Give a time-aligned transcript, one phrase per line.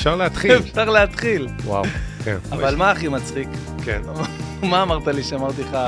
[0.00, 0.52] אפשר להתחיל.
[0.70, 1.48] אפשר להתחיל.
[1.64, 1.84] וואו,
[2.24, 2.36] כן.
[2.52, 3.48] אבל מה הכי מצחיק?
[3.84, 4.02] כן.
[4.70, 5.78] מה אמרת לי שאמרתי לך,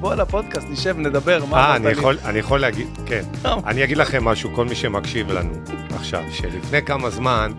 [0.00, 1.92] בוא לפודקאסט, נשב, נדבר, מה אה, אמרת אני לי?
[1.92, 3.22] יכול, אני יכול להגיד, כן.
[3.44, 5.52] אני אגיד לכם משהו, כל מי שמקשיב לנו
[5.94, 7.52] עכשיו, שלפני כמה זמן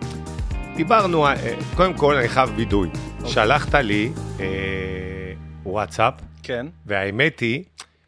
[0.76, 1.36] דיברנו, אה,
[1.76, 2.90] קודם כל אני חייב וידוי.
[3.18, 3.32] אוקיי.
[3.32, 4.46] שלחת לי אה,
[5.66, 6.66] וואטסאפ, כן.
[6.86, 7.64] והאמת היא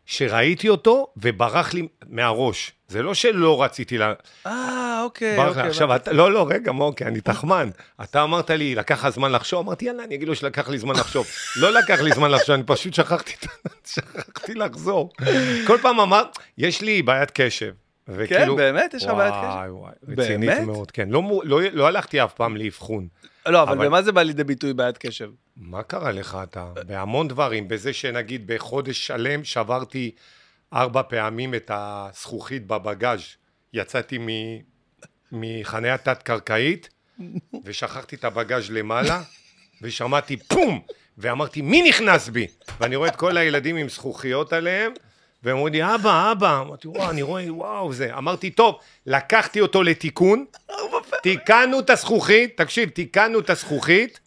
[0.05, 2.71] שראיתי אותו וברח לי מהראש.
[2.87, 4.13] זה לא שלא רציתי לה...
[4.47, 5.47] אה, אוקיי, ברח.
[5.49, 5.67] אוקיי.
[5.69, 7.69] עכשיו, אתה, לא, לא, רגע, מוקי, אני תחמן.
[8.03, 9.59] אתה אמרת לי, לקח לך זמן לחשוב?
[9.67, 11.27] אמרתי, יאללה, אני אגיד לו שלקח לי זמן לחשוב.
[11.61, 13.33] לא לקח לי זמן לחשוב, אני פשוט שכחתי,
[13.93, 15.13] שכחתי לחזור.
[15.67, 16.23] כל פעם אמר,
[16.57, 17.71] יש לי בעיית קשב.
[18.07, 18.93] כן, וכאילו, באמת?
[18.93, 19.43] יש לך בעיית קשב?
[19.43, 20.65] וואי, וואי, רצינית באמת?
[20.67, 21.09] מאוד, כן.
[21.09, 23.07] לא, מו- לא, לא הלכתי אף פעם לאבחון.
[23.47, 25.29] לא, אבל אבל- במה זה בא לידי ביטוי בעיית קשב?
[25.57, 26.65] מה קרה לך אתה?
[26.87, 30.11] בהמון דברים, בזה שנגיד בחודש שלם שברתי
[30.73, 33.21] ארבע פעמים את הזכוכית בבגאז'.
[33.73, 34.27] יצאתי מ...
[35.31, 36.89] מחניה תת-קרקעית,
[37.65, 39.21] ושכחתי את הבגאז' למעלה,
[39.81, 40.81] ושמעתי פום!
[41.17, 42.47] ואמרתי, מי נכנס בי?
[42.79, 44.91] ואני רואה את כל הילדים עם זכוכיות עליהם,
[45.43, 46.61] והם אומרים לי, אבא, אבא.
[46.61, 48.17] אמרתי, וואו, אני רואה, וואו, זה.
[48.17, 50.45] אמרתי, טוב, לקחתי אותו לתיקון,
[51.23, 54.19] תיקנו את הזכוכית, תקשיב, תיקנו את הזכוכית,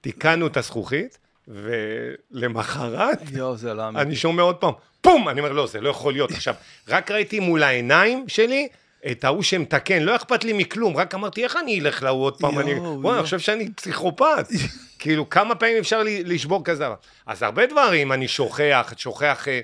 [0.00, 3.18] תיקנו את הזכוכית, ולמחרת
[3.56, 3.88] זה לא.
[3.88, 5.28] אני שומע עוד פעם, פום!
[5.28, 6.30] אני אומר, לא, זה לא יכול להיות.
[6.30, 6.54] עכשיו,
[6.88, 8.68] רק ראיתי מול העיניים שלי
[9.10, 12.58] את ההוא שמתקן, לא אכפת לי מכלום, רק אמרתי, איך אני אלך להוא עוד פעם?
[12.58, 12.74] אני.
[12.74, 14.46] וואי, אני חושב שאני פסיכופת.
[14.98, 16.86] כאילו, כמה פעמים אפשר לי- לשבור כזה?
[17.26, 19.48] אז הרבה דברים, אני שוכח, שוכח...
[19.48, 19.60] אה,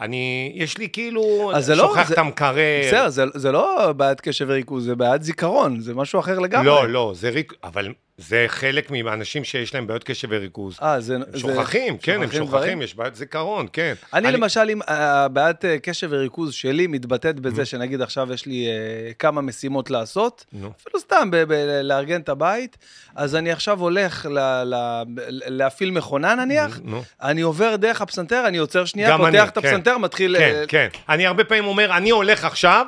[0.00, 2.56] אני, יש לי כאילו, לא- שוכח זה- את המקרר.
[2.88, 6.66] בסדר, זה- זה לא בעיית קשב וריכוז, זה בעיית זיכרון, זה משהו אחר לגמרי.
[6.66, 7.52] לא, לא, זה ריק...
[7.64, 10.78] אבל זה חלק מהאנשים שיש להם בעיות קשב וריכוז.
[10.82, 11.14] אה, זה...
[11.14, 12.82] הם זה- שוכחים, כן, הם שוכחים דברים?
[12.82, 13.94] יש בעיות זיכרון, כן.
[14.14, 18.72] אני למשל, אם הבעיית אה, קשב וריכוז שלי מתבטאת בזה שנגיד עכשיו יש לי אה,
[19.18, 20.70] כמה משימות לעשות, נו.
[20.82, 22.76] אפילו סתם ב- ב- לארגן את הבית,
[23.14, 27.02] אז אני עכשיו הולך ל- ל- להפעיל מכונה נניח, נו.
[27.22, 29.68] אני עובר דרך הפסנתר, אני עוצר שנייה, גם אני, פותח את כן.
[29.68, 30.36] הפסנתר, מתחיל...
[30.38, 30.88] כן, אה, כן.
[31.08, 32.86] אני הרבה פעמים אומר, אני הולך עכשיו,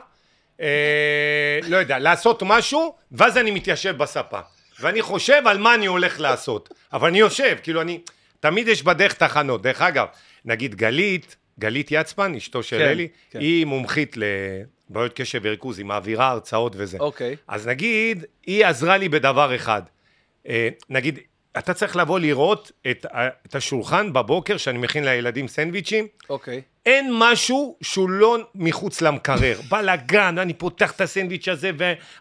[0.61, 0.67] אה,
[1.69, 4.39] לא יודע, לעשות משהו, ואז אני מתיישב בספה.
[4.81, 6.75] ואני חושב על מה אני הולך לעשות.
[6.93, 8.01] אבל אני יושב, כאילו אני...
[8.41, 9.63] תמיד יש בדרך תחנות.
[9.63, 10.07] דרך אגב,
[10.45, 13.41] נגיד גלית, גלית יצפן, אשתו של כן, אלי, כן.
[13.41, 16.99] היא מומחית לבעיות קשב וריכוז, היא מעבירה הרצאות וזה.
[17.01, 17.37] אוקיי.
[17.49, 19.83] אז נגיד, היא עזרה לי בדבר אחד.
[20.49, 21.19] אה, נגיד,
[21.59, 23.07] אתה צריך לבוא לראות את,
[23.47, 26.63] את השולחן בבוקר שאני מכין לילדים סנדוויצ'ים, אוקיי.
[26.87, 29.61] אין משהו שהוא לא מחוץ למקרר.
[29.69, 31.71] בלאגן, אני פותח את הסנדוויץ' הזה,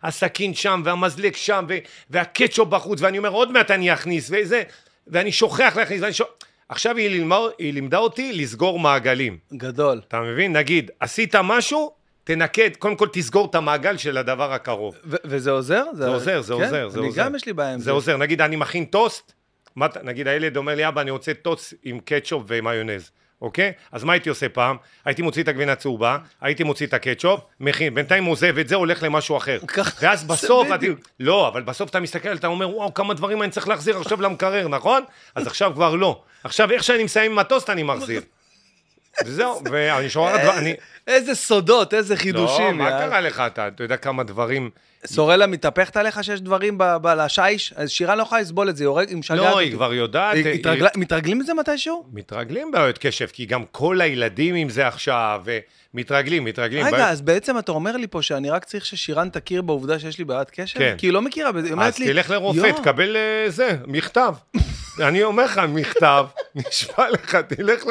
[0.03, 1.77] והסכין שם, והמזלג שם, ו-
[2.09, 4.63] והקטשופ בחוץ, ואני אומר, עוד מעט אני אכניס, וזה,
[5.07, 6.31] ואני שוכח להכניס, ואני שוכח...
[6.69, 9.37] עכשיו היא, לימדה, היא לימדה אותי לסגור מעגלים.
[9.53, 10.01] גדול.
[10.07, 10.57] אתה מבין?
[10.57, 11.91] נגיד, עשית משהו,
[12.23, 14.95] תנקד, קודם כל תסגור את המעגל של הדבר הקרוב.
[15.05, 15.83] ו- וזה עוזר?
[15.93, 16.57] זה עוזר, זה כן?
[16.63, 17.23] עוזר, זה אני עוזר.
[17.23, 17.85] גם יש לי בעיה עם זה.
[17.85, 18.17] זה עוזר.
[18.17, 19.33] נגיד, אני מכין טוסט,
[19.75, 23.71] מה נגיד הילד אומר לי, אבא, אני רוצה טוסט עם קטשופ ומיונז, אוקיי?
[23.91, 24.75] אז מה הייתי עושה פעם?
[25.05, 29.03] הייתי מוציא את הגבינה הצהובה, הייתי מוציא את הקטשופ, מכין, בינתיים עוזב את זה, הולך
[29.03, 29.59] למשהו אחר.
[30.01, 30.85] ואז זה בסוף, אתה-.
[31.19, 34.67] לא, אבל בסוף אתה מסתכל, אתה אומר, וואו, כמה דברים אני צריך להחזיר עכשיו למקרר,
[34.67, 35.03] נכון?
[35.35, 36.21] אז עכשיו כבר לא.
[36.43, 38.21] עכשיו, איך שאני מסיים עם הטוסט, אני מחזיר.
[39.25, 40.73] וזהו, ואני שומע, אני...
[41.07, 42.77] איזה סודות, איזה לא, חידושים.
[42.77, 43.07] מה יאללה.
[43.07, 43.43] קרה לך?
[43.47, 44.69] אתה יודע כמה דברים...
[45.05, 46.77] סורלה מתהפכת עליך שיש דברים
[47.17, 47.73] לשיש?
[47.75, 49.63] אז שירה לא יכולה לסבול את זה, היא הורג, היא משגעת לא, אותי.
[49.63, 50.37] היא כבר יודעת.
[50.95, 52.05] מתרגלים לזה מתישהו?
[52.13, 55.41] מתרגלים בעיות קשב, כי גם כל הילדים עם זה עכשיו,
[55.93, 56.85] ומתרגלים, מתרגלים.
[56.85, 60.25] רגע, אז בעצם אתה אומר לי פה שאני רק צריך ששירן תכיר בעובדה שיש לי
[60.25, 60.79] בעיית קשב?
[60.79, 60.95] כן.
[60.97, 62.07] כי היא לא מכירה בזה, היא אומרת אז לי...
[62.07, 64.33] תלך לרופא, "יואו, תקבל אה, זה, מכתב.
[64.99, 67.83] אני אומר לך, מכתב, נשבע לך, תלך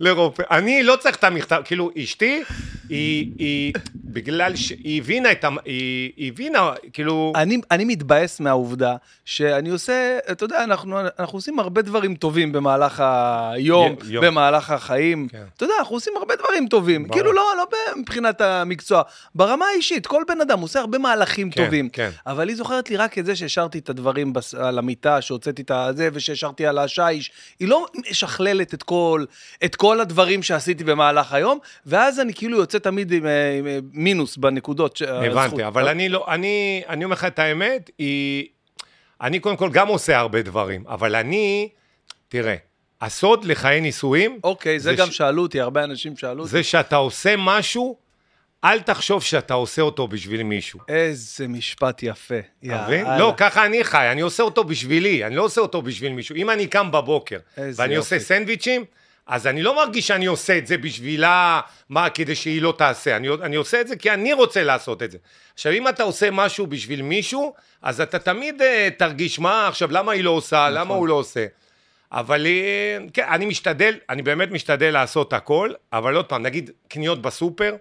[0.00, 0.42] לרופא.
[0.50, 2.42] אני לא צריך את המכתב, כאילו, אשתי,
[2.88, 5.48] היא, היא, בגלל שהיא הבינה את ה...
[5.64, 7.32] היא הבינה, כאילו...
[7.36, 13.02] אני, אני מתבאס מהעובדה שאני עושה, אתה יודע, אנחנו, אנחנו עושים הרבה דברים טובים במהלך
[13.52, 14.24] היום, י- יום.
[14.24, 15.28] במהלך החיים.
[15.28, 15.42] כן.
[15.56, 17.02] אתה יודע, אנחנו עושים הרבה דברים טובים.
[17.02, 17.14] ברור.
[17.14, 17.66] כאילו, לא, לא
[17.96, 19.02] מבחינת המקצוע.
[19.34, 21.88] ברמה האישית, כל בן אדם עושה הרבה מהלכים כן, טובים.
[21.88, 22.10] כן.
[22.26, 24.54] אבל היא זוכרת לי רק את זה שהשארתי את הדברים בס...
[24.54, 27.30] על המיטה, שהוצאתי את הזה והשארתי על השיש.
[27.60, 29.24] היא לא משכללת את כל,
[29.64, 33.78] את כל הדברים שעשיתי במהלך היום, ואז אני כאילו יוצא תמיד עם, אה, עם אה,
[33.92, 35.02] מינוס בנקודות.
[35.02, 35.24] הזכות.
[35.30, 38.46] הבנתי, אבל אני לא, אני, אני אומר לך את האמת, היא...
[39.20, 41.68] אני קודם כל גם עושה הרבה דברים, אבל אני,
[42.28, 42.56] תראה,
[43.00, 46.50] הסוד לחיי נישואים, אוקיי, זה, זה גם ש- שאלו אותי, הרבה אנשים שאלו אותי.
[46.50, 47.96] זה שאתה עושה משהו,
[48.64, 50.80] אל תחשוב שאתה עושה אותו בשביל מישהו.
[50.88, 52.38] איזה משפט יפה.
[52.66, 53.06] אתה מבין?
[53.18, 56.36] לא, ככה אני חי, אני עושה אותו בשבילי, אני לא עושה אותו בשביל מישהו.
[56.36, 57.94] אם אני קם בבוקר, ואני יופי.
[57.94, 58.84] עושה סנדוויצ'ים,
[59.26, 63.16] אז אני לא מרגיש שאני עושה את זה בשבילה, מה, כדי שהיא לא תעשה.
[63.16, 65.18] אני, אני עושה את זה כי אני רוצה לעשות את זה.
[65.54, 68.64] עכשיו, אם אתה עושה משהו בשביל מישהו, אז אתה תמיד uh,
[68.98, 70.72] תרגיש, מה, עכשיו, למה היא לא עושה, נכון.
[70.72, 71.46] למה הוא לא עושה.
[72.12, 77.22] אבל אה, כן, אני משתדל, אני באמת משתדל לעשות הכל, אבל עוד פעם, נגיד קניות
[77.22, 77.76] בסופר,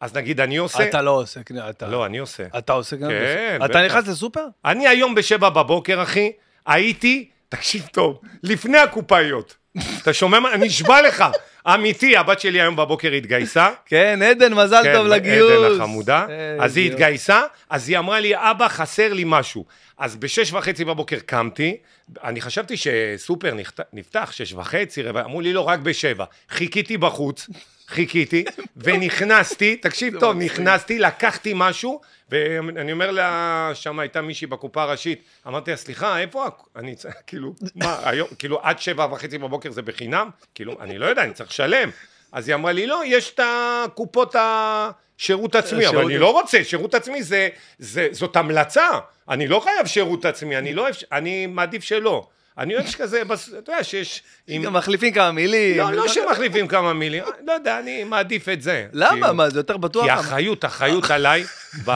[0.00, 0.88] אז נגיד אני עושה...
[0.88, 1.88] אתה לא עושה קניות, אתה...
[1.88, 2.44] לא, אני עושה.
[2.58, 3.12] אתה עושה קניות?
[3.12, 3.58] כן?
[3.64, 3.86] אתה.
[3.86, 4.46] נכנס לסופר?
[4.64, 6.32] אני היום בשבע בבוקר, אחי,
[6.66, 9.56] הייתי, תקשיב טוב, לפני הקופאיות.
[10.02, 10.54] אתה שומע מה?
[10.54, 11.24] אני נשבע לך,
[11.66, 13.70] אמיתי, הבת שלי היום בבוקר התגייסה.
[13.86, 15.52] כן, עדן, מזל כן, טוב לגיוס.
[15.52, 16.26] עדן החמודה.
[16.28, 16.90] איזה אז היא.
[16.90, 19.64] התגייסה, אז היא אמרה לי, אבא, חסר לי משהו.
[19.98, 21.76] אז בשש וחצי בבוקר קמתי,
[22.24, 23.54] אני חשבתי שסופר
[23.92, 26.24] נפתח שש וחצי, אמרו לי, לא, רק בשבע.
[26.50, 27.48] חיכיתי בחוץ,
[27.88, 28.44] חיכיתי,
[28.76, 32.00] ונכנסתי, תקשיב טוב, נכנסתי, לקחתי משהו,
[32.30, 37.14] ואני אומר לה, שם הייתה מישהי בקופה הראשית, אמרתי לה, סליחה, איפה, הכ-" אני צריך,
[37.26, 40.30] כאילו, מה, היום, כאילו, עד שבע וחצי בבוקר זה בחינם?
[40.54, 41.90] כאילו, אני לא יודע, אני צריך לשלם.
[42.32, 46.94] אז היא אמרה לי, לא, יש את הקופות השירות עצמי, אבל אני לא רוצה, שירות
[46.94, 47.48] עצמי זה,
[47.78, 48.88] זה, זאת המלצה,
[49.28, 52.28] אני לא חייב שירות עצמי, אני לא אני מעדיף שלא.
[52.58, 53.34] אני אוהב שכזה, אתה
[53.72, 54.22] יודע שיש...
[54.48, 55.78] עם- גם מחליפים כמה מילים.
[55.78, 58.86] לא, לא שמחליפים כמה מילים, לא יודע, אני מעדיף את זה.
[58.92, 59.10] למה?
[59.20, 59.34] כאילו.
[59.34, 60.04] מה, זה יותר בטוח?
[60.04, 61.44] כי האחריות, האחריות עליי,
[61.84, 61.92] ב...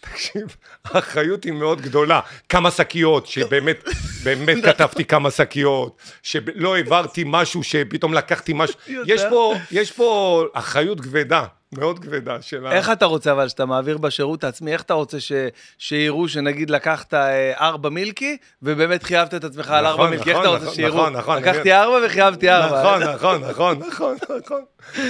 [0.00, 2.20] תקשיב, האחריות היא מאוד גדולה.
[2.48, 3.84] כמה שקיות, שבאמת,
[4.22, 8.74] באמת כתבתי כמה שקיות, שלא העברתי משהו, שפתאום לקחתי משהו.
[9.06, 11.44] יש פה, יש פה אחריות כבדה,
[11.74, 12.72] מאוד כבדה של ה...
[12.72, 15.32] איך אתה רוצה אבל שאתה מעביר בשירות העצמי, איך אתה רוצה ש...
[15.78, 20.38] שיראו שנגיד לקחת אה, ארבע מילקי, ובאמת חייבת את עצמך על נכון, ארבע מילקי, איך
[20.38, 20.96] אתה נכון, רוצה נכון, שיראו?
[20.96, 22.80] נכון, נכון, לקחתי ארבע וחייבתי ארבע.
[22.80, 24.62] נכון, נכון, נכון, נכון, נכון,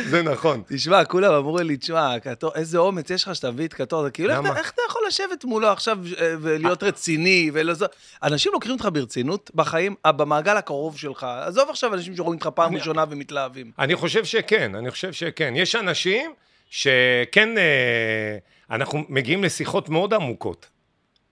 [0.05, 0.63] זה נכון.
[0.69, 4.11] תשמע, כולם אמרו לי, תשמע, קטור, איזה אומץ יש לך שאתה מביא את קטור, זה
[4.11, 4.59] כאילו, איך למה?
[4.59, 7.87] איך אתה יכול לשבת מולו עכשיו אה, ולהיות רציני, ולא זה...
[8.23, 11.27] אנשים לוקחים אותך ברצינות בחיים, אה, במעגל הקרוב שלך.
[11.47, 13.71] עזוב עכשיו אנשים שרואים אותך פעם ראשונה ומתלהבים.
[13.79, 15.53] אני חושב שכן, אני חושב שכן.
[15.57, 16.33] יש אנשים
[16.71, 18.37] שכן, אה,
[18.71, 20.69] אנחנו מגיעים לשיחות מאוד עמוקות,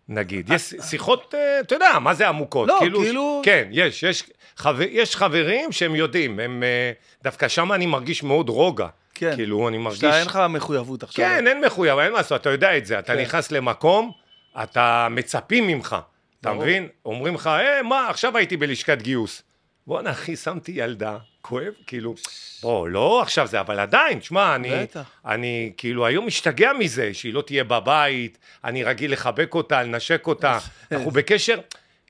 [0.08, 0.50] נגיד.
[0.52, 2.68] יש שיחות, אה, אתה יודע, מה זה עמוקות?
[2.68, 4.24] לא, כאילו- כן, יש, יש,
[4.56, 6.92] חבר, יש חברים שהם יודעים, הם, אה,
[7.22, 8.86] דווקא שם אני מרגיש מאוד רוגע.
[9.14, 9.34] כן.
[9.34, 10.00] כאילו, אני מרגיש...
[10.00, 11.24] שאתה אין לך מחויבות עכשיו.
[11.24, 12.98] כן, אין מחויב, אין מה לעשות, אתה יודע את זה.
[12.98, 13.20] אתה כן.
[13.20, 14.12] נכנס למקום,
[14.62, 15.96] אתה מצפים ממך,
[16.40, 16.52] אתה.
[16.52, 16.88] מבין?
[17.04, 19.42] אומרים לך, אה, מה, עכשיו הייתי בלשכת גיוס.
[19.86, 21.16] בואנה, אחי, שמתי ילדה,
[21.48, 22.14] כואב, כאילו,
[22.62, 25.00] בוא, לא עכשיו זה, אבל עדיין, שמע, אני, בטח.
[25.26, 30.58] אני כאילו היום משתגע מזה, שהיא לא תהיה בבית, אני רגיל לחבק אותה, לנשק אותה,
[30.92, 31.58] אנחנו בקשר,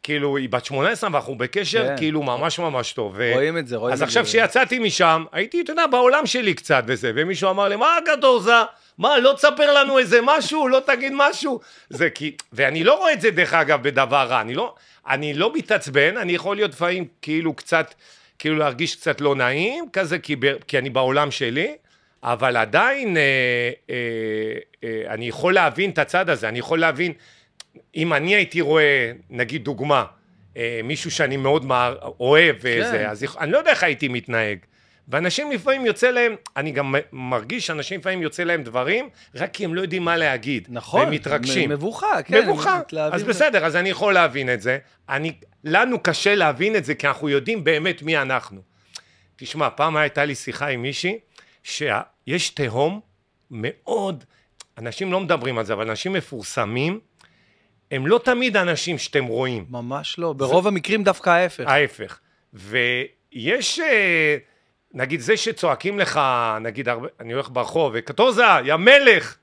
[0.02, 1.96] כאילו, היא בת 18 ואנחנו בקשר, כן.
[1.96, 3.14] כאילו, ממש ממש טוב.
[3.17, 4.31] ו- רואים את זה, רואים אז את עכשיו זה.
[4.31, 8.52] שיצאתי משם, הייתי, אתה יודע, בעולם שלי קצת וזה, ומישהו אמר לי, מה הקטורזה?
[8.99, 10.69] מה, לא תספר לנו איזה משהו?
[10.69, 11.61] לא תגיד משהו?
[11.91, 14.41] זה כי, ואני לא רואה את זה, דרך אגב, בדבר רע.
[14.41, 14.75] אני לא,
[15.08, 17.94] אני לא מתעצבן, אני יכול להיות לפעמים כאילו קצת,
[18.38, 21.75] כאילו להרגיש קצת לא נעים, כזה, כי, ב, כי אני בעולם שלי,
[22.23, 23.23] אבל עדיין אה,
[23.90, 23.94] אה,
[24.85, 27.12] אה, אני יכול להבין את הצד הזה, אני יכול להבין,
[27.96, 30.05] אם אני הייתי רואה, נגיד דוגמה,
[30.56, 34.58] אה, מישהו שאני מאוד מע- אוהב וזה, אז אני לא יודע איך הייתי מתנהג.
[35.11, 39.75] ואנשים לפעמים יוצא להם, אני גם מרגיש שאנשים לפעמים יוצא להם דברים, רק כי הם
[39.75, 40.69] לא יודעים מה להגיד.
[40.70, 41.00] נכון.
[41.00, 41.70] והם מתרגשים.
[41.70, 42.43] מבוכה, כן.
[42.43, 42.81] מבוכה.
[43.12, 44.79] אז בסדר, אז אני יכול להבין את זה.
[45.08, 45.32] אני,
[45.64, 48.60] לנו קשה להבין את זה, כי אנחנו יודעים באמת מי אנחנו.
[49.36, 51.19] תשמע, פעם הייתה לי שיחה עם מישהי,
[51.62, 53.00] שיש תהום
[53.50, 54.24] מאוד,
[54.79, 57.00] אנשים לא מדברים על זה, אבל אנשים מפורסמים,
[57.91, 59.67] הם לא תמיד אנשים שאתם רואים.
[59.70, 60.32] ממש לא.
[60.32, 61.65] ברוב המקרים דווקא ההפך.
[61.67, 62.19] ההפך.
[62.55, 64.36] ויש, אה,
[64.94, 66.20] נגיד זה שצועקים לך,
[66.60, 66.88] נגיד,
[67.20, 69.36] אני הולך ברחוב, וקטוזה, יא מלך!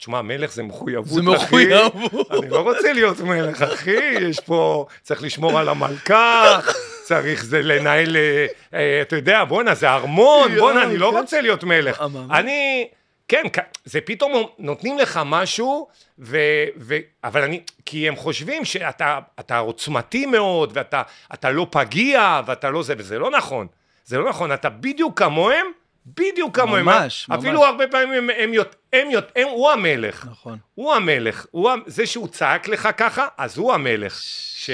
[0.00, 1.44] תשמע, מלך זה מחויבות, זה אחי.
[1.44, 2.30] מחויבות.
[2.30, 6.58] אני לא רוצה להיות מלך, אחי, יש פה, צריך לשמור על המלכה,
[7.02, 11.16] צריך זה לנהל, אה, אה, אתה יודע, בואנה, זה ארמון, בואנה, אני לא כן.
[11.16, 12.04] רוצה להיות מלך.
[12.30, 12.88] אני,
[13.28, 13.42] כן,
[13.84, 15.88] זה פתאום נותנים לך משהו,
[16.18, 16.38] ו,
[16.76, 21.02] ו, אבל אני, כי הם חושבים שאתה אתה עוצמתי מאוד, ואתה
[21.34, 23.66] אתה לא פגיע, ואתה לא זה, וזה לא נכון.
[24.04, 25.66] זה לא נכון, אתה בדיוק כמוהם,
[26.06, 26.84] בדיוק כמוהם.
[26.84, 27.38] ממש, ממש.
[27.38, 30.26] אפילו הרבה פעמים הם, הם, יות- הם, יות- הם, הוא המלך.
[30.30, 30.58] נכון.
[30.74, 34.20] הוא המלך, הוא, זה שהוא צעק לך ככה, אז הוא המלך.
[34.54, 34.70] ש,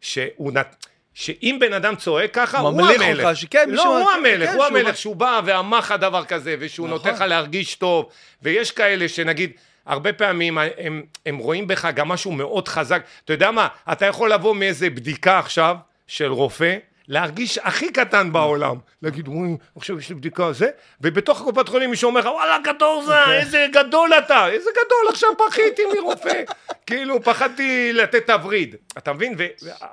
[0.00, 0.86] שהוא נת...
[1.14, 3.24] שאם בן אדם צועק ככה, הוא ממליך המלך.
[3.26, 6.56] אותך, שכן, לא, הוא המלך, כן, הוא שהוא- המלך, שהוא בא ואמר לך דבר כזה,
[6.58, 6.98] ושהוא נכון.
[6.98, 8.08] נותן לך להרגיש טוב,
[8.42, 9.50] ויש כאלה שנגיד,
[9.86, 13.02] הרבה פעמים הם, הם רואים בך גם משהו מאוד חזק.
[13.24, 15.76] אתה יודע מה, אתה יכול לבוא מאיזה בדיקה עכשיו
[16.06, 16.76] של רופא,
[17.12, 18.76] להרגיש הכי קטן בעולם.
[19.02, 20.68] להגיד, וואי, עכשיו יש לי בדיקה זה,
[21.00, 23.40] ובתוך הקופת חולים מישהו אומר לך, וואלה, קטורזה, אוקיי.
[23.40, 26.42] איזה גדול אתה, איזה גדול, עכשיו פחיתי מרופא.
[26.86, 28.76] כאילו, פחדתי לתת תווריד.
[28.98, 29.34] אתה מבין?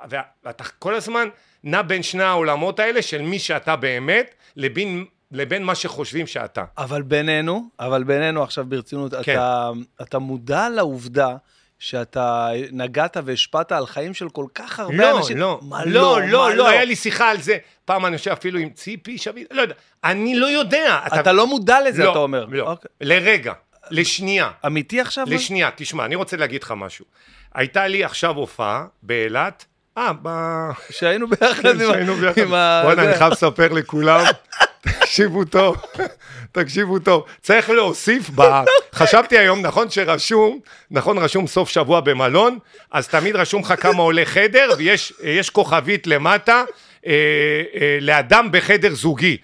[0.08, 1.28] ואתה כל הזמן
[1.64, 6.64] נע בין שני העולמות האלה של מי שאתה באמת, לבין, לבין מה שחושבים שאתה.
[6.78, 9.32] אבל בינינו, אבל בינינו עכשיו ברצינות, כן.
[9.32, 9.70] אתה,
[10.02, 11.36] אתה מודע לעובדה
[11.80, 15.38] שאתה נגעת והשפעת על חיים של כל כך הרבה לא, אנשים?
[15.38, 17.58] לא, מה לא, מה לא, לא, היה לי שיחה על זה.
[17.84, 19.74] פעם אני חושב אפילו עם ציפי שביט, לא יודע.
[20.04, 21.00] אני לא יודע.
[21.20, 22.44] אתה לא מודע לזה, לא, אתה אומר.
[22.44, 22.88] לא, אוקיי.
[23.00, 23.52] לרגע,
[23.90, 24.50] לשנייה.
[24.66, 25.26] אמיתי עכשיו?
[25.28, 27.04] לשנייה, תשמע, אני רוצה להגיד לך משהו.
[27.54, 29.64] הייתה לי עכשיו הופעה באילת,
[29.98, 30.28] אה, ב...
[30.90, 31.26] שהיינו
[32.14, 32.82] ביחד עם ה...
[32.84, 33.04] בוא'נה.
[33.04, 34.24] אני חייב לספר לכולם,
[34.80, 35.76] תקשיבו טוב,
[36.52, 37.24] תקשיבו טוב.
[37.42, 38.42] צריך להוסיף ב...
[38.94, 42.58] חשבתי היום, נכון שרשום, נכון רשום סוף שבוע במלון,
[42.90, 46.64] אז תמיד רשום לך כמה עולה חדר, ויש יש כוכבית למטה,
[47.06, 47.12] אה,
[47.80, 49.36] אה, לאדם בחדר זוגי.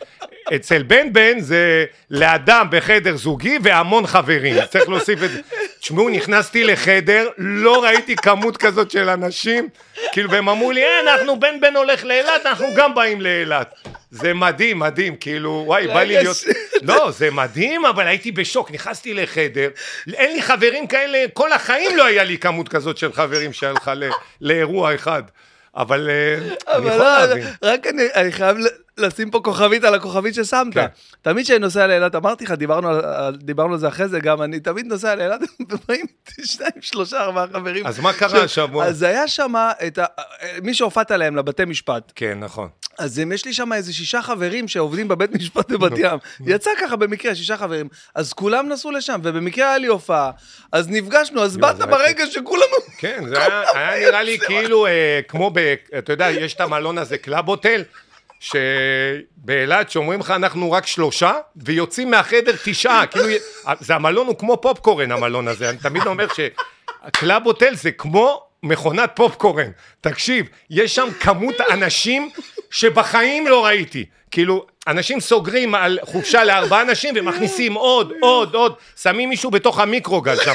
[0.57, 5.41] אצל בן בן זה לאדם בחדר זוגי והמון חברים, צריך להוסיף את זה.
[5.81, 9.69] תשמעו, נכנסתי לחדר, לא ראיתי כמות כזאת של אנשים,
[10.13, 13.75] כאילו, והם אמרו לי, אה, אנחנו בן בן הולך לאילת, אנחנו גם באים לאילת.
[14.11, 16.37] זה מדהים, מדהים, כאילו, וואי, בא לי להיות...
[16.83, 19.69] לא, זה מדהים, אבל הייתי בשוק, נכנסתי לחדר,
[20.15, 23.91] אין לי חברים כאלה, כל החיים לא היה לי כמות כזאת של חברים שהיה לך
[23.97, 25.23] ל- לאירוע אחד.
[25.77, 27.45] אבל אה, אני אבל יכול לא, להבין.
[27.63, 28.57] רק אני, אני חייב
[28.99, 30.75] לשים פה כוכבית על הכוכבית ששמת.
[30.75, 30.87] כן.
[31.23, 32.89] תמיד כשאני נוסע לאילת, אמרתי לך, דיברנו
[33.33, 36.07] דיברנו על זה אחרי זה גם, אני תמיד נוסע לאילת, ובאים
[36.45, 37.87] שניים, שלושה, ארבעה חברים.
[37.87, 38.85] אז מה קרה השבוע?
[38.85, 39.55] אז היה שם
[39.87, 40.05] את ה...
[40.63, 42.13] מי שהופעת להם לבתי משפט.
[42.15, 42.69] כן, נכון.
[42.99, 46.19] אז יש לי שם איזה שישה חברים שעובדים בבית משפט בבת ים.
[46.47, 47.89] יצא ככה במקרה, שישה חברים.
[48.15, 50.31] אז כולם נסעו לשם, ובמקרה היה לי הופעה.
[50.73, 52.63] אז נפגשנו, אז באת זה היה ברגע שכולם...
[52.99, 55.75] כן, זה היה, היה נראה לי כאילו, אה, כמו ב...
[55.99, 57.83] אתה יודע, יש את המלון הזה, קלאב הוטל,
[58.41, 63.27] שבאילת שאומרים לך אנחנו רק שלושה, ויוצאים מהחדר תשעה, כאילו,
[63.81, 69.11] זה המלון הוא כמו פופקורן המלון הזה, אני תמיד אומר שקלאב הוטל זה כמו מכונת
[69.15, 69.71] פופקורן.
[70.01, 72.31] תקשיב, יש שם כמות אנשים
[72.71, 74.05] שבחיים לא ראיתי.
[74.31, 80.37] כאילו, אנשים סוגרים על חופשה לארבעה אנשים ומכניסים עוד, עוד, עוד, שמים מישהו בתוך המיקרוגל
[80.37, 80.55] שם,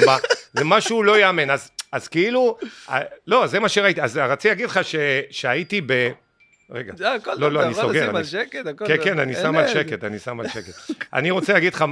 [0.54, 1.50] זה משהו לא יאמן.
[1.50, 2.58] אז, אז כאילו,
[2.90, 4.02] אה, לא, זה מה שראיתי.
[4.02, 4.96] אז רציתי להגיד לך ש,
[5.32, 6.10] שהייתי ב...
[6.72, 6.94] רגע.
[6.94, 8.00] הכל לא, טוב, לא, אתה אני יכול סוגר.
[8.00, 8.98] לשים אני- על שקט, הכל כן.
[9.04, 10.74] כן, אני שם על שקט, אני שם על שקט.
[11.13, 11.86] אני רוצה להגיד לך...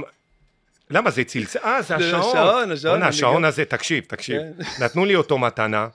[0.90, 1.58] למה זה צלצל?
[1.64, 2.20] אה, זה השעון.
[2.36, 4.42] השעון, השעון, אני השעון הזה, תקשיב, תקשיב.
[4.78, 4.84] כן.
[4.84, 5.88] נתנו לי אותו מתנה,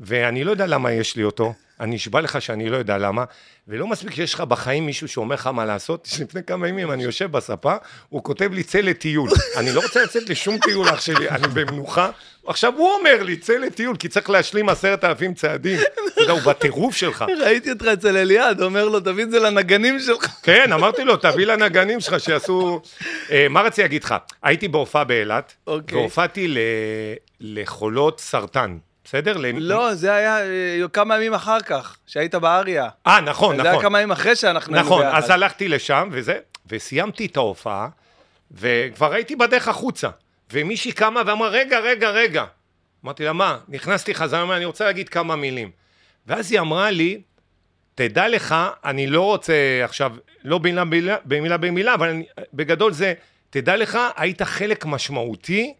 [0.00, 1.54] ואני לא יודע למה יש לי אותו.
[1.80, 3.24] אני נשבע לך שאני לא יודע למה,
[3.68, 6.08] ולא מספיק שיש לך בחיים מישהו שאומר לך מה לעשות.
[6.22, 7.74] לפני כמה ימים אני יושב בספה,
[8.08, 9.30] הוא כותב לי צא לטיול.
[9.58, 12.10] אני לא רוצה לצאת לשום טיול אח שלי, אני במנוחה.
[12.46, 15.78] עכשיו הוא אומר לי, צא לטיול, כי צריך להשלים עשרת אלפים צעדים.
[16.12, 17.24] אתה יודע, הוא בטירוף שלך.
[17.40, 20.26] ראיתי אותך אצל אליעד, אומר לו, תביא את זה לנגנים שלך.
[20.42, 22.82] כן, אמרתי לו, תביא לנגנים שלך שיעשו...
[23.30, 24.14] אה, מה רציתי להגיד לך?
[24.42, 25.98] הייתי בהופעה באילת, אוקיי.
[25.98, 26.54] והופעתי.
[27.40, 28.78] לחולות סרטן,
[29.10, 29.36] בסדר?
[29.54, 32.88] לא, זה היה אה, כמה ימים אחר כך, שהיית באריה.
[33.06, 33.82] אה, נכון, זה היה נכון.
[33.82, 35.06] כמה ימים אחרי שאנחנו היינו נכון.
[35.06, 37.88] אז הלכתי לשם, וזה, וסיימתי את ההופעה,
[38.50, 40.08] וכבר הייתי בדרך החוצה,
[40.52, 42.44] ומישהי קמה ואמרה, רגע, רגע, רגע.
[43.04, 43.58] אמרתי לה, מה?
[43.68, 45.70] נכנסתי חזרה, אני רוצה להגיד כמה מילים.
[46.26, 47.20] ואז היא אמרה לי,
[47.94, 50.12] תדע לך, אני לא רוצה עכשיו,
[50.44, 52.24] לא במילה במילה, במילה, במילה אבל אני,
[52.54, 53.14] בגדול זה,
[53.50, 55.74] תדע לך, היית חלק משמעותי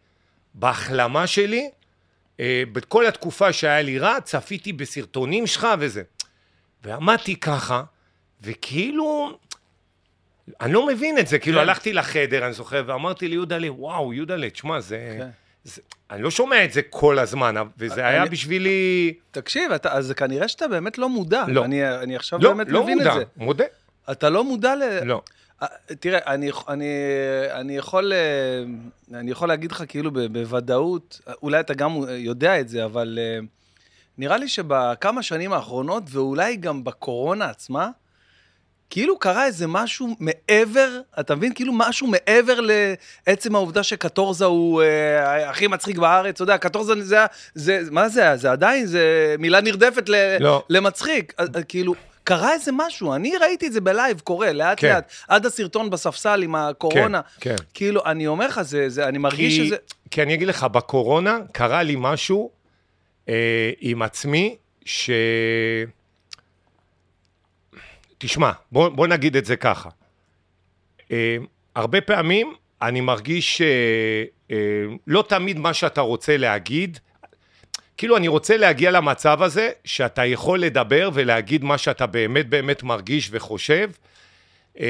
[0.54, 1.70] בהחלמה שלי,
[2.72, 6.02] בכל התקופה שהיה לי רע, צפיתי בסרטונים שלך וזה.
[6.84, 7.82] ועמדתי ככה,
[8.42, 9.38] וכאילו,
[10.60, 11.62] אני לא מבין את זה, כאילו כן.
[11.62, 15.16] הלכתי לחדר, אני זוכר, ואמרתי ליהודלה, וואו, יהודלה, תשמע, זה...
[15.18, 15.28] כן.
[15.64, 15.80] זה...
[16.10, 19.12] אני לא שומע את זה כל הזמן, וזה היה אני- בשבילי...
[19.30, 21.44] תקשיב, אתה, אז כנראה שאתה באמת לא מודע.
[21.48, 21.64] לא.
[21.64, 23.24] אני, אני עכשיו לא, באמת לא מבין מודע, את זה.
[23.36, 23.64] מודה.
[24.10, 25.04] אתה לא מודע ל...
[25.04, 25.22] לא.
[25.62, 25.66] אה,
[26.00, 26.86] תראה, אני, אני,
[27.50, 32.84] אני, יכול, אה, אני יכול להגיד לך כאילו בוודאות, אולי אתה גם יודע את זה,
[32.84, 33.46] אבל אה,
[34.18, 37.90] נראה לי שבכמה שנים האחרונות, ואולי גם בקורונה עצמה,
[38.90, 41.54] כאילו קרה איזה משהו מעבר, אתה מבין?
[41.54, 42.60] כאילו משהו מעבר
[43.26, 47.18] לעצם העובדה שקטורזה הוא אה, הכי מצחיק בארץ, אתה יודע, קטורזה זה,
[47.54, 50.62] זה, מה זה, זה עדיין, זה מילה נרדפת ל, לא.
[50.68, 51.32] למצחיק.
[51.38, 51.94] אז, כאילו,
[52.30, 54.88] קרה איזה משהו, אני ראיתי את זה בלייב קורה, לאט כן.
[54.88, 57.20] לאט, עד הסרטון בספסל עם הקורונה.
[57.40, 57.64] כן, כן.
[57.74, 59.76] כאילו, אני אומר לך, זה, זה, אני מרגיש כי, שזה...
[60.10, 62.50] כי אני אגיד לך, בקורונה קרה לי משהו
[63.28, 65.10] אה, עם עצמי, ש...
[68.18, 69.88] תשמע, בוא, בוא נגיד את זה ככה.
[71.12, 71.36] אה,
[71.74, 74.56] הרבה פעמים אני מרגיש אה, אה,
[75.06, 76.98] לא תמיד מה שאתה רוצה להגיד,
[78.00, 83.28] כאילו, אני רוצה להגיע למצב הזה, שאתה יכול לדבר ולהגיד מה שאתה באמת באמת מרגיש
[83.32, 83.90] וחושב,
[84.80, 84.86] אה,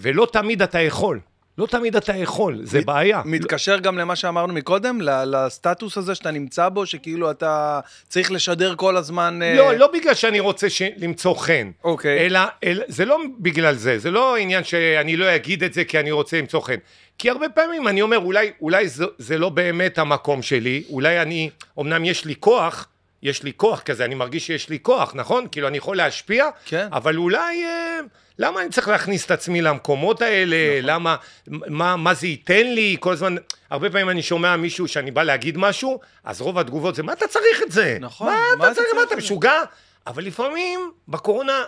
[0.00, 1.20] ולא תמיד אתה יכול.
[1.58, 3.22] לא תמיד אתה יכול, זה מת- בעיה.
[3.24, 8.96] מתקשר גם למה שאמרנו מקודם, לסטטוס הזה שאתה נמצא בו, שכאילו אתה צריך לשדר כל
[8.96, 9.40] הזמן...
[9.42, 10.82] אה, לא, לא בגלל שאני רוצה ש...
[10.96, 11.70] למצוא חן.
[11.84, 12.26] אוקיי.
[12.26, 16.00] אלא, אלא, זה לא בגלל זה, זה לא עניין שאני לא אגיד את זה כי
[16.00, 16.76] אני רוצה למצוא חן.
[17.20, 21.50] כי הרבה פעמים אני אומר, אולי, אולי זה, זה לא באמת המקום שלי, אולי אני,
[21.80, 22.88] אמנם יש לי כוח,
[23.22, 25.46] יש לי כוח כזה, אני מרגיש שיש לי כוח, נכון?
[25.52, 26.88] כאילו, אני יכול להשפיע, כן.
[26.92, 27.98] אבל אולי, אה,
[28.38, 30.56] למה אני צריך להכניס את עצמי למקומות האלה?
[30.78, 30.90] נכון.
[30.90, 32.96] למה, מה, מה זה ייתן לי?
[33.00, 33.34] כל הזמן,
[33.70, 37.26] הרבה פעמים אני שומע מישהו שאני בא להגיד משהו, אז רוב התגובות זה, מה אתה
[37.28, 37.96] צריך את זה?
[38.00, 39.16] נכון, מה, מה אתה צריך, מה אתה?
[39.16, 39.62] משוגע?
[40.06, 41.62] אבל לפעמים, בקורונה,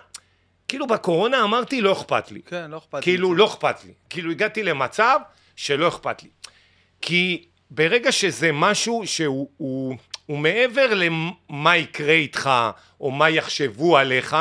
[0.69, 2.41] כאילו בקורונה אמרתי, לא אכפת לי.
[2.47, 3.03] כן, לא אכפת לי.
[3.03, 3.93] כאילו, לא אכפת לי.
[4.11, 5.21] כאילו, הגעתי למצב
[5.57, 6.29] שלא אכפת לי.
[7.01, 12.51] כי ברגע שזה משהו שהוא הוא, הוא מעבר למה יקרה איתך,
[13.01, 14.37] או מה יחשבו עליך,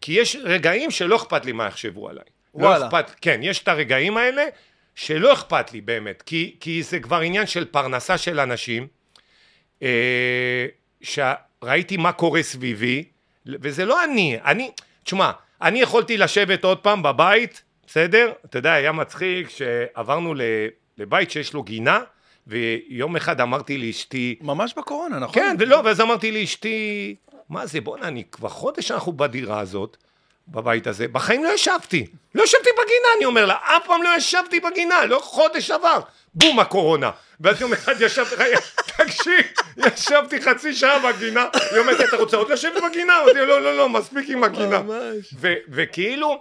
[0.00, 2.24] כי יש רגעים שלא אכפת לי מה יחשבו עליי.
[2.54, 2.78] וואלה.
[2.78, 4.42] לא אכפת, כן, יש את הרגעים האלה
[4.94, 8.86] שלא אכפת לי באמת, כי, כי זה כבר עניין של פרנסה של אנשים,
[9.82, 10.66] אה,
[11.02, 13.04] שראיתי מה קורה סביבי,
[13.46, 14.70] וזה לא אני, אני,
[15.04, 15.30] תשמע,
[15.62, 18.32] אני יכולתי לשבת עוד פעם בבית, בסדר?
[18.44, 20.34] אתה יודע, היה מצחיק שעברנו
[20.98, 22.00] לבית שיש לו גינה,
[22.46, 25.34] ויום אחד אמרתי לאשתי, ממש בקורונה, נכון?
[25.34, 27.14] כן, ולא, ואז אמרתי לאשתי,
[27.48, 29.96] מה זה, בואנה, אני כבר חודש אנחנו בדירה הזאת,
[30.48, 32.06] בבית הזה, בחיים לא ישבתי.
[32.34, 36.00] לא ישבתי בגינה, אני אומר לה, אף פעם לא ישבתי בגינה, לא חודש עבר.
[36.34, 37.10] בום, הקורונה.
[37.40, 38.34] ואז יום אחד ישבתי,
[38.96, 39.44] תקשיב,
[39.76, 43.22] ישבתי חצי שעה בגינה, היא אומרת, אתה רוצה עוד לשבת בגינה?
[43.22, 44.82] אמרתי, לא, לא, לא, מספיק עם הגינה.
[45.68, 46.40] וכאילו,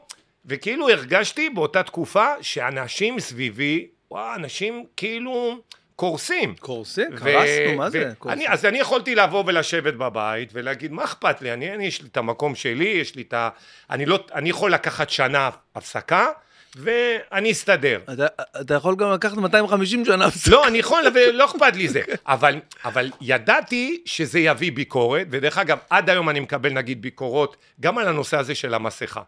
[0.50, 5.60] וכאילו הרגשתי באותה תקופה שאנשים סביבי, וואו, אנשים כאילו
[5.96, 6.56] קורסים.
[6.60, 7.16] קורסים?
[7.16, 8.12] קרסנו, מה זה?
[8.18, 8.40] קורסים.
[8.40, 11.54] אני, אז אני יכולתי לבוא ולשבת בבית ולהגיד, מה אכפת לי?
[11.54, 13.50] אני, אני, יש לי את המקום שלי, יש לי את ה...
[13.90, 16.28] אני, לא, אני יכול לקחת שנה הפסקה,
[16.76, 18.00] ואני אסתדר.
[18.14, 18.28] אתה,
[18.62, 20.52] אתה יכול גם לקחת 250 שנה הפסקה.
[20.52, 22.02] לא, אני יכול, ולא אכפת לי זה.
[22.28, 27.98] אבל, אבל ידעתי שזה יביא ביקורת, ודרך אגב, עד היום אני מקבל נגיד ביקורות, גם
[27.98, 29.22] על הנושא הזה של המסכה,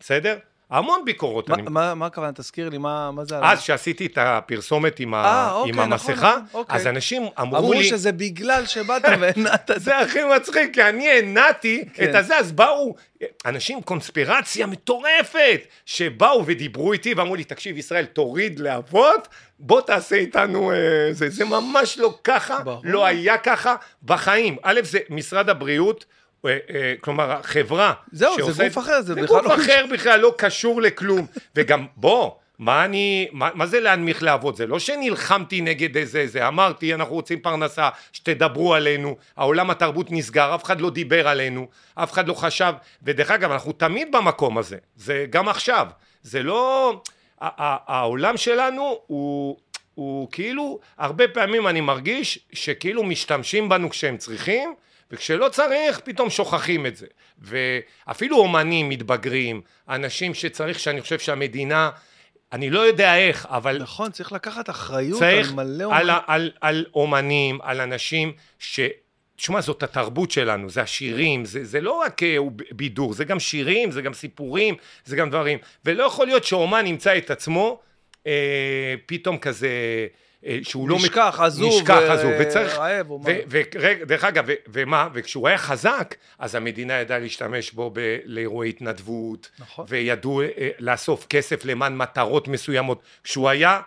[0.00, 0.36] בסדר?
[0.70, 1.48] המון ביקורות.
[1.48, 1.62] מה- אני...
[1.70, 2.32] מה מה הכוונה?
[2.32, 3.38] תזכיר לי, מה מה זה?
[3.42, 5.24] אז שעשיתי את הפרסומת עם, ה...
[5.24, 6.76] אה, אוקיי, עם נכון, המסכה, נכון, אוקיי.
[6.76, 7.84] אז אנשים אמרו, אמרו לי...
[7.84, 9.84] שזה בגלל שבאת והנעת את זה.
[9.84, 12.10] זה הכי מצחיק, כי אני הנעתי כן.
[12.10, 12.94] את הזה, אז באו
[13.46, 20.72] אנשים, קונספירציה מטורפת, שבאו ודיברו איתי ואמרו לי, תקשיב, ישראל, תוריד להבות, בוא תעשה איתנו
[20.72, 20.76] אה,
[21.10, 21.30] זה.
[21.30, 22.80] זה ממש לא ככה, ברור.
[22.84, 24.56] לא היה ככה בחיים.
[24.62, 26.04] א', זה משרד הבריאות,
[27.00, 30.34] כלומר, החברה זהו, זה שעושה- גוף אחר, זה זה בכלל גוף לא אחר בכלל, לא
[30.38, 31.26] קשור לכלום.
[31.56, 34.56] וגם, בוא, מה אני, מה, מה זה להנמיך להבות?
[34.56, 40.54] זה לא שנלחמתי נגד איזה זה, אמרתי, אנחנו רוצים פרנסה, שתדברו עלינו, העולם התרבות נסגר,
[40.54, 44.76] אף אחד לא דיבר עלינו, אף אחד לא חשב, ודרך אגב, אנחנו תמיד במקום הזה,
[44.96, 45.86] זה גם עכשיו,
[46.22, 46.92] זה לא,
[47.40, 49.56] העולם שלנו הוא...
[49.94, 54.74] הוא כאילו, הרבה פעמים אני מרגיש שכאילו משתמשים בנו כשהם צריכים,
[55.10, 57.06] וכשלא צריך, פתאום שוכחים את זה.
[57.38, 61.90] ואפילו אומנים מתבגרים, אנשים שצריך, שאני חושב שהמדינה,
[62.52, 66.00] אני לא יודע איך, אבל נכון, צריך לקחת אחריות צריך על מלא על, אומנים.
[66.00, 68.80] על, על, על אומנים, על אנשים ש...
[69.36, 72.36] תשמע, זאת התרבות שלנו, זה השירים, זה, זה לא רק אה,
[72.70, 75.58] בידור, זה גם שירים, זה גם סיפורים, זה גם דברים.
[75.84, 77.80] ולא יכול להיות שאומן ימצא את עצמו
[78.26, 79.68] אה, פתאום כזה,
[80.46, 80.96] אה, שהוא לא...
[80.96, 82.78] נשכח, עזוב, נשכח, ו- עזוב, וצריך...
[82.78, 83.30] רעב או מה.
[83.48, 89.50] ודרך אגב, ו- ומה, וכשהוא היה חזק, אז המדינה ידעה להשתמש בו ב- לאירועי התנדבות,
[89.58, 89.84] נכון.
[89.88, 90.46] וידעו אה,
[90.78, 93.00] לאסוף כסף למען מטרות מסוימות.
[93.24, 93.80] כשהוא היה,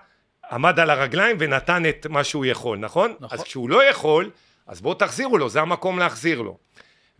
[0.52, 3.14] עמד על הרגליים ונתן את מה שהוא יכול, נכון?
[3.20, 3.38] נכון.
[3.40, 4.30] אז כשהוא לא יכול,
[4.68, 6.58] אז בואו תחזירו לו, זה המקום להחזיר לו.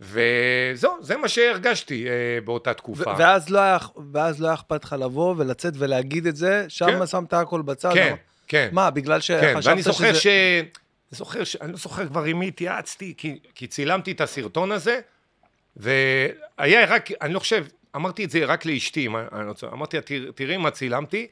[0.00, 2.12] וזהו, זה מה שהרגשתי אה,
[2.44, 3.14] באותה ו- תקופה.
[3.18, 3.78] ואז לא היה-
[4.12, 7.06] ואז לא היה אכפת לך לבוא ולצאת ולהגיד את זה, שם כן.
[7.06, 7.90] שמת הכל בצד.
[7.94, 8.16] כן, אמר-
[8.50, 8.68] כן.
[8.72, 10.20] מה, בגלל כן, שחשבת ואני זוכר שזה...
[10.20, 10.26] ש...
[10.26, 10.64] אני
[11.18, 11.56] זוכר ש...
[11.56, 15.00] אני לא זוכר כבר עם מי התייעצתי, כי, כי צילמתי את הסרטון הזה,
[15.76, 20.02] והיה רק, אני לא חושב, אמרתי את זה רק לאשתי, מה, אני צוחק, אמרתי לה,
[20.02, 21.26] "תרא- תראי מה צילמתי,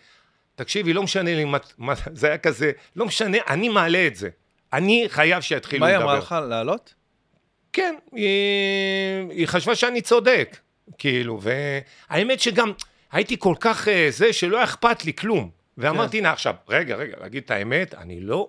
[0.55, 4.29] תקשיבי, לא משנה לי מה, מה, זה היה כזה, לא משנה, אני מעלה את זה.
[4.73, 6.05] אני חייב שיתחילו מה היא לדבר.
[6.11, 6.95] אמרה לך, לעלות?
[7.73, 8.29] כן, היא,
[9.31, 10.57] היא חשבה שאני צודק,
[10.99, 11.41] כאילו,
[12.11, 12.73] והאמת שגם
[13.13, 15.58] הייתי כל כך אה, זה, שלא אכפת לי כלום.
[15.79, 18.49] ואמרתי, נה, עכשיו, רגע, רגע, להגיד את האמת, אני לא...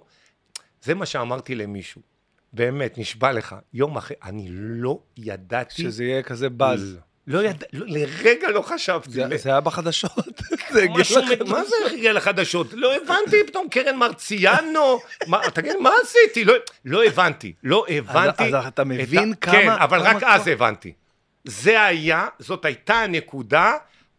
[0.84, 2.02] זה מה שאמרתי למישהו.
[2.54, 5.82] באמת, נשבע לך, יום אחרי, אני לא ידעתי...
[5.84, 6.98] שזה יהיה כזה באז.
[7.28, 9.12] לא ידע, לא, לרגע לא חשבתי.
[9.12, 10.12] זה ל- זה היה בחדשות.
[10.74, 11.48] זה משהו, לחדשות.
[11.48, 12.68] מה זה הגיע לחדשות?
[12.74, 16.46] לא הבנתי, פתאום קרן מרציאנו, מה, תגיד, מה עשיתי?
[16.46, 16.54] לא,
[16.86, 18.44] לא הבנתי, לא הבנתי.
[18.44, 20.94] אז אתה את מבין ה- כמה- כן, אבל כמה רק אז הבנתי.
[21.46, 23.74] זה היה, זאת הייתה הנקודה,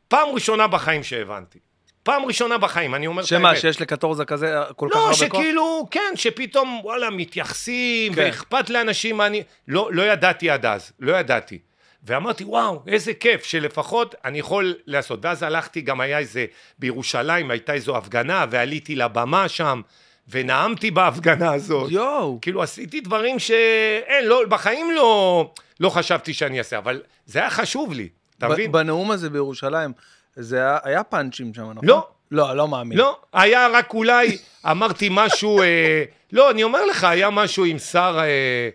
[0.09, 1.59] פעם ראשונה בחיים שהבנתי.
[2.03, 3.61] פעם ראשונה בחיים, אני אומר את שמה, האמת.
[3.61, 5.41] שיש לקטורזה כזה כל כך לא, הרבה כוח?
[5.41, 8.23] שכאילו, כן, שפתאום, וואלה, מתייחסים, כן.
[8.23, 9.43] ואכפת לאנשים מה אני...
[9.69, 11.59] לא, לא ידעתי עד אז, לא ידעתי.
[12.05, 15.25] ואמרתי, וואו, איזה כיף, שלפחות אני יכול לעשות.
[15.25, 16.47] ואז הלכתי, גם היה איזה,
[16.79, 19.81] בירושלים הייתה איזו הפגנה, ועליתי לבמה שם,
[20.29, 21.91] ונאמתי בהפגנה הזאת.
[21.91, 22.39] יואו.
[22.43, 27.93] כאילו, עשיתי דברים שאין, לא, בחיים לא, לא חשבתי שאני אעשה, אבל זה היה חשוב
[27.93, 28.09] לי,
[28.39, 28.73] אתה מבין?
[28.73, 29.93] בנאום הזה בירושלים,
[30.37, 31.89] זה היה- היה פאנצ'ים שם, נכון?
[31.89, 32.09] לא.
[32.33, 32.99] לא, לא מאמין.
[32.99, 34.39] לא, היה רק אולי,
[34.71, 38.69] אמרתי משהו, אה, לא, אני אומר לך, היה משהו עם שר, אה,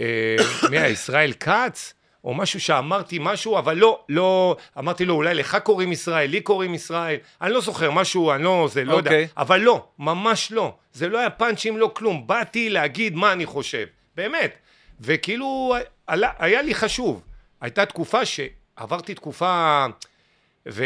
[0.00, 0.36] אה,
[0.70, 1.94] מי היה, ישראל כץ?
[2.24, 6.74] או משהו שאמרתי משהו, אבל לא, לא, אמרתי לו, אולי לך קוראים ישראל, לי קוראים
[6.74, 9.26] ישראל, אני לא זוכר, משהו, אני לא, זה, לא יודע, אוקיי.
[9.36, 13.84] אבל לא, ממש לא, זה לא היה פאנצ'ים, לא כלום, באתי להגיד מה אני חושב,
[14.16, 14.54] באמת,
[15.00, 15.74] וכאילו,
[16.06, 17.22] עלה, היה לי חשוב,
[17.60, 19.86] הייתה תקופה שעברתי תקופה,
[20.68, 20.84] ו...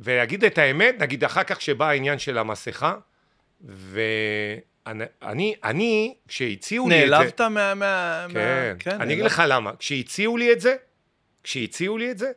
[0.00, 2.94] ולהגיד את האמת, נגיד אחר כך שבא העניין של המסכה,
[3.64, 5.04] ואני,
[5.64, 7.16] אני, כשהציעו לי את זה...
[7.16, 7.74] נעלבת מה...
[7.74, 8.26] מה-
[8.78, 9.24] כן, מה- אני אגיד.
[9.24, 9.70] לך למה.
[9.78, 10.74] כשהציעו לי את זה,
[11.44, 12.32] כשהציעו לי את זה,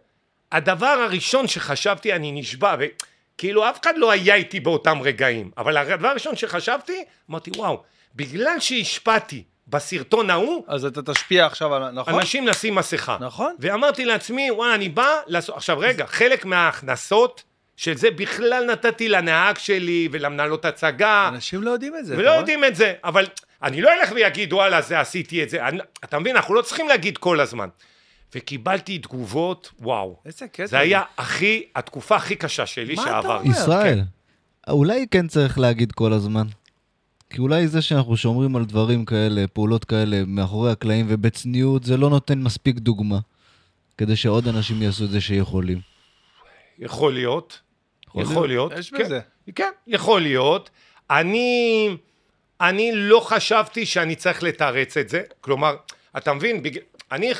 [0.51, 6.07] הדבר הראשון שחשבתי, אני נשבע, וכאילו אף אחד לא היה איתי באותם רגעים, אבל הדבר
[6.07, 7.83] הראשון שחשבתי, אמרתי, וואו,
[8.15, 11.91] בגלל שהשפעתי בסרטון ההוא, אז אתה תשפיע עכשיו על...
[11.91, 12.13] נכון?
[12.13, 13.17] אנשים לשים מסכה.
[13.19, 13.55] נכון.
[13.59, 15.55] ואמרתי לעצמי, וואלה, אני בא לעשות...
[15.55, 17.43] עכשיו רגע, חלק מההכנסות
[17.77, 22.17] של זה בכלל נתתי לנהג שלי ולמנהלות הצגה, אנשים לא יודעים את זה.
[22.17, 22.39] ולא רואה?
[22.39, 23.27] יודעים את זה, אבל
[23.63, 25.67] אני לא אלך ויגיד, וואלה, זה עשיתי את זה.
[25.67, 27.69] אני, אתה מבין, אנחנו לא צריכים להגיד כל הזמן.
[28.35, 30.19] וקיבלתי תגובות, וואו.
[30.25, 30.65] איזה קטע.
[30.65, 33.47] זה היה הכי, התקופה הכי קשה שלי מה אתה שעברתי.
[33.47, 33.59] אומר?
[33.59, 34.01] ישראל,
[34.69, 36.47] אולי כן צריך להגיד כל הזמן.
[37.35, 42.09] כי אולי זה שאנחנו שומרים על דברים כאלה, פעולות כאלה, מאחורי הקלעים ובצניעות, זה לא
[42.09, 43.19] נותן מספיק דוגמה.
[43.97, 45.79] כדי שעוד אנשים יעשו את זה שיכולים.
[46.79, 47.61] יכול להיות,
[48.15, 48.71] יכול להיות.
[48.77, 49.19] יש כן, בזה.
[49.55, 50.69] כן, יכול להיות.
[51.09, 51.89] אני,
[52.61, 55.21] אני לא חשבתי שאני צריך לתרץ את זה.
[55.41, 55.75] כלומר,
[56.17, 56.77] אתה מבין, בג...
[57.11, 57.31] אני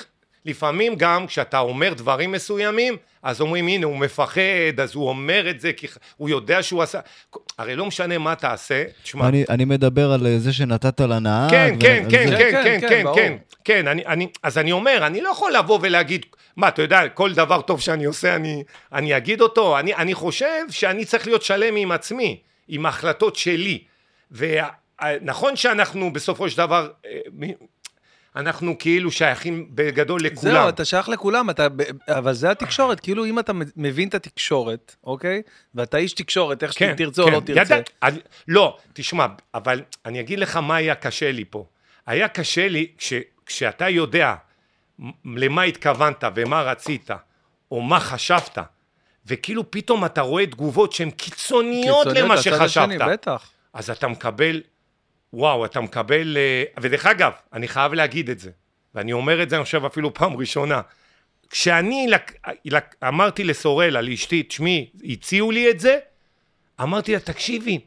[0.45, 5.59] לפעמים גם כשאתה אומר דברים מסוימים, אז אומרים, הנה, הוא מפחד, אז הוא אומר את
[5.59, 6.99] זה, כי הוא יודע שהוא עשה...
[7.57, 11.49] הרי לא משנה מה תעשה, תשמע, אני, אני מדבר על אה, זה שנתת לנהג.
[11.49, 12.37] כן, כן, ועל כן, זה.
[12.37, 13.15] כן, כן, כן, כן, כן, ברור.
[13.15, 16.25] כן, כן, אני, אני, אז אני אומר, אני לא יכול לבוא ולהגיד,
[16.57, 20.61] מה, אתה יודע, כל דבר טוב שאני עושה, אני, אני אגיד אותו, אני, אני חושב
[20.69, 23.83] שאני צריך להיות שלם עם עצמי, עם ההחלטות שלי,
[24.31, 27.19] ונכון שאנחנו בסופו של דבר, אה,
[28.35, 30.51] אנחנו כאילו שייכים בגדול לכולם.
[30.51, 31.67] זהו, אתה שייך לכולם, אתה,
[32.07, 35.41] אבל זה התקשורת, כאילו אם אתה מבין את התקשורת, אוקיי?
[35.75, 37.75] ואתה איש תקשורת, איך כן, שתרצה או לא כן, תרצה.
[37.75, 41.65] ידע, אני, לא, תשמע, אבל אני אגיד לך מה היה קשה לי פה.
[42.05, 43.13] היה קשה לי כש,
[43.45, 44.35] כשאתה יודע
[45.25, 47.09] למה התכוונת ומה רצית,
[47.71, 48.57] או מה חשבת,
[49.25, 53.07] וכאילו פתאום אתה רואה תגובות שהן קיצוניות קיצוניות, למה הצד השני, שחשבת.
[53.11, 53.49] בטח.
[53.73, 54.61] אז אתה מקבל,
[55.33, 58.49] וואו, אתה מקבל, אה, ודרך אגב, אני חייב להגיד את זה,
[58.95, 60.81] ואני אומר את זה, אני חושב, אפילו פעם ראשונה.
[61.49, 62.33] כשאני לק...
[62.65, 62.95] לק...
[63.07, 65.97] אמרתי לסורלה, לאשתי, תשמעי, הציעו לי את זה,
[66.81, 67.79] אמרתי לה, תקשיבי,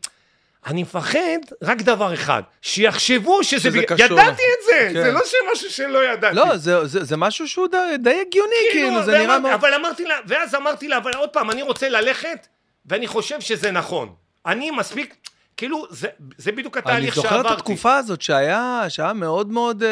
[0.67, 1.19] אני מפחד
[1.63, 3.61] רק דבר אחד, שיחשבו שזה...
[3.61, 4.19] שזה בגלל- קשור.
[4.19, 5.03] ידעתי את זה, כן.
[5.03, 6.37] זה לא שמשהו שלא ידעתי.
[6.37, 9.53] לא, זה, זה, זה משהו שהוא די, די הגיוני, כאילו, זה ואמר- נראה מאוד...
[9.53, 12.47] אבל אמרתי לה, ואז אמרתי לה, אבל עוד פעם, אני רוצה ללכת,
[12.87, 14.15] ואני חושב שזה נכון.
[14.47, 15.15] אני מספיק,
[15.59, 17.55] כאילו, זה, זה בדיוק אני התהליך זוכר שעברתי.
[17.55, 19.89] את התקופה הזאת שהיה, שהיה מאוד מאוד אה,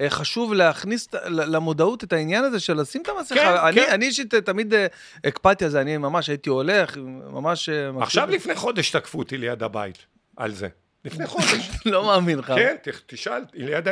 [0.00, 3.34] אה, חשוב להכניס למודעות את העניין הזה של לשים את המסכה.
[3.34, 3.92] כן, אני, כן.
[3.92, 4.86] אני אישית תמיד אה,
[5.24, 6.96] הקפדתי על זה, אני ממש הייתי הולך,
[7.30, 7.68] ממש...
[7.68, 8.02] אה.
[8.02, 9.98] עכשיו לפני חודש תקפו אותי ליד הבית,
[10.36, 10.68] על זה.
[11.04, 11.70] לפני חודש.
[11.86, 12.46] לא מאמין לך.
[12.46, 13.88] כן, תשאל, ליד,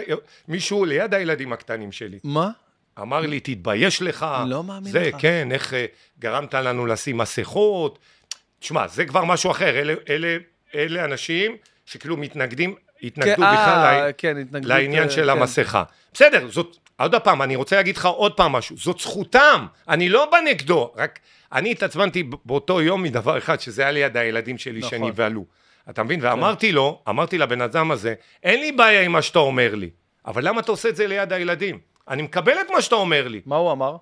[0.48, 2.18] מישהו ליד הילדים הקטנים שלי.
[2.24, 2.50] מה?
[3.00, 4.26] אמר לי, תתבייש לך.
[4.46, 5.16] לא מאמין זה, לך.
[5.18, 5.86] כן, איך אה,
[6.18, 7.98] גרמת לנו לשים מסכות.
[8.58, 9.68] תשמע, זה כבר משהו אחר.
[9.68, 10.36] אלה, אלה,
[10.74, 11.56] אלה אנשים
[11.86, 13.54] שכאילו מתנגדים, התנגדו כן, בכלל
[13.84, 15.28] אה, לעי- כן, התנגדות, לעניין אה, של כן.
[15.28, 15.82] המסכה.
[16.14, 18.76] בסדר, זאת, עוד פעם, אני רוצה להגיד לך עוד פעם משהו.
[18.76, 20.92] זאת זכותם, אני לא בא נגדו.
[20.96, 21.18] רק
[21.52, 24.90] אני התעצבנתי באותו יום מדבר אחד, שזה היה ליד הילדים שלי נכון.
[24.90, 25.44] שנבהלו.
[25.90, 26.20] אתה מבין?
[26.22, 29.90] ואמרתי לו, אמרתי לבן אדם הזה, אין לי בעיה עם מה שאתה אומר לי,
[30.26, 31.78] אבל למה אתה עושה את זה ליד הילדים?
[32.08, 33.40] אני מקבל את מה שאתה אומר לי.
[33.46, 33.96] מה הוא אמר?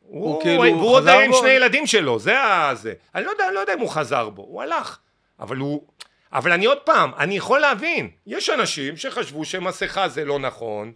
[0.00, 1.30] הוא, כאילו והוא עוד היה עם?
[1.40, 2.74] שני ילדים שלו, זה ה...
[2.74, 2.92] זה.
[3.14, 4.98] אני לא יודע, לא יודע אם הוא חזר בו, הוא הלך.
[5.40, 5.82] אבל הוא...
[6.32, 10.92] אבל אני עוד פעם, אני יכול להבין, יש אנשים שחשבו שמסכה זה לא נכון,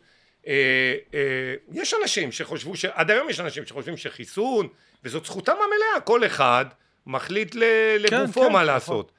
[0.46, 2.84] אה, אה, יש אנשים שחושבו, ש...
[2.84, 4.68] עד היום יש אנשים שחושבים שחיסון,
[5.04, 6.64] וזאת זכותם המלאה, כל אחד
[7.06, 7.62] מחליט ל...
[7.98, 8.64] לגופו כן, מה נכון.
[8.64, 9.12] לעשות.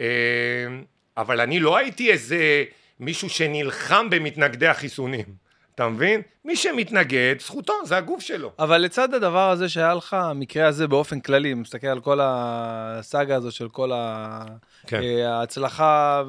[0.00, 0.06] אה,
[1.16, 2.64] אבל אני לא הייתי איזה
[3.00, 5.41] מישהו שנלחם במתנגדי החיסונים,
[5.74, 6.20] אתה מבין?
[6.44, 8.52] מי שמתנגד, זכותו, זה הגוף שלו.
[8.58, 13.52] אבל לצד הדבר הזה שהיה לך, המקרה הזה באופן כללי, מסתכל על כל הסאגה הזאת
[13.52, 14.42] של כל ה...
[14.86, 15.02] כן.
[15.02, 16.22] אה, ההצלחה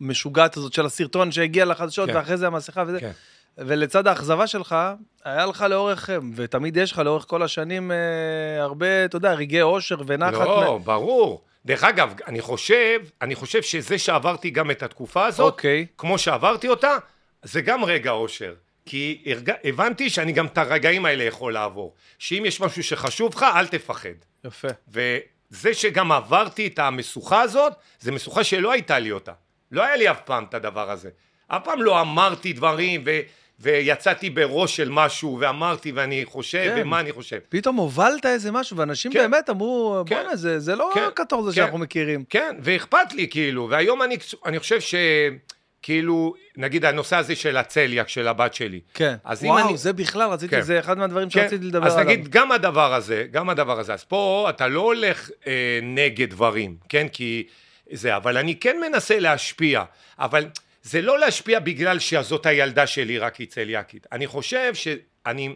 [0.00, 2.16] המשוגעת הזאת של הסרטון שהגיע לחדשות, כן.
[2.16, 3.00] ואחרי זה המסכה וזה.
[3.00, 3.10] כן.
[3.58, 4.76] ולצד האכזבה שלך,
[5.24, 9.96] היה לך לאורך, ותמיד יש לך לאורך כל השנים אה, הרבה, אתה יודע, רגעי אושר
[10.06, 10.32] ונחת.
[10.32, 11.44] לא, ברור.
[11.66, 15.86] דרך אגב, אני חושב, אני חושב שזה שעברתי גם את התקופה הזאת, אוקיי.
[15.98, 16.96] כמו שעברתי אותה,
[17.42, 18.54] זה גם רגע אושר.
[18.86, 19.50] כי הרג...
[19.64, 21.94] הבנתי שאני גם את הרגעים האלה יכול לעבור.
[22.18, 24.08] שאם יש משהו שחשוב לך, אל תפחד.
[24.44, 24.68] יפה.
[24.88, 29.32] וזה שגם עברתי את המשוכה הזאת, זה משוכה שלא הייתה לי אותה.
[29.72, 31.10] לא היה לי אף פעם את הדבר הזה.
[31.46, 33.20] אף פעם לא אמרתי דברים ו...
[33.60, 36.82] ויצאתי בראש של משהו ואמרתי ואני חושב כן.
[36.82, 37.38] ומה אני חושב.
[37.48, 39.18] פתאום הובלת איזה משהו, ואנשים כן.
[39.18, 40.14] באמת אמרו, כן.
[40.14, 41.02] בואנה, זה, זה לא כן.
[41.02, 41.56] הקטור הזה כן.
[41.56, 42.24] שאנחנו מכירים.
[42.28, 44.80] כן, ואכפת לי כאילו, והיום אני, אני חושב
[45.82, 48.80] שכאילו, נגיד הנושא הזה של הצליאק של הבת שלי.
[48.94, 49.14] כן.
[49.24, 50.62] אז וואו, אני- זה בכלל, רציתי, כן.
[50.62, 52.04] זה אחד מהדברים כן, שרציתי לדבר אז עליו.
[52.04, 56.76] נגיד, גם הדבר הזה, גם הדבר הזה, אז פה אתה לא הולך אה, נגד דברים,
[56.88, 57.06] כן?
[57.08, 57.46] כי
[57.92, 59.84] זה, אבל אני כן מנסה להשפיע,
[60.18, 60.44] אבל
[60.82, 64.06] זה לא להשפיע בגלל שזאת הילדה שלי רק היא צליאקית.
[64.12, 65.54] אני חושב שאני...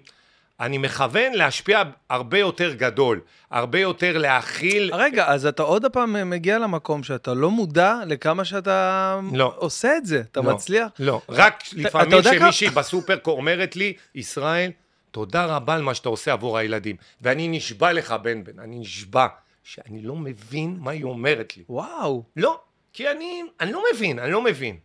[0.60, 6.58] אני מכוון להשפיע הרבה יותר גדול, הרבה יותר להכיל רגע, אז אתה עוד פעם מגיע
[6.58, 9.54] למקום שאתה לא מודע לכמה שאתה לא.
[9.56, 10.88] עושה את זה, אתה לא, מצליח?
[10.98, 14.70] לא, רק אתה לפעמים כמה- שמישהי בסופר אומרת לי, ישראל,
[15.10, 16.96] תודה רבה על מה שאתה עושה עבור הילדים.
[17.20, 19.26] ואני נשבע לך, בן בן, אני נשבע
[19.64, 21.62] שאני לא מבין מה היא אומרת לי.
[21.68, 22.24] וואו.
[22.36, 22.60] לא,
[22.92, 24.76] כי אני, אני לא מבין, אני לא מבין.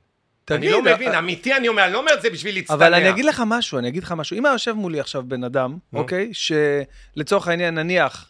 [0.57, 2.75] תגיד, אני לא אה, מבין, אמיתי אני אומר, אני לא אומר את זה בשביל להצטנע.
[2.75, 4.37] אבל אני אגיד לך משהו, אני אגיד לך משהו.
[4.37, 5.77] אם היה יושב מולי עכשיו בן אדם.
[5.93, 8.29] אוקיי, שלצורך העניין, נניח,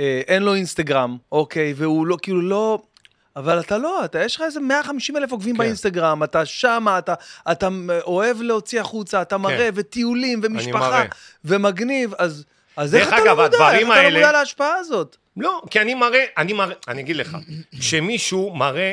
[0.00, 2.82] אה, אין לו אינסטגרם, אוקיי, והוא לא, כאילו לא...
[3.36, 5.58] אבל אתה לא, אתה, יש לך איזה 150 אלף עוקבים כן.
[5.58, 7.14] באינסטגרם, אתה שמה, אתה,
[7.52, 7.68] אתה
[8.04, 11.08] אוהב להוציא החוצה, אתה מראה, וטיולים, ומשפחה, כן.
[11.44, 12.44] ומגניב, אז,
[12.76, 13.44] אז איך אתה לא מודע?
[13.44, 15.16] איך הדברים אתה לא האלה- מודע להשפעה הזאת?
[15.36, 17.36] לא, כי אני מראה, אני מראה, אני אגיד לך,
[17.80, 18.92] כשמישהו מראה,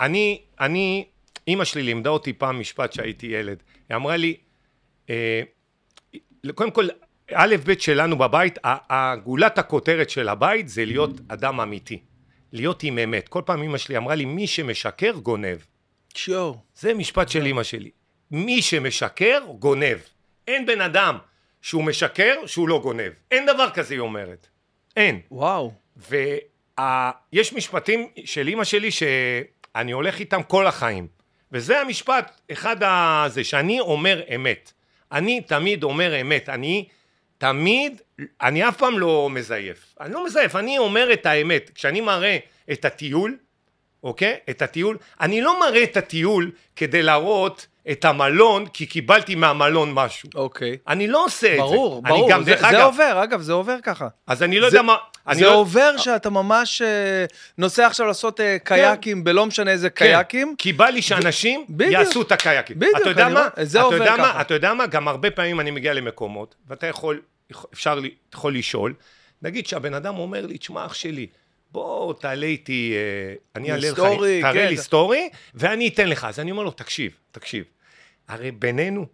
[0.00, 1.04] אני, אני,
[1.50, 4.36] אימא שלי לימדה אותי פעם משפט שהייתי ילד, היא אמרה לי,
[5.10, 5.42] אה,
[6.54, 6.88] קודם כל,
[7.34, 12.02] א' ב' שלנו בבית, הגולת הכותרת של הבית זה להיות אדם אמיתי,
[12.52, 13.28] להיות עם אמת.
[13.28, 15.58] כל פעם אימא שלי אמרה לי, מי שמשקר גונב.
[16.14, 16.58] שואו.
[16.74, 17.90] זה משפט של אימא שלי.
[18.30, 19.98] מי שמשקר, גונב.
[20.48, 21.18] אין בן אדם
[21.62, 23.12] שהוא משקר, שהוא לא גונב.
[23.30, 24.46] אין דבר כזה, היא אומרת.
[24.96, 25.20] אין.
[25.30, 25.72] וואו.
[25.96, 31.19] ויש משפטים של אימא שלי שאני הולך איתם כל החיים.
[31.52, 34.72] וזה המשפט, אחד הזה, שאני אומר אמת.
[35.12, 36.48] אני תמיד אומר אמת.
[36.48, 36.88] אני
[37.38, 38.00] תמיד,
[38.42, 39.94] אני אף פעם לא מזייף.
[40.00, 41.70] אני לא מזייף, אני אומר את האמת.
[41.74, 42.38] כשאני מראה
[42.72, 43.36] את הטיול,
[44.04, 44.36] אוקיי?
[44.50, 50.28] את הטיול, אני לא מראה את הטיול כדי להראות את המלון, כי קיבלתי מהמלון משהו.
[50.34, 50.76] אוקיי.
[50.88, 52.08] אני לא עושה את ברור, זה.
[52.08, 54.08] אני ברור, גם, זה, זה אגב, עובר, אגב, זה עובר ככה.
[54.26, 54.96] אז אני לא זה- יודע מה...
[55.32, 57.24] זה לא- עובר שאתה ממש אה,
[57.58, 60.48] נוסע עכשיו לעשות אה, קייקים, בלא משנה איזה קייקים.
[60.48, 61.64] כן, כי בא לי שאנשים.
[61.90, 62.78] יעשו את הקייקים.
[62.78, 63.40] בדיוק, אתה יודע אני מה?
[63.40, 64.28] רואה, זה אתה עובר יודע מה?
[64.28, 64.40] ככה.
[64.40, 64.86] אתה יודע מה?
[64.86, 67.20] גם הרבה פעמים אני מגיע למקומות, ואתה יכול,
[67.72, 67.98] אפשר,
[68.34, 68.94] יכול לשאול,
[69.42, 71.26] נגיד שהבן אדם אומר לי, תשמע אח שלי,
[71.72, 73.96] בוא תעלה איתי, אה, אני אעלה לך,
[74.40, 74.68] תראה כן.
[74.68, 76.24] לי סטורי, ואני אתן לך.
[76.24, 77.64] אז אני אומר לו, תקשיב, תקשיב,
[78.28, 79.06] הרי בינינו,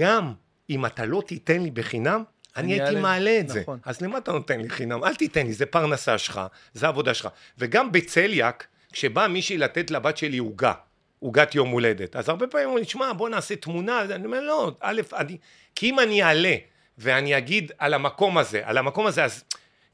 [0.00, 0.32] גם
[0.70, 2.22] אם אתה לא תיתן לי בחינם,
[2.56, 3.00] אני הייתי אעלה.
[3.00, 3.60] מעלה את זה.
[3.60, 3.78] נכון.
[3.84, 5.04] אז למה אתה נותן לי חינם?
[5.04, 6.40] אל תיתן לי, זה פרנסה שלך,
[6.74, 7.28] זה עבודה שלך.
[7.58, 10.72] וגם בצליאק, כשבאה מישהי לתת לבת שלי עוגה,
[11.18, 15.00] עוגת יום הולדת, אז הרבה פעמים אומרים, שמע, בוא נעשה תמונה, אני אומר, לא, א',
[15.16, 15.36] אני...
[15.74, 16.54] כי אם אני אעלה
[16.98, 19.44] ואני אגיד על המקום הזה, על המקום הזה, אז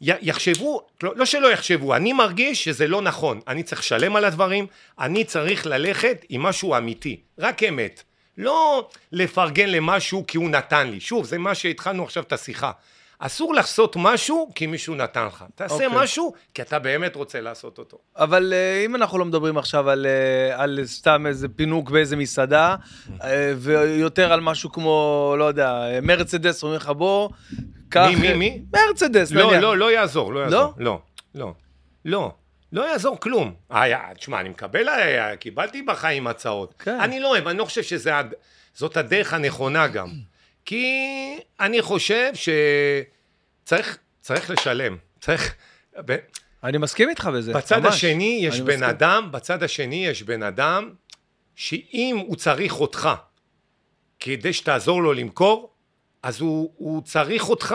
[0.00, 4.66] יחשבו, לא, לא שלא יחשבו, אני מרגיש שזה לא נכון, אני צריך לשלם על הדברים,
[4.98, 8.02] אני צריך ללכת עם משהו אמיתי, רק אמת.
[8.38, 11.00] לא לפרגן למשהו כי הוא נתן לי.
[11.00, 12.70] שוב, זה מה שהתחלנו עכשיו את השיחה.
[13.18, 15.44] אסור לעשות משהו כי מישהו נתן לך.
[15.54, 15.88] תעשה אוקיי.
[16.02, 17.98] משהו כי אתה באמת רוצה לעשות אותו.
[18.16, 22.76] אבל אה, אם אנחנו לא מדברים עכשיו על, אה, על סתם איזה פינוק באיזה מסעדה,
[23.22, 27.28] אה, ויותר על משהו כמו, לא יודע, מרצדס, אומרים לך בוא,
[27.88, 28.06] קח...
[28.08, 28.62] מי, מי, מי?
[28.72, 29.62] מרצדס, לא, נניח.
[29.62, 30.72] לא, לא יעזור, לא יעזור.
[30.78, 30.84] לא?
[30.84, 31.00] לא,
[31.34, 31.52] לא.
[32.04, 32.32] לא
[32.72, 33.54] יעזור כלום.
[33.72, 36.74] אה, תשמע, אני מקבל, אה, קיבלתי בחיים הצעות.
[36.78, 37.00] כן.
[37.00, 40.08] אני לא אוהב, אני לא חושב שזאת הדרך הנכונה גם.
[40.64, 40.86] כי
[41.60, 42.32] אני חושב
[43.64, 44.96] שצריך צריך לשלם.
[45.20, 45.54] צריך...
[46.04, 46.16] ב-
[46.64, 47.94] אני מסכים איתך בזה, בצד ממש.
[47.94, 48.82] השני יש בן מסכים.
[48.88, 50.90] אדם, בצד השני יש בן אדם
[51.56, 53.08] שאם הוא צריך אותך,
[54.20, 55.70] כדי שתעזור לו למכור,
[56.22, 57.74] אז הוא, הוא צריך אותך,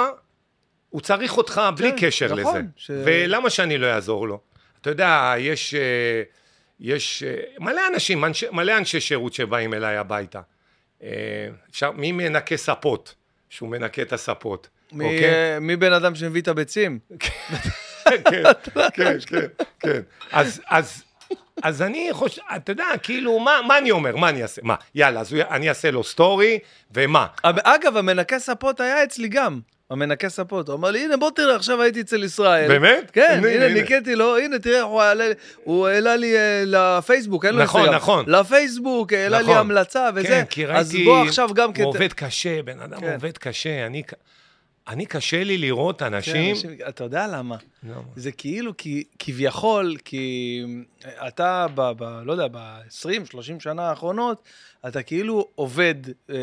[0.89, 2.67] הוא צריך אותך בלי כן, קשר נכון, לזה.
[2.75, 4.39] ש- ולמה שאני לא אעזור לו?
[4.83, 6.23] אתה יודע, יש, אה,
[6.79, 10.41] יש אה, מלא אנשים, אנשי, מלא אנשי שירות שבאים אליי הביתה.
[11.03, 11.09] אה,
[11.69, 13.15] אפשר, מי מנקה ספות?
[13.49, 14.67] שהוא מנקה את הספות.
[14.91, 15.59] מי, אוקיי?
[15.61, 16.99] מי בן אדם שמביא את הביצים?
[18.05, 18.43] כן,
[18.93, 19.47] כן, כן,
[19.79, 20.01] כן.
[20.31, 21.03] אז, אז,
[21.63, 24.15] אז אני חושב, אתה יודע, כאילו, מה, מה אני אומר?
[24.15, 24.61] מה אני אעשה?
[24.63, 26.59] מה, יאללה, אז אני אעשה לו סטורי,
[26.91, 27.27] ומה?
[27.43, 29.59] אגב, המנקה ספות היה אצלי גם.
[29.89, 32.67] המנקה ספות, הוא אמר לי, הנה בוא תראה, עכשיו הייתי אצל ישראל.
[32.67, 33.11] באמת?
[33.11, 33.73] כן, הנה, הנה, הנה.
[33.73, 35.31] ניקיתי לו, הנה, תראה, הוא העלה-
[35.63, 38.01] הוא העלה לי אה, לפייסבוק, אין לו נכון, אינסטגרם.
[38.01, 38.25] נכון.
[38.29, 39.57] לפייסבוק, העלה לי נכון.
[39.57, 40.27] המלצה וזה.
[40.27, 43.13] כן, כי אז ראיתי, בוא עכשיו גם הוא כת- עובד קשה, בן אדם כן.
[43.13, 43.85] עובד קשה.
[43.85, 44.03] אני,
[44.87, 46.49] אני קשה לי לראות כן, אנשים...
[46.55, 47.55] אנשים- אתה יודע למה?
[47.83, 48.01] למה?
[48.15, 50.61] זה כאילו, כי, כביכול, כי
[51.27, 54.43] אתה, ב, ב, לא יודע, ב-20-30 שנה האחרונות,
[54.87, 55.95] אתה כאילו עובד,
[56.29, 56.35] אה,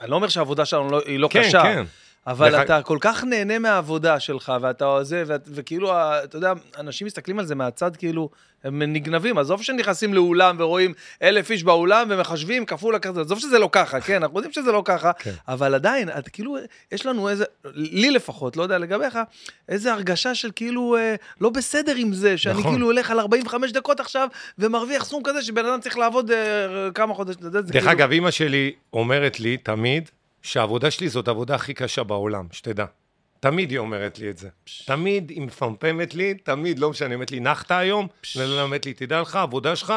[0.00, 1.82] אני לא אומר שהעבודה שלנו לא, היא לא כן, קשה, כן.
[2.26, 5.92] אבל אתה כל כך נהנה מהעבודה שלך, ואתה זה, ואת- וכאילו,
[6.24, 8.30] אתה יודע, אנשים מסתכלים על זה מהצד כאילו,
[8.64, 13.68] הם נגנבים, עזוב שנכנסים לאולם ורואים אלף איש באולם ומחשבים כפול הכרטיס, עזוב שזה לא
[13.72, 15.30] ככה, כן, אנחנו יודעים שזה לא ככה, כן.
[15.48, 16.56] אבל עדיין, את כאילו,
[16.92, 19.18] יש לנו איזה, לי לפחות, לא יודע לגביך,
[19.68, 22.72] איזה הרגשה של כאילו אה, לא בסדר עם זה, שאני נכון.
[22.72, 24.28] כאילו הולך על 45 דקות עכשיו
[24.58, 26.36] ומרוויח סכום כזה שבן אדם צריך לעבוד אה,
[26.94, 27.90] כמה חודשים, דרך כאילו...
[27.92, 30.10] אגב, אימא שלי אומרת לי תמיד
[30.42, 32.84] שהעבודה שלי זאת העבודה הכי קשה בעולם, שתדע.
[33.40, 34.48] תמיד היא אומרת לי את זה.
[34.86, 38.06] תמיד היא מפמפמת לי, תמיד, לא משנה, אומרת לי, נחת היום?
[38.34, 39.94] היא אומרת לי, תדע לך, העבודה שלך,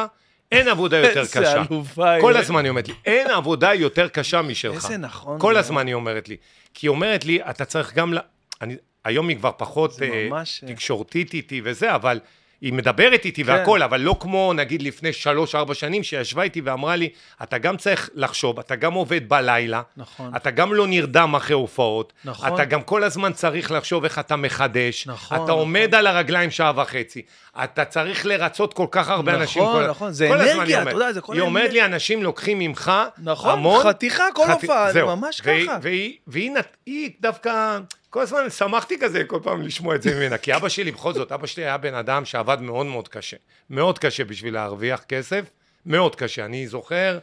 [0.52, 1.62] אין עבודה יותר איזה קשה.
[1.70, 2.20] אלופה היא.
[2.22, 4.74] כל הזמן היא אומרת לי, אין עבודה יותר קשה משלך.
[4.84, 5.56] איזה נכון כל.
[5.56, 6.36] הזמן היא אומרת לי.
[6.74, 8.18] כי היא אומרת לי, אתה צריך גם ל...
[8.62, 12.20] אני, היום היא כבר פחות אה, ממש- תקשורתית איתי וזה, אבל
[12.64, 13.50] היא מדברת איתי כן.
[13.50, 17.08] והכל, אבל לא כמו נגיד לפני שלוש-ארבע שנים, שישבה איתי ואמרה לי,
[17.42, 20.36] אתה גם צריך לחשוב, אתה גם עובד בלילה, נכון.
[20.36, 22.54] אתה גם לא נרדם אחרי הופעות, נכון.
[22.54, 25.98] אתה גם כל הזמן צריך לחשוב איך אתה מחדש, נכון, אתה עומד נכון.
[25.98, 27.22] על הרגליים שעה וחצי,
[27.64, 29.62] אתה צריך לרצות כל כך הרבה נכון, אנשים.
[29.62, 30.90] כל- נכון, זה אנרגיה, אתה.
[30.90, 31.72] יודע, זה כל היא אומרת.
[31.72, 33.82] לי, אנשים לוקחים ממך נכון, המון.
[33.84, 35.02] חתיכה כל חתי- הופעה, זה.
[35.04, 35.78] ממש והיא- ככה.
[35.82, 37.78] והיא, והיא, נת- היא דווקא,
[38.10, 41.32] כל הזמן שמחתי כזה כל פעם לשמוע את זה ממנה, כי אבא שלי, בכל זאת,
[41.32, 43.36] אבא שלי היה בן אדם שעבד מאוד מאוד קשה.
[43.70, 45.44] מאוד קשה בשביל להרוויח כסף,
[45.86, 46.44] מאוד קשה.
[46.44, 47.18] אני זוכר,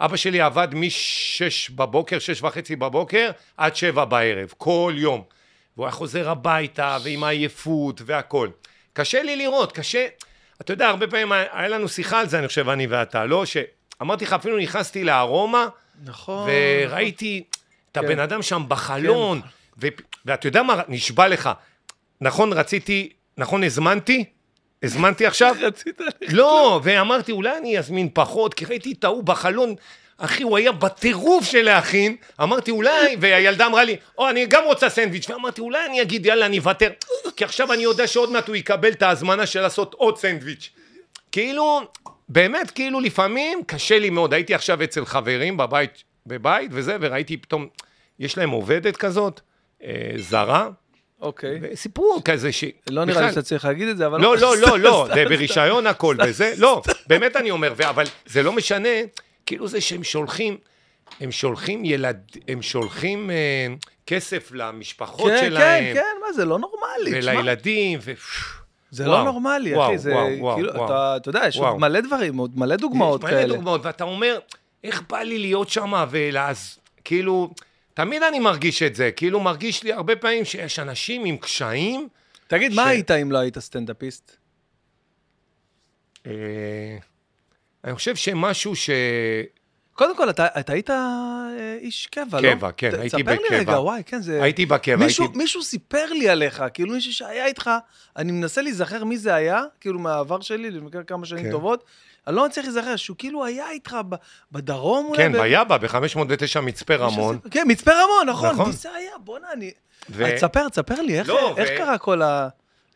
[0.00, 5.22] אבא שלי עבד משש בבוקר, שש וחצי בבוקר, עד שבע בערב, כל יום.
[5.76, 8.48] והוא היה חוזר הביתה, ועם העייפות והכל.
[8.92, 10.06] קשה לי לראות, קשה...
[10.60, 13.44] אתה יודע, הרבה פעמים היה לנו שיחה על זה, אני חושב, אני ואתה, לא?
[13.46, 15.68] שאמרתי לך, אפילו נכנסתי לארומה,
[16.04, 16.50] נכון.
[16.50, 17.44] וראיתי
[17.92, 18.04] את כן.
[18.04, 19.40] הבן אדם שם בחלון,
[19.80, 19.86] ו...
[20.24, 21.50] ואתה יודע מה, נשבע לך,
[22.20, 24.24] נכון רציתי, נכון הזמנתי?
[24.82, 25.56] הזמנתי עכשיו?
[25.66, 26.00] רצית...
[26.28, 29.74] לא, ואמרתי, אולי אני אזמין פחות, כי ראיתי את ההוא בחלון,
[30.24, 34.88] אחי, הוא היה בטירוף של להכין, אמרתי, אולי, והילדה אמרה לי, או, אני גם רוצה
[34.88, 36.90] סנדוויץ', ואמרתי, אולי אני אגיד, יאללה, אני אוותר,
[37.36, 40.70] כי עכשיו אני יודע שעוד מעט הוא יקבל את ההזמנה של לעשות עוד סנדוויץ'.
[41.32, 41.80] כאילו,
[42.28, 44.34] באמת, כאילו, לפעמים קשה לי מאוד.
[44.34, 47.68] הייתי עכשיו אצל חברים בבית, בבית וזה, וראיתי פתאום,
[48.18, 49.40] יש להם עובדת כזאת,
[49.84, 50.68] אה, זרה,
[51.20, 51.60] אוקיי.
[51.74, 52.64] סיפור כזה ש...
[52.90, 54.20] לא נראה לי שאתה צריך להגיד את זה, אבל...
[54.20, 55.24] לא, לא, לא, לא, סתם, זה.
[55.24, 58.88] ברישיון הכל וזה, לא, באמת אני אומר, ו- אבל זה לא משנה,
[59.46, 60.56] כאילו זה שהם שולחים,
[61.20, 63.66] הם שולחים ילד, הם שולחים אה,
[64.06, 67.18] כסף למשפחות כן, כן, שלהם, כן, מה, זה לא נורמלי.
[67.18, 68.12] ולילדים, ו...
[68.90, 70.84] זה וואו, לא נורמלי, וואו, אחי, זה וואו, וואו, כאילו, וואו.
[70.86, 71.70] אתה, אתה יודע, יש וואו.
[71.70, 73.54] עוד מלא דברים, עוד מלא דוגמאות יש מלא כאלה.
[73.56, 74.38] דוגמאות, ואתה אומר,
[74.84, 77.50] איך בא לי להיות שם ולאז, כאילו,
[77.94, 82.08] תמיד אני מרגיש את זה, כאילו מרגיש לי הרבה פעמים שיש אנשים עם קשיים,
[82.46, 84.36] תגיד, מה ש- היית אם לא היית סטנדאפיסט?
[86.26, 86.32] אה,
[87.84, 88.90] אני חושב שמשהו ש...
[89.94, 91.46] קודם כל, אתה, אתה היית אה,
[91.80, 92.48] איש קבע, לא?
[92.54, 93.58] קבע, כן, ת- הייתי ספר לי בקבע.
[93.58, 94.42] רגע, וואי, כן, זה...
[94.42, 95.38] הייתי בקבע, מישהו, הייתי...
[95.38, 97.70] מישהו סיפר לי עליך, כאילו מישהו שהיה איתך,
[98.16, 101.50] אני מנסה להיזכר מי זה היה, כאילו מהעבר שלי, לפני כמה שנים כן.
[101.50, 101.84] טובות,
[102.26, 104.14] אני לא מצליח להיזכר, שהוא כאילו היה איתך ב,
[104.52, 105.18] בדרום אולי?
[105.18, 107.36] כן, ב- ביאבה, ב-509 מצפה רמון.
[107.36, 108.72] סיפר- כן, מצפה רמון, נכון, נכון.
[108.72, 109.10] זה היה?
[109.24, 109.70] בואנה, אני...
[110.10, 112.22] ו- אז תספר, תספר לי, איך, לא, איך ו- קרה כל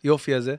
[0.04, 0.54] היופי הזה?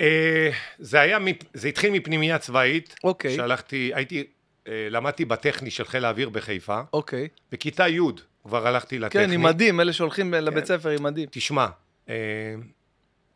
[0.00, 1.18] אה, זה היה,
[1.54, 2.94] זה התחיל מפנימייה צבאית.
[3.04, 3.36] אוקיי.
[3.36, 4.24] שהלכתי, הייתי,
[4.68, 6.80] אה, למדתי בטכני של חיל האוויר בחיפה.
[6.92, 7.28] אוקיי.
[7.52, 8.00] בכיתה י'
[8.42, 9.26] כבר הלכתי לטכני.
[9.26, 11.28] כן, עם מדים, אלה שהולכים לבית ספר עם מדים.
[11.30, 11.66] תשמע,
[12.08, 12.14] אה,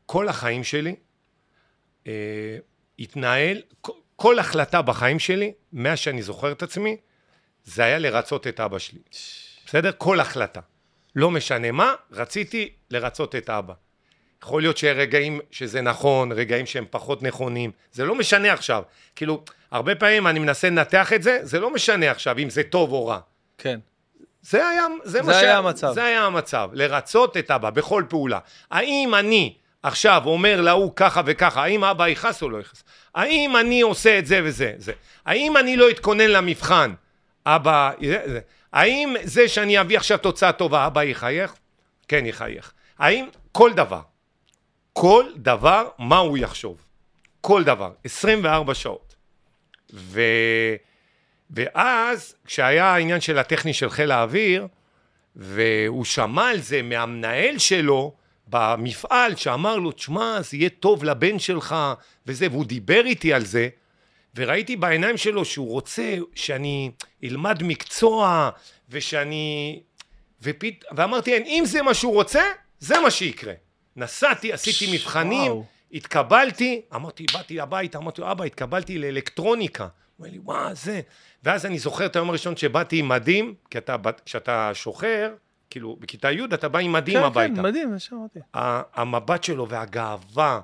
[0.07, 0.95] כל החיים שלי
[2.99, 3.63] התנהל,
[4.17, 6.97] כל החלטה בחיים שלי, מאז שאני זוכר את עצמי,
[7.65, 8.99] זה היה לרצות את אבא שלי.
[9.67, 9.91] בסדר?
[9.99, 10.61] כל החלטה.
[11.17, 13.75] לא משנה מה, רציתי לרצות את אבא.
[14.43, 18.83] יכול להיות שרגעים שזה נכון, רגעים שהם פחות נכונים, זה לא משנה עכשיו.
[19.17, 22.93] כאילו, הרבה פעמים אני מנסה לנתח את זה, זה לא משנה עכשיו אם זה טוב
[22.93, 23.19] או רע.
[23.59, 23.79] כן.
[24.43, 25.93] זה היה, זה זה מה היה המצב.
[25.93, 28.39] זה היה המצב, לרצות את אבא בכל פעולה.
[28.71, 32.85] האם אני עכשיו אומר להוא ככה וככה, האם אבא יכעס או לא יכעס?
[33.15, 34.93] האם אני עושה את זה וזה, זה?
[35.27, 36.93] האם אני לא אתכונן למבחן,
[37.47, 37.91] אבא...
[38.03, 38.41] זה, זה.
[38.73, 41.55] האם זה שאני אביא עכשיו תוצאה טובה, אבא יחייך?
[42.09, 42.73] כן, יחייך.
[42.99, 44.01] האם כל דבר,
[44.93, 46.85] כל דבר, מה הוא יחשוב?
[47.41, 49.15] כל דבר, 24 שעות.
[49.95, 50.21] ו...
[51.51, 54.67] ואז, כשהיה העניין של הטכני של חיל האוויר,
[55.37, 58.15] והוא שמע על זה מהמנהל שלו
[58.47, 61.77] במפעל, שאמר לו, תשמע, זה יהיה טוב לבן שלך,
[62.27, 63.69] וזה, והוא דיבר איתי על זה,
[64.37, 66.91] וראיתי בעיניים שלו שהוא רוצה שאני
[67.25, 68.51] אלמד מקצוע,
[68.91, 69.83] ושאני...
[70.43, 70.85] ופית...
[70.97, 72.43] ואמרתי, "אין, אם זה מה שהוא רוצה,
[72.79, 73.53] זה מה שיקרה.
[73.97, 75.65] נסעתי, עשיתי מבחנים, וואו.
[75.93, 79.83] התקבלתי, אמרתי, באתי הביתה, אמרתי לו, אבא, התקבלתי לאלקטרוניקה.
[79.85, 81.01] הוא אומר לי, וואו, זה.
[81.43, 85.33] ואז אני זוכר את היום הראשון שבאתי עם מדים, כי אתה, כשאתה שוחר,
[85.71, 87.55] כאילו, בכיתה י' אתה בא עם מדים כן, הביתה.
[87.57, 88.39] כן, מדהים, שמעתי.
[88.57, 90.61] ה- המבט שלו והגאווה,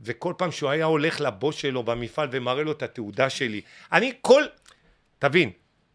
[0.00, 3.60] וכל פעם שהוא היה הולך לבוס שלו במפעל ומראה לו את התעודה שלי.
[3.92, 4.42] אני כל,
[5.18, 5.50] תבין,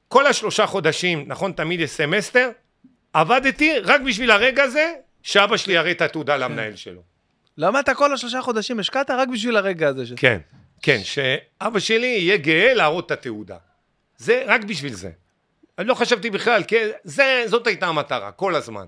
[0.08, 2.50] כל השלושה חודשים, נכון, תמיד יש סמסטר,
[3.14, 4.94] עבדתי רק בשביל הרגע הזה,
[5.24, 7.02] שאבא שלי יראה את התעודה למנהל שלו.
[7.58, 10.06] למה אתה כל השלושה חודשים השקעת רק בשביל הרגע הזה?
[10.06, 10.40] ש- כן,
[10.82, 13.58] כן, שאבא שלי יהיה גאה להראות את התעודה.
[14.18, 15.12] זה רק בשביל זה.
[15.80, 18.86] אני לא חשבתי בכלל, כי זה, זאת הייתה המטרה, כל הזמן.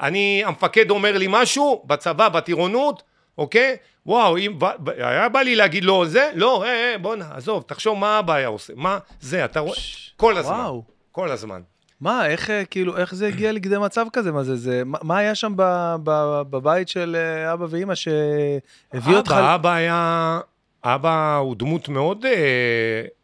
[0.00, 3.02] אני, המפקד אומר לי משהו, בצבא, בטירונות,
[3.38, 3.76] אוקיי?
[4.06, 4.58] וואו, אם,
[4.96, 8.48] היה בא לי להגיד לו זה, לא, אה, אה, בואנה, עזוב, תחשוב מה אבא היה
[8.48, 9.76] עושה, מה זה, אתה רואה,
[10.16, 10.82] כל הזמן, וואו.
[11.12, 11.60] כל הזמן.
[12.00, 14.32] מה, איך, אה, כאילו, איך זה הגיע לכדי מצב כזה?
[14.32, 15.62] מה זה, זה, מה, מה היה שם ב,
[16.02, 19.30] ב, בבית של אה, אבא ואימא שהביא אותך?
[19.32, 20.40] אבא, אבא היה,
[20.84, 22.32] אבא הוא דמות מאוד אה,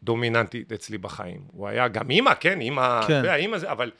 [0.03, 1.41] דומיננטית אצלי בחיים.
[1.53, 3.23] הוא היה גם אימא, כן, אימא, כן.
[3.25, 3.35] כן.
[3.35, 3.91] אימא זה, אבל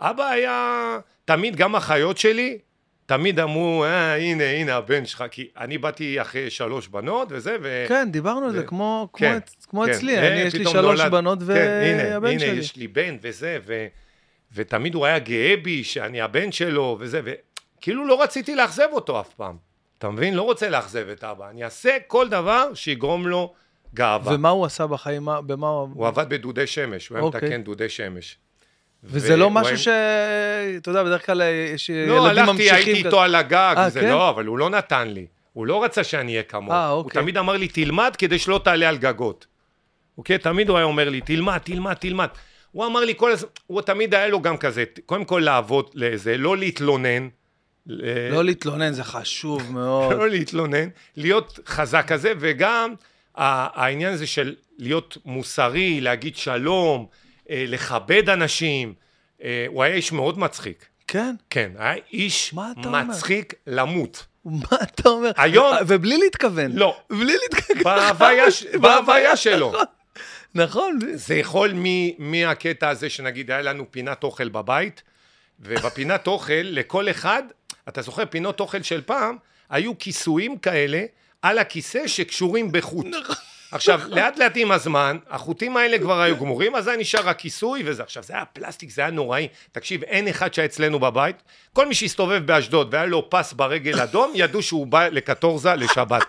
[0.00, 2.58] אבא היה, תמיד גם אחיות שלי,
[3.06, 7.84] תמיד אמרו, אה, הנה, הנה הבן שלך, כי אני באתי אחרי שלוש בנות וזה, ו...
[7.88, 9.90] כן, דיברנו על זה, ו- כמו, כמו, כן, כמו כן.
[9.90, 12.48] אצלי, אה, אני, יש לי שלוש נולד- בנות כן, הנה, והבן הנה, שלי.
[12.50, 13.86] יש לי בן וזה, ו...
[14.54, 19.28] ותמיד הוא היה גאה בי שאני הבן שלו וזה, וכאילו לא רציתי לאכזב אותו אף
[19.34, 19.56] פעם.
[19.98, 20.34] אתה מבין?
[20.34, 21.50] לא רוצה לאכזב את אבא.
[21.50, 23.52] אני אעשה כל דבר שיגרום לו
[23.94, 24.34] גאווה.
[24.34, 25.22] ומה הוא עשה בחיים?
[25.22, 25.88] מה, במה הוא...
[25.94, 27.40] הוא עבד בדודי שמש, הוא היה אוקיי.
[27.42, 28.38] מתקן דודי שמש.
[29.04, 29.88] וזה לא והוא משהו היה- ש...
[30.76, 32.74] אתה יודע, בדרך כלל אה, יש לא, ילדים הלכתי, ממשיכים...
[32.74, 33.08] הייתי כזה.
[33.08, 34.08] איתו על הגג, אה, זה כן?
[34.08, 35.26] לא, אבל הוא לא נתן לי.
[35.52, 36.72] הוא לא רצה שאני אהיה כמוהו.
[36.76, 37.22] אה, הוא אוקיי.
[37.22, 39.46] תמיד אמר לי, תלמד כדי שלא תעלה על גגות.
[40.18, 40.38] אוקיי?
[40.38, 42.28] תמיד הוא היה אומר לי, תלמד, תלמד, תלמד.
[42.72, 46.36] הוא אמר לי כל הזמן, הוא תמיד היה לו גם כזה, קודם כל לעבוד לזה,
[46.36, 47.28] לא להתלונן.
[47.86, 50.12] ל- לא להתלונן, זה חשוב מאוד.
[50.18, 52.94] לא להתלונן, להיות חזק כזה, וגם
[53.34, 57.06] העניין הזה של להיות מוסרי, להגיד שלום,
[57.50, 58.94] אה, לכבד אנשים.
[59.42, 60.86] אה, הוא היה איש מאוד מצחיק.
[61.08, 61.34] כן?
[61.50, 63.02] כן, היה איש אתה אומר?
[63.04, 64.26] מצחיק למות.
[64.44, 65.30] מה אתה אומר?
[65.36, 66.72] היום- אה, ובלי להתכוון.
[66.74, 66.96] לא.
[67.10, 67.82] בלי להתכוון.
[68.80, 69.72] בהוויה שלו.
[70.54, 70.98] נכון.
[71.14, 75.02] זה יכול מ- מהקטע הזה שנגיד היה לנו פינת אוכל בבית,
[75.60, 77.42] ובפינת אוכל לכל אחד,
[77.88, 79.36] אתה זוכר פינות אוכל של פעם,
[79.70, 81.02] היו כיסויים כאלה
[81.42, 83.06] על הכיסא שקשורים בחוט.
[83.72, 88.02] עכשיו, לאט לאט עם הזמן, החוטים האלה כבר היו גמורים, אז היה נשאר הכיסוי וזה.
[88.02, 89.48] עכשיו, זה היה פלסטיק, זה היה נוראי.
[89.72, 91.36] תקשיב, אין אחד שהיה אצלנו בבית,
[91.72, 96.22] כל מי שהסתובב באשדוד והיה לו פס ברגל אדום, ידעו שהוא בא לקטורזה לשבת.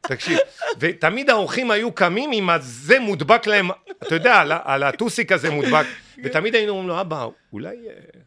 [0.00, 0.38] תקשיב,
[0.78, 3.70] ותמיד האורחים היו קמים עם הזה מודבק להם,
[4.02, 5.86] אתה יודע, על, על הטוסיק הזה מודבק,
[6.24, 8.20] ותמיד היינו אומרים לו, אבא, אולי אה,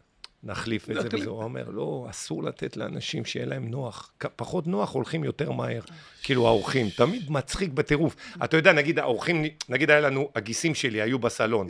[0.44, 4.92] נחליף את זה, וזה, הוא אומר, לא, אסור לתת לאנשים שיהיה להם נוח, פחות נוח
[4.92, 5.82] הולכים יותר מהר,
[6.24, 11.20] כאילו האורחים, תמיד מצחיק בטירוף, אתה יודע, נגיד האורחים, נגיד היה לנו, הגיסים שלי היו
[11.20, 11.68] בסלון,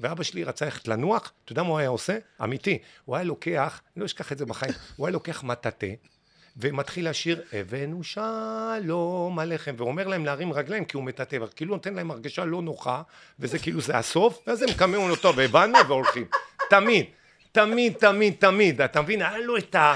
[0.00, 2.18] ואבא שלי רצה ללכת לנוח, אתה יודע מה הוא היה עושה?
[2.44, 5.86] אמיתי, הוא היה לוקח, אני לא אשכח את זה בחיים, הוא היה לוקח מטאטא,
[6.58, 12.10] ומתחיל לשיר הבאנו שלום עליכם ואומר להם להרים רגליים כי הוא מטאטא כאילו נותן להם
[12.10, 13.02] הרגשה לא נוחה
[13.38, 16.24] וזה כאילו זה הסוף ואז הם קמים לו טוב הבנו והולכים.
[16.70, 17.04] תמיד
[17.52, 19.94] תמיד תמיד תמיד אתה מבין היה לו את, ה,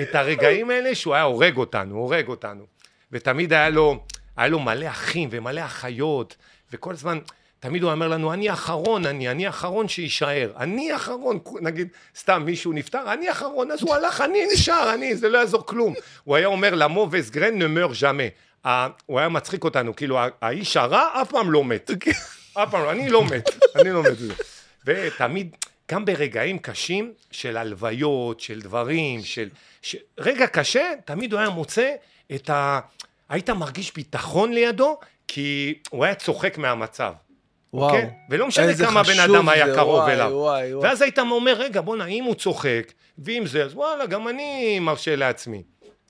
[0.00, 2.66] את הרגעים האלה שהוא היה הורג אותנו הורג אותנו.
[3.12, 4.04] ותמיד היה לו
[4.36, 6.36] היה לו מלא אחים ומלא אחיות
[6.72, 7.18] וכל הזמן
[7.60, 10.52] תמיד הוא אומר לנו, אני אחרון, אני, אני אחרון שיישאר.
[10.56, 15.28] אני אחרון, נגיד, סתם מישהו נפטר, אני אחרון, אז הוא הלך, אני נשאר, אני, זה
[15.28, 15.94] לא יעזור כלום.
[16.24, 18.22] הוא היה אומר, למובס גרן נמר ז'מה.
[19.06, 21.90] הוא היה מצחיק אותנו, כאילו, האיש הרע אף פעם לא מת.
[22.54, 24.36] אף פעם לא, אני לא מת, אני לא מת.
[24.86, 25.56] ותמיד,
[25.90, 29.48] גם ברגעים קשים של הלוויות, של דברים, של...
[29.82, 29.96] ש...
[30.18, 31.94] רגע קשה, תמיד הוא היה מוצא
[32.34, 32.80] את ה...
[33.28, 34.98] היית מרגיש ביטחון לידו,
[35.28, 37.12] כי הוא היה צוחק מהמצב.
[37.72, 37.90] וואו.
[37.90, 38.10] אוקיי?
[38.30, 40.30] ולא משנה כמה בן אדם היה זה, קרוב וואי, אליו.
[40.32, 40.88] וואי, וואי.
[40.88, 45.16] ואז היית אומר, רגע, בואנה, אם הוא צוחק, ואם זה, אז וואלה, גם אני מרשה
[45.16, 45.62] לעצמי.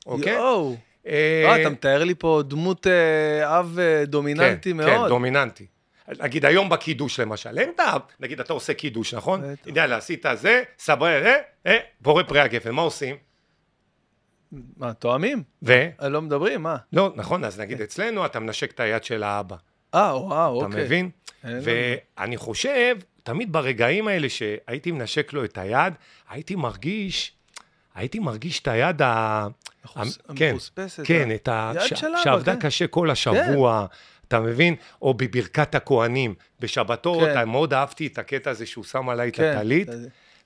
[0.07, 0.33] אוקיי?
[0.33, 0.77] יואו.
[1.07, 4.89] אה, לא, אתה מתאר לי פה דמות אה, אב אה, דומיננטי כן, מאוד.
[4.89, 5.67] כן, דומיננטי.
[6.21, 7.97] נגיד היום בקידוש למשל, אין את ה...
[8.21, 9.43] נגיד אתה עושה קידוש, נכון?
[9.53, 9.77] בטח.
[9.77, 11.37] יאללה, עשית זה, סבבה, אה,
[11.67, 13.17] אה, בורא פרי הגפן, מה עושים?
[14.77, 15.43] מה, תואמים?
[15.63, 15.89] ו?
[16.03, 16.77] אה, לא מדברים, מה?
[16.93, 19.57] לא, נכון, אז נגיד אצלנו אתה מנשק את היד של האבא.
[19.95, 20.85] אה, וואו, אתה אוקיי.
[20.85, 21.11] מבין?
[21.45, 25.93] ואני חושב, תמיד ברגעים האלה שהייתי מנשק לו את היד,
[26.31, 27.33] הייתי מרגיש,
[27.95, 29.47] הייתי מרגיש את היד ה...
[29.85, 31.35] מחוס- המ- כן, המחוספסת, כן, אה?
[31.35, 31.73] את ה...
[31.75, 32.61] יד ש- שעבדה כן.
[32.61, 33.87] קשה כל השבוע,
[34.29, 34.75] אתה מבין?
[35.03, 37.45] או בברכת הכוהנים, בשבתות, כן.
[37.49, 39.89] מאוד אהבתי את הקטע הזה שהוא שם עליי את כן, הטלית.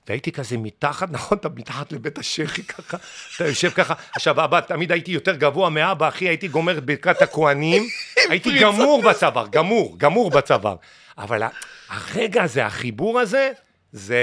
[0.07, 2.97] והייתי כזה מתחת, נכון, אתה מתחת לבית השחי ככה,
[3.35, 7.21] אתה יושב ככה, עכשיו אבא, תמיד הייתי יותר גבוה מאבא, אחי, הייתי גומר את ברכת
[7.21, 7.83] הכוהנים,
[8.29, 10.75] הייתי גמור בצוואר, גמור, גמור בצוואר.
[11.17, 11.43] אבל
[11.89, 13.51] הרגע הזה, החיבור הזה,
[13.91, 14.17] זה,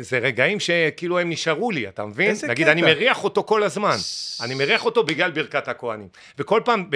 [0.00, 2.30] זה רגעים שכאילו הם נשארו לי, אתה מבין?
[2.30, 2.72] איזה נגיד, קטע.
[2.72, 3.96] אני מריח אותו כל הזמן,
[4.40, 6.08] אני מריח אותו בגלל ברכת הכוהנים.
[6.38, 6.90] וכל פעם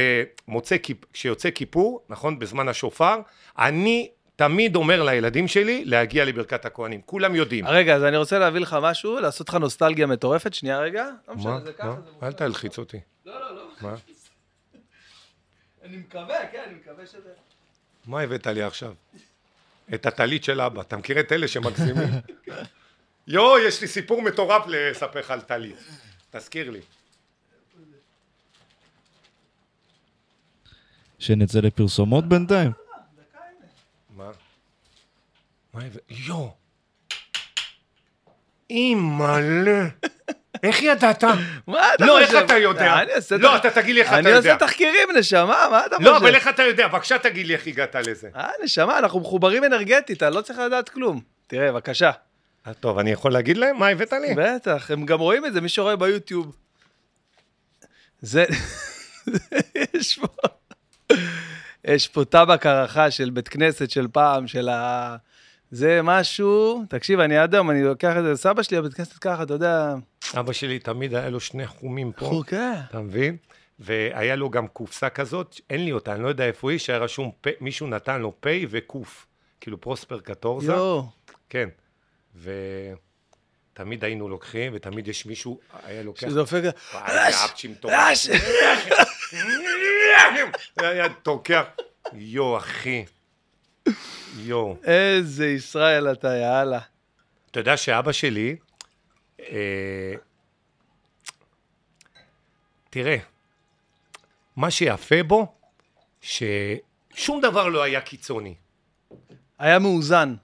[0.49, 3.17] במוצא, כיפ- כשיוצא כיפור, נכון, בזמן השופר,
[3.59, 4.09] אני
[4.41, 7.67] תמיד אומר לילדים שלי להגיע לברכת הכוהנים, כולם יודעים.
[7.67, 10.55] רגע, אז אני רוצה להביא לך משהו, לעשות לך נוסטלגיה מטורפת.
[10.55, 11.07] שנייה רגע.
[11.29, 11.97] לא משנה, מה?
[12.23, 12.33] אל.
[12.33, 13.01] תלחיץ אותי.
[13.27, 13.69] לא, לא, לא.
[13.81, 13.95] מה?
[15.85, 17.29] אני מקווה, כן, אני מקווה שזה...
[18.07, 18.93] מה הבאת לי עכשיו?
[19.95, 20.81] את הטלית של אבא.
[20.81, 22.09] אתה מכיר את אלה שמגזימים?
[23.27, 25.77] יואו, יש לי סיפור מטורף לספר לך על טלית.
[26.31, 26.81] תזכיר לי.
[31.19, 32.73] שנצא לפרסומות בינתיים.
[35.75, 35.85] מה?
[35.85, 36.03] הבאת?
[36.09, 36.55] יואו.
[38.71, 39.89] אימא'לה.
[40.63, 41.25] איך ידעת?
[41.67, 42.37] מה אתה לא, חושב?
[42.37, 42.99] איך אתה יודע?
[43.03, 44.55] אני לא, אתה תגיד לי איך אתה אני יודע.
[44.55, 46.09] עושה תחקירים, נשמה, מה אתה חושב?
[46.09, 46.89] לא, אבל איך אתה יודע?
[46.89, 48.29] בבקשה תגיד לי איך הגעת לזה.
[48.37, 51.21] אה, נשמה, אנחנו מחוברים אנרגטית, אני לא צריך לדעת כלום.
[51.47, 52.11] תראה, בבקשה.
[52.67, 54.35] אה, טוב, אני יכול להגיד להם מה הבאת לי?
[54.37, 56.57] בטח, הם גם רואים את זה, מי שרואה ביוטיוב.
[58.21, 58.45] זה...
[59.95, 60.27] יש פה...
[61.85, 65.17] יש פה טבק הערכה של בית כנסת של פעם, של ה...
[65.71, 69.55] זה משהו, תקשיב, אני היום, אני לוקח את זה לסבא שלי, הבית כנסת ככה, אתה
[69.55, 69.95] יודע,
[70.39, 72.27] אבא שלי תמיד היה לו שני חומים פה.
[72.27, 72.73] חוקה.
[72.91, 73.37] אתה מבין?
[73.79, 77.31] והיה לו גם קופסה כזאת, אין לי אותה, אני לא יודע איפה היא, שהיה רשום,
[77.41, 79.27] פ, מישהו נתן לו פ' וקוף,
[79.61, 81.07] כאילו פרוספר קטורזה, יואו,
[81.49, 81.69] כן.
[83.73, 86.63] ותמיד היינו לוקחים, ותמיד יש מישהו, היה לוקח, שזה דופק...
[86.95, 87.95] וואי, איזה אפצ'י מטורף.
[87.99, 88.29] רש!
[90.81, 91.63] זה היה תוקע.
[92.13, 93.05] יואו, אחי.
[94.39, 94.77] יואו.
[94.85, 96.81] איזה ישראל אתה, יאללה.
[97.51, 98.57] אתה יודע שאבא שלי,
[99.41, 100.15] אה,
[102.91, 103.17] תראה,
[104.57, 105.55] מה שיפה בו,
[106.21, 108.55] ששום דבר לא היה קיצוני.
[109.59, 110.35] היה מאוזן.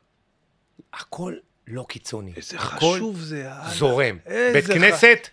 [0.92, 1.34] הכל
[1.66, 2.32] לא קיצוני.
[2.36, 3.68] איזה הכל חשוב זה, יאללה.
[3.70, 4.18] זורם.
[4.26, 5.28] איזה בית ח- כנסת,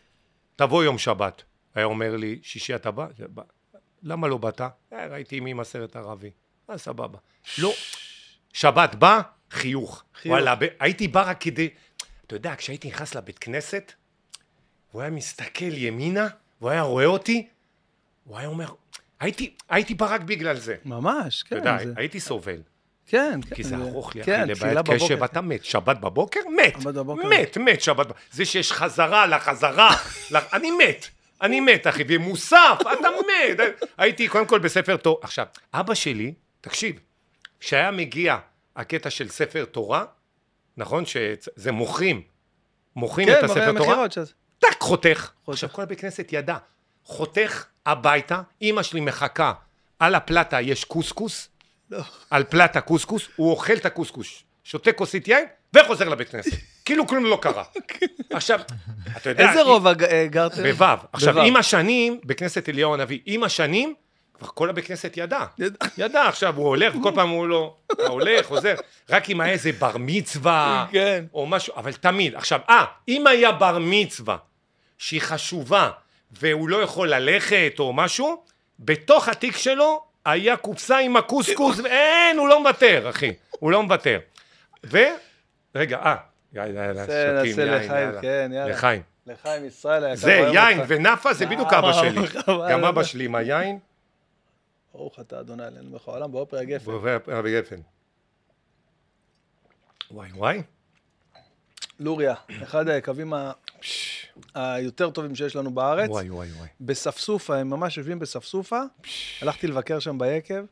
[0.55, 1.43] תבוא יום שבת.
[1.75, 3.05] היה אומר לי, שישי אתה בא?
[4.03, 4.61] למה לא באת?
[4.61, 4.71] "אה,
[5.07, 6.31] ראיתי אמי מסרת ערבי.
[6.69, 7.17] אה, סבבה.
[7.57, 7.73] לא.
[8.53, 10.03] שבת בא, חיוך.
[10.21, 10.31] חיוך.
[10.33, 11.69] וואלה, ב- הייתי בא רק כדי...
[12.27, 13.91] אתה יודע, כשהייתי נכנס לבית כנסת,
[14.91, 16.27] הוא היה מסתכל ימינה,
[16.61, 17.47] והוא היה רואה אותי,
[18.23, 18.67] הוא היה אומר,
[19.19, 20.75] הייתי, הייתי בא רק בגלל זה.
[20.85, 21.55] ממש, אתה כן.
[21.55, 22.61] יודע, זה- הייתי סובל.
[23.07, 23.55] כן, כן.
[23.55, 25.23] כי זה ארוך לי, כן, אחי, לבעיית קשב.
[25.23, 25.65] אתה מת.
[25.65, 26.75] שבת בבוקר, מת.
[27.29, 28.19] מת, מת שבת בבוקר.
[28.31, 29.95] זה שיש חזרה לחזרה,
[30.31, 31.07] לח- אני מת.
[31.41, 33.59] אני מת, אחי, ומוסף, אתה מת.
[33.97, 35.17] הייתי קודם כל בספר תורה.
[35.23, 36.99] עכשיו, אבא שלי, תקשיב,
[37.63, 38.37] כשהיה מגיע
[38.75, 40.05] הקטע של ספר תורה,
[40.77, 41.03] נכון?
[41.05, 42.21] שזה מוכרים,
[42.95, 44.31] מוכרים את כן, הספר תורה, מכירות שזה.
[44.59, 45.31] טק, חותך.
[45.47, 46.57] עכשיו, כל הבית כנסת ידע.
[47.05, 49.53] חותך הביתה, אימא שלי מחכה,
[49.99, 51.49] על הפלטה יש קוסקוס,
[51.91, 51.99] לא.
[52.29, 56.57] על פלטה קוסקוס, הוא אוכל את הקוסקוס, שותה כוסית יין, וחוזר לבית כנסת.
[56.85, 57.63] כאילו כלום לא קרה.
[58.29, 58.59] עכשיו,
[59.17, 59.49] אתה יודע...
[59.49, 60.71] איזה רובע אה, גרתם?
[60.71, 60.85] בו'.
[61.13, 61.41] עכשיו.
[61.41, 63.93] עם השנים, בכנסת אליהו הנביא, עם השנים,
[64.45, 65.45] כל הבית כנסת ידע.
[65.97, 66.27] ידע.
[66.27, 67.75] עכשיו הוא הולך, וכל פעם הוא לא...
[68.07, 68.75] הולך, חוזר.
[69.09, 71.25] רק אם היה איזה בר מצווה, כן.
[71.33, 72.35] או משהו, אבל תמיד.
[72.35, 74.37] עכשיו, אה, אם היה בר מצווה,
[74.97, 75.89] שהיא חשובה,
[76.31, 78.43] והוא לא יכול ללכת או משהו,
[78.79, 83.33] בתוך התיק שלו היה קופסה עם הקוסקוס, ואין, הוא לא מוותר, אחי.
[83.49, 84.19] הוא לא מוותר.
[84.85, 84.97] ו...
[85.75, 86.15] רגע, אה,
[86.53, 88.21] יאללה, יאללה, שותים יאללה.
[88.21, 88.69] כן, יאללה.
[88.69, 89.01] לחיים.
[89.27, 90.15] לחיים ישראל היקר.
[90.15, 90.81] זה יין.
[90.87, 92.21] ונאפה זה בדיוק אבא שלי.
[92.69, 93.79] גם אבא שלי עם היין,
[94.93, 96.91] ברוך אתה אדוני עלינו בכל העולם, באופר הגפן.
[97.27, 97.75] רבי גפן.
[100.11, 100.61] וואי וואי.
[101.99, 102.33] לוריה,
[102.63, 103.51] אחד היקבים ה-
[104.53, 106.09] היותר טובים שיש לנו בארץ.
[106.09, 106.67] וואי וואי וואי.
[106.81, 108.81] בספסופה, הם ממש יושבים בספסופה.
[109.41, 110.65] הלכתי לבקר שם ביקב.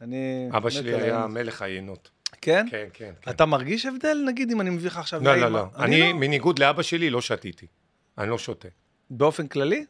[0.00, 0.48] אני...
[0.56, 0.94] אבא שלי.
[0.94, 2.10] היה מלך היינות.
[2.40, 2.66] כן?
[2.70, 3.12] כן, כן.
[3.20, 3.30] כן.
[3.30, 5.24] אתה מרגיש הבדל, נגיד, אם אני מביא לך עכשיו...
[5.24, 5.66] לא, לא, לא.
[5.76, 6.18] אני אני, לא.
[6.20, 7.66] בניגוד לאבא שלי, לא שתיתי.
[8.18, 8.68] אני לא שותה.
[9.10, 9.84] באופן כללי?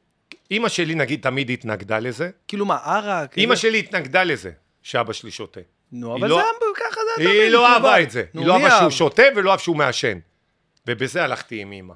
[0.51, 2.31] אימא שלי, נגיד, תמיד התנגדה לזה.
[2.49, 3.37] כאילו מה, ערק?
[3.39, 4.51] אימא איזה- שלי התנגדה לזה,
[4.83, 5.61] שאבא שלי שותה.
[5.93, 6.51] נו, אבל לא- זה היה
[6.91, 7.67] ככה, זה היה היא לא.
[7.75, 8.25] אהבה את זה.
[8.35, 8.91] היא לא אהבה שהוא?
[8.91, 10.19] שותה ולא אהב שהוא מעשן.
[10.87, 11.95] ובזה הלכתי עם אימא.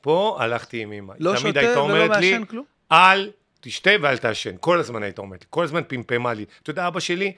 [0.00, 1.14] פה הלכתי עם אימא.
[1.18, 2.64] לא תמיד שותה ולא מעשן כלום?
[2.92, 3.30] אל
[3.60, 4.54] תשתה ואל תעשן.
[4.60, 6.44] כל הזמן הייתה אומרת לי, כל הזמן פמפמה לי.
[6.62, 7.32] אתה יודע, אבא שלי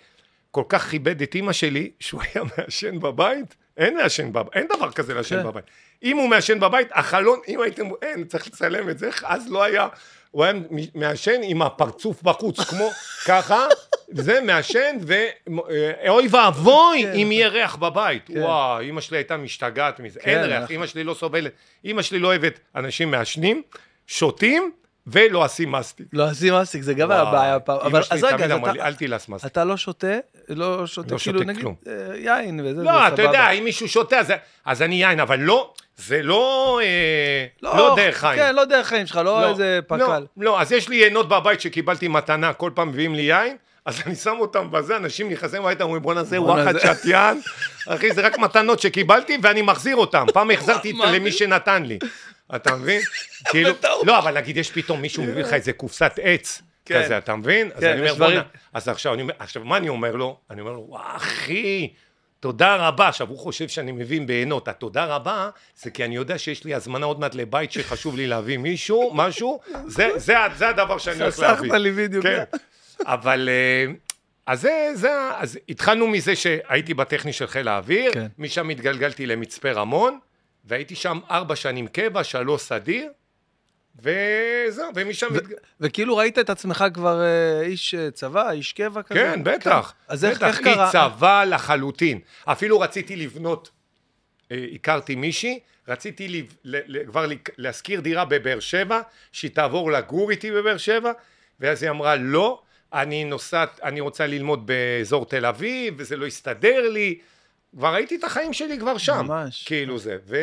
[0.50, 4.92] כל כך כיבד את אימא שלי, שהוא היה מעשן בבית, אין מעשן בבית, אין דבר
[4.92, 5.46] כזה לעשן כן.
[5.48, 5.64] בבית.
[6.02, 9.88] אם הוא מעשן בבית, החלון, אם הייתם, אין, צריך לצלם את זה, אז לא היה,
[10.32, 10.52] הוא היה
[10.94, 12.90] מעשן עם הפרצוף בחוץ, כמו
[13.28, 13.66] ככה,
[14.12, 17.12] זה מעשן, ואוי ואבוי כן.
[17.12, 18.22] אם יהיה ריח בבית.
[18.26, 18.42] כן.
[18.42, 21.52] וואו, אימא שלי הייתה משתגעת מזה, אין כן, ריח, אנחנו- אימא שלי לא סובלת,
[21.84, 23.62] אימא שלי לא אוהבת אנשים מעשנים,
[24.06, 24.70] שותים
[25.06, 26.06] ולועסים מסטיק.
[26.12, 27.78] לא, עושים מסטיק, זה גם היה בעיה פעם.
[27.80, 29.50] אבל אז רגע, אז אתה- אל תילס מסטיק.
[29.52, 30.06] אתה לא שותה,
[30.48, 31.74] לא שותה, לא כאילו, שותה נגיד, כלום.
[31.86, 33.22] אה, יין וזה, זה לא, אתה סבבה.
[33.22, 34.32] יודע, אם מישהו שותה, אז-
[34.64, 38.38] אז אני יין, אבל לא, זה לא, אה, לא דרך חיים.
[38.42, 39.96] כן, לא דרך חיים שלך, לא איזה פק"ל.
[39.98, 44.00] לא, לא, אז יש לי יינות בבית שקיבלתי מתנה, כל פעם מביאים לי יין, אז
[44.06, 47.40] אני שם אותם בזה, אנשים נכנסים הביתה, אומרים בואנה זה וואחד שתיין,
[47.88, 50.92] אחי זה רק מתנות שקיבלתי ואני מחזיר אותם, פעם החזרתי?
[51.12, 51.98] למי שנתן לי,
[52.56, 53.00] אתה מבין?
[53.50, 53.70] כאילו,
[54.04, 57.02] לא, אבל נגיד יש פתאום מישהו מביא לך איזה קופסת עץ, כן.
[57.04, 57.70] כזה, אתה מבין?
[57.74, 58.14] אז כן, אני אומר.
[58.14, 60.38] בואנה, אז עכשיו אני עכשיו מה אני אומר לו?
[60.50, 61.92] אני אומר לו, וואו אחי,
[62.40, 63.08] תודה רבה.
[63.08, 64.68] עכשיו, הוא חושב שאני מבין בעינות.
[64.68, 68.58] התודה רבה, זה כי אני יודע שיש לי הזמנה עוד מעט לבית שחשוב לי להביא
[68.58, 71.68] מישהו, משהו, זה, זה, זה הדבר שאני הולך להביא.
[71.68, 72.26] חסכת לי בדיוק.
[72.26, 72.44] כן.
[73.06, 73.48] אבל...
[73.48, 73.92] אה,
[74.46, 78.26] אז זה, זה, אז התחלנו מזה שהייתי בטכני של חיל האוויר, כן.
[78.38, 80.18] משם התגלגלתי למצפה רמון,
[80.64, 83.10] והייתי שם ארבע שנים קבע, שלוש סדיר,
[83.98, 85.26] וזהו, ומשם...
[85.32, 85.38] ו-
[85.80, 89.20] וכאילו ראית את עצמך כבר אה, איש אה, צבא, איש קבע כזה?
[89.20, 89.94] כן, בטח.
[90.08, 90.84] אז איך בטח, איך קרה?
[90.84, 92.18] היא צבא לחלוטין.
[92.44, 93.70] אפילו רציתי לבנות,
[94.52, 97.26] אה, הכרתי מישהי, רציתי לב- ל- ל- כבר
[97.58, 99.00] להשכיר דירה בבאר שבע,
[99.32, 101.12] שהיא תעבור לגור איתי בבאר שבע,
[101.60, 102.62] ואז היא אמרה, לא,
[102.92, 107.18] אני נוסעת, אני רוצה ללמוד באזור תל אביב, וזה לא יסתדר לי.
[107.76, 109.24] כבר ראיתי את החיים שלי כבר שם.
[109.28, 109.64] ממש.
[109.64, 110.36] כאילו זה, ו...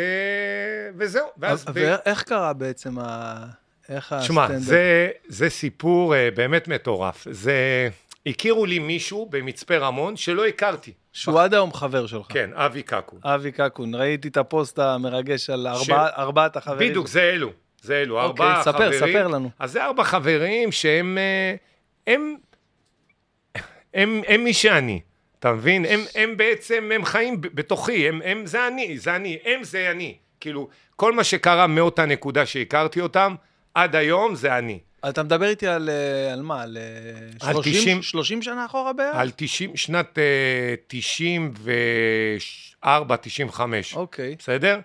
[0.98, 1.28] וזהו.
[1.38, 1.66] ואז...
[1.68, 3.46] ו- ואיך קרה בעצם ה...
[3.90, 4.64] איך שמע, הסטנדאפ?
[4.64, 7.28] זה, זה סיפור uh, באמת מטורף.
[7.32, 7.90] זה...
[8.26, 10.92] הכירו לי מישהו במצפה רמון שלא הכרתי.
[11.14, 12.26] שהוא עד היום חבר שלך.
[12.30, 13.20] כן, אבי קקון.
[13.24, 16.90] אבי קקון, ראיתי את הפוסט המרגש על ש- ארבע- ארבעת החברים.
[16.90, 17.52] בדיוק, זה אלו.
[17.82, 19.00] זה אלו, אוקיי, ארבעה ספר, חברים.
[19.00, 19.50] ספר לנו.
[19.60, 21.18] אז זה ארבע חברים שהם...
[21.18, 21.56] אה,
[22.14, 22.36] הם...
[23.94, 25.02] הם, הם מי שאני.
[25.40, 25.86] אתה מבין?
[25.86, 30.18] הם, הם בעצם, הם חיים בתוכי, הם, הם, זה אני, זה אני, הם זה אני.
[30.40, 33.36] כאילו, כל מה שקרה מאותה נקודה שהכרתי אותם,
[33.74, 34.80] עד היום זה אני.
[35.10, 36.62] אתה מדבר איתי על, אה, על מה?
[36.62, 36.84] על אה,
[37.48, 39.16] על 30, 90 30 שנה אחורה בערך?
[39.16, 43.96] על 90, שנת אה, 94, 95.
[43.96, 44.36] אוקיי.
[44.40, 44.80] בסדר?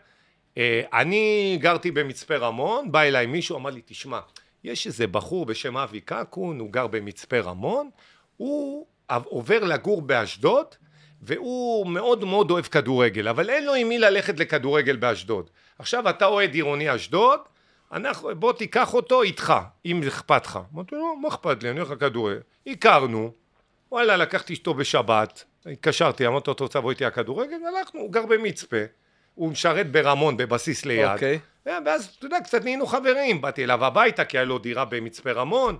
[0.58, 4.18] אה, אני גרתי במצפה רמון, בא אליי מישהו, אמר לי, תשמע,
[4.64, 7.90] יש איזה בחור בשם אבי קקון, הוא גר במצפה רמון,
[8.36, 10.66] הוא עובר לגור באשדוד,
[11.22, 15.50] והוא מאוד מאוד אוהב כדורגל, אבל אין לו עם מי ללכת לכדורגל באשדוד.
[15.78, 17.40] עכשיו אתה אוהד עירוני אשדוד,
[17.92, 20.58] אנחנו, בוא תיקח אותו איתך, אם אכפת לך.
[20.74, 22.40] אמרתי לו, מה אכפת לי, אני הולך לכדורגל.
[22.66, 23.32] הכרנו,
[23.92, 27.56] וואלה, לקחתי איתו בשבת, התקשרתי, אמרתי לו, אתה רוצה לבוא איתי לכדורגל?
[27.64, 28.76] והלכנו, הוא גר במצפה,
[29.34, 31.08] הוא משרת ברמון, בבסיס ליד.
[31.12, 31.38] אוקיי.
[31.66, 35.78] ואז, אתה יודע, קצת נהיינו חברים, באתי אליו הביתה, כי היה לו דירה במצפה רמון,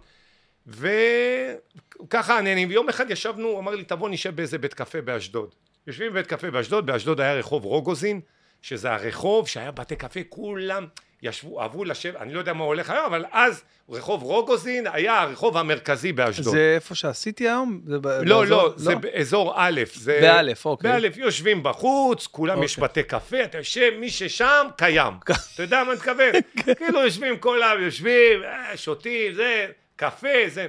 [0.66, 5.54] וככה אני, ויום אחד ישבנו, הוא אמר לי, תבוא נשב באיזה בית קפה באשדוד.
[5.86, 8.20] יושבים בבית קפה באשדוד, באשדוד היה רחוב רוגוזין,
[8.62, 10.86] שזה הרחוב שהיה בתי קפה, כולם
[11.22, 15.56] ישבו, אהבו לשבת, אני לא יודע מה הולך היום, אבל אז רחוב רוגוזין היה הרחוב
[15.56, 16.52] המרכזי באשדוד.
[16.54, 17.80] זה איפה שעשיתי היום?
[17.86, 20.18] זה ב- לא, באזור- לא, זה באזור א', זה...
[20.22, 20.92] באלף, אוקיי.
[20.92, 22.84] באלף, יושבים בחוץ, כולם יש אוקיי.
[22.84, 25.12] בתי קפה, אתה יושב, מי ששם, קיים.
[25.54, 26.32] אתה יודע מה אני מתכוון?
[26.56, 26.74] כן.
[26.74, 29.66] כאילו יושבים כל היום, יושבים, אה, שותים, זה,
[29.96, 30.66] קפה, זה.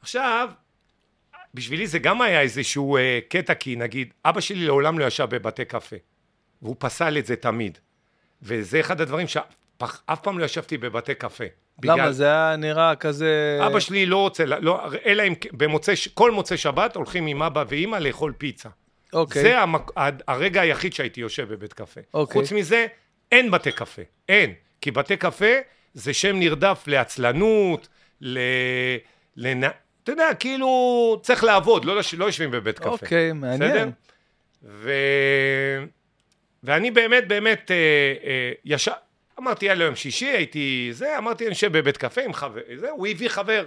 [0.00, 0.48] עכשיו,
[1.54, 5.64] בשבילי זה גם היה איזשהו אה, קטע, כי נגיד, אבא שלי לעולם לא ישב בבתי
[5.64, 5.96] קפה,
[6.62, 7.78] והוא פסל את זה תמיד.
[8.42, 11.44] וזה אחד הדברים שאף פעם לא ישבתי בבתי קפה.
[11.84, 11.94] למה?
[11.96, 13.58] בגלל- זה היה נראה כזה...
[13.66, 17.64] אבא שלי לא רוצה, לא, אלא אם במוצאי, ש- כל מוצאי שבת הולכים עם אבא
[17.68, 18.68] ואימא לאכול פיצה.
[19.12, 19.42] אוקיי.
[19.42, 19.90] זה המק...
[20.28, 22.00] הרגע היחיד שהייתי יושב בבית קפה.
[22.14, 22.32] אוקיי.
[22.40, 22.86] חוץ מזה,
[23.32, 24.02] אין בתי קפה.
[24.28, 24.54] אין.
[24.80, 25.46] כי בתי קפה
[25.94, 27.88] זה שם נרדף לעצלנות,
[28.22, 28.38] ל...
[29.36, 29.64] לנ...
[30.02, 32.00] אתה יודע, כאילו, צריך לעבוד, לא.
[32.18, 32.88] לא יושבים בבית קפה.
[32.88, 33.58] אוקיי, מעניין.
[33.60, 33.88] בסדר?
[34.62, 34.92] ו...
[36.62, 37.76] ואני באמת, באמת, אה,
[38.24, 38.92] אה, ישר...
[39.38, 42.90] אמרתי, היה לו יום שישי, הייתי זה, אמרתי, אני יושב בבית קפה עם חבר, זה,
[42.90, 43.66] הוא הביא חבר.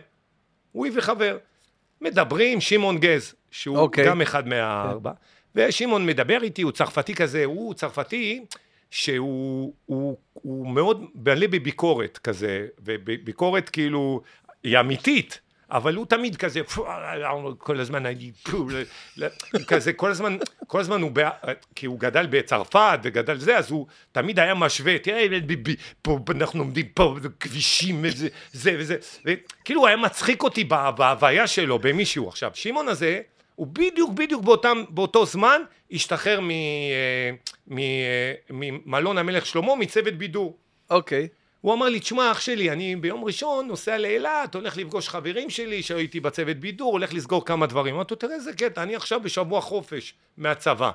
[0.71, 1.37] הוא הביא חבר.
[2.01, 4.05] מדברים, שמעון גז, שהוא אוקיי.
[4.05, 5.11] גם אחד מהארבע,
[5.55, 8.45] ושמעון מדבר איתי, הוא צרפתי כזה, הוא צרפתי
[8.91, 14.21] שהוא הוא, הוא מאוד מלא בביקורת כזה, וביקורת כאילו,
[14.65, 15.39] היא אמיתית.
[15.71, 16.61] אבל הוא תמיד כזה,
[17.57, 18.31] כל הזמן אני,
[19.67, 20.37] כזה, כל הזמן,
[20.67, 21.11] כל הזמן הוא,
[21.75, 25.25] כי הוא גדל בצרפת וגדל זה, אז הוא תמיד היה משווה, תראה,
[26.01, 28.95] פה אנחנו עומדים פה, כבישים, זה, זה וזה,
[29.25, 32.29] וכאילו הוא היה מצחיק אותי בהוויה שלו, במישהו.
[32.29, 33.21] עכשיו, שמעון הזה,
[33.55, 35.61] הוא בדיוק בדיוק באותם, באותו זמן
[35.91, 36.39] השתחרר
[38.49, 40.57] ממלון המלך שלמה מצוות בידור.
[40.89, 41.27] אוקיי.
[41.31, 41.44] Okay.
[41.65, 45.83] הוא אמר לי, תשמע אח שלי, אני ביום ראשון נוסע לאילת, הולך לפגוש חברים שלי
[45.83, 47.95] שהיו איתי בצוות בידור, הולך לסגור כמה דברים.
[47.95, 50.91] אמרתי לו, תראה איזה קטע, אני עכשיו בשבוע חופש מהצבא.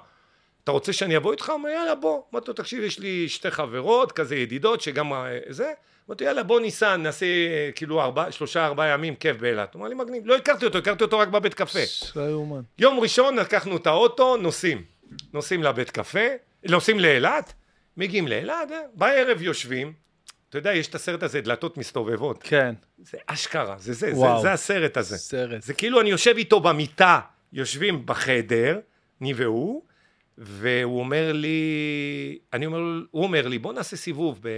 [0.65, 1.53] אתה רוצה שאני אבוא איתך?
[1.55, 2.23] אמר, יאללה, בוא.
[2.33, 5.73] אמרתי לו, תקשיב, יש לי שתי חברות, כזה ידידות, שגם אה, זה.
[6.09, 9.75] אמרתי, יאללה, בוא ניסע, נעשה אה, כאילו ארבע, שלושה, ארבעה ימים כיף באילת.
[9.75, 10.27] הוא אמר לי, מגניב.
[10.27, 11.79] לא הכרתי אותו, הכרתי אותו רק בבית קפה.
[12.79, 14.83] יום ראשון לקחנו את האוטו, נוסעים.
[15.33, 16.27] נוסעים לבית קפה,
[16.69, 17.53] נוסעים לאילת,
[17.97, 19.93] מגיעים לאילת, אה, בערב יושבים,
[20.51, 22.43] אתה יודע, יש את הסרט הזה, דלתות מסתובבות.
[22.43, 22.75] כן.
[22.99, 25.17] זה אשכרה, זה זה, זה, זה הסרט הזה.
[25.17, 25.63] סרט.
[25.63, 27.21] זה כאילו אני יושב איתו במיטה,
[27.53, 28.79] יושבים בחדר,
[29.21, 29.83] אני והוא,
[30.39, 32.79] והוא אומר לי, אני אומר,
[33.11, 34.49] הוא אומר לי, בוא נעשה סיבוב ב,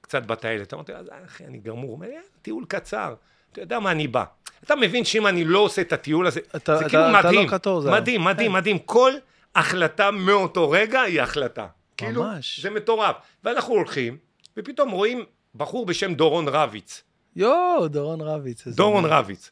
[0.00, 0.74] קצת בטיילת.
[0.74, 1.84] אמרתי לו, אחי, אני גמור.
[1.84, 3.14] הוא אומר, לי, טיול קצר,
[3.52, 4.24] אתה יודע מה אני בא.
[4.64, 7.46] אתה מבין שאם אני לא עושה את הטיול הזה, אתה, זה אתה, כאילו אתה מדהים,
[7.50, 7.90] לא קטור, זה...
[7.90, 8.56] מדהים, מדהים, כן.
[8.56, 8.78] מדהים.
[8.78, 9.12] כל
[9.54, 11.66] החלטה מאותו רגע היא החלטה.
[11.96, 12.60] כאילו, ממש.
[12.60, 13.16] זה מטורף.
[13.44, 14.16] ואנחנו הולכים,
[14.56, 15.24] ופתאום רואים
[15.54, 17.02] בחור בשם דורון רביץ.
[17.36, 18.66] יואו, דורון רביץ.
[18.66, 19.04] דורון.
[19.04, 19.50] רביץ.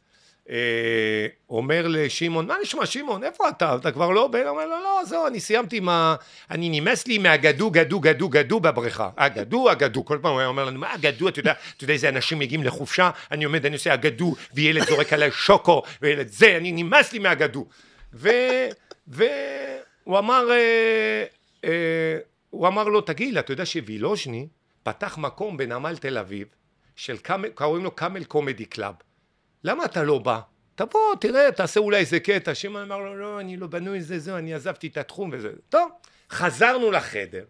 [0.51, 3.77] אה, אומר לשמעון, מה נשמע שמעון, איפה אתה?
[3.77, 4.47] אתה כבר לא בן?
[4.47, 6.15] אומר לו, לא, זהו, אני סיימתי עם ה...
[6.51, 9.11] אני נמאס לי מהגדו, גדו, גדו, גדו בבריכה.
[9.17, 10.05] הגדו, הגדו.
[10.05, 11.29] כל פעם הוא היה אומר לנו, מה הגדו?
[11.29, 15.13] אתה יודע, אתה יודע איזה אנשים מגיעים לחופשה, אני עומד, אני עושה הגדו, וילד זורק
[15.13, 17.67] עליי שוקו, וילד זה, אני נמאס לי מהגדו.
[18.15, 18.31] ו...
[19.09, 21.25] והוא אמר, אה,
[21.65, 22.19] אה,
[22.51, 24.47] הוא אמר לו, תגיד, אתה יודע שווילוז'ני
[24.83, 26.49] פתח מקום בנמל תל אביב,
[26.97, 28.95] של קאמל, קוראים לו קאמל קומדי קלאב.
[29.65, 30.41] למה אתה לא בא?
[30.75, 32.55] תבוא, תראה, תעשה אולי איזה קטע.
[32.55, 35.51] שמעון אמר לו, לא, אני לא בנוי לזה, זהו, אני עזבתי את התחום וזה.
[35.69, 35.91] טוב,
[36.31, 37.45] חזרנו לחדר.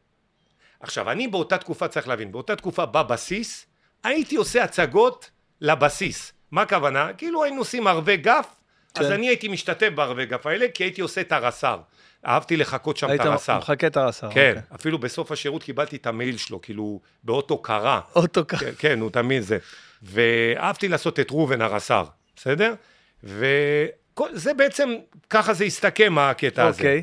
[0.81, 3.67] עכשיו, אני באותה תקופה, צריך להבין, באותה תקופה בבסיס,
[4.05, 5.31] הייתי עושה הצגות
[5.61, 6.33] לבסיס.
[6.51, 7.13] מה הכוונה?
[7.13, 8.47] כאילו היינו עושים ערבי גף,
[8.95, 9.13] אז כן.
[9.13, 11.81] אני הייתי משתתף בערבי גף האלה, כי הייתי עושה את הרס"ר.
[12.27, 13.59] אהבתי לחכות שם את היית הרס"ר.
[13.59, 14.31] מחכה את הרס"ר.
[14.31, 14.63] כן, אוקיי.
[14.75, 18.01] אפילו בסוף השירות קיבלתי את המייל שלו, כאילו, באוטו קרה.
[18.17, 18.65] אוטו ככה.
[18.65, 19.59] כן, כן, הוא תמיד זה.
[20.03, 22.05] ואהבתי לעשות את ראובן הרס"ר,
[22.37, 22.75] בסדר?
[23.23, 24.95] וזה בעצם,
[25.31, 26.79] ככה זה הסתכם הקטע הזה.
[26.79, 27.03] אוקיי.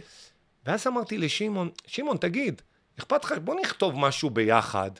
[0.65, 2.61] ואז אמרתי לשמעון, שמעון, תגיד,
[2.99, 4.91] אכפת לך, בוא נכתוב משהו ביחד,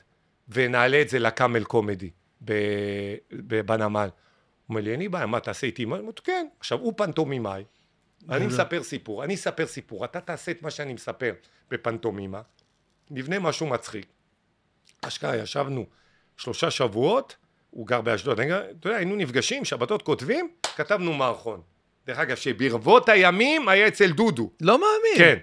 [0.48, 2.10] ונעלה את זה לקאמל קומדי
[3.30, 4.00] בנמל.
[4.00, 4.08] הוא
[4.68, 5.84] אומר לי, אין לי בעיה, מה תעשה איתי?
[5.84, 6.46] אמרתי, כן.
[6.60, 7.64] עכשיו, הוא פנטומימאי,
[8.28, 11.32] אני מספר סיפור, אני אספר סיפור, אתה תעשה את מה שאני מספר
[11.70, 12.40] בפנטומימה,
[13.10, 14.06] נבנה משהו מצחיק.
[15.02, 15.86] אשכרה, ישבנו
[16.36, 17.36] שלושה שבועות,
[17.70, 21.62] הוא גר באשדוד, אתה יודע, היינו נפגשים, שבתות כותבים, כתבנו מערכון.
[22.06, 24.50] דרך אגב, שברבות הימים היה אצל דודו.
[24.60, 25.18] לא מאמין.
[25.18, 25.38] כן.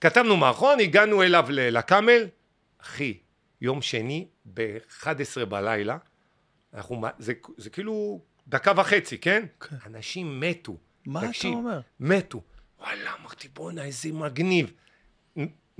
[0.00, 2.28] כתבנו מערכון, הגענו אליו לקאמל,
[2.78, 3.18] אחי,
[3.60, 5.98] יום שני ב-11 בלילה,
[6.74, 9.46] אנחנו, זה, זה כאילו דקה וחצי, כן?
[9.60, 9.76] כן.
[9.86, 10.76] אנשים מתו.
[11.06, 11.80] מה אתה תקשיב, אומר?
[12.00, 12.40] מתו.
[12.80, 14.72] וואלה, אמרתי, בואנה, איזה מגניב.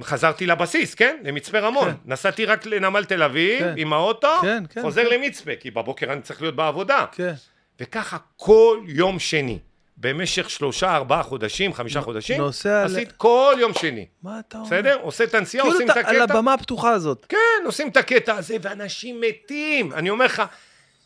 [0.03, 1.17] חזרתי לבסיס, כן?
[1.25, 1.91] למצפה רמון.
[1.91, 1.97] כן.
[2.05, 3.75] נסעתי רק לנמל תל אביב כן.
[3.77, 5.15] עם האוטו, כן, כן, חוזר כן.
[5.15, 7.05] למצפה, כי בבוקר אני צריך להיות בעבודה.
[7.13, 7.33] כן.
[7.81, 9.59] וככה כל יום שני,
[9.97, 14.07] במשך שלושה, ארבעה חודשים, חמישה חודשים, נוסע עשית כל יום שני.
[14.23, 14.67] מה אתה אומר?
[14.67, 14.99] בסדר?
[15.01, 16.35] עושה את הנסיעה, כאילו עושים את אתה על הקטע.
[16.35, 17.27] הבמה הפתוחה הזאת.
[17.29, 19.93] כן, עושים את הקטע הזה, ואנשים מתים.
[19.93, 20.43] אני אומר לך,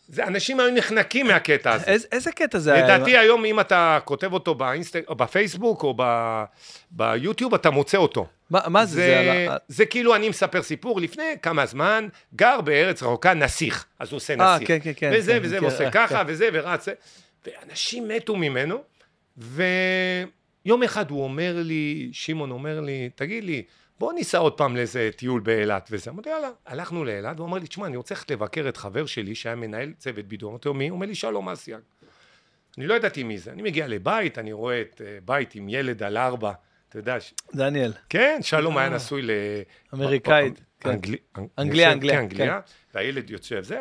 [0.09, 1.85] זה, אנשים היו נחנקים מהקטע הזה.
[1.87, 2.85] איזה- איזה קטע זה היה?
[2.85, 4.97] לדעתי היום, אם אתה כותב אותו באינסט...
[5.09, 6.03] או בפייסבוק או ב...
[6.91, 8.27] ביוטיוב, אתה מוצא אותו.
[8.51, 8.95] מה מה זה?
[8.97, 13.35] זה על זה, ה- זה כאילו אני מספר סיפור, לפני כמה זמן, גר בארץ רחוקה
[13.35, 14.69] נסיך, אז הוא עושה אה, נסיך.
[14.69, 16.31] כן, כן, כן, וזה כן, וזה, כן, ועושה אה, ככה כן.
[16.33, 16.89] וזה, ורץ,
[17.47, 18.79] ואנשים מתו ממנו,
[19.37, 23.63] ויום אחד הוא אומר לי, שמעון אומר לי, תגיד לי,
[24.05, 26.11] בוא ניסע עוד פעם לאיזה טיול באילת וזה.
[26.11, 29.35] אמרתי, יאללה, הלכנו לאילת, והוא אמר לי, תשמע, אני רוצה ללכת לבקר את חבר שלי
[29.35, 30.51] שהיה מנהל צוות בידור.
[30.51, 30.89] אמרתי לו, מי?
[30.89, 31.81] הוא אומר לי, שלום אסיאג.
[32.79, 33.53] אני לא ידעתי מי זה.
[33.53, 36.53] אני מגיע לבית, אני רואה את אה, בית עם ילד על ארבע,
[36.89, 37.93] אתה יודע, ש- דניאל.
[38.09, 38.95] כן, שלום היה אה.
[38.97, 39.31] נשוי ל...
[39.95, 40.91] אמריקאית, כן.
[40.91, 42.61] אנגלי- אנג- אנגליה, כן, אנגליה, אנגליה,
[42.95, 43.81] והילד יוצא וזה,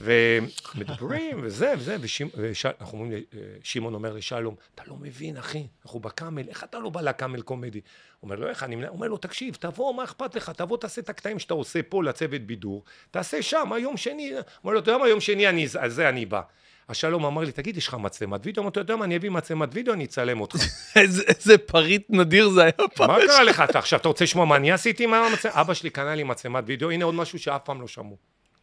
[0.00, 1.96] ומדברים וזה וזה,
[2.34, 3.22] ואנחנו אומרים,
[3.62, 7.80] שמעון אומר לשלום, אתה לא מבין אחי, אנחנו בקאמל, איך אתה לא בא לקאמל קומדי?
[8.22, 11.08] אומר לו, איך אני, מנהל?" אומר לו, תקשיב, תבוא, מה אכפת לך, תבוא תעשה את
[11.08, 14.32] הקטעים שאתה עושה פה לצוות בידור, תעשה שם, היום שני,
[14.64, 16.40] אומר לו, אתה יודע מה, יום שני אני, על זה אני בא.
[16.88, 18.62] אז שלום אמר לי, תגיד, יש לך מצלמת וידאו?
[18.62, 20.56] אמרתי אתה יודע מה, אני אביא מצלמת וידאו, אני אצלם אותך.
[20.96, 23.10] איזה- פריט נדיר זה היה פעם.
[23.10, 23.62] מה קרה לך?
[23.70, 25.54] אתה עכשיו, אתה רוצה לשמוע מה אני עשיתי עם המצלמת?
[25.56, 28.16] אבא שלי קנה לי מצלמת וידאו, הנה עוד משהו שאף פעם לא שמעו.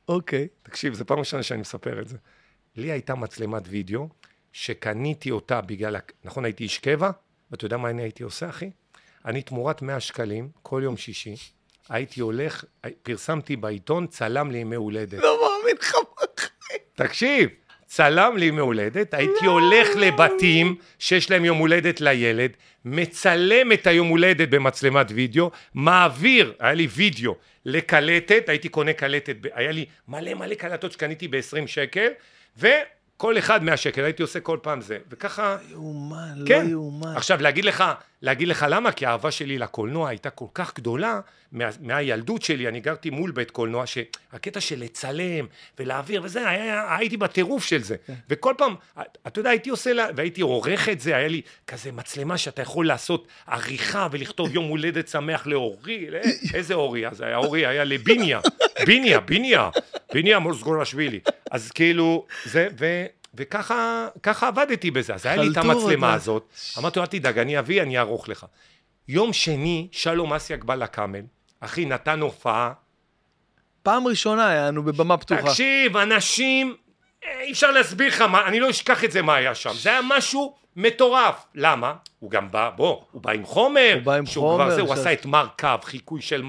[0.09, 0.47] אוקיי.
[0.63, 2.17] תקשיב, זו פעם ראשונה שאני מספר את זה.
[2.75, 4.09] לי הייתה מצלמת וידאו,
[4.53, 7.11] שקניתי אותה בגלל, נכון, הייתי איש קבע,
[7.51, 8.69] ואתה יודע מה אני הייתי עושה, אחי?
[9.25, 11.35] אני תמורת 100 שקלים, כל יום שישי,
[11.89, 12.65] הייתי הולך,
[13.03, 15.19] פרסמתי בעיתון צלם לימי הולדת.
[15.19, 15.93] לא מאמין לך.
[16.95, 17.49] תקשיב,
[17.95, 22.51] צלם לימי הולדת, הייתי הולך לבתים שיש להם יום הולדת לילד,
[22.85, 27.35] מצלם את היום הולדת במצלמת וידאו, מעביר, היה לי וידאו,
[27.65, 32.07] לקלטת, הייתי קונה קלטת, היה לי מלא מלא קלטות שקניתי ב-20 שקל,
[33.15, 35.57] וכל אחד 100 שקל, הייתי עושה כל פעם זה, וככה...
[35.71, 36.67] יאומן, לא כן.
[36.69, 37.13] יאומן.
[37.15, 37.83] עכשיו, להגיד לך,
[38.21, 38.91] להגיד לך למה?
[38.91, 41.19] כי האהבה שלי לקולנוע הייתה כל כך גדולה,
[41.51, 45.45] מה, מהילדות שלי, אני גרתי מול בית קולנוע, שהקטע של לצלם
[45.79, 47.95] ולהעביר וזה, היה, הייתי בטירוף של זה.
[48.29, 48.75] וכל פעם,
[49.27, 52.87] אתה יודע, הייתי עושה, לה, והייתי עורך את זה, היה לי כזה מצלמה שאתה יכול
[52.87, 56.19] לעשות עריכה ולכתוב יום הולדת שמח לאורי, לא,
[56.53, 57.07] איזה אורי?
[57.07, 58.39] אז היה אורי, היה לביניה,
[58.85, 59.69] ביניה, ביניה,
[60.13, 61.19] ביניה מוסגורשווילי.
[61.51, 63.04] אז כאילו, זה, ו...
[63.37, 66.13] וככה ככה עבדתי בזה, אז היה לי את המצלמה.
[66.13, 68.45] הזאת, אמרתי לו, אל תדאג, אני אביא, אני אערוך לך.
[69.07, 71.21] יום שני, שלום אסיאק בא לקאמל,
[71.59, 72.73] אחי, נתן הופעה,
[73.83, 75.41] פעם ראשונה היה לנו בבמה פתוחה.
[75.41, 76.75] תקשיב, אנשים,
[77.41, 79.99] אי אפשר להסביר לך, מה, אני לא אשכח את זה מה היה שם, זה היה
[80.03, 81.45] משהו מטורף.
[81.55, 81.93] למה?
[82.19, 84.81] הוא גם בא, בוא, הוא בא עם חומר, הוא בא עם שהוא חומר, כבר זה,
[84.81, 86.41] הוא ש- עשה את מרכב, חיקוי של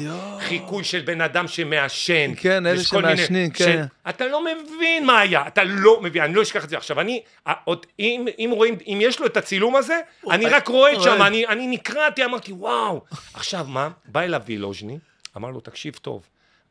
[0.00, 0.38] יואו.
[0.40, 2.32] חיקוי של בן אדם שמעשן.
[2.36, 3.84] כן, אלה מיני- שמעשנים, ש- כן.
[4.08, 6.76] אתה לא מבין מה היה, אתה לא מבין, אני לא אשכח את זה.
[6.76, 9.98] עכשיו, אני, אה, עוד, אם, אם רואים, אם יש לו את הצילום הזה,
[10.30, 11.02] אני רק רואה את.
[11.02, 13.00] שם, אני, אני נקרעתי, אמרתי, וואו.
[13.34, 13.88] עכשיו, מה?
[14.04, 14.98] בא אליו וילוז'ני,
[15.36, 16.22] אמר לו, תקשיב טוב,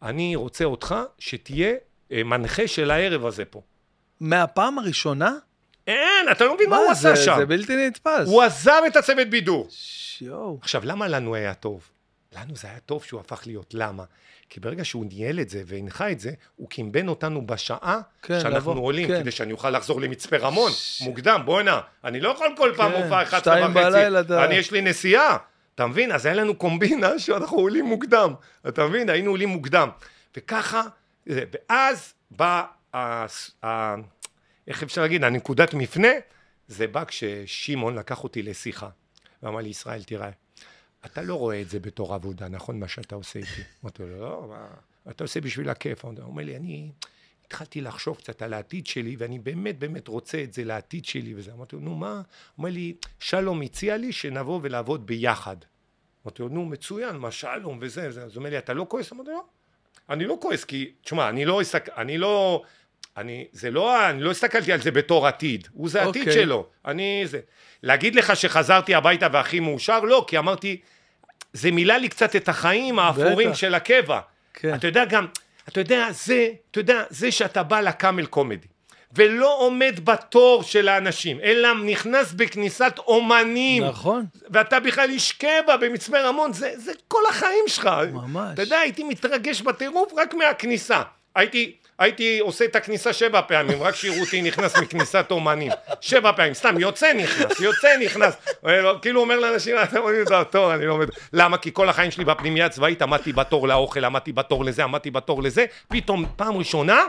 [0.04, 1.74] אני רוצה אותך שתהיה
[2.12, 3.62] אה, מנחה של הערב הזה פה.
[4.20, 5.32] מהפעם הראשונה?
[5.88, 7.36] אין, אתה לא מבין מה, הוא זה- עשה שם.
[7.38, 8.28] זה בלתי נתפס.
[8.28, 9.68] הוא עזב את הצוות בידור.
[10.22, 10.60] יואו.
[10.62, 11.90] עכשיו, למה לנו היה טוב?
[12.40, 13.74] לנו זה היה טוב שהוא הפך להיות.
[13.74, 14.04] למה?
[14.50, 18.58] כי ברגע שהוא ניהל את זה והנחה את זה, הוא קימבן אותנו בשעה כן, שאנחנו
[18.58, 19.20] לבוא, עולים, כן.
[19.20, 20.72] כדי שאני אוכל לחזור למצפה רמון,
[21.02, 24.82] מוקדם, בוא'נה, אני לא יכול כל פעם כן, הופעה 11 שתיים וחצי, אני יש לי
[24.82, 25.38] נסיעה,
[25.76, 26.12] אתה מבין?
[26.12, 28.34] אז היה לנו קומבינה שאנחנו עולים מוקדם,
[28.68, 29.10] אתה מבין?
[29.10, 29.90] היינו עולים מוקדם.
[30.38, 30.82] וככה,
[31.28, 32.64] ואז בא,
[34.68, 36.12] איך אפשר להגיד, הנקודת מפנה,
[36.68, 38.90] זה בא כששמעון לקח אותי לשיחה,
[39.44, 40.30] ואמר לי, ישראל, תראה,
[41.06, 43.62] אתה לא רואה את זה בתור עבודה, נכון, מה שאתה עושה איתי?
[43.84, 44.68] אמרתי לו, לא, מה,
[45.10, 46.06] אתה עושה בשביל הכיף.
[46.06, 46.92] הוא אומר לי, אני
[47.46, 51.54] התחלתי לחשוב קצת על העתיד שלי, ואני באמת באמת רוצה את זה לעתיד שלי וזה.
[51.54, 52.14] אמרתי לו, נו, מה?
[52.14, 52.24] הוא
[52.58, 55.56] אומר לי, שלום הציע לי שנבוא ולעבוד ביחד.
[56.26, 58.24] אמרתי לו, נו, מצוין, מה שלום וזה וזה.
[58.24, 59.14] אז הוא אומר לי, אתה לא כועס?
[59.14, 59.44] אמרתי לו, לא.
[60.10, 61.62] אני לא כועס, כי, תשמע, אני לא.
[61.98, 62.64] אני לא,
[63.18, 66.44] אני, זה לא, אני לא הסתכלתי על זה בתור עתיד, הוא זה העתיד אוקיי.
[66.44, 67.40] שלו, אני זה.
[67.84, 70.00] להגיד לך שחזרתי הביתה והכי מאושר?
[70.00, 70.78] לא, כי אמרתי,
[71.54, 73.56] זה מילא לי קצת את החיים האפורים.
[73.56, 74.20] של הקבע.
[74.54, 74.76] כן.
[74.76, 75.28] אתה יודע גם,
[75.68, 78.68] אתה יודע, זה, אתה יודע, זה שאתה בא לקאמל קומדי,
[79.16, 83.84] ולא עומד בתור של האנשים, אלא נכנס בכניסת אומנים.
[83.84, 84.26] נכון.
[84.50, 87.90] ואתה בכלל איש קבע במצפה רמון, זה, זה כל החיים שלך.
[88.14, 88.54] ממש.
[88.54, 91.02] אתה יודע, הייתי מתרגש בטירוף רק מהכניסה.
[91.36, 95.72] הייתי, הייתי עושה את הכניסה שבע פעמים, רק שיראו אותי נכנס מכניסת אומנים.
[96.02, 98.36] שבע פעמים, סתם, יוצא נכנס, יוצא נכנס.
[99.02, 101.10] כאילו אומר לאנשים, אתם עומדים בתור, אני לא עומד.
[101.34, 101.58] למה?
[101.58, 105.66] כי כל החיים שלי בפנימייה הצבאית עמדתי בתור לאוכל, עמדתי בתור לזה, עמדתי בתור לזה.
[105.88, 107.00] פתאום, פעם ראשונה,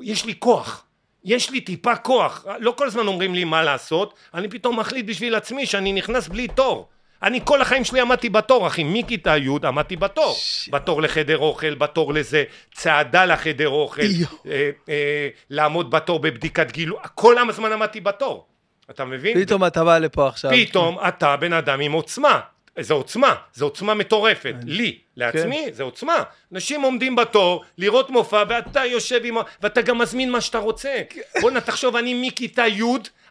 [0.00, 0.84] יש לי כוח.
[1.24, 2.44] יש לי טיפה כוח.
[2.58, 6.48] לא כל הזמן אומרים לי מה לעשות, אני פתאום מחליט בשביל עצמי שאני נכנס בלי
[6.48, 6.88] תור.
[7.22, 10.36] אני כל החיים שלי עמדתי בתור, אחי, מכיתה י' עמדתי בתור.
[10.70, 12.44] בתור לחדר אוכל, בתור לזה,
[12.74, 14.02] צעדה לחדר אוכל.
[14.46, 18.46] אה, אה, לעמוד בתור בבדיקת גילו, כל הזמן עמדתי בתור.
[18.90, 19.44] אתה מבין?
[19.44, 20.50] פתאום אתה בא לפה עכשיו.
[20.50, 22.40] פתאום אתה בן אדם עם עוצמה.
[22.80, 24.54] זה עוצמה, זה עוצמה מטורפת.
[24.64, 26.22] לי, לעצמי, זה עוצמה.
[26.52, 29.36] אנשים עומדים בתור, לראות מופע, ואתה יושב עם...
[29.62, 31.02] ואתה גם מזמין מה שאתה רוצה.
[31.40, 32.82] בואנה, תחשוב, אני מכיתה י'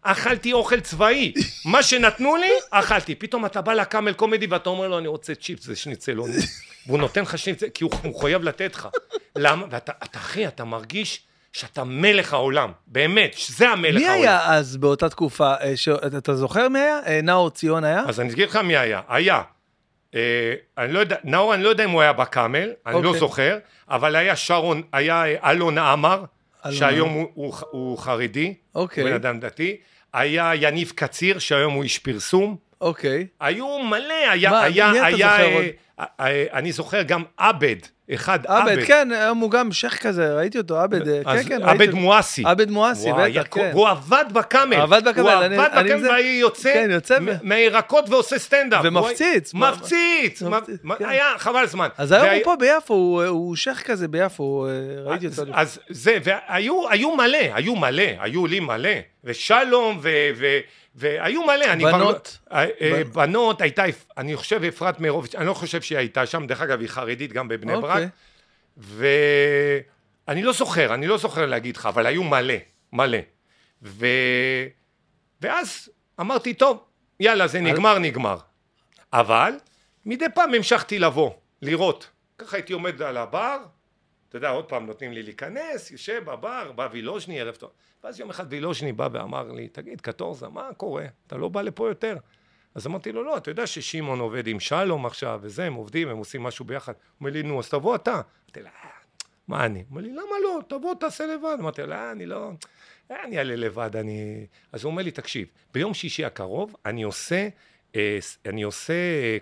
[0.02, 1.34] אכלתי אוכל צבאי.
[1.66, 3.16] מה שנתנו לי, אכלתי.
[3.16, 6.30] פתאום אתה בא לקאמל קומדי ואתה אומר לו, אני רוצה צ'יפס ושניצלון.
[6.88, 8.88] והוא נותן לך שניצל, כי הוא הוא חייב לתת לך.
[9.36, 9.66] למה?
[9.72, 11.22] ואתה, אתה, אחי, אתה מרגיש
[11.56, 12.72] שאתה מלך העולם.
[12.88, 14.22] באמת, שזה המלך מי העולם.
[14.22, 15.54] היה אז באותה תקופה?
[15.62, 17.00] אה, ש- אתה- זוכר מי היה?
[17.08, 18.04] אה, נאור ציון היה?
[18.08, 19.02] אז אני אגיד לך מי היה.
[19.10, 19.42] היה.
[20.16, 23.20] אה, אני לא יודע, נאור, אני לא יודע אם הוא היה בקאמל, אני לא אוקיי.
[23.20, 23.58] זוכר,
[23.90, 26.24] אבל היה שרון, היה אה, אלון עמר,
[26.72, 27.10] שהיום.
[27.10, 29.04] הוא, הוא, הוא חרדי, אוקיי.
[29.04, 29.78] הוא בן אדם דתי.
[30.14, 32.56] היה יניב קציר, שהיום הוא איש פרסום.
[32.82, 33.28] אוקיי.
[33.40, 35.38] היו מלא, היה, מה, היה, מי אתה היה,
[36.00, 36.06] אה?
[36.20, 37.76] אה, אני זוכר גם עבד,
[38.14, 38.84] אחד עבד, עבד.
[38.86, 41.92] כן, היום הוא גם שייח כזה, ראיתי אותו, עבד, אה, כן, כן, עבד.
[41.92, 42.44] מואסי.
[42.46, 43.70] עבד מואסי, בטח, כן.
[43.74, 44.76] הוא עבד בקאמל.
[44.76, 48.82] עבד בקאמל, הוא אני- עבד אני בקאמל זה- והיה יוצא כן, יוצא מהירקות ועושה סטנדאפ.
[48.84, 50.42] ומפציץ, הוא- מפציץ.
[51.00, 51.06] כן.
[51.06, 51.88] היה חבל זמן.
[51.98, 54.68] אז היום הוא פה ביפו, הוא- הוא שייח כזה ביפו,
[55.06, 55.44] ראיתי אותו.
[55.54, 58.90] אז זה, והיו היו מלא, היו מלא, היו לי מלא,
[59.24, 60.10] ושלום, ו,
[60.96, 61.92] והיו מלא, אני כבר...
[61.92, 62.38] בנות?
[62.52, 63.84] לא- אה, אה, בנות, הייתה,
[64.18, 67.48] אני חושב אפרת מירוביץ', אני לא חושב שהיא הייתה שם, דרך אגב, היא חרדית גם
[67.48, 68.10] בבני ברק, אוקיי.
[70.28, 72.54] ואני לא זוכר, אני לא זוכר להגיד לך, אבל היו מלא,
[72.94, 73.18] מלא.
[73.84, 74.08] ו...
[75.42, 75.90] ואז
[76.20, 76.84] אמרתי, טוב,
[77.20, 78.38] יאללה, זה נגמר, נגמר.
[79.14, 79.54] אבל
[80.06, 81.32] מדי פעם המשכתי לבוא,
[81.62, 82.10] לראות.
[82.38, 83.58] ככה הייתי עומד על הבר,
[84.30, 87.70] אתה יודע, עוד פעם נותנים לי להיכנס, יושב בבר, בא וילוז'ני, ערב טוב.
[88.06, 91.06] ואז יום אחד וילוז'ני בא ואמר לי, תגיד, קטורזה, מה קורה?
[91.28, 92.18] אתה לא בא לפה יותר?
[92.76, 96.18] אז אמרתי לו, לא, אתה יודע ששמעון עובד עם שלום עכשיו, וזה, הם עובדים, הם
[96.18, 96.94] עושים משהו ביחד.
[96.94, 98.12] הוא אומר לי, נו, אז תבוא אתה.
[98.14, 98.90] אמרתי לו, "אה,
[99.48, 99.80] מה אני?
[99.80, 100.60] הוא אומר לי, למה לא?
[100.68, 101.58] תבוא, תעשה לבד.
[101.60, 102.52] אמרתי לו, לא, אני לא...
[103.12, 104.46] אה, אני אעלה לבד, אני...
[104.72, 107.48] אז הוא אומר לי, תקשיב, ביום שישי הקרוב אני עושה,
[108.46, 108.94] אני עושה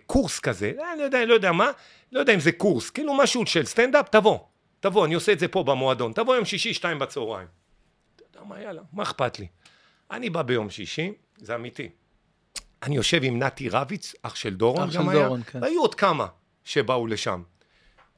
[0.08, 1.72] קורס כזה, אני לא יודע, לא יודע מה,
[2.12, 4.40] לא יודע אם זה קורס, כאילו משהו של סטנדאפ, תבוא,
[4.80, 7.63] תבוא, אני עושה את זה פה במועדון, תבוא יום שישי, שתיים בצהריים.
[8.44, 9.48] מה, יאללה, מה אכפת לי?
[10.12, 11.90] אני בא ביום שישי, זה אמיתי.
[12.84, 15.62] אני יושב עם נתי רביץ, אח של דורון אח גם של היה, דורון, כן.
[15.62, 16.28] והיו עוד כמה
[16.64, 17.44] שבאו לשם.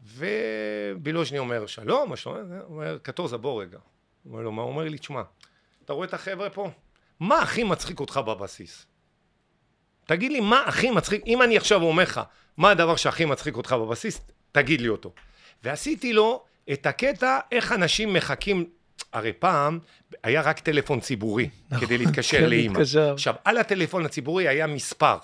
[0.04, 2.38] ובילוז'ני אומר, שלום, מה שלום?
[2.38, 3.78] הוא אומר, קטורזה, בוא רגע.
[4.24, 4.62] הוא אומר לו, מה?
[4.62, 5.22] הוא אומר לי, תשמע,
[5.86, 6.70] אתה רואה את החבר'ה פה?
[7.20, 8.86] מה הכי מצחיק אותך בבסיס?
[10.06, 11.24] תגיד לי, מה הכי מצחיק?
[11.28, 12.22] אם אני עכשיו אומר לך,
[12.58, 14.22] מה הדבר שהכי מצחיק אותך בבסיס?
[14.52, 15.14] תגיד לי אותו.
[15.64, 18.70] ועשיתי לו את הקטע, איך אנשים מחכים,
[19.16, 19.80] הרי פעם
[20.24, 21.50] היה רק טלפון ציבורי,
[21.80, 22.80] כדי להתקשר כן, לאימא.
[23.14, 25.18] עכשיו, על הטלפון הציבורי היה מספר.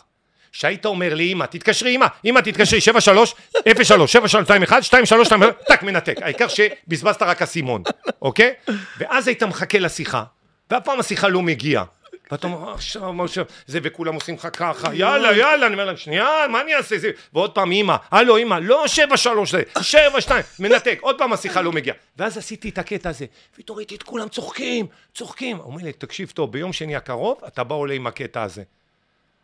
[0.51, 3.35] שהיית אומר לאמא, תתקשרי אמא, אמא תתקשרי 73
[3.83, 7.83] 03 7321 2321 טק מנתק, העיקר שבזבזת רק אסימון,
[8.21, 8.53] אוקיי?
[8.97, 10.23] ואז היית מחכה לשיחה,
[10.71, 11.83] ואף פעם השיחה לא מגיעה.
[12.31, 15.97] ואתה אומר, "אה, עכשיו, עכשיו, זה, וכולם עושים לך ככה, יאללה, יאללה, אני אומר להם,
[15.97, 16.97] שנייה, מה אני אעשה?
[16.97, 21.33] זה, ועוד פעם, אמא, הלו, אמא, לא שבע שלוש זה, שבע שתיים, מנתק, עוד פעם
[21.33, 21.95] השיחה לא מגיעה.
[22.17, 23.25] ואז עשיתי את הקטע הזה,
[23.55, 25.57] פתאום ראיתי את כולם צוחקים, צוחקים.
[25.57, 28.63] הוא אומר לי, תקשיב טוב, ביום שני הקרוב, אתה בא עולה עם הקטע הזה.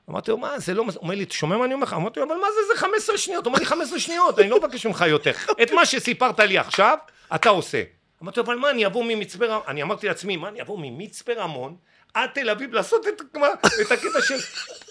[0.10, 0.86] אמרתי לו, מה, זה לא...
[0.86, 1.94] מס-" הוא אומר לי, אתה שומע מה אני אומר לך?
[1.94, 3.46] אמרתי לו, אבל מה זה, זה 15 שניות?
[3.46, 5.32] הוא אומר לי, 15 שניות, אני לא מבקש ממך יותר.
[5.64, 6.98] את מה שסיפרת לי עכשיו,
[7.36, 7.84] אתה עושה.
[8.24, 9.62] אמרתי לו, אבל מה, אני אבוא ממצפה רמון?
[9.68, 11.76] אני אמרתי לעצמי, מה, אני אבוא ממצפה רמון
[12.18, 13.48] עד תל אביב לעשות את, מה,
[13.82, 14.36] את הקטע של...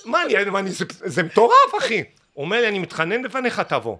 [0.05, 2.05] מה, אני, מה, אני זה, זה מטורף, אחי.
[2.33, 3.97] הוא אומר לי, אני מתחנן בפניך, תבוא.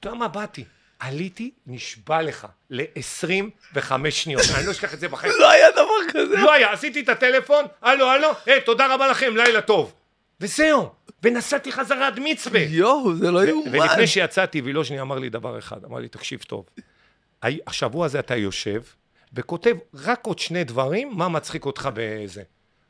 [0.00, 0.64] אתה יודע מה, באתי.
[0.98, 4.42] עליתי, נשבע לך, ל-25 שניות.
[4.56, 5.32] אני לא אשכח את זה בחיים.
[5.38, 6.36] לא היה דבר כזה.
[6.36, 9.94] לא היה, עשיתי את הטלפון, הלו, הלו, היי, תודה רבה לכם, לילה טוב.
[10.40, 10.90] וזהו,
[11.22, 12.58] ונסעתי חזרה עד מצפה.
[12.58, 13.74] יואו, זה לא יאומן.
[13.74, 16.66] ולפני שיצאתי, וילוז'ני אמר לי דבר אחד, אמר לי, תקשיב טוב,
[17.66, 18.82] השבוע הזה אתה יושב
[19.34, 22.42] וכותב רק עוד שני דברים, מה מצחיק אותך בזה.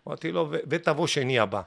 [0.09, 1.61] אמרתי לו, "ו- ותבוא שני הבא.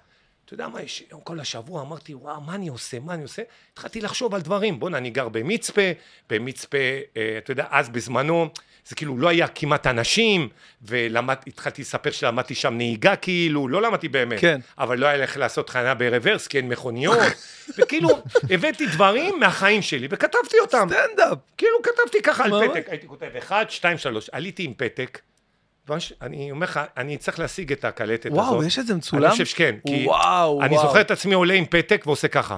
[0.45, 3.41] אתה יודע מה, יש, כל השבוע אמרתי, וואו, מה אני עושה, מה אני עושה?
[3.73, 4.79] התחלתי לחשוב על דברים.
[4.79, 5.81] בוא'נה, אני גר במצפה,
[6.29, 6.77] במצפה,
[7.17, 8.49] אה, אתה יודע, אז בזמנו,
[8.87, 10.49] זה כאילו לא היה כמעט אנשים,
[10.81, 14.39] והתחלתי לספר שלמדתי שם נהיגה כאילו, לא למדתי באמת.
[14.39, 14.59] כן.
[14.77, 17.17] אבל לא היה לך לעשות חניה ברוורס, כי אין מכוניות.
[17.77, 18.09] וכאילו,
[18.49, 20.87] הבאתי דברים מהחיים שלי, וכתבתי אותם.
[20.91, 21.37] סטנדאפ.
[21.57, 22.69] כאילו כתבתי ככה על.
[22.69, 25.19] פתק, הייתי כותב אחד, שתיים, שלוש, עליתי עם פתק,
[26.21, 28.37] אני אומר לך, אני צריך להשיג את הקלטת הזאת.
[28.37, 29.23] וואו, יש את זה מצולם?
[29.23, 30.87] אני חושב שכן, כי וואו, אני וואו.
[30.87, 32.57] זוכר את עצמי עולה עם פתק ועושה ככה,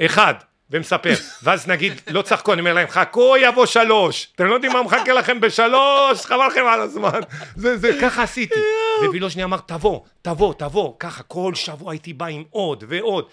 [0.00, 0.34] אחד,
[0.70, 4.82] ומספר, ואז נגיד, לא צחקו, אני אומר להם, חכו יבוא שלוש, אתם לא יודעים מה
[4.82, 7.20] מחכה לכם בשלוש, חבל לכם על הזמן,
[7.56, 8.60] זה, זה, ככה עשיתי,
[9.08, 13.28] ווילוז'ני אמר, תבוא, תבוא, תבוא, ככה, כל שבוע הייתי בא עם עוד ועוד,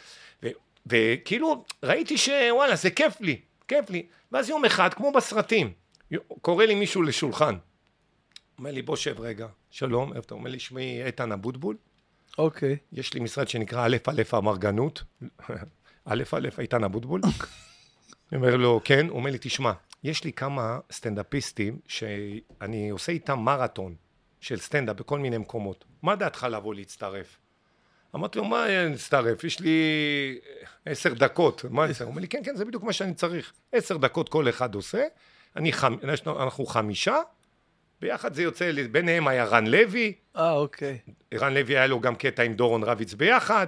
[0.88, 5.72] וכאילו, ראיתי שוואלה, זה כיף לי, כיף לי, ואז יום אחד, כמו בסרטים,
[6.42, 7.56] קורא לי מישהו לשולחן,
[8.60, 11.78] אומר לי, בוא שב רגע, שלום, איפה אתה אומר לי, שמי איתן אבוטבול,
[12.38, 12.78] אוקיי.
[12.92, 15.04] יש לי משרד שנקרא א' א' אמרגנות,
[16.06, 17.22] א' א' איתן אבוטבול.
[18.32, 19.72] אני אומר לו, כן, הוא אומר לי, תשמע,
[20.04, 23.96] יש לי כמה סטנדאפיסטים שאני עושה איתם מרתון
[24.42, 25.86] של סטנדאפ בכל מיני מקומות.
[26.02, 27.38] מה דעתך לבוא להצטרף?
[28.16, 29.44] אמרתי לו, מה להצטרף?
[29.44, 29.80] יש לי
[30.86, 31.66] עשר דקות.
[31.70, 32.02] מה צריך?
[32.02, 33.54] הוא אומר לי, כן, כן, זה בדיוק מה שאני צריך.
[33.72, 35.06] עשר דקות כל אחד עושה.
[35.56, 35.96] אני חמ...
[36.28, 37.16] אנחנו חמישה,
[38.06, 40.98] ביחד זה יוצא, ביניהם היה רן לוי, אה, אוקיי.
[41.32, 43.68] ערן לוי היה לו גם קטע עם דורון רביץ ביחד,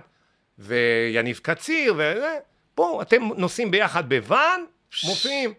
[0.60, 2.38] ויניב קציר, וזה,
[2.76, 4.62] בואו, אתם נוסעים ביחד בוואן,
[5.04, 5.54] מופיעים.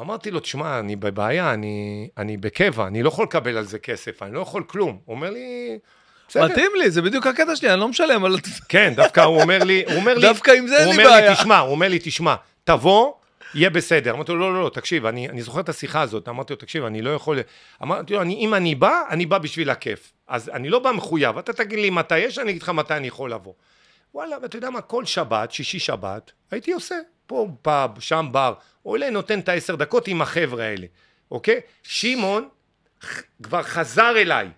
[0.00, 4.22] אמרתי לו, תשמע, אני בבעיה, אני, אני בקבע, אני לא יכול לקבל על זה כסף,
[4.22, 4.98] אני לא יכול כלום.
[5.04, 5.78] הוא אומר לי,
[6.28, 6.44] בסדר.
[6.44, 8.36] מתאים לי, זה בדיוק הקטע שלי, אני לא משלם על...
[8.68, 11.14] כן, דווקא הוא אומר לי, הוא אומר לי, דווקא עם זה אין הוא לי אומר
[11.14, 11.30] בעיה.
[11.30, 13.12] לי, תשמע, הוא אומר לי, תשמע, תבוא,
[13.54, 14.14] יהיה בסדר.
[14.14, 16.84] אמרתי לו, לא, לא, לא, תקשיב, אני, אני זוכר את השיחה הזאת, אמרתי לו, תקשיב,
[16.84, 17.38] אני לא יכול...
[17.82, 20.12] אמרתי לו, אני, אם אני בא, אני בא בשביל הכיף.
[20.26, 23.08] אז אני לא בא מחויב, אתה תגיד לי מתי יש, אני אגיד לך מתי אני
[23.08, 23.52] יכול לבוא.
[24.14, 26.94] וואלה, ואתה יודע מה, כל שבת, שישי שבת, הייתי עושה,
[27.26, 30.86] פה פאב, שם בר, עולה, נותן את העשר דקות עם החבר'ה האלה,
[31.30, 31.60] אוקיי?
[31.82, 32.48] שמעון
[33.42, 34.48] כבר חזר אליי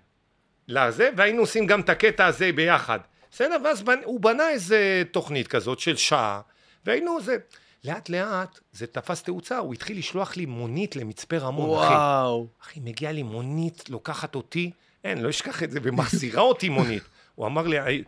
[0.68, 2.99] לזה, והיינו עושים גם את הקטע הזה ביחד.
[3.32, 3.57] בסדר?
[3.64, 3.84] ואז.
[4.05, 6.41] הוא בנה איזה תוכנית כזאת של שעה,
[6.86, 7.36] והיינו זה...
[7.85, 11.95] לאט לאט זה תפס תאוצה, הוא התחיל לשלוח לי מונית למצפה רמון, אחי.
[11.95, 12.47] וואו.
[12.62, 14.70] אחי, מגיעה לי מונית, לוקחת אותי,
[15.05, 17.03] אין, לא אשכח את זה, ומחזירה אותי מונית.
[17.35, 18.05] הוא אמר לי, "הי-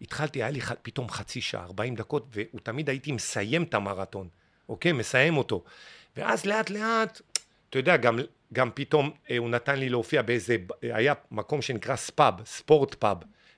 [0.00, 4.28] התחלתי, היה לי ח- פתאום חצי שעה, 40 דקות, והוא תמיד הייתי מסיים את המרתון,
[4.68, 4.92] אוקיי?
[4.92, 5.64] מסיים אותו.
[6.16, 7.20] ואז לאט לאט,
[7.70, 8.18] אתה יודע, גם,
[8.52, 13.16] גם פתאום אה, הוא נתן לי להופיע באיזה, היה מקום שנקרא ספאב, ספורט פאב,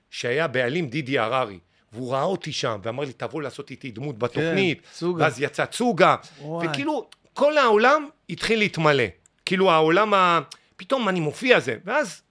[0.09, 1.59] שהיה בעלים דידי הררי.
[1.95, 4.81] והוא ראה אותי שם, ואמר לי, תבוא לעשות איתי דמות בתוכנית.
[4.93, 5.23] צוגה.
[5.23, 6.15] ואז יצא צוגה.
[6.41, 6.67] וואי.
[6.67, 9.03] וכאילו, כל העולם התחיל להתמלא.
[9.45, 10.39] כאילו, העולם ה...
[10.77, 11.77] פתאום אני מופיע זה.
[11.85, 12.21] ואז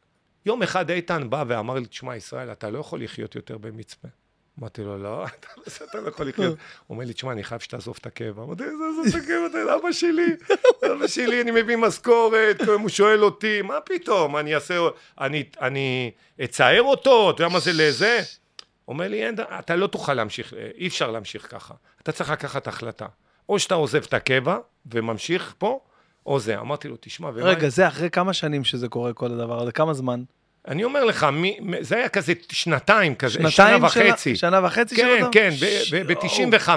[0.47, 4.09] יום אחד איתן בא ואמר לי, תשמע, ישראל, אתה לא יכול לחיות יותר במצפה.
[4.61, 6.47] אמרתי לו, לא, אתה לא- אתה לא יכול לחיות.
[6.87, 8.43] הוא אומר לי, תשמע, אני חייב שתעזוב את הקבע.
[8.43, 10.27] אמרתי, איזה עזוב את הקבע, אתה אבא שלי,
[10.93, 14.79] אבא שלי, אני מביא משכורת, הוא שואל אותי, מה פתאום, אני אעשה,
[15.21, 16.11] אני, אני
[16.45, 18.21] אצער אותו, אתה יודע מה זה לזה?
[18.89, 21.75] אומר לי, אין, אתה לא תוכל להמשיך, אי אפשר להמשיך ככה.
[22.03, 23.07] אתה צריך לקחת החלטה.
[23.49, 25.81] או שאתה עוזב את הקבע וממשיך פה,
[26.27, 26.61] או זה.
[26.61, 27.45] אמרתי לו, תשמע, ומה...
[27.45, 29.73] רגע, זה אחרי כמה שנים שזה קורה, כל הדבר הזה?
[29.73, 30.23] כמה זמן?
[30.69, 34.37] אני אומר לך, מי, זה היה כזה שנתיים כזה, שנתיים שנה וחצי.
[34.37, 35.25] שנה וחצי של כן?
[35.33, 35.51] כן,
[35.93, 36.07] יואו.
[36.07, 36.69] ב-95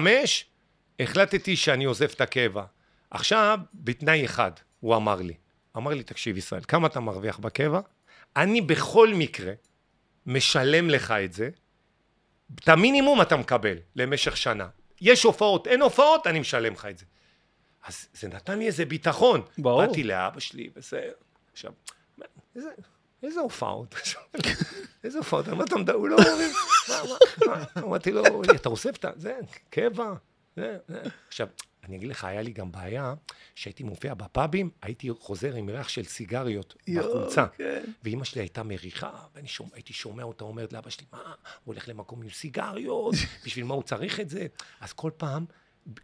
[1.00, 2.64] החלטתי שאני עוזב את הקבע.
[3.12, 5.34] עכשיו, בתנאי אחד, הוא אמר לי.
[5.78, 7.80] אמר לי, תקשיב, ישראל, כמה אתה מרוויח בקבע?
[8.36, 9.54] אני בכל מקרה
[10.26, 11.50] משלם לך את זה,
[12.56, 14.68] את המינימום אתה מקבל למשך שנה.
[15.02, 17.06] יש הופעות, אין הופעות, אני משלם לך את זה.
[17.88, 19.42] אז זה נתן לי איזה ביטחון.
[19.58, 19.86] ברור.
[19.86, 21.10] באתי לאבא שלי, וזה...
[21.52, 21.72] עכשיו,
[22.56, 22.70] איזה,
[23.24, 23.96] איזה הופעות?
[25.04, 25.48] איזה הופעות?
[25.48, 25.94] על מה אתה מדבר?
[25.94, 26.18] הוא לא
[27.48, 27.64] מה?
[27.78, 29.06] אמרתי לו, "אלי, אתה אוסף את.
[29.16, 29.34] זה,
[29.70, 30.14] קבע.
[31.28, 31.48] עכשיו,
[31.88, 33.14] אני אגיד לך, היה לי גם בעיה,
[33.56, 37.48] שהייתי מופיע בפאבים, הייתי חוזר עם ריח של סיגריות יואו, בחולצה.
[37.48, 37.84] כן.
[38.04, 41.90] ואימא שלי הייתה מריחה, ואני שומע, הייתי שומע אותה אומרת לאבא שלי, מה, הוא הולך
[41.90, 43.16] למקום עם סיגריות,
[43.46, 44.48] בשביל מה הוא צריך את זה?
[44.82, 45.46] אז כל פעם,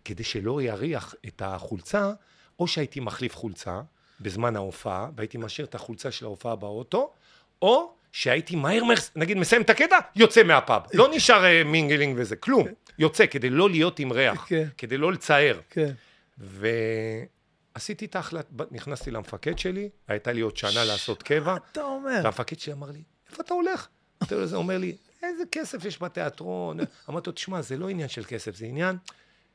[0.05, 2.13] כדי שלא יריח את החולצה,
[2.59, 3.81] או שהייתי מחליף חולצה
[4.19, 7.13] בזמן ההופעה, והייתי משאיר את החולצה של ההופעה באוטו,
[7.61, 10.81] או שהייתי מהר מהר, נגיד מסיים את הקטע, יוצא מהפאב.
[10.93, 12.67] לא נשאר אה, mingling וזה, כלום.
[12.99, 14.67] יוצא, כדי לא להיות עם ריח, כן.
[14.77, 15.59] כדי לא לצער.
[15.69, 15.91] כן.
[16.37, 22.19] ועשיתי את ההחלטה, נכנסתי למפקד שלי, הייתה לי עוד שנה לעשות קבע, אתה אומר.
[22.23, 23.87] והמפקד שלי אמר לי, איפה אתה הולך?
[24.23, 26.79] אתה אומר לי, איזה כסף יש בתיאטרון?
[27.09, 28.95] אמרתי לו, תשמע, זה לא עניין של כסף, זה עניין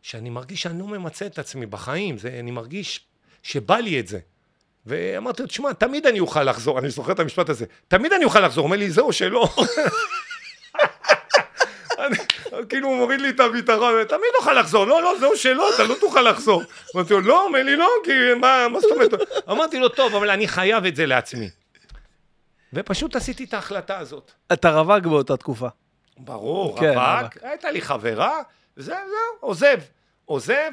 [0.02, 3.06] שאני מרגיש שאני לא ממצה את עצמי בחיים, זה, אני מרגיש
[3.42, 4.18] שבא לי את זה.
[4.88, 8.40] ואמרתי לו, תשמע, תמיד אני אוכל לחזור, אני זוכר את המשפט הזה, תמיד אני אוכל
[8.40, 9.48] לחזור, הוא אומר לי, זהו שלא.
[12.68, 15.94] כאילו הוא מוריד לי את הביטחון, תמיד אוכל לחזור, לא, לא, זהו שלא, אתה לא
[16.00, 16.62] תוכל לחזור.
[16.96, 18.10] אמרתי לו, לא, אומר לי, לא, כי
[18.40, 19.10] מה, מה זאת אומרת?
[19.50, 21.50] אמרתי לו, טוב, אבל אני חייב את זה לעצמי.
[22.72, 24.32] ופשוט עשיתי את ההחלטה הזאת.
[24.52, 25.68] אתה רווק באותה תקופה.
[26.18, 28.42] ברור, כן, רווק, הייתה לי חברה,
[28.76, 29.78] זהו, זהו, עוזב.
[30.24, 30.70] עוזב,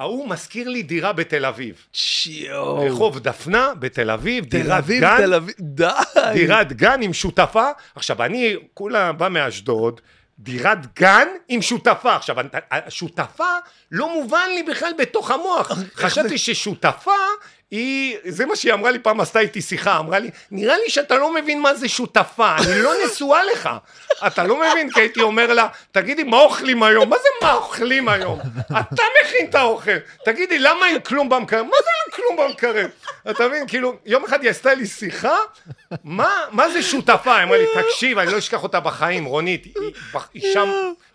[0.00, 1.86] ההוא מזכיר לי דירה בתל אביב.
[1.92, 2.80] שיואו.
[2.80, 5.88] רחוב דפנה בתל אביב, תל דירת אביב, גן, תל אביב, די.
[6.32, 7.66] דירת גן עם שותפה.
[7.94, 10.00] עכשיו, אני כולה בא מאשדוד,
[10.38, 12.16] דירת גן עם שותפה.
[12.16, 12.36] עכשיו,
[12.70, 13.52] השותפה
[13.90, 15.72] לא מובן לי בכלל בתוך המוח.
[16.02, 17.20] חשבתי ששותפה
[17.70, 21.16] היא, זה מה שהיא אמרה לי פעם, עשתה איתי שיחה, אמרה לי, נראה לי שאתה
[21.16, 23.68] לא מבין מה זה שותפה, אני לא נשואה לך.
[24.26, 27.08] אתה לא מבין, כי הייתי אומר לה, תגידי, מה אוכלים היום?
[27.08, 28.38] מה זה מה אוכלים היום?
[28.66, 29.96] אתה מכין את האוכל.
[30.24, 31.62] תגידי, למה אין כלום במקרר?
[31.62, 32.86] מה זה אין כלום במקרר?
[33.30, 35.36] אתה מבין, כאילו, יום אחד היא עשתה לי שיחה,
[36.04, 37.36] מה, מה זה שותפה?
[37.36, 39.72] היא אמרה לי, תקשיב, אני לא אשכח אותה בחיים, רונית, היא,
[40.34, 40.68] היא, שם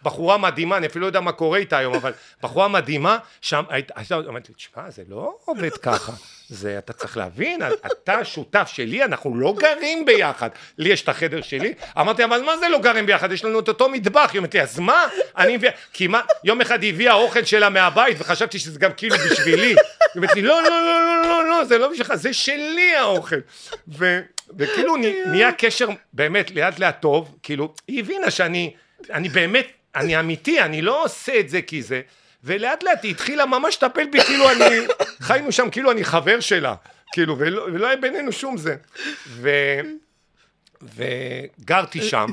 [0.04, 2.12] בחורה מדהימה, אני אפילו לא יודע מה קורה איתה היום, אבל
[2.44, 6.12] בחורה מדהימה, שם, היית, הייתה- אמרתי לי, תשמע, זה לא עובד ככה.
[6.50, 10.50] זה, אתה צריך להבין, אתה שותף שלי, אנחנו לא גרים ביחד.
[10.78, 11.74] לי יש את החדר שלי.
[12.00, 13.32] אמרתי, אבל מה זה לא גרים ביחד?
[13.32, 14.30] יש לנו את אותו מטבח.
[14.34, 15.04] היא אומרת לי, אז מה?
[15.38, 19.16] אני מביאה, כי מה, יום אחד היא הביאה אוכל שלה מהבית, וחשבתי שזה גם כאילו
[19.32, 19.68] בשבילי.
[19.68, 19.76] היא
[20.16, 23.36] אומרת לי, לא, לא, לא, לא, לא, לא, זה לא בשבילך, זה שלי האוכל.
[23.88, 24.20] ו,
[24.58, 28.74] וכאילו נה- נהיה קשר באמת לאט לאט טוב, כאילו, היא הבינה שאני,
[29.10, 32.02] אני באמת, אני אמיתי, אני לא עושה את זה כי זה.
[32.44, 34.88] ולאט לאט היא התחילה ממש לטפל בי כאילו אני,
[35.22, 36.76] חיינו שם כאילו אני חבר שלה,
[37.14, 38.76] כאילו, ולא, ולא היה בינינו שום זה.
[39.28, 39.50] ו,
[40.82, 42.26] וגרתי שם,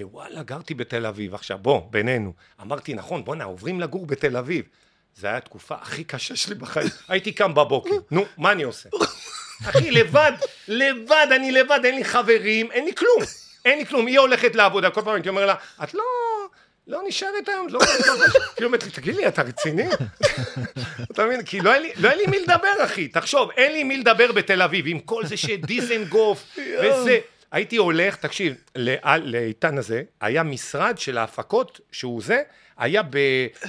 [0.00, 1.34] ווואלה, גרתי בתל אביב.
[1.34, 2.32] עכשיו, בוא, בינינו.
[2.62, 4.64] אמרתי, נכון, בואנה, עוברים לגור בתל אביב.
[5.20, 6.88] זו הייתה התקופה הכי קשה שלי בחיים.
[7.08, 8.88] הייתי קם בבוקר, נו, מה אני עושה?
[9.68, 10.32] אחי, לבד,
[10.68, 13.22] לבד, אני לבד, אין לי חברים, אין לי כלום.
[13.64, 14.06] אין לי כלום.
[14.06, 16.02] היא הולכת לעבודה, כל פעם הייתי אומר לה, את לא...
[16.86, 17.80] לא נשארת היום, לא...
[18.56, 19.86] כאילו אומרת לי, תגיד לי, אתה רציני?
[21.12, 21.42] אתה מבין?
[21.44, 23.08] כי לא היה לי- לא היה מי לדבר, אחי.
[23.08, 26.44] תחשוב, אין לי מי לדבר בתל אביב, עם כל זה שדיזנגוף
[26.82, 27.18] וזה.
[27.52, 28.54] הייתי הולך, תקשיב,
[29.22, 32.42] לאיתן הזה, היה משרד של ההפקות, שהוא זה,
[32.78, 33.02] היה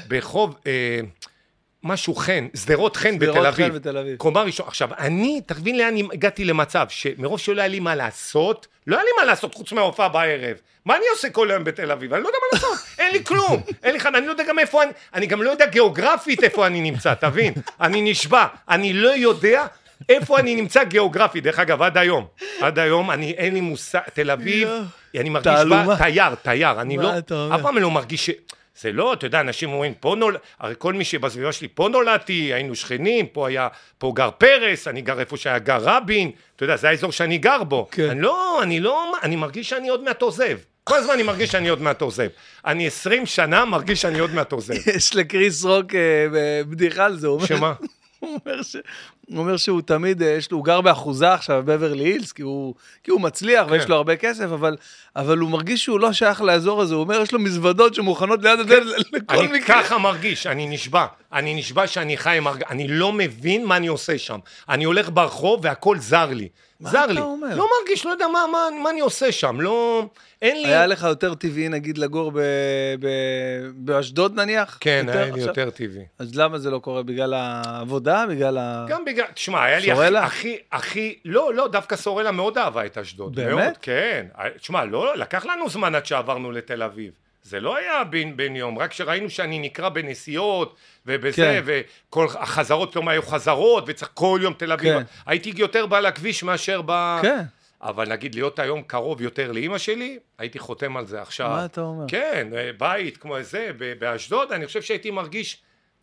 [0.08, 0.56] ברחוב...
[0.68, 1.00] אה,
[1.84, 3.76] משהו חן, שדרות חן שדרות בתל חן אביב.
[3.76, 4.18] בתל אביב.
[4.18, 4.68] קומה ראשון.
[4.68, 9.12] עכשיו, אני, תבין לאן הגעתי למצב, שמרוב שלא היה לי מה לעשות, לא היה לי
[9.20, 10.58] מה לעשות חוץ מההופעה בערב.
[10.86, 12.14] מה אני עושה כל היום בתל אביב?
[12.14, 13.62] אני לא יודע מה לעשות, אין לי כלום.
[13.84, 16.68] אין לי חן, אני לא יודע גם איפה אני, אני גם לא יודע גיאוגרפית איפה
[16.68, 17.54] אני נמצא, תבין?
[17.82, 19.66] אני נשבע, אני לא יודע
[20.10, 21.44] איפה אני נמצא גיאוגרפית.
[21.44, 22.26] דרך אגב, עד היום,
[22.62, 24.70] עד היום, אני, אין לי מושג, תל אביב.
[25.16, 25.98] אני מרגיש בה.
[25.98, 27.12] תייר, תייר, אני לא?
[27.56, 28.30] אף פעם לא מרגיש ש...
[28.82, 30.40] זה לא, אתה יודע, אנשים אומרים, פה נולד...
[30.60, 35.02] הרי כל מי שבסביבה שלי, פה נולדתי, היינו שכנים, פה היה, פה גר פרס, אני
[35.02, 37.88] גר איפה שהיה גר רבין, אתה יודע, זה האזור שאני גר בו.
[37.92, 38.10] כן.
[38.10, 40.58] אני לא, אני לא, אני מרגיש שאני עוד מעט עוזב.
[40.84, 42.28] כל הזמן אני מרגיש שאני עוד מעט עוזב.
[42.66, 44.74] אני עשרים שנה מרגיש שאני עוד מעט עוזב.
[44.96, 46.28] יש לקריס רוק אה,
[46.70, 47.74] בדיחה על זה, הוא אומר- שמה?
[48.20, 48.76] הוא אומר, ש...
[49.30, 52.74] הוא אומר שהוא תמיד, אה, יש לו, הוא גר באחוזה עכשיו בבברלי הילס, כי הוא,
[53.04, 53.72] כי הוא מצליח כן.
[53.72, 54.78] ויש לו הרבה כסף, אבל,
[55.16, 58.60] אבל הוא מרגיש שהוא לא שייך לאזור הזה, הוא אומר, יש לו מזוודות שמוכנות ליד
[58.60, 59.84] הדלת לכל אני מקרה.
[59.84, 61.06] ככה מרגיש, אני נשבע.
[61.34, 62.64] אני נשבע שאני חי עם הרג...
[62.70, 64.40] אני לא מבין מה אני עושה שם.
[64.70, 66.50] אני הולך ברחוב והכל זר לי.
[66.80, 67.22] מה זר אתה לי.
[67.22, 67.56] אומר?
[67.56, 69.62] לא מרגיש, לא יודע מה, מה, מה אני עושה שם.
[69.62, 70.06] לא...
[70.42, 70.68] אין לי...
[70.68, 72.40] היה לך יותר טבעי, נגיד, לגור ב...
[73.00, 73.08] ב...
[73.74, 74.78] באשדוד נניח?
[74.80, 75.48] כן, היה לי עכשיו?
[75.48, 76.06] יותר טבעי.
[76.20, 77.04] אז למה זה לא קורה?
[77.04, 78.26] בגלל העבודה?
[78.30, 78.86] בגלל ה...
[78.90, 80.24] גם בגלל, תשמע, היה לי סורלה?
[80.24, 83.36] הכי, הכי, הכי, לא, לא, דווקא סורלה מאוד אהבה את אשדוד.
[83.36, 83.54] באמת?
[83.54, 84.26] מאוד, כן.
[84.58, 87.12] תשמע, לא, לקח לנו זמן עד שעברנו לתל אביב.
[87.50, 91.64] זה לא היה בן, בן יום, רק כשראינו שאני נקרא בנסיעות ובזה, כן.
[91.66, 94.94] וכל החזרות פתאום היו חזרות, וצריך כל יום תל אביב.
[94.94, 95.04] כן.
[95.26, 97.20] הייתי יותר בא לכביש מאשר ב...
[97.22, 97.44] כן.
[97.82, 101.50] אבל נגיד להיות היום קרוב יותר לאימא שלי, הייתי חותם על זה עכשיו.
[101.50, 102.06] מה אתה אומר?
[102.08, 105.62] כן, אה, בית כמו זה, באשדוד, אני חושב שהייתי מרגיש...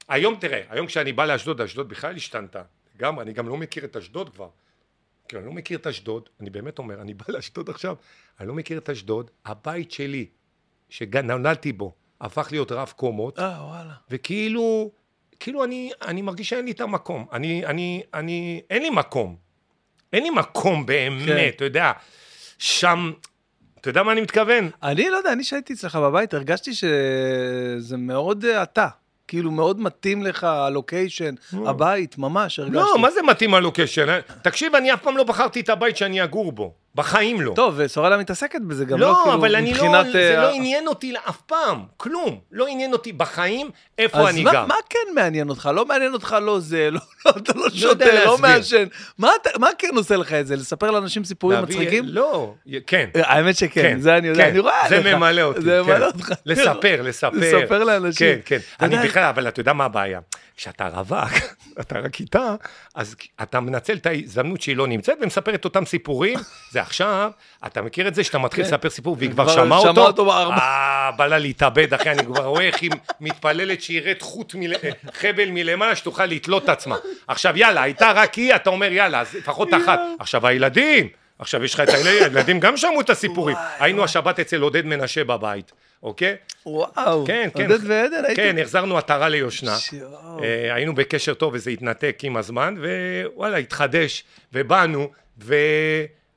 [0.09, 2.63] היום תראה, היום כשאני בא לאשדוד, אשדוד בכלל השתנתה.
[2.97, 4.49] לגמרי, אני גם לא מכיר את אשדוד כבר.
[5.29, 7.97] כי אני לא מכיר את אשדוד, אני באמת אומר, אני בא לאשדוד עכשיו,
[8.41, 10.27] אני לא מכיר את אשדוד, הבית שלי,
[10.89, 13.93] שנולדתי בו, הפך להיות רב קומות, אה, וואלה.
[14.11, 14.91] וכאילו,
[15.41, 17.27] כאילו אני, אני מרגיש שאין לי את המקום.
[17.33, 19.37] אני, אני, אני, אין לי מקום.
[20.13, 21.49] אין לי מקום באמת, כן.
[21.49, 21.93] אתה יודע,
[22.59, 23.13] שם,
[23.81, 24.71] אתה יודע מה אני מתכוון?
[24.83, 28.89] אני לא יודע, אני שהייתי אצלך בבית, הרגשתי שזה מאוד אה, אתה.
[29.29, 31.35] כאילו, מאוד מתאים לך הלוקיישן,
[31.67, 32.77] הבית, ממש, הרגשתי.
[32.77, 34.09] לא, מה זה מתאים הלוקיישן?
[34.09, 34.19] אה?
[34.43, 36.75] תקשיב, אני אף פעם לא בחרתי את הבית שאני אגור בו.
[36.95, 37.53] בחיים לא.
[37.57, 40.13] טוב, וסורלה מתעסקת בזה גם, לא, לא, כאילו, אבל אני לא, מבחינת...
[40.13, 42.39] זה אה, לא עניין אותי אף פעם, כלום.
[42.53, 44.67] לא עניין אותי בחיים איפה אז אני מה, גר.
[44.67, 45.71] מה כן מעניין אותך?
[45.75, 48.39] לא מעניין אותך לא זה, לא, לא, אתה לא יודע שותה, לא.
[48.39, 48.85] מעשן.
[49.19, 49.29] מה,
[49.59, 50.57] מה כן עושה לך את זה?
[50.57, 52.05] לספר לאנשים סיפורים להביא- מצחיקים?
[52.09, 52.55] לא,
[52.87, 53.09] כן.
[53.17, 54.51] אה, האמת שכן, זה אני יודע, כן.
[54.51, 55.15] אני רואה זה עליך.
[55.15, 55.91] ממלא אותי, זה כן.
[55.93, 56.33] ממלא אותך.
[56.47, 57.31] לספר, לספר.
[57.63, 58.27] לספר לאנשים.
[58.35, 58.85] כן, כן.
[58.87, 60.21] אני בכלל, אבל אתה יודע מה הבעיה?
[60.57, 61.33] כשאתה רווק,
[61.81, 62.55] אתה רק איתה,
[62.95, 66.39] אז אתה מנצל את ההזדמנות שהיא לא נמצאת ומספר את אותם סיפורים.
[66.73, 67.31] זה עכשיו,
[67.67, 68.71] אתה מכיר את זה שאתה מתחיל כן.
[68.71, 70.07] לספר סיפור והיא כבר שמעה שמעה אותו?
[70.07, 70.57] אותו בארבע.
[70.57, 72.91] אה, בא לה להתאבד, אחי, אני כבר רואה איך היא
[73.21, 74.73] מתפללת שירד חוט, מל...
[75.13, 76.97] חבל מלמעלה, שתוכל לתלות את עצמה.
[77.29, 80.01] עכשיו, יאללה, הייתה רק היא, אתה אומר, יאללה, אז לפחות אחת.
[80.19, 83.57] עכשיו, הילדים, עכשיו יש לך את הילדים, הילדים גם שמעו את הסיפורים.
[83.79, 86.37] היינו השבת אצל עודד מנשה בבית, אוקיי?
[86.67, 87.71] וואו, כן, כן.
[87.71, 88.43] עודד ועדן, הייתם...
[88.43, 89.77] כן, החזרנו עטרה ליושנה.
[90.43, 95.11] אה, היינו בקשר טוב וזה התנתק עם הזמן, ווואלה, התחדש, ובאנו,
[95.43, 95.55] ו...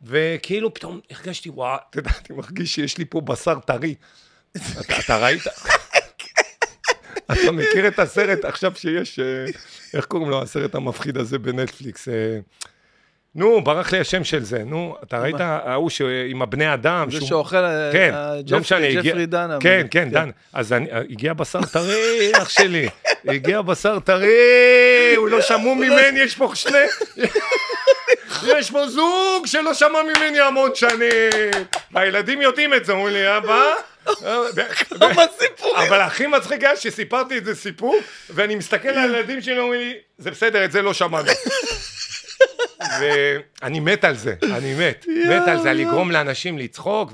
[0.03, 3.95] וכאילו פתאום הרגשתי, וואו, אתה יודע, אני מרגיש שיש לי פה בשר טרי.
[4.57, 5.41] אתה, אתה ראית?
[7.31, 9.45] אתה מכיר את הסרט עכשיו שיש, אה,
[9.93, 12.07] איך קוראים לו הסרט המפחיד הזה בנטפליקס?
[13.37, 15.89] אה, נו, ברח לי השם של זה, נו, אתה ראית ההוא
[16.29, 17.11] עם הבני אדם?
[17.11, 19.57] זה שאוכל, אה, כן, אה, לא משנה, ג'פרי דאהמר.
[19.61, 20.29] כן, כן, דאהמר.
[20.53, 22.89] אז אני- הגיע בשר טרי, אח שלי.
[23.27, 26.77] הגיע בשר טרי, הוא לא שמעו ממני, יש פה שני...
[28.47, 31.51] יש פה זוג שלא שמע ממני המון שנים.
[31.91, 33.63] והילדים יודעים את זה, אומרים לי, אבא...
[34.99, 35.75] כמה סיפורים.
[35.87, 37.95] אבל הכי מצחיק היה שסיפרתי את זה סיפור,
[38.29, 41.31] ואני מסתכל על הילדים שלי, אומרים לי, זה בסדר, את זה לא שמענו.
[43.01, 47.11] ואני מת על זה, אני מת, מת על זה, על לגרום לאנשים לצחוק,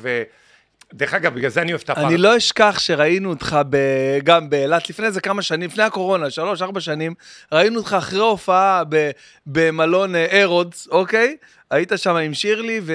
[0.93, 2.07] דרך אגב, בגלל זה אני אוהב את הפעם.
[2.07, 6.61] אני לא אשכח שראינו אותך ב- גם באילת לפני איזה כמה שנים, לפני הקורונה, שלוש,
[6.61, 7.13] ארבע שנים,
[7.51, 9.11] ראינו אותך אחרי הופעה ב-
[9.45, 11.37] במלון אה, ארודס, אוקיי?
[11.71, 12.93] היית שם עם שירלי ו...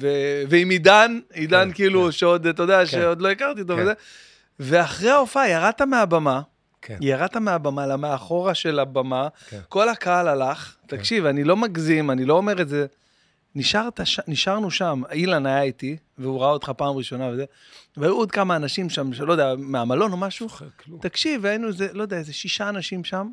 [0.00, 0.08] ו...
[0.48, 2.12] ועם עידן, עידן כן, כאילו, כן.
[2.12, 3.82] שעוד, אתה יודע, שעוד לא הכרתי אותו כן.
[3.82, 3.92] וזה.
[4.60, 6.40] ואחרי ההופעה ירדת מהבמה,
[6.86, 6.98] כן.
[7.00, 9.60] ירדת מהבמה למאחורה של הבמה, כן.
[9.68, 12.86] כל הקהל הלך, תקשיב, אני לא מגזים, אני לא אומר את זה,
[13.54, 14.00] נשארת.
[14.28, 17.44] נשארנו שם, אילן היה איתי, והוא ראה אותך פעם ראשונה וזה,
[17.96, 20.48] והיו עוד כמה אנשים שם, שלא יודע, מהמלון או משהו.
[21.00, 23.28] תקשיב, היינו איזה, לא יודע, איזה שישה אנשים שם,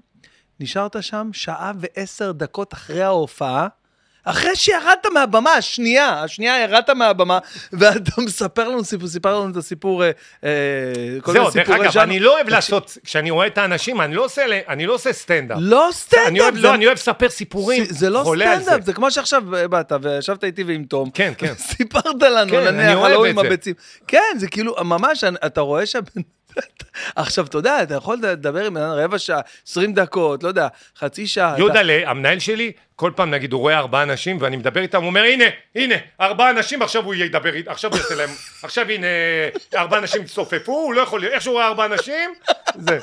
[0.60, 3.68] נשארת שם שעה ועשר דקות אחרי ההופעה,
[4.26, 7.40] אחרי שירדת מהבמה, השנייה, השנייה ירדת מהבמה,
[7.74, 10.12] ואתה מספר לנו סיפור, סיפר לנו את הסיפור, אה,
[10.44, 10.50] אה,
[11.22, 12.04] כל מיני זהו, דרך סיפורי אגב, ז'אנר.
[12.04, 15.58] אני לא אוהב לעשות, כשאני רואה את האנשים, אני לא עושה, אני לא עושה סטנדאפ.
[15.62, 19.12] לא סטנדאפ, אני אוהב, זה- לא, אני אוהב לספר סיפורים, זה לא סטנדאפ, זה כמו
[19.12, 21.10] שעכשיו באת וישבת איתי ועם תום.
[21.14, 21.54] כן, כן.
[21.76, 23.48] סיפרת לנו, כן, אני נניח, את עם זה.
[23.48, 23.74] הביצים.
[24.08, 25.96] כן, זה כאילו, ממש, אתה רואה ש...
[27.16, 30.68] עכשיו, אתה יודע, אתה יכול לדבר עם רבע שעה, 20 דקות, לא יודע,
[30.98, 31.52] חצי שעה.
[31.54, 35.08] אתה- יהודה, המנהל שלי, כל פעם נגיד הוא רואה ארבעה אנשים ואני מדבר איתם, הוא
[35.08, 38.30] אומר הנה, הנה, ארבעה אנשים, עכשיו הוא ידבר, עכשיו הוא יעשה להם,
[38.64, 39.08] עכשיו הנה,
[39.76, 42.30] ארבעה אנשים הצטופפו, הוא לא יכול, איך שהוא רואה ארבעה אנשים,
[42.76, 43.00] זה.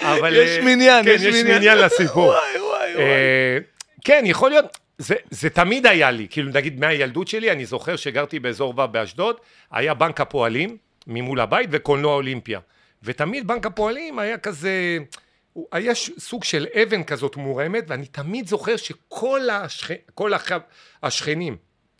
[0.00, 0.36] אבל...
[0.36, 1.56] יש אה, מניין, כן, יש יש מניין.
[1.58, 2.26] מניין לסיפור.
[2.26, 2.38] וואי,
[2.70, 3.04] וואי, וואי.
[3.04, 3.58] אה,
[4.04, 8.38] כן, יכול להיות, זה, זה תמיד היה לי, כאילו נגיד מהילדות שלי, אני זוכר שגרתי
[8.38, 9.36] באזור ו' באשדוד,
[9.72, 10.76] היה בנק הפועלים
[11.06, 12.60] ממול הבית וקולנוע אולימפיה.
[13.02, 14.98] ותמיד בנק הפועלים היה כזה,
[15.72, 19.90] היה סוג של אבן כזאת מורמת, ואני תמיד זוכר שכל השכ...
[20.14, 20.50] כל הח...
[21.02, 21.56] השכנים,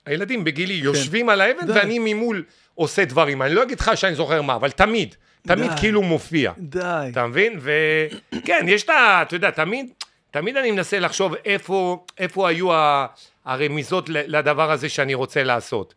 [0.07, 1.73] הילדים בגילי, יושבים על האבן די.
[1.73, 2.45] ואני ממול
[2.75, 3.43] עושה דברים.
[3.43, 5.77] אני לא אגיד לך שאני זוכר מה, אבל תמיד, תמיד די.
[5.81, 6.53] כאילו מופיע.
[6.59, 7.09] די.
[7.13, 7.61] אתה מבין?
[7.63, 9.23] וכן, יש את ה...
[9.23, 9.87] אתה יודע, תמיד,
[10.31, 13.07] תמיד אני מנסה לחשוב איפה, איפה היו ה-
[13.45, 15.95] הרמיזות לדבר הזה שאני רוצה לעשות.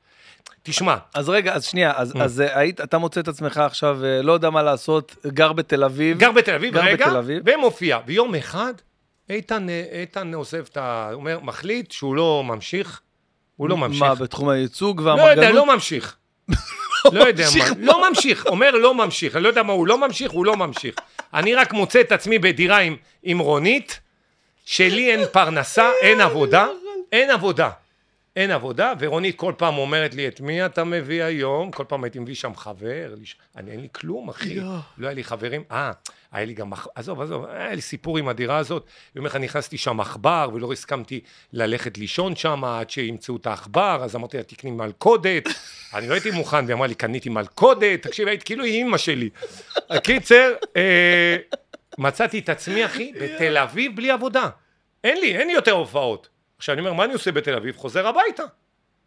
[0.64, 1.96] תשמע, אז רגע, אז שנייה, Mm.
[1.96, 5.54] אז, אז אה, היית, אתה מוצא את עצמך עכשיו, אה, לא יודע מה לעשות, גר
[5.54, 6.18] בתל אביב.
[6.18, 7.44] גר בתל אביב, גר רגע, בתל אביב.
[7.46, 8.00] ומופיע.
[8.06, 8.74] ויום אחד,
[9.30, 11.10] איתן, איתן עוזב את ה...
[11.14, 13.02] אומר, מחליט שהוא לא ממשיך,
[13.56, 14.02] הוא לא ממשיך.
[14.02, 15.38] מה, בתחום הייצוג לא והמרגנות?
[15.38, 16.16] יודע, לא ממשיך.
[17.14, 20.32] לא יודע מה, לא ממשיך, אומר לא ממשיך, אני לא יודע מה הוא לא ממשיך,
[20.32, 20.96] הוא לא ממשיך.
[21.34, 24.00] אני רק מוצא את עצמי בדירה עם, עם רונית,
[24.66, 26.68] שלי אין פרנסה, אין עבודה,
[27.12, 27.70] אין עבודה.
[28.36, 31.72] אין עבודה, ורונית כל פעם אומרת לי, את מי אתה מביא היום?
[31.72, 34.54] כל פעם הייתי מביא שם חבר, לש- אני אין לי כלום, אחי.
[34.54, 34.78] יואו.
[34.98, 35.64] לא היה לי חברים.
[35.72, 35.92] אה,
[36.32, 38.86] היה לי גם, עזוב, עזוב, היה לי סיפור עם הדירה הזאת.
[39.16, 41.20] יום אחד נכנסתי שם עכבר, ולא הסכמתי
[41.54, 45.44] ללכת לישון שם עד שימצאו את העכבר, אז אמרתי לה, תקני מלכודת.
[45.96, 48.02] אני לא הייתי מוכן, והיא אמרה לי, קניתי מלכודת.
[48.02, 49.30] תקשיב, היית כאילו היא אימא שלי.
[49.90, 51.38] הקיצר, אה,
[51.98, 54.50] מצאתי את עצמי, אחי, בתל אביב בלי עבודה.
[55.04, 56.28] אין לי, אין לי יותר הופעות.
[56.64, 57.78] עכשיו אני אומר, מה אני עושה בתל אביב?
[57.78, 58.44] חוזר הביתה.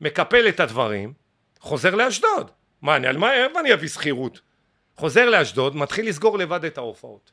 [0.00, 1.12] מקפל את הדברים,
[1.60, 2.50] חוזר לאשדוד.
[2.82, 4.40] מה, אני, על מה, איפה אני אביא שכירות?
[4.96, 7.30] חוזר לאשדוד, מתחיל לסגור לבד את ההופעות.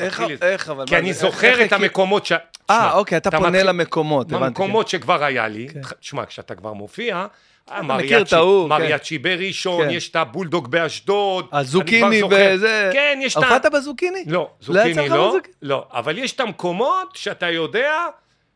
[0.00, 0.86] איך, מתחיל- איך, אבל...
[0.86, 2.32] כי מה אני איך- זוכר איך את הכיר- המקומות ש...
[2.70, 4.44] אה, אוקיי, אתה פונה מתחיל- למקומות, הבנתי.
[4.44, 5.80] במקומות שכבר היה לי, כן.
[6.00, 7.26] תשמע, כשאתה כבר מופיע,
[7.68, 8.68] ההוא, כן.
[8.68, 9.90] מריאצ'י בראשון, כן.
[9.90, 11.48] יש את הבולדוג באשדוד.
[11.52, 12.22] הזוקיני.
[12.30, 12.90] וזה...
[12.92, 13.46] כן, יש את ה...
[13.46, 14.24] הופעת בזוקיני?
[14.26, 15.36] לא, לא זוקיני לא?
[15.62, 17.92] לא, אבל יש את המקומות שאתה יודע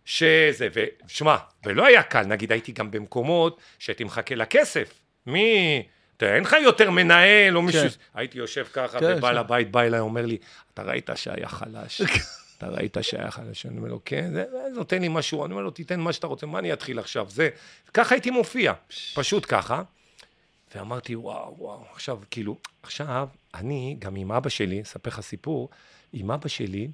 [0.06, 5.82] שזה, ושמע, ולא היה קל, נגיד הייתי גם במקומות שהייתי מחכה לכסף, מי,
[6.16, 7.88] אתה יודע, אין לך יותר מנהל או מישהו, כן.
[8.14, 9.38] הייתי יושב ככה, כן, ובעל.
[9.38, 10.38] הבית בא אליי, אומר לי,
[10.74, 12.02] אתה ראית שהיה חלש,
[12.58, 15.62] אתה ראית שהיה חלש, אני אומר לו, כן, זה זה נותן לי משהו, אני אומר
[15.62, 17.48] לו, תיתן מה שאתה רוצה, מה אני אתחיל עכשיו, זה,
[17.94, 18.72] ככה הייתי מופיע,
[19.14, 19.82] פשוט ככה,
[20.74, 25.68] ואמרתי, וואו, וואו, עכשיו, כאילו, עכשיו, אני, גם עם אבא שלי, אספר לך סיפור,
[26.12, 26.88] עם אבא שלי,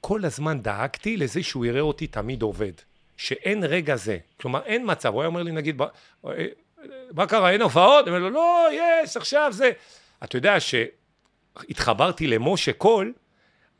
[0.00, 2.72] כל הזמן דאגתי לזה שהוא יראה אותי תמיד עובד.
[3.16, 4.18] שאין רגע זה.
[4.40, 5.12] כלומר, אין מצב.
[5.14, 5.86] הוא היה אומר לי, נגיד, "ב-
[6.26, 6.46] אה,
[7.14, 8.06] מה קרה, אין הופעות?
[8.08, 9.70] אני אומר לו, לא, יש, עכשיו זה.
[10.24, 13.12] אתה יודע שהתחברתי למשה קול,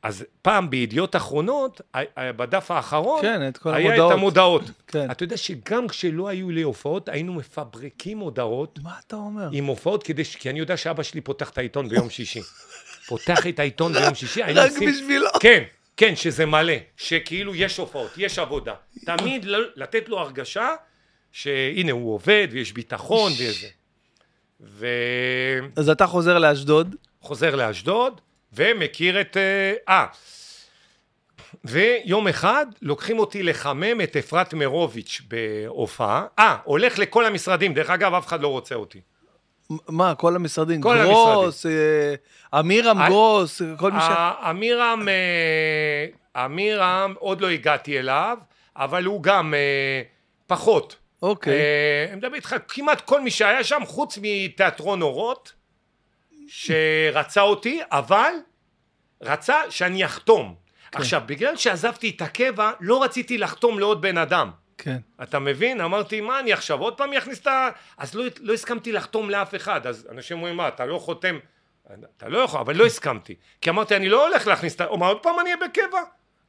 [0.02, 1.80] אז פעם בידיעות אחרונות,
[2.18, 4.12] בדף האחרון, כן, את כל היה המודעות.
[4.12, 4.62] את המודעות.
[4.86, 5.10] כן.
[5.10, 9.48] אתה יודע שגם כשלא היו לי הופעות, היינו מפברקים הודעות מה אתה אומר?
[9.52, 10.36] עם הופעות, כדי ש...
[10.36, 12.40] כי אני יודע שאבא שלי פותח את העיתון ביום שישי.
[13.08, 15.26] פותח את העיתון ביום שישי, היינו רק עושים- בשבילו.
[15.40, 15.62] כן,
[16.00, 18.74] כן, שזה מלא, שכאילו יש הופעות, יש עבודה.
[19.04, 19.46] תמיד
[19.76, 20.68] לתת לו הרגשה
[21.32, 23.68] שהנה הוא עובד ויש ביטחון ויש זה.
[25.76, 28.20] אז אתה חוזר לאשדוד, וחוזר לאשדוד,
[28.52, 29.36] ומכיר את...
[29.36, 30.06] אה, אה,
[31.64, 36.26] ויום אחד לוקחים אותי לחמם את אפרת מרוביץ' בהופעה.
[36.38, 39.00] אה, הולך לכל המשרדים, דרך אגב, אף אחד לא רוצה אותי.
[39.88, 40.80] מה, כל המשרדים?
[40.80, 42.14] כל גרוס, אה,
[42.60, 44.04] אמירם אה, גרוס, כל מי ש...
[44.42, 48.38] עמירם, אה, עמירם, עוד לא הגעתי אליו,
[48.76, 50.02] אבל הוא גם אה,
[50.46, 50.96] פחות.
[51.22, 51.52] אוקיי.
[51.52, 55.52] אה, אני מדבר איתך, כמעט כל מי שהיה שם, חוץ מתיאטרון אורות,
[56.48, 58.32] שרצה אותי, אבל
[59.22, 60.54] רצה שאני אחתום.
[60.92, 64.50] עכשיו, בגלל שעזבתי את הקבע, לא רציתי לחתום לעוד בן אדם.
[64.82, 64.98] כן.
[65.22, 65.80] אתה מבין?
[65.80, 67.68] אמרתי, מה אני עכשיו, עוד פעם אכניס את ה...
[67.98, 69.86] אז לא, לא הסכמתי לחתום לאף אחד.
[69.86, 71.38] אז אנשים אומרים, מה, אתה לא חותם?
[72.16, 73.34] אתה לא יכול, אבל לא הסכמתי.
[73.60, 74.96] כי אמרתי, אני לא הולך להכניס את ה...
[74.96, 76.00] מה, עוד פעם אני אהיה בקבע?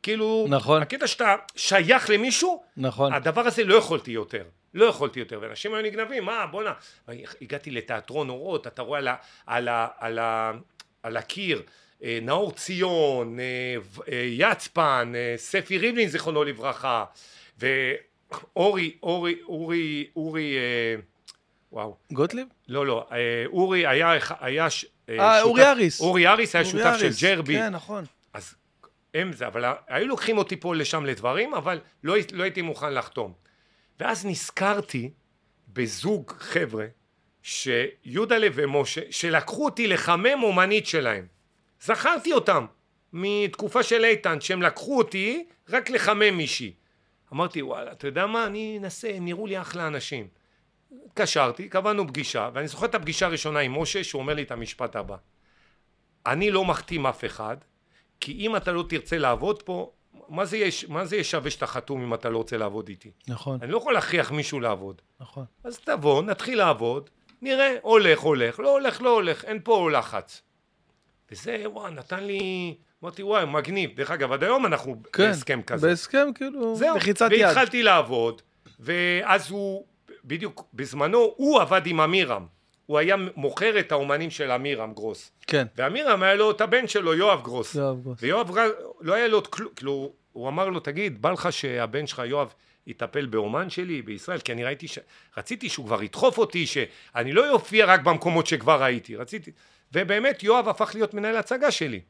[0.04, 0.82] כאילו, נכון.
[0.82, 3.14] הקטע שאתה שייך למישהו, נכון.
[3.14, 4.44] הדבר הזה לא יכולתי יותר.
[4.74, 6.74] לא יכולתי יותר, ואנשים היו נגנבים, מה, בואנה.
[7.42, 10.52] הגעתי לתיאטרון אורות, אתה רואה על, ה, על, ה, על, ה,
[11.04, 11.62] על הקיר,
[12.04, 17.06] אה, נאור ציון, אה, ו- אה, יצפן, ספי ריבלין, זיכרונו לברכה,
[17.60, 17.96] ואורי,
[18.56, 19.36] אורי, אורי,
[20.16, 20.96] אורי, אה,
[21.72, 22.48] וואו, גוטליב?
[22.68, 26.02] לא, לא, אה, אורי היה, היה ש- אה, שותף- אורי אריס.
[26.02, 27.24] אורי אריס היה אורי שותף של אריס.
[27.24, 27.54] ג'רבי.
[27.56, 28.04] כן, נכון.
[28.34, 28.56] אז
[29.14, 33.34] הם זה, אבל היו לוקחים אותי פה לשם לדברים, אבל לא, לא הייתי מוכן לחתום.
[34.00, 35.10] ואז נזכרתי
[35.74, 36.86] בזוג חבר'ה,
[37.44, 41.26] שיודלה ומשה, שלקחו אותי לחמם אומנית שלהם.
[41.82, 42.66] זכרתי אותם
[43.14, 46.74] מתקופה של איתן, שהם לקחו אותי רק לחמם מישהי.
[47.34, 50.28] אמרתי, וואלה, אתה יודע מה, אני אנסה, הם נראו לי אחלה אנשים.
[51.06, 54.96] התקשרתי, קבענו פגישה, ואני זוכר את הפגישה הראשונה עם משה, שהוא אומר לי את המשפט
[54.96, 55.16] הבא:
[56.26, 57.58] אני לא מחתים אף אחד,
[58.20, 59.92] כי אם אתה לא תרצה לעבוד פה,
[60.30, 63.12] מה זה, יש, מה זה יש שווה שאתה חתום אם אתה לא רוצה לעבוד איתי?
[63.28, 65.02] נכון, אני לא יכול להכריח מישהו לעבוד.
[65.20, 65.46] נכון.
[65.64, 67.10] אז תבוא, נתחיל לעבוד,
[67.42, 70.42] נראה, הולך, הולך, לא הולך, לא הולך, אין פה לחץ.
[71.32, 72.76] וזה, וואי, נתן לי...
[73.04, 73.92] אמרתי, וואי, מגניב.
[73.96, 75.24] דרך אגב, עד היום אנחנו כן.
[75.24, 75.88] בהסכם כזה.
[75.88, 77.42] בהסכם, כאילו, זהו, לחיצת יד.
[77.42, 78.42] והתחלתי לעבוד,
[78.80, 79.86] ואז הוא,
[80.26, 82.46] בדיוק בזמנו, הוא עבד עם אמירם.
[82.86, 85.32] הוא היה מוכר את האומנים של אמירם גרוס.
[85.48, 85.68] כן.
[85.76, 87.76] ואמירם היה לו את הבן שלו, יואב גרוס.
[87.76, 88.18] יואב גרוס.
[88.22, 88.72] ויואב גרוס,
[89.02, 92.54] לא היה לו את כלום, כאילו, הוא אמר לו, תגיד, בא לך שהבן שלך, יואב,
[92.88, 94.40] יטפל באומן שלי בישראל?
[94.40, 95.00] כי אני ראיתי ש...
[95.38, 99.16] רציתי שהוא כבר ידחוף אותי, שאני לא אופיע רק במקומות שכבר הייתי.
[99.16, 99.52] רציתי...
[99.94, 102.02] ובאמת, יואב הפך להיות מנהל הצגה שלי.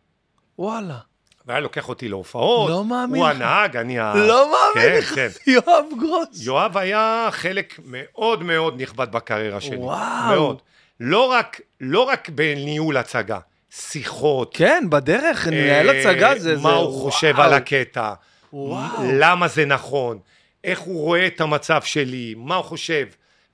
[0.62, 0.98] וואלה.
[1.46, 2.70] והיה לוקח אותי להופעות.
[2.70, 3.36] לא מאמין הוא לך.
[3.36, 4.14] הנהג, אני ה...
[4.16, 5.16] לא מאמין כן, לך.
[5.16, 5.28] כן.
[5.48, 6.28] יואב גרוס.
[6.46, 9.78] יואב היה חלק מאוד מאוד נכבד בקריירה שלי.
[9.78, 10.36] וואו.
[10.36, 10.62] מאוד.
[11.00, 13.40] לא רק, לא רק בניהול הצגה,
[13.72, 14.52] שיחות.
[14.58, 16.56] כן, בדרך, ננהל אה, הצגה זה...
[16.56, 17.48] מה זה- הוא חושב וואו.
[17.48, 18.14] על הקטע.
[18.54, 19.04] וואו.
[19.14, 20.20] למה זה נכון.
[20.64, 22.34] איך הוא רואה את המצב שלי.
[22.38, 23.06] מה הוא חושב.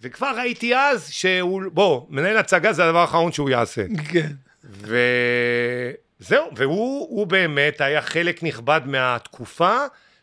[0.02, 1.62] וכבר ראיתי אז שהוא...
[1.74, 3.84] בוא, מנהל הצגה זה הדבר האחרון שהוא יעשה.
[4.12, 4.32] כן.
[6.22, 9.77] וזהו, והוא הוא באמת היה חלק נכבד מהתקופה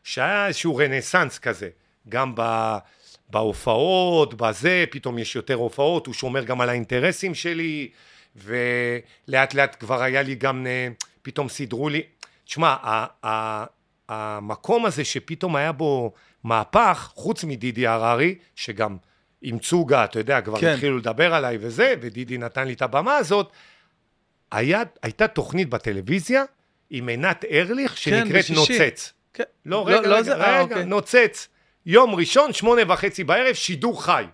[0.04, 1.68] שהיה איזשהו רנסאנס כזה,
[2.08, 2.76] גם ב,
[3.30, 7.88] בהופעות, בזה, פתאום יש יותר הופעות, הוא שומר גם על האינטרסים שלי,
[8.36, 10.88] ולאט לאט כבר היה לי גם, אה,
[11.22, 12.02] פתאום סידרו לי,
[12.44, 13.64] תשמע, ה- ה-
[14.08, 16.12] המקום הזה שפתאום היה בו
[16.44, 18.96] מהפך, חוץ מדידי הררי, שגם
[19.42, 20.66] עם צוגה, אתה יודע, כבר כן.
[20.72, 23.52] התחילו לדבר עליי וזה, ודידי נתן לי את הבמה הזאת,
[24.52, 26.44] היה, הייתה תוכנית בטלוויזיה
[26.90, 28.54] עם עינת ארליך שנקראת בשישי.
[28.78, 29.12] נוצץ.
[29.34, 29.44] כן.
[29.66, 30.84] לא, רגע, רגע, זה- רגע, אה, אוקיי.
[30.84, 31.48] נוצץ.
[31.86, 34.24] יום ראשון, שמונה וחצי בערב, שידור חי.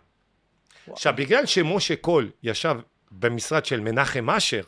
[0.93, 2.77] עכשיו, בגלל שמשה קול ישב
[3.11, 4.63] במשרד של מנחם אשר,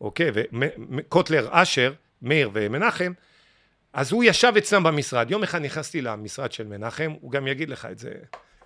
[0.00, 0.30] אוקיי,
[0.96, 1.92] וקוטלר אשר,
[2.22, 3.12] מאיר ומנחם,
[3.92, 5.30] אז הוא ישב אצלם במשרד.
[5.30, 8.12] יום אחד נכנסתי למשרד של מנחם, הוא גם יגיד לך את זה,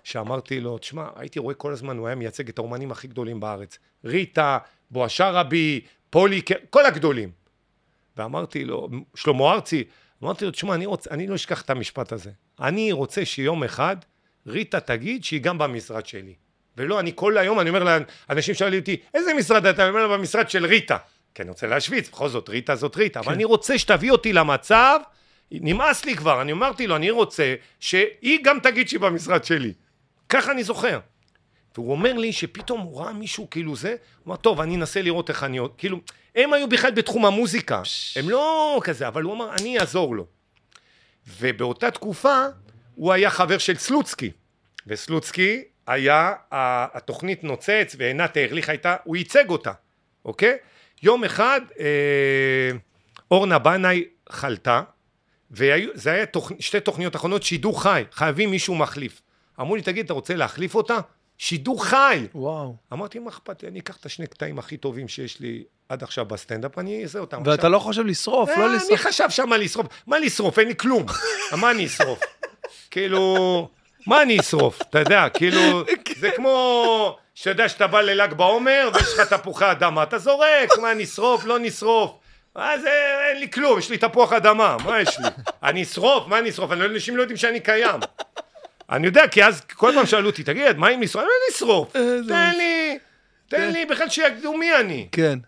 [0.03, 3.77] שאמרתי לו, תשמע, הייתי רואה כל הזמן, הוא היה מייצג את האומנים הכי גדולים בארץ.
[4.05, 4.57] ריטה,
[4.91, 5.81] בואשה רבי,
[6.11, 7.31] פולי, כל הגדולים.
[8.17, 9.83] ואמרתי לו, שלמה ארצי,
[10.23, 12.31] אמרתי לו, תשמע, אני, רוצ, אני לא אשכח את המשפט הזה.
[12.59, 13.95] אני רוצה שיום אחד
[14.47, 16.33] ריטה תגיד שהיא גם במשרד שלי.
[16.77, 17.83] ולא, אני כל היום, אני אומר
[18.29, 19.81] לאנשים שואלים אותי, איזה משרד אתה?
[19.81, 20.97] אני אומר לה, במשרד של ריטה.
[21.35, 23.19] כי אני רוצה להשוויץ, בכל זאת, ריטה זאת ריטה.
[23.19, 24.99] אבל אני רוצה שתביא אותי למצב,
[25.51, 29.73] נמאס לי כבר, אני אמרתי לו, אני רוצה שהיא גם תגיד שהיא במשרד שלי.
[30.29, 30.99] ככה אני זוכר.
[31.75, 35.29] והוא אומר לי שפתאום הוא ראה מישהו כאילו זה, הוא אמר, טוב, אני אנסה לראות
[35.29, 35.99] איך אני עוד, כאילו,
[36.35, 37.81] הם היו בכלל בתחום המוזיקה,
[38.15, 40.25] הם לא כזה, אבל הוא אמר, אני אעזור לו.
[41.39, 42.45] ובאותה תקופה,
[42.95, 44.31] הוא היה חבר של סלוצקי,
[44.87, 49.71] וסלוצקי היה, התוכנית נוצץ, ועינת ארליך הייתה, הוא ייצג אותה,
[50.25, 50.57] אוקיי?
[51.03, 52.71] יום אחד, אה,
[53.31, 54.81] אורנה בנאי חלתה,
[55.51, 56.51] וזה היה תוכ...
[56.59, 59.21] שתי תוכניות אחרונות, שידור חי, חייבים מישהו מחליף.
[59.59, 60.99] אמרו לי, תגיד, אתה רוצה להחליף אותה?
[61.43, 62.27] שידור חי!
[62.35, 62.75] וואו.
[62.93, 63.69] אמרתי, מה אכפת לי?
[63.69, 67.41] אני אקח את השני קטעים הכי טובים שיש לי עד עכשיו בסטנדאפ, אני אעשה אותם
[67.45, 68.99] ואתה לא חושב לשרוף, אה, לא מי לשרוף.
[68.99, 69.87] חשב שם מה לשרוף?
[70.07, 70.59] מה לשרוף?
[70.59, 71.05] אין לי כלום.
[71.61, 72.19] מה אני אשרוף?
[72.91, 73.67] כאילו,
[74.07, 74.81] מה אני אשרוף?
[74.81, 75.83] אתה יודע, כאילו,
[76.19, 80.93] זה כמו שאתה יודע שאתה בא לל"ג בעומר ויש לך תפוחי אדמה, אתה זורק, מה
[80.93, 81.45] נשרוף?
[81.45, 82.11] לא נשרוף.
[82.55, 82.89] זה,
[83.29, 85.25] אין לי כלום, יש לי תפוח אדמה, מה יש לי?
[85.63, 86.27] אני אשרוף?
[86.27, 86.71] מה אני אשרוף?
[86.71, 87.99] אני לא- אנשים לא יודעים שאני קיים.
[88.91, 91.23] אני יודע, כי אז כל פעם שאלו אותי, תגיד, מה אם לשרוף?
[91.23, 91.95] אני לשרוף.
[91.95, 92.97] איזה תן לי,
[93.47, 95.07] תן לי, בכלל שידעו מי אני.
[95.11, 95.39] כן.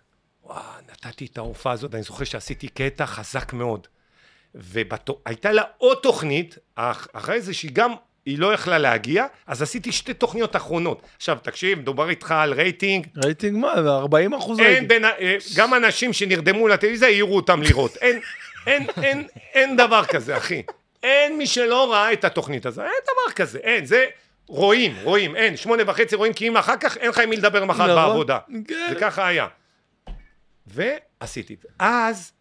[0.44, 0.60] וואו,
[0.92, 3.88] נתתי את ההופעה הזאת, אני זוכר שעשיתי קטע חזק מאוד.
[4.56, 7.92] והייתה לה עוד תוכנית, אח- אחרי זה שהיא גם,
[8.26, 11.02] היא לא יכלה להגיע, אז עשיתי שתי תוכניות אחרונות.
[11.18, 13.74] עכשיו, תקשיב, מדובר איתך על רייטינג, רייטינג מה?
[13.74, 14.90] 40 אחוז רייטינג.
[14.90, 17.98] בין, אה, גם אנשים שנרדמו לטלוויזיה העירו אותם לראות.
[17.98, 18.20] אין,
[18.68, 20.62] אין, אין, אין דבר כזה, אחי.
[21.04, 22.86] אין מי שלא ראה את התוכנית הזאת.
[22.86, 24.06] אין דבר כזה, אין, זה...
[24.48, 27.66] רואים, רואים, אין, שמונה וחצי רואים, כי אם אחר כך אין לך עם מי לדבר
[27.66, 28.40] מחר נכון, בעבודה.
[28.68, 28.88] כן.
[28.90, 29.48] זה ככה היה.
[30.68, 31.68] ועשיתי את זה.
[31.80, 32.32] אז,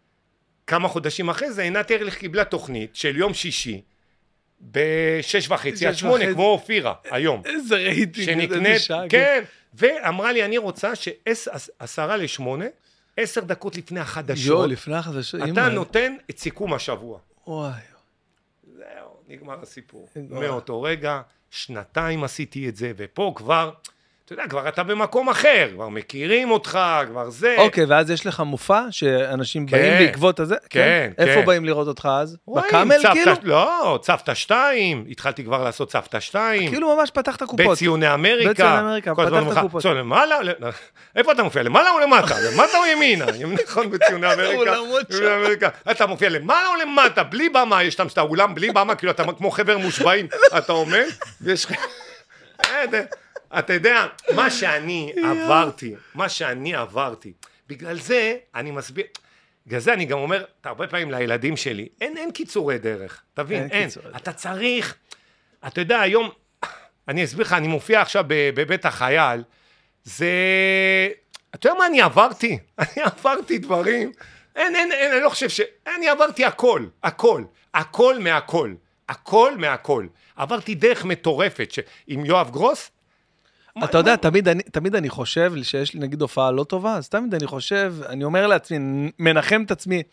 [0.67, 3.81] כמה חודשים אחרי זה, עינת ארליך קיבלה תוכנית של יום שישי,
[4.61, 6.33] בשש וחצי עד שמונה.
[6.33, 7.41] כמו אופירה, היום.
[7.45, 8.29] איזה רייטינג.
[8.29, 12.65] איזה שנקנית, שעה, כן, ואמרה לי, אני רוצה שעשרה לשמונה,
[13.17, 15.41] עשר דקות לפני החדשות, לפני החדשות.
[15.53, 15.69] אתה.
[15.69, 17.19] נותן את סיכום השבוע.
[17.47, 17.92] וואי.
[19.33, 20.07] נגמר הסיפור.
[20.29, 23.71] מאותו רגע, שנתיים עשיתי את זה, ופה כבר,
[24.33, 26.79] אתה יודע, כבר אתה במקום אחר, כבר מכירים אותך,
[27.09, 27.55] כבר זה.
[27.57, 29.77] אוקיי, ואז יש לך מופע שאנשים כן.
[29.77, 30.55] באים בעקבות הזה?
[30.69, 31.45] כן, איפה כן.
[31.45, 32.37] באים לראות אותך אז?
[32.45, 33.33] רואים, בקאמל צוותא- כאילו?
[33.43, 36.69] לא, צוותא שתיים, התחלתי כבר לעשות צוותא שתיים.
[36.71, 37.59] כאילו ממש פתחת קופות.
[37.71, 38.49] בציוני אמריקה.
[38.49, 39.81] בציוני אמריקה, פתחת קופות.
[39.81, 40.35] "ציוני, למעלה,
[41.15, 41.63] איפה אתה מופיע?
[41.63, 42.35] למעלה או למטה?
[42.51, 43.25] למטה או ימינה?
[43.67, 44.71] נכון, בציוני אמריקה.
[44.99, 45.55] בציוני.
[45.91, 47.23] אתה מופיע למעלה או למטה?
[47.23, 50.27] בלי במה, יש שם את האולם בלי במה, כאילו אתה כמו חבר מושבעים,
[50.57, 51.05] אתה עומד,
[51.41, 51.71] ויש לך...
[53.59, 57.33] אתה- יודע, מה שאני עברתי, מה שאני עברתי,
[57.67, 59.05] בגלל זה אני מסביר...
[59.67, 63.61] בגלל זה אני גם אומר, אתה הרבה פעמים לילדים שלי, אין, אין קיצורי דרך, תבין,
[63.61, 63.87] אין אין.
[63.87, 64.15] קיצורי דרך.
[64.21, 64.95] אתה צריך,
[65.67, 66.29] אתה יודע, היום,
[67.07, 69.43] אני אסביר לך, אני מופיע עכשיו ב- בבית החייל,
[70.03, 70.27] זה...
[71.55, 72.57] אתה יודע מה אני עברתי?
[72.79, 74.11] אני עברתי דברים,
[74.55, 75.61] אין, אין, אין, אני לא חושב ש...
[75.97, 77.43] אני עברתי הכל, הכל,
[77.73, 78.73] הכל מהכל,
[79.09, 80.07] הכל מהכל.
[80.35, 81.79] עברתי דרך מטורפת, ש...
[82.07, 82.91] עם יואב גרוס,
[83.83, 87.35] אתה יודע, תמיד אני, תמיד אני חושב שיש לי נגיד הופעה לא טובה, אז תמיד
[87.35, 90.03] אני חושב, אני אומר לעצמי, מנחם את עצמי,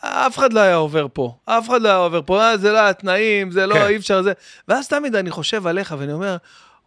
[0.00, 2.78] אף אחד לא היה עובר פה, אף אחד לא היה עובר פה, אה, זה לא
[2.78, 3.86] היה תנאים, זה לא, כן.
[3.86, 4.32] אי אפשר זה.
[4.68, 6.36] ואז תמיד אני חושב עליך ואני אומר,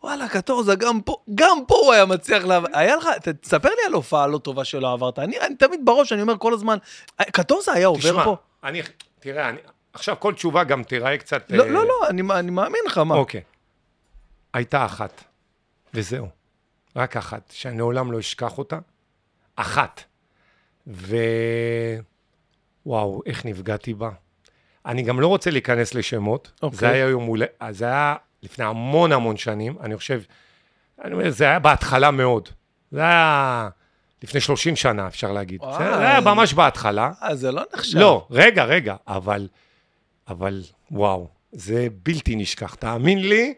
[0.03, 2.69] וואלה, קטורזה, גם פה, גם פה הוא היה מצליח לעבור.
[2.73, 3.07] היה לך,
[3.41, 5.19] תספר לי על הופעה לא טובה שלא עברת.
[5.19, 6.77] אני, אני תמיד בראש, אני אומר כל הזמן,
[7.21, 8.35] קטורזה היה עובר תשמע, פה?
[8.63, 8.81] אני,
[9.19, 9.57] תראה, אני,
[9.93, 11.43] עכשיו כל תשובה גם תיראה קצת...
[11.49, 13.15] לא, אה, לא, לא, אני, אני מאמין לך, מה?
[13.15, 13.41] אוקיי.
[14.53, 15.23] הייתה אחת,
[15.93, 16.27] וזהו.
[16.95, 18.79] רק אחת, שאני לעולם לא אשכח אותה.
[19.55, 20.03] אחת.
[20.87, 21.15] ו...
[22.85, 24.09] וואו, איך נפגעתי בה.
[24.85, 26.51] אני גם לא רוצה להיכנס לשמות.
[26.63, 26.79] אוקיי.
[26.79, 30.21] זה היה יום הולדת, זה היה לפני המון המון שנים, אני חושב,
[31.03, 32.49] אני אומר, זה היה בהתחלה מאוד.
[32.91, 33.69] זה היה
[34.23, 35.61] לפני 30 שנה, אפשר להגיד.
[35.61, 35.77] וואו.
[35.77, 37.11] זה היה ממש בהתחלה.
[37.23, 37.97] אה, זה לא נחשב.
[37.97, 39.47] לא, רגע, רגע, אבל,
[40.27, 40.61] אבל,
[40.91, 43.53] וואו, זה בלתי נשכח, תאמין לי.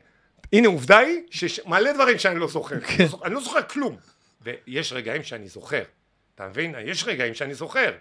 [0.53, 2.79] הנה, עובדה היא שמלא דברים שאני לא זוכר.
[2.79, 3.03] כן.
[3.03, 3.97] לא זוכר- אני לא זוכר כלום.
[4.41, 5.83] ויש רגעים שאני זוכר.
[6.35, 6.75] אתה מבין?
[6.85, 7.91] יש רגעים שאני זוכר.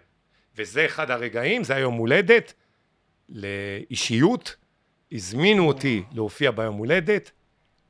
[0.57, 2.53] וזה אחד הרגעים, זה היום הולדת
[3.29, 4.57] לאישיות.
[5.13, 7.31] הזמינו אותי להופיע ביום הולדת.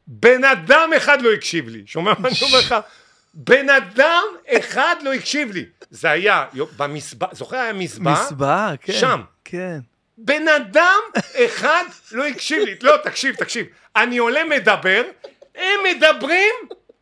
[0.06, 1.82] בן אדם אחד לא הקשיב לי.
[1.86, 2.74] שומע מה אני אומר לך?
[3.34, 5.64] בן אדם אחד לא הקשיב לי.
[5.90, 8.12] זה היה במסבע, זוכר היה מסבע?
[8.12, 8.92] מסבעה, כן.
[8.92, 9.20] שם.
[9.44, 9.78] כן.
[10.24, 11.00] בן אדם
[11.46, 12.74] אחד לא הקשיב לי.
[12.82, 13.66] לא, תקשיב, תקשיב.
[13.96, 15.02] אני עולה מדבר,
[15.54, 16.54] הם מדברים,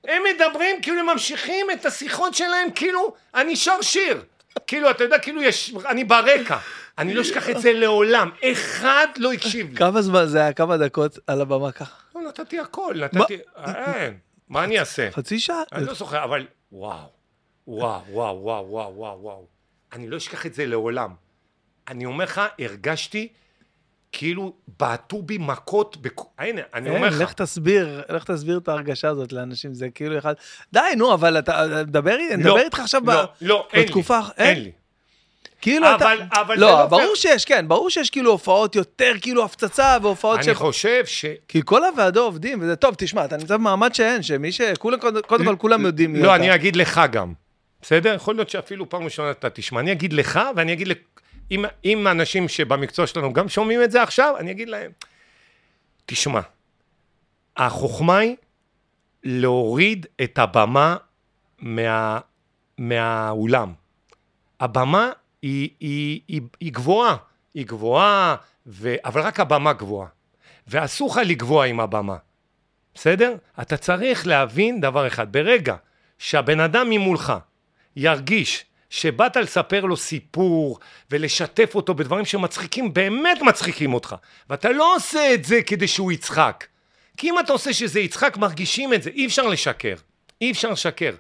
[0.05, 4.23] הם מדברים, כאילו הם ממשיכים את השיחות שלהם, כאילו אני שר שיר.
[4.67, 6.59] כאילו, אתה יודע, כאילו יש, אני ברקע.
[6.99, 8.31] אני לא אשכח את זה לעולם.
[8.53, 9.77] אחד לא הקשיב לי.
[9.77, 10.53] כמה זמן זה היה?
[10.53, 11.97] כמה דקות על הבמה ככה?
[12.15, 13.39] לא, נתתי הכל, נתתי...
[13.67, 14.19] אין,
[14.49, 15.11] מה אני אעשה?
[15.11, 15.63] חצי שעה?
[15.73, 16.99] אני לא זוכר, אבל וואו,
[17.67, 19.47] וואו, וואו, וואו, וואו, וואו.
[19.93, 21.11] אני לא אשכח את זה לעולם.
[21.91, 23.29] אני אומר לך, הרגשתי
[24.13, 26.23] כאילו בעטו בי מכות, בכ...
[26.39, 27.21] הנה, אני אומר אין, לך.
[27.21, 30.35] לך תסביר, לך תסביר את ההרגשה הזאת לאנשים, זה כאילו אחד...
[30.73, 34.19] די, נו, אבל אתה, דבר, לא, נדבר איתך עכשיו ב- לא, לא, אין לי, בתקופה...
[34.39, 34.71] אין לי.
[35.61, 36.13] כאילו אתה...
[36.13, 37.15] אבל- אבל זה לא, לא ברור פייר.
[37.15, 41.25] שיש, כן, ברור שיש כאילו הופעות יותר כאילו הפצצה והופעות אני חושב ש...
[41.49, 44.61] כי כל הוועדו עובדים, וזה טוב, תשמע, אתה נמצא במעמד שאין, שמי ש...
[44.79, 46.35] כולם, קודם כל כולם יודעים מי לא, אתה.
[46.37, 47.33] אני אגיד לך גם,
[47.83, 48.15] בסדר?
[48.15, 49.81] יכול להיות שאפילו פעם ראשונה אתה תשמע.
[49.81, 50.89] אני אגיד לך, ואני אגיד,
[51.51, 54.91] אם, אם אנשים שבמקצוע שלנו גם שומעים את זה עכשיו, אני אגיד להם,
[56.07, 56.41] תשמע,
[57.57, 58.37] החוכמה היא
[59.25, 60.97] להוריד את הבמה
[61.59, 62.21] מה,
[62.79, 63.73] מהאולם.
[64.61, 65.11] הבמה
[65.43, 67.17] היא, היא, היא, היא גבוהה,
[67.55, 68.37] היא גבוהה,
[68.67, 68.95] ו...
[69.05, 70.09] אבל רק הבמה גבוהה.
[70.67, 72.17] ואסור לך לגבוה עם הבמה.
[72.95, 73.37] בסדר?
[73.61, 75.77] אתה צריך להבין דבר אחד, ברגע
[76.19, 77.33] שהבן אדם ממולך
[77.97, 80.79] ירגיש שבאת לספר לו סיפור
[81.11, 84.15] ולשתף אותו בדברים שמצחיקים, באמת מצחיקים אותך,
[84.51, 86.67] ואתה לא עושה את זה כדי שהוא יצחק,
[87.17, 89.95] כי אם אתה עושה שזה יצחק, מרגישים את זה, אי אפשר לשקר.
[90.41, 91.15] אי אפשר לשקר.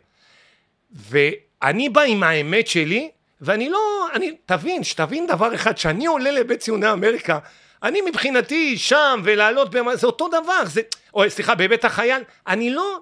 [0.92, 3.10] ואני בא עם האמת שלי,
[3.40, 7.38] ואני לא, אני, תבין, שתבין דבר אחד, שאני עולה לבית ציוני אמריקה,
[7.82, 10.80] אני מבחינתי שם ולעלות, במה, זה אותו דבר, זה,
[11.14, 12.98] או סליחה, בבית החייל, אני לא,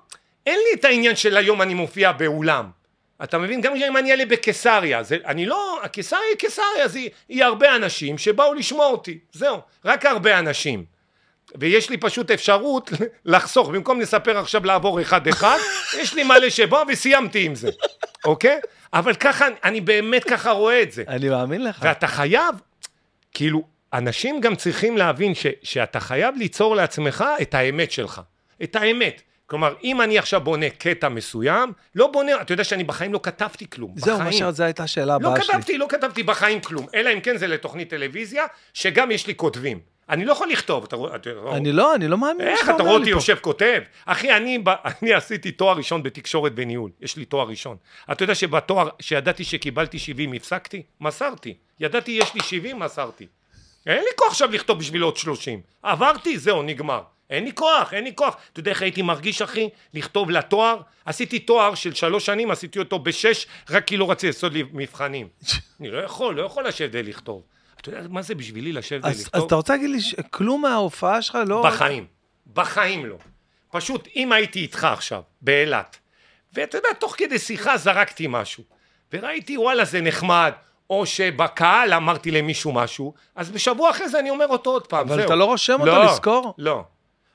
[0.47, 2.77] אין לי את העניין של היום אני מופיע באולם.
[3.24, 3.61] אתה מבין?
[3.61, 8.19] גם אם אני אעלה בקיסריה, זה, אני לא, הקיסריה היא קיסריה, זה, היא הרבה אנשים
[8.19, 10.85] שבאו לשמוע אותי, זהו, רק הרבה אנשים.
[11.55, 12.90] ויש לי פשוט אפשרות
[13.24, 15.59] לחסוך, במקום לספר עכשיו לעבור אחד-אחד,
[16.01, 17.70] יש לי מלא שבאו וסיימתי עם זה,
[18.24, 18.61] אוקיי?
[18.93, 21.05] אבל ככה, אני באמת ככה רואה את זה.
[21.09, 21.78] אני מאמין לך.
[21.82, 22.55] ואתה חייב,
[23.35, 23.62] כאילו,
[23.93, 28.20] אנשים גם צריכים להבין ש, שאתה חייב ליצור לעצמך את האמת שלך.
[28.62, 29.23] את האמת.
[29.48, 33.70] כלומר, אם אני עכשיו בונה קטע מסוים, לא בונה, אתה יודע שאני בחיים לא כתבתי
[33.70, 33.92] כלום.
[33.96, 34.18] זהו.
[34.18, 35.54] מה שזו הייתה השאלה לא הבאה שלי.
[35.54, 36.86] כתבתי, לא כתבתי בחיים כלום.
[36.94, 38.44] אלא אם כן זה לתוכנית טלוויזיה,
[38.74, 39.80] שגם יש לי כותבים.
[40.08, 41.16] אני לא יכול לכתוב, אתה רואה...
[41.56, 43.10] אני לא, אני לא מאמין איך אתה רואה אותי.
[43.10, 43.80] יושב כותב?
[44.06, 44.58] אחי, אני,
[45.02, 47.76] אני עשיתי תואר ראשון בתקשורת וניהול, יש לי תואר ראשון.
[48.12, 50.82] אתה יודע שבתואר, שידעתי שקיבלתי 70, הפסקתי?
[51.00, 51.54] מסרתי.
[51.80, 53.26] ידעתי יש לי 70, מסרתי.
[53.86, 55.60] אין לי כוח עכשיו לכתוב בשביל עוד 30.
[55.82, 57.02] עברתי, זהו, נגמר.
[57.30, 58.36] אין לי כוח, אין לי כוח.
[58.52, 59.68] אתה יודע איך הייתי מרגיש, אחי?
[59.94, 60.80] לכתוב לתואר?
[61.05, 65.28] עשיתי תואר של שלוש שנים, עשיתי אותו בשש, רק כי לא רציתי לעשות לי מבחנים.
[65.80, 67.42] אני לא יכול, לא יכול לשבת ולכתוב.
[67.80, 69.40] אתה יודע מה זה בשבילי לשבת אז ולכתוב?
[69.40, 71.62] אז אתה רוצה להגיד לי שכלום מההופעה שלך לא...
[71.62, 72.06] בחיים.
[72.52, 73.16] בחיים לא.
[73.70, 75.96] פשוט, אם הייתי איתך עכשיו, באילת,
[76.52, 78.64] ואתה יודע, תוך כדי שיחה זרקתי משהו,
[79.12, 80.52] וראיתי, וואלה, זה נחמד,
[80.90, 85.16] או שבקהל אמרתי למישהו משהו, אז בשבוע אחרי זה אני אומר אותו עוד פעם, אבל
[85.16, 85.26] זהו.
[85.26, 86.55] אתה לא רושם אותו לא, לזכור?
[86.59, 86.84] לא.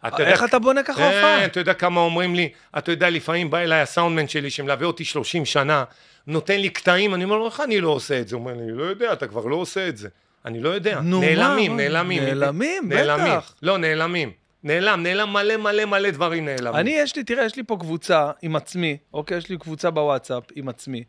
[0.08, 1.40] אתה איך אתה בונה ככה הופעה?
[1.40, 5.06] כן, אתה יודע כמה אומרים לי, אתה יודע, לפעמים בא אליי הסאונדמן שלי, שמלווה אותי
[5.06, 5.84] 30 שנה,
[6.28, 8.36] נותן לי קטעים, אני אומר לו, איך אני לא עושה את זה?
[8.36, 10.10] הוא אומר לי, לא יודע, אתה כבר לא עושה את זה.
[10.46, 11.00] אני לא יודע.
[11.00, 11.84] נו, נעלמים, מה?
[11.84, 12.24] נעלמים.
[12.24, 13.38] נעלמים, נעלמים.
[13.38, 13.56] בטח.
[13.62, 14.32] לא, נעלמים.
[14.64, 16.76] נעלם, נעלם מלא מלא מלא דברים נעלמים.
[16.76, 19.38] אני, יש לי, תראה, יש לי פה קבוצה עם עצמי, אוקיי?
[19.38, 21.04] יש לי קבוצה בוואטסאפ עם עצמי.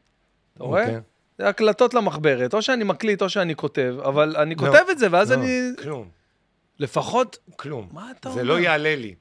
[0.55, 0.83] אתה רואה?
[0.83, 1.01] אוקיי.
[1.39, 5.07] זה הקלטות למחברת, או שאני מקליט או שאני כותב, אבל אני לא, כותב את זה,
[5.11, 5.71] ואז לא, אני...
[5.83, 6.09] כלום,
[6.79, 7.39] לפחות...
[7.57, 7.89] כלום.
[7.93, 8.53] מה אתה זה אומר?
[8.53, 9.15] לא יעלה לי.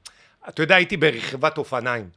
[0.48, 2.10] אתה יודע, הייתי ברכיבת אופניים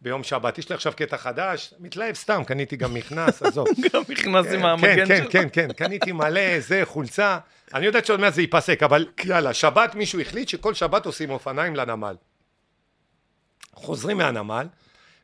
[0.00, 0.58] ביום שבת.
[0.58, 3.66] יש לי עכשיו קטע חדש, מתלהב סתם, קניתי גם מכנס, עזוב.
[3.92, 5.32] גם נכנס עם כן, המגן כן, שלך.
[5.32, 7.38] כן, כן, קניתי מלא, זה, חולצה.
[7.74, 11.76] אני יודעת שעוד מעט זה ייפסק, אבל יאללה, שבת מישהו החליט שכל שבת עושים אופניים
[11.76, 12.16] לנמל.
[13.74, 14.66] חוזרים מהנמל,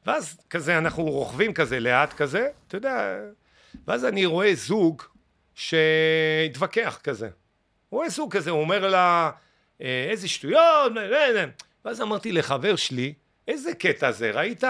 [0.07, 3.17] ואז כזה אנחנו רוכבים כזה לאט כזה, אתה יודע,
[3.87, 5.03] ואז אני רואה זוג
[5.55, 7.29] שהתווכח כזה.
[7.91, 9.31] רואה זוג כזה, הוא אומר לה, "אה,
[9.81, 11.45] איזה שטויות, אה, אה, אה."
[11.85, 13.15] ואז אמרתי לחבר שלי,
[13.49, 14.65] איזה קטע זה, ראית?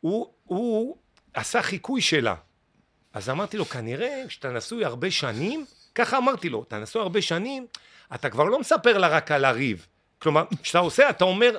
[0.00, 0.96] הוא, הוא
[1.34, 2.34] עשה חיקוי שלה.
[3.12, 5.64] אז אמרתי לו, כנראה כשאתה נשוי הרבה שנים,
[5.94, 7.66] ככה אמרתי לו, אתה נשוי הרבה שנים,
[8.14, 9.86] אתה כבר לא מספר לה רק על הריב.
[10.18, 11.56] כלומר, כשאתה עושה, אתה אומר,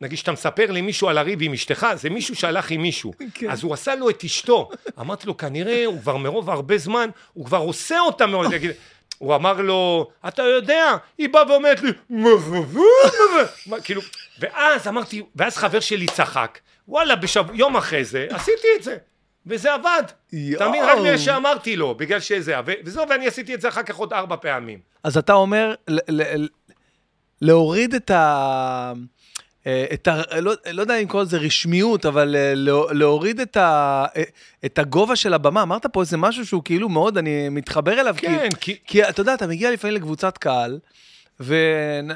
[0.00, 3.12] נגיד שאתה מספר למישהו על הריב עם אשתך, זה מישהו שהלך עם מישהו.
[3.34, 3.50] כן.
[3.50, 4.70] אז הוא עשה לו את אשתו.
[5.00, 8.52] אמרתי לו, כנראה הוא כבר מרוב הרבה זמן, הוא כבר עושה אותה מאוד.
[9.24, 12.28] הוא אמר לו, אתה יודע, היא באה ואומרת לי, "מה,
[13.66, 14.00] מה?" כאילו,
[14.38, 17.44] ואז אמרתי, ואז חבר שלי צחק, וואלה, בשב...
[17.54, 18.96] יום אחרי זה, עשיתי את זה.
[19.46, 20.02] וזה עבד.
[20.56, 20.84] אתה מבין?
[20.84, 24.36] רק בגלל שאמרתי לו, בגלל שזה, וזהו, ואני עשיתי את זה אחר כך עוד ארבע
[24.36, 24.78] פעמים.
[25.04, 26.48] אז אתה אומר, ל- ל-
[27.40, 28.92] להוריד את ה...
[29.66, 30.22] אה, את ה...
[30.40, 34.22] לא, לא יודע אם לקרוא לזה רשמיות, אבל אה, לא- להוריד את, ה, אה,
[34.64, 35.62] את הגובה של הבמה.
[35.62, 38.14] אמרת פה איזה משהו שהוא כאילו מאוד, אני מתחבר אליו.
[38.18, 38.76] כן, כי, כי...
[38.86, 40.78] כי אתה יודע, אתה מגיע לפעמים לקבוצת קהל,
[41.40, 42.14] ולא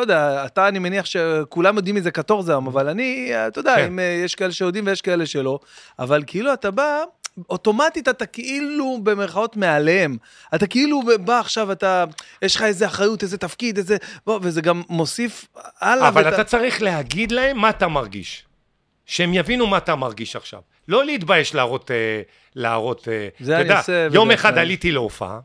[0.00, 3.84] יודע, אתה, אני מניח שכולם יודעים מי זה קטורזם, אבל אני, אתה יודע, כן.
[3.84, 5.58] אם יש כאלה שיודעים ויש כאלה שלא,
[5.98, 7.02] אבל כאילו אתה בא...
[7.50, 10.16] אוטומטית אתה כאילו במרכאות מעליהם.
[10.54, 12.04] אתה כאילו בא עכשיו, אתה,
[12.42, 13.96] יש לך איזה אחריות, איזה תפקיד, איזה...
[14.26, 15.46] בוא, וזה גם מוסיף
[15.80, 16.08] הלאה.
[16.08, 18.44] אבל ואתה- אתה צריך להגיד להם מה אתה מרגיש.
[19.06, 20.60] שהם יבינו מה אתה מרגיש עכשיו.
[20.88, 22.22] לא להתבייש להראות, אה,
[22.54, 24.58] להראות, אה, זה אתה אני יודע, עושה יום בדרך אחד כלל.
[24.58, 25.40] עליתי להופעה,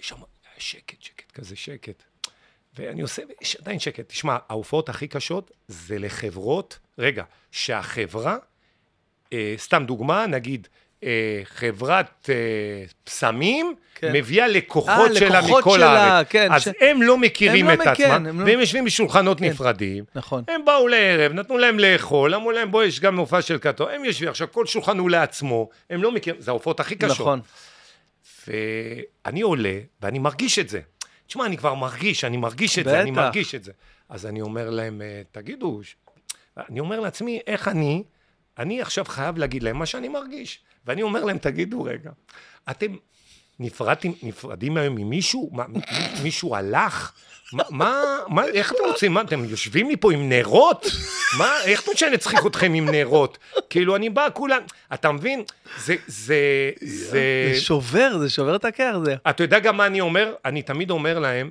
[0.00, 0.24] ושם היה
[0.58, 2.02] שקט, שקט, כזה שקט.
[2.78, 4.08] ואני עושה, יש עדיין שקט.
[4.08, 8.36] תשמע, ההופעות הכי קשות זה לחברות, רגע, שהחברה,
[9.32, 10.68] אה, סתם דוגמה, נגיד,
[11.44, 12.34] חברת אה,
[13.04, 14.12] פסמים, כן.
[14.12, 16.26] מביאה לקוחות אה, שלה לקוחות מכל שלה, הארץ.
[16.30, 18.84] כן, אז ש- הם לא מכירים הם לא את כן, עצמם, הם לא- והם יושבים
[18.84, 19.44] בשולחנות כן.
[19.44, 20.04] נפרדים.
[20.14, 20.44] נכון.
[20.48, 24.04] הם באו לערב, נתנו להם לאכול, אמרו להם בוא יש גם מופע של קאטו, הם
[24.04, 27.20] יושבים, עכשיו כל שולחן הוא לעצמו, הם לא מכירים, זה ההופעות הכי קשות.
[27.20, 27.40] נכון.
[28.48, 30.80] ואני עולה, ואני מרגיש את זה.
[31.26, 33.20] תשמע, אני כבר מרגיש, אני מרגיש את זה, אני בטח.
[33.20, 33.72] מרגיש את זה.
[34.08, 35.96] אז אני אומר להם, "אה, תגידו, ש-"
[36.68, 38.02] אני אומר לעצמי, איך אני,
[38.58, 40.60] אני עכשיו חייב להגיד להם מה שאני מרגיש.
[40.86, 42.10] ואני אומר להם, תגידו רגע,
[42.70, 42.96] אתם,
[43.60, 45.50] נפרדתם, נפרדים היום ממישהו?
[45.52, 45.64] מה,
[46.22, 47.12] מישהו הלך?
[47.70, 47.94] מה,
[48.28, 50.86] מה, איך אתם רוצים, מה, אתם יושבים לי פה עם נרות?
[51.38, 53.38] מה, איך אתה רוצה שנצחיק אתכם עם נרות?
[53.70, 54.60] כאילו, אני בא כולם,
[54.94, 55.42] אתה מבין?
[55.78, 57.50] זה, זה, זה...
[57.54, 59.16] זה שובר, זה שובר את הקר, זה.
[59.30, 60.34] אתה יודע גם מה אני אומר?
[60.44, 61.50] אני תמיד אומר להם,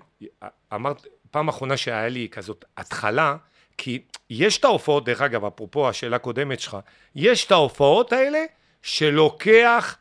[0.74, 3.36] אמרת, פעם אחרונה שהיה לי כזאת התחלה,
[3.78, 6.78] כי יש את ההופעות, דרך אגב, אפרופו השאלה הקודמת שלך,
[7.16, 8.40] יש את ההופעות האלה
[8.82, 9.96] שלוקח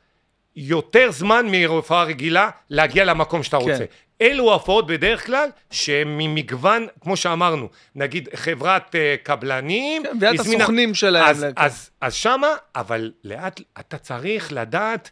[0.57, 3.70] יותר זמן מהופעה רגילה להגיע למקום שאתה כן.
[3.70, 3.85] רוצה.
[4.23, 10.40] אלו ההופעות בדרך כלל שהן ממגוון, כמו שאמרנו, נגיד חברת אה, קבלנים, כן, מביאה את
[10.40, 11.24] הזמינה- הסוכנים שלהם.
[11.24, 15.11] אז, לכ- אז, אז שמה, אבל לאט, אתה צריך לדעת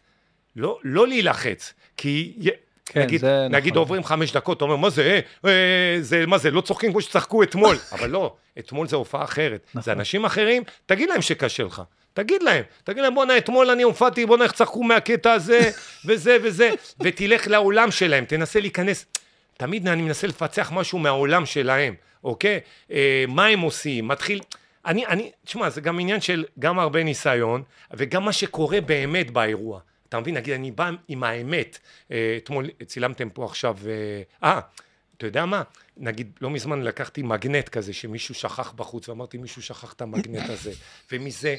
[0.57, 2.33] לא, לא להילחץ, כי
[2.87, 3.79] כן, נגיד, זה נגיד נכון.
[3.83, 7.01] עוברים חמש דקות, אתה אומר, מה זה, אה, אה, זה, מה זה, לא צוחקים כמו
[7.01, 9.83] שצחקו אתמול, אבל לא, אתמול זה הופעה אחרת, נכון.
[9.83, 11.83] זה אנשים אחרים, תגיד להם שקשה לך.
[12.19, 15.71] תגיד להם, תגיד להם, בואנה, אתמול אני הופעתי, בואנה, איך צחקו מהקטע הזה,
[16.05, 16.71] וזה וזה,
[17.01, 19.07] ותלך לעולם שלהם, תנסה להיכנס.
[19.57, 22.61] תמיד אני מנסה לפצח משהו מהעולם שלהם, אוקיי?
[22.91, 24.41] אה, מה הם עושים, מתחיל...
[24.87, 27.63] אני, אני, תשמע, זה גם עניין של גם הרבה ניסיון,
[27.95, 29.81] וגם מה שקורה באמת באירוע.
[30.09, 30.35] אתה מבין?
[30.35, 31.79] נגיד, אני בא עם האמת.
[32.13, 33.77] אה, אתמול צילמתם פה עכשיו...
[33.87, 34.61] אה, אה,
[35.17, 35.63] אתה יודע מה?
[35.97, 40.73] נגיד, לא מזמן לקחתי מגנט כזה שמישהו שכח בחוץ, ואמרתי, מישהו שכח את המגנט הזה.
[41.13, 41.57] ומזה,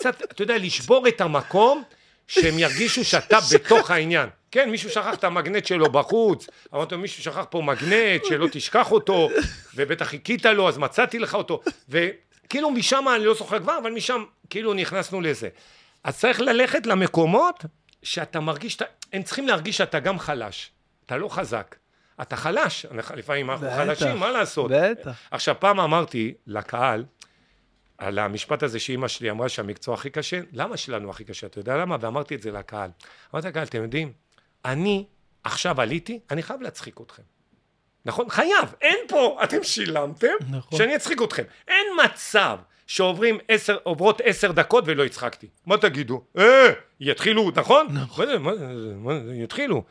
[0.00, 1.82] קצת, אתה יודע, לשבור את המקום,
[2.28, 4.28] שהם ירגישו שאתה בתוך העניין.
[4.50, 8.92] כן, מישהו שכח את המגנט שלו בחוץ, אמרתי לו, מישהו שכח פה מגנט, שלא תשכח
[8.92, 9.28] אותו,
[9.74, 11.60] ובטח חיכית לו, אז מצאתי לך אותו.
[11.88, 15.48] וכאילו משם, אני לא זוכר כבר, אבל משם כאילו נכנסנו לזה.
[16.04, 17.64] אז צריך ללכת למקומות
[18.02, 20.70] שאתה מרגיש, שאתה- הם צריכים להרגיש שאתה גם חלש,
[21.06, 21.76] אתה לא חזק.
[22.22, 22.86] אתה חלש,
[23.16, 24.70] לפעמים אנחנו חלשים, מה לעשות?
[24.74, 25.10] בטח.
[25.30, 27.04] עכשיו, פעם אמרתי לקהל,
[28.00, 31.46] על המשפט הזה שאימא שלי אמרה שהמקצוע הכי קשה, למה שלנו הכי קשה?
[31.46, 31.96] אתה יודע למה?
[32.00, 32.90] ואמרתי את זה לקהל.
[33.34, 34.12] אמרתי לקהל, אתם יודעים,
[34.64, 35.04] אני
[35.44, 37.22] עכשיו עליתי, אני חייב להצחיק אתכם.
[38.04, 38.30] נכון?
[38.30, 40.78] חייב, אין פה, אתם שילמתם, נכון.
[40.78, 41.42] שאני אצחיק אתכם.
[41.68, 45.46] אין מצב שעוברים עשר, עוברות עשר דקות ולא הצחקתי.
[45.66, 46.22] מה תגידו?
[46.38, 46.68] אה,
[47.00, 47.86] יתחילו, נכון?
[47.90, 48.26] נכון.
[48.26, 49.84] מה זה, מה זה, מה זה, יתחילו.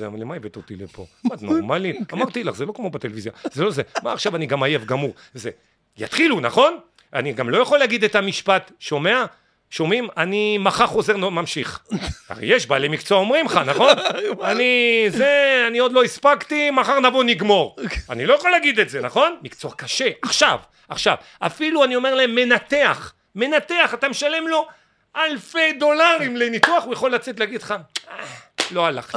[0.00, 1.06] למה הבאת אותי לפה?
[1.24, 1.96] מה, את נורמלית?
[2.12, 3.82] אמרתי לך, זה לא כמו בטלוויזיה, זה לא זה.
[4.02, 5.14] מה עכשיו אני גם עייף גמור?
[5.34, 5.50] זה,
[5.96, 6.78] יתחילו, נכון?
[7.16, 9.24] אני גם לא יכול להגיד את המשפט, שומע?
[9.70, 10.08] שומעים?
[10.16, 11.80] אני מחר חוזר, ממשיך.
[12.28, 13.94] הרי יש בעלי מקצוע אומרים לך, נכון?
[14.50, 17.76] אני, זה, אני עוד לא הספקתי, מחר נבוא נגמור.
[18.10, 19.36] אני לא יכול להגיד את זה, נכון?
[19.42, 21.16] מקצוע קשה, עכשיו, עכשיו.
[21.38, 24.66] אפילו אני אומר להם, מנתח, מנתח, אתה משלם לו
[25.16, 27.74] אלפי דולרים לניתוח, הוא יכול לצאת להגיד לך,
[28.10, 28.24] "אה,
[28.70, 29.14] לא הלך.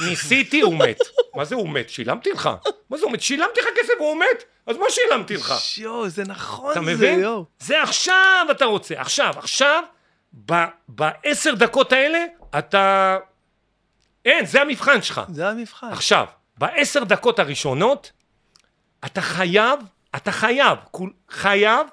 [0.00, 0.98] ניסיתי, הוא מת.
[1.34, 1.88] מה זה הוא מת?
[1.90, 2.50] שילמתי לך.
[2.90, 3.20] מה זה הוא מת?
[3.20, 4.44] שילמתי לך כסף והוא מת?
[4.66, 5.54] אז מה שילמתי לך?
[5.78, 7.20] יואו, זה נכון אתה זה, מבין?
[7.20, 7.44] יואו.
[7.58, 9.82] זה עכשיו אתה רוצה, עכשיו, עכשיו,
[10.50, 12.24] ב- בעשר דקות האלה,
[12.58, 13.16] אתה...
[14.24, 15.20] אין, זה המבחן שלך.
[15.32, 15.88] זה המבחן.
[15.92, 16.26] עכשיו,
[16.58, 18.12] בעשר דקות הראשונות,
[19.04, 19.80] אתה חייב,
[20.16, 21.86] אתה חייב, כול- חייב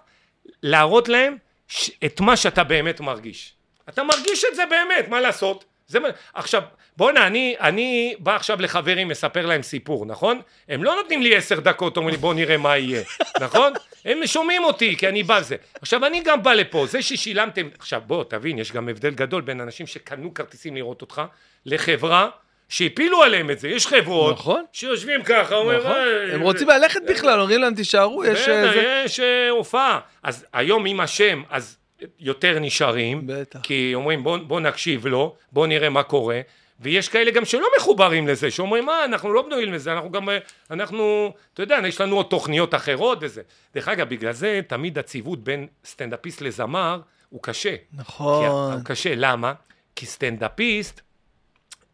[0.64, 1.38] להראות להם
[1.68, 3.54] ש- את מה שאתה באמת מרגיש.
[3.90, 5.66] אתה מרגיש את זה באמת, מה לעשות?
[5.88, 6.00] זה.
[6.34, 6.62] עכשיו,
[6.98, 10.42] בואנה, אני, אני בא עכשיו לחברים, מספר להם סיפור, נכון?
[10.70, 13.02] הם לא נותנים לי עשר דקות, אומרים לי בוא נראה מה יהיה,
[13.42, 13.74] נכון?
[14.06, 15.56] הם שומעים אותי, כי אני בא לזה.
[15.82, 17.68] עכשיו, אני גם בא לפה, זה ששילמתם...
[17.80, 21.22] עכשיו, בוא, תבין, יש גם הבדל גדול בין אנשים שקנו כרטיסים לראות אותך,
[21.66, 22.30] לחברה
[22.70, 23.70] שהפילו עליהם את זה.
[23.70, 24.64] יש חברות נכון.
[24.74, 25.80] שיושבים ככה, אומרים...
[25.80, 25.92] נכון.
[25.92, 28.48] "אה, הם רוצים ללכת בכלל, אומרים להם תישארו, יש...
[28.50, 30.00] אה, בטח, זה- יש אה, הופעה.
[30.24, 31.78] אז היום עם השם, אז
[32.20, 33.22] יותר נשארים.
[33.26, 33.60] בטח.
[33.64, 36.42] כי אומרים בוא, בוא נקשיב לו, בוא נראה מה קורה.
[36.82, 40.38] ויש כאלה גם שלא מחוברים לזה, שאומרים מה, אנחנו לא בנויים לזה, אנחנו גם, אה,
[40.72, 43.42] אנחנו, אתה יודע, יש לנו עוד תוכניות אחרות וזה.
[43.74, 47.78] דרך אגב, בגלל זה תמיד הציוות בין סטנדאפיסט לזמר הוא קשה.
[47.78, 48.74] כי נכון.
[48.74, 49.54] הוא קשה, למה?
[49.96, 51.02] כי סטנדאפיסט,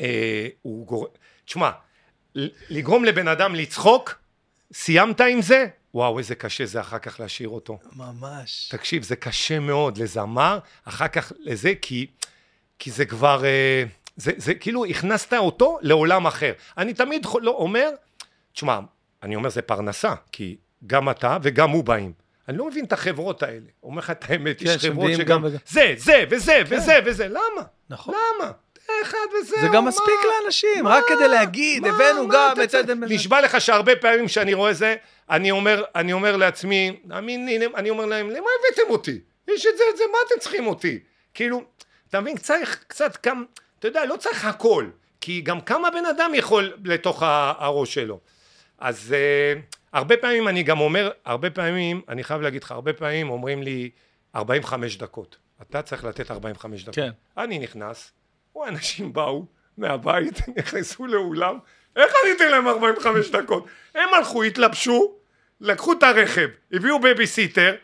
[0.01, 1.07] אה, הוא גור...
[1.45, 1.69] תשמע,
[2.69, 4.15] לגרום לבן אדם לצחוק,
[4.73, 5.65] סיימת עם זה?
[5.93, 7.79] וואו, איזה קשה זה אחר כך להשאיר אותו.
[7.95, 8.67] ממש.
[8.71, 12.07] תקשיב, זה קשה מאוד לזמר, אחר כך לזה, כי,
[12.79, 13.83] כי זה כבר, אה,
[14.17, 16.53] זה, זה כאילו הכנסת אותו לעולם אחר.
[16.77, 17.89] אני תמיד לא אומר,
[18.53, 18.79] תשמע,
[19.23, 20.57] אני אומר זה פרנסה, כי
[20.87, 22.13] גם אתה וגם הוא באים.
[22.47, 23.65] אני לא מבין את החברות האלה.
[23.83, 25.25] אומר לך את האמת, כן, יש חברות שגם...
[25.25, 25.57] גם וגם.
[25.65, 27.63] זה, זה, וזה, וזה, וזה, למה?
[27.89, 28.15] נכון.
[28.15, 28.51] למה?
[29.01, 30.43] אחד וזהו, זה גם מספיק מה?
[30.43, 30.97] לאנשים, מה?
[30.97, 31.95] רק כדי להגיד, מה?
[31.95, 32.73] הבאנו מה גם את?
[32.73, 33.11] עדן בן...
[33.11, 34.95] נשבע לך שהרבה פעמים שאני רואה זה,
[35.29, 39.19] אני אומר, אני אומר לעצמי, אני, אני אומר להם, למה הבאתם אותי?
[39.47, 40.99] יש את זה, את זה, מה אתם צריכים אותי?
[41.33, 41.63] כאילו,
[42.09, 43.43] אתה מבין, צריך קצת כמה,
[43.79, 44.89] אתה יודע, לא צריך הכל,
[45.21, 48.19] כי גם כמה בן אדם יכול לתוך הראש שלו.
[48.77, 53.29] אז uh, הרבה פעמים אני גם אומר, הרבה פעמים, אני חייב להגיד לך, הרבה פעמים
[53.29, 53.89] אומרים לי
[54.35, 55.37] 45 דקות.
[55.61, 56.95] אתה צריך לתת 45 דקות.
[56.95, 57.09] כן.
[57.37, 58.11] אני נכנס,
[58.55, 59.45] או אנשים באו,
[59.77, 61.59] מהבית, נכנסו לאולם,
[61.95, 63.65] איך אני אתן להם 45 דקות?
[63.95, 65.15] הם הלכו, התלבשו,
[65.61, 67.75] לקחו את הרכב, הביאו בייביסיטר,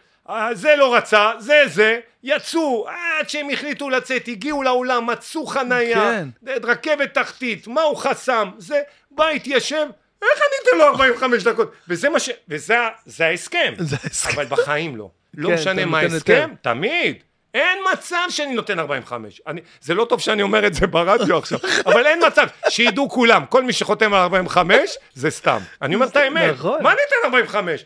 [0.54, 6.58] זה לא רצה, זה זה, יצאו, עד שהם החליטו לצאת, הגיעו לאולם, מצאו חנייה, כן.
[6.64, 8.82] רכבת תחתית, מה הוא חסם, זה,
[9.12, 9.86] בא, התיישב,
[10.24, 11.72] איך אני אתן לו 45 דקות?
[11.88, 12.30] וזה מה ש...
[12.50, 12.78] וזה
[13.20, 13.74] ההסכם.
[13.78, 14.34] זה ההסכם.
[14.34, 15.10] אבל בחיים לא.
[15.34, 16.50] לא כן, משנה מה ההסכם.
[16.62, 17.16] תמיד.
[17.54, 19.42] אין מצב שאני נותן 45.
[19.48, 22.48] אני, זה לא טוב שאני אומר את זה ברדיו עכשיו, אבל אין מצב.
[22.70, 25.60] שידעו כולם, כל מי שחותם על 45 זה סתם.
[25.82, 26.54] אני אומר את האמת.
[26.54, 26.84] נכון.
[26.84, 27.86] מה אני אתן 45?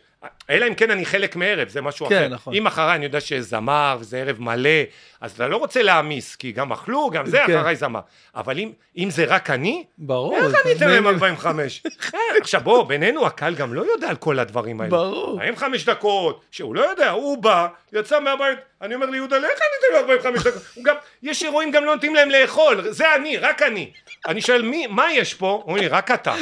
[0.50, 2.28] אלא אם כן אני חלק מערב, זה משהו כן, אחר.
[2.28, 2.54] נכון.
[2.54, 4.70] אם אחריי אני יודע שיש זמר וזה ערב מלא,
[5.22, 7.58] אז אתה לא רוצה להעמיס, כי גם אכלו, גם זה, כן.
[7.58, 8.00] אחריי זמר.
[8.36, 10.36] אבל אם, אם זה רק אני, ברור.
[10.36, 11.84] איך אני אתן להם זה- 45?
[12.14, 14.92] אה, עכשיו בוא, בינינו הקהל גם לא יודע על כל הדברים האלה.
[14.92, 15.42] ברור.
[15.42, 19.52] האם חמש דקות, שהוא לא יודע, הוא בא, יצא מהבית, אני אומר ליהודה, איך אני
[19.80, 20.62] אתן לו 45 דקות?
[20.84, 23.92] גם, יש אירועים גם לא נותנים להם לאכול, זה אני, רק אני.
[24.28, 25.64] אני שואל, מי, מה יש פה?
[25.66, 26.34] אומרים לי, רק אתה.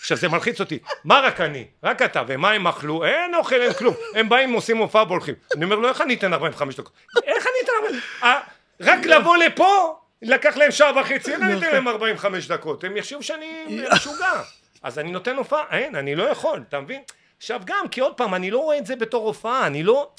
[0.00, 1.64] עכשיו זה מלחיץ אותי, מה רק אני?
[1.84, 3.04] רק אתה, ומה הם אכלו?
[3.04, 3.94] אין אוכל, אין כלום.
[4.14, 5.34] הם באים, עושים הופעה והולכים.
[5.56, 6.92] אני אומר לו, איך אני אתן 45 דקות?
[7.24, 8.02] איך אני אתן 45?
[8.22, 8.40] אה,
[8.80, 12.84] רק לבוא לפה, לקח להם שעה וחצי, אני אתן להם 45 דקות?
[12.84, 14.42] הם יחשבו שאני משוגע.
[14.82, 17.02] אז אני נותן הופעה, אין, אני לא יכול, אתה מבין?
[17.36, 20.10] עכשיו גם, כי עוד פעם, אני לא רואה את זה בתור הופעה, אני לא...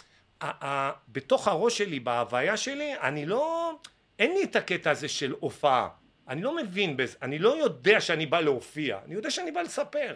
[1.10, 3.74] בתוך הראש שלי, בהוויה שלי, אני לא...
[4.20, 5.88] אין לי את הקטע הזה של הופעה.
[6.30, 10.16] אני לא מבין בזה, אני לא יודע שאני בא להופיע, אני יודע שאני בא לספר.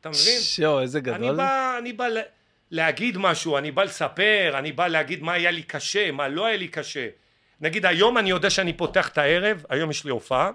[0.00, 0.40] אתה מבין?
[0.40, 1.36] שואו, איזה אני גדול.
[1.36, 2.06] בא, אני בא
[2.70, 6.56] להגיד משהו, אני בא לספר, אני בא להגיד מה היה לי קשה, מה לא היה
[6.56, 7.08] לי קשה.
[7.60, 10.50] נגיד היום אני יודע שאני פותח את הערב, היום יש לי הופעה,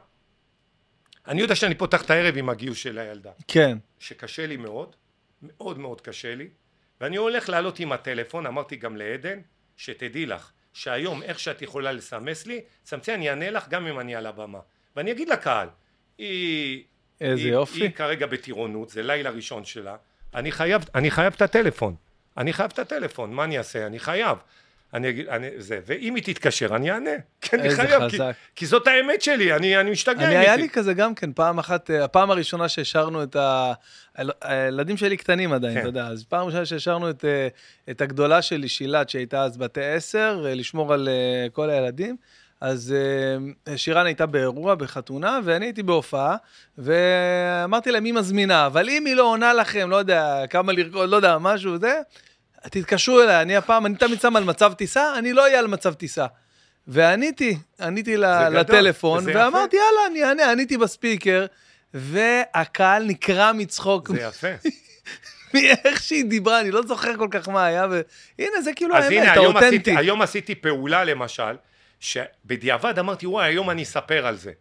[1.27, 3.77] אני יודע שאני פותח את הערב עם הגיוס של הילדה, כן.
[3.99, 4.95] שקשה לי מאוד,
[5.41, 6.47] מאוד מאוד קשה לי,
[7.01, 9.39] ואני הולך לעלות עם הטלפון, אמרתי גם לעדן,
[9.77, 14.15] שתדעי לך, שהיום איך שאת יכולה לסמס לי, סמצי אני אענה לך גם אם אני
[14.15, 14.59] על הבמה.
[14.95, 15.67] ואני אגיד לקהל,
[16.17, 16.83] היא...
[17.21, 17.81] איזה היא, יופי.
[17.81, 19.95] היא כרגע בטירונות, זה לילה ראשון שלה,
[20.35, 21.95] אני חייב, אני חייב את הטלפון,
[22.37, 23.85] אני חייב את הטלפון, מה אני אעשה?
[23.85, 24.37] אני חייב.
[24.93, 28.17] אני אגיד, אני, זה, ואם היא תתקשר אני אענה, כי אני חייב, כי.
[28.55, 30.55] כי זאת האמת שלי, אני, אני משתגע אני, היה.
[30.55, 33.73] לי כזה גם כן, פעם אחת, אה, הפעם הראשונה שהשארנו את ה...
[34.41, 35.79] הילדים שלי קטנים עדיין, כן.
[35.79, 37.47] אתה יודע, אז פעם ראשונה שהשארנו את, אה,
[37.91, 41.09] את הגדולה שלי, שילת, שהייתה אז בתי עשר, אה, לשמור על
[41.51, 42.15] כל הילדים.
[42.61, 42.95] אז
[43.67, 46.35] אה, שירן הייתה באירוע, בחתונה, ואני הייתי בהופעה,
[46.77, 51.15] ואמרתי להם, היא מזמינה, אבל אם היא לא עונה לכם, לא יודע, כמה לרקוד, לא
[51.15, 52.01] יודע, משהו, זה,
[52.63, 55.93] תתקשרו אליי, אני הפעם, אני תמיד שם על מצב טיסה, אני לא אהיה על מצב
[55.93, 56.25] טיסה.
[56.87, 59.23] ועניתי, עניתי לטלפון.
[59.27, 61.45] ואמרתי, יאללה, אני אענה, עניתי בספיקר,
[61.93, 64.47] והקהל נקרע מצחוק זה יפה.
[65.53, 69.23] מאיך שהיא דיברה, אני לא זוכר כל כך מה היה, והנה, זה כאילו אז האמת,
[69.23, 69.65] הנה, האותנטי.
[69.65, 71.55] עשיתי, היום עשיתי פעולה למשל,
[72.01, 74.51] שבדיעבד אמרתי, וואי, היום אני אספר על זה.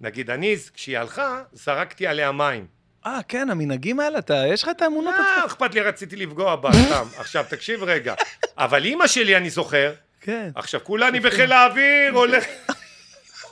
[0.00, 2.66] נגיד, אני, כשהיא הלכה, זרקתי עליה מים.
[3.06, 5.52] אה, כן, המנהגים האלה, אתה, יש לך את האמונות אה, שלך?
[5.52, 7.06] אכפת לי, רציתי לפגוע בה, סתם.
[7.20, 8.14] עכשיו, תקשיב רגע.
[8.58, 10.50] אבל אימא שלי, אני זוכר, כן.
[10.54, 12.44] עכשיו, כולה אני בחיל האוויר, הולך...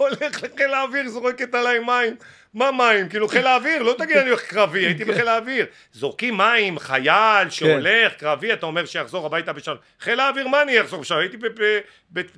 [0.01, 2.17] הולך לחיל האוויר, זורקת עליי מים.
[2.55, 3.09] מה מים?
[3.09, 5.67] כאילו חיל האוויר, לא תגיד אני הולך קרבי, הייתי בחיל האוויר.
[5.93, 9.77] זורקים מים, חייל שהולך, קרבי, אתה אומר שיחזור הביתה בשלום.
[10.01, 11.21] חיל האוויר, מה אני אחזור בשלום?
[11.21, 11.37] הייתי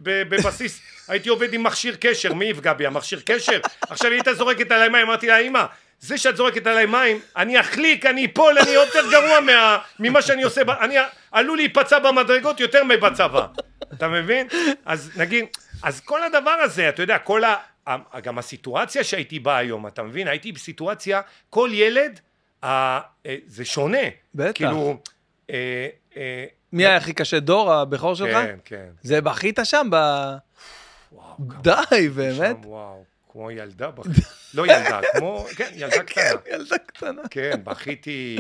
[0.03, 2.87] בבסיס, הייתי עובד עם מכשיר קשר, מי יפגע בי?
[2.87, 3.61] המכשיר קשר?
[3.81, 5.65] עכשיו היא הייתה זורקת עליי מים, אמרתי לה, אמא,
[6.01, 10.43] זה שאת זורקת עליי מים, אני אחליק, אני אפול, אני יותר גרוע מה, ממה שאני
[10.43, 10.97] עושה, אני
[11.33, 13.47] עלול להיפצע במדרגות יותר מבצבא.
[13.93, 14.47] אתה מבין?
[14.85, 15.45] אז נגיד,
[15.83, 17.57] אז כל הדבר הזה, אתה יודע, כל ה...
[18.23, 20.29] גם הסיטואציה שהייתי בה היום, אתה מבין?
[20.29, 22.21] הייתי בסיטואציה, כל ילד,
[22.65, 23.99] אה, אה, זה שונה.
[24.35, 24.53] בטח.
[24.55, 24.97] כאילו,
[25.51, 27.41] אה, אה, מי היה הכי קשה?
[27.41, 28.33] דור, הבכור שלך?
[28.33, 28.87] כן, כן.
[29.03, 29.97] זה בכית שם, ב...
[31.13, 32.57] וואו, די, באמת?
[32.63, 34.21] שם, וואו, כמו ילדה בכיתי.
[34.55, 36.41] לא ילדה, כמו, כן, ילדה קטנה.
[36.51, 37.23] ילדה קטנה.
[37.31, 38.39] כן, בכיתי,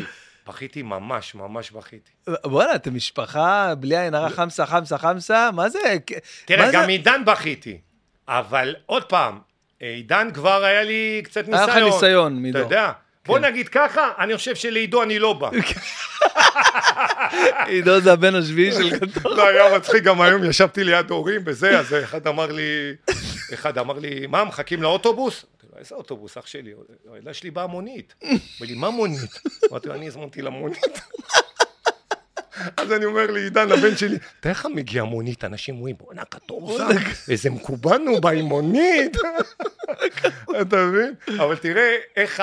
[0.48, 2.10] בכיתי ממש, ממש בכיתי.
[2.44, 5.50] בואנה, אתם משפחה בלי עין הרע חמסה, חמסה, חמסה?
[5.54, 5.78] מה זה?
[6.44, 6.88] תראה, מה גם זה?
[6.88, 7.78] עידן בכיתי,
[8.28, 9.38] אבל עוד פעם,
[9.80, 11.70] עידן כבר היה לי קצת היה ניסיון.
[11.70, 12.62] לך ניסיון אתה מדור.
[12.62, 12.92] יודע,
[13.26, 13.44] בוא כן.
[13.44, 15.50] נגיד ככה, אני חושב שלעידו אני לא בא.
[17.66, 19.36] עידו זה הבן השביעי של גדול.
[19.36, 22.94] לא, היה מצחיק, גם היום ישבתי ליד הורים וזה, אז אחד אמר לי,
[23.54, 25.46] אחד אמר לי, מה, מחכים לאוטובוס?
[25.82, 26.72] איזה אוטובוס, אח שלי?
[27.12, 28.14] הילדה שלי באה מונית.
[28.24, 29.40] אמר לי, מה מונית?
[29.70, 31.00] אמרתי לו, אני הזמנתי למונית.
[32.76, 36.84] אז אני אומר לעידן, לבן שלי, תראה איך מגיע מונית, אנשים אומרים, בואנה, קטורזה,
[37.28, 39.16] איזה מקובן הוא בא עם מונית.
[40.60, 41.14] אתה מבין?
[41.28, 42.42] אבל תראה איך.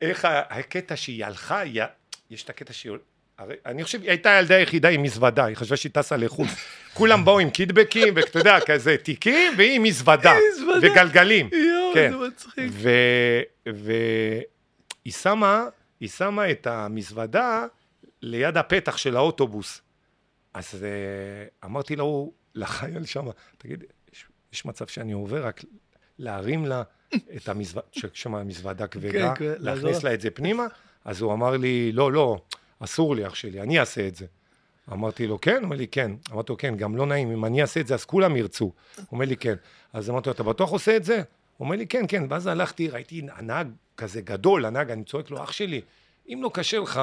[0.00, 1.62] איך הקטע שהיא הלכה.
[2.30, 2.92] יש את הקטע שהיא...
[3.38, 6.46] הרי אני חושב, היא הייתה הילדה היחידה עם מזוודה, היא חשבה שהיא טסה לחו"ל.
[6.94, 10.78] כולם באו עם קידבקים, ואתה יודע, כזה תיקים, והיא עם מזוודה, מזוודה.
[10.82, 11.50] וגלגלים.
[11.86, 11.94] יואו.
[11.94, 12.10] כן.
[12.10, 12.72] זה מצחיק.
[13.66, 15.64] והיא שמה,
[16.00, 17.66] היא שמה את המזוודה
[18.22, 19.82] ליד הפתח של האוטובוס.
[20.54, 23.26] אז uh, אמרתי לו, לחייל שם,
[23.58, 25.64] תגיד, יש, יש מצב שאני עובר רק
[26.18, 26.82] להרים לה
[27.36, 30.66] את המזוודה, שם המזוודה כבדה, כן, להכניס לה את זה פנימה?
[31.04, 32.38] אז הוא אמר לי, לא, לא,
[32.80, 34.26] אסור לי, אח שלי, אני אעשה את זה.
[34.92, 35.56] אמרתי לו, כן?
[35.56, 36.12] הוא אומר לי, כן.
[36.32, 38.64] אמרתי לו, כן, גם לא נעים, אם אני אעשה את זה, אז כולם ירצו.
[38.64, 39.54] הוא אומר לי, כן.
[39.92, 41.22] אז אמרתי לו, אתה בטוח עושה את זה?
[41.56, 42.24] הוא אומר לי, כן, כן.
[42.28, 45.80] ואז הלכתי, ראיתי הנהג כזה גדול, הנהג, אני צועק לו, אח שלי,
[46.28, 47.00] אם לא קשה לך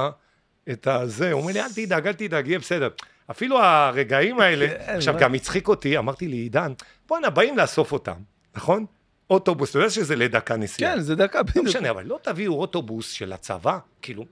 [0.72, 2.90] את הזה, הוא אומר לי, אל תדאג, אל תדאג, יהיה בסדר.
[3.32, 5.16] אפילו הרגעים האלה, כן, עכשיו?
[5.20, 6.74] גם הצחיק אותי, אמרתי לי, עידן,
[7.08, 8.16] בואנה, באים לאסוף אותם,
[8.56, 8.86] נכון?
[9.30, 10.94] אוטובוס, אתה יודע שזה לדקה נסיעה.
[10.96, 11.66] כן, זה דקה לא בדיוק.
[11.66, 14.26] משנה, אבל לא תביאו אוטובוס של הצבא, כאילו,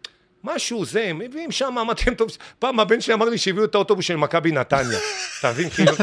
[0.44, 2.16] משהו זה, הם מביאים שם, אמרתי להם,
[2.60, 5.00] פעם הבן שלי אמר לי שהביאו את האוטובוס של מכבי נתניה,
[5.40, 5.92] אתה מבין, כאילו,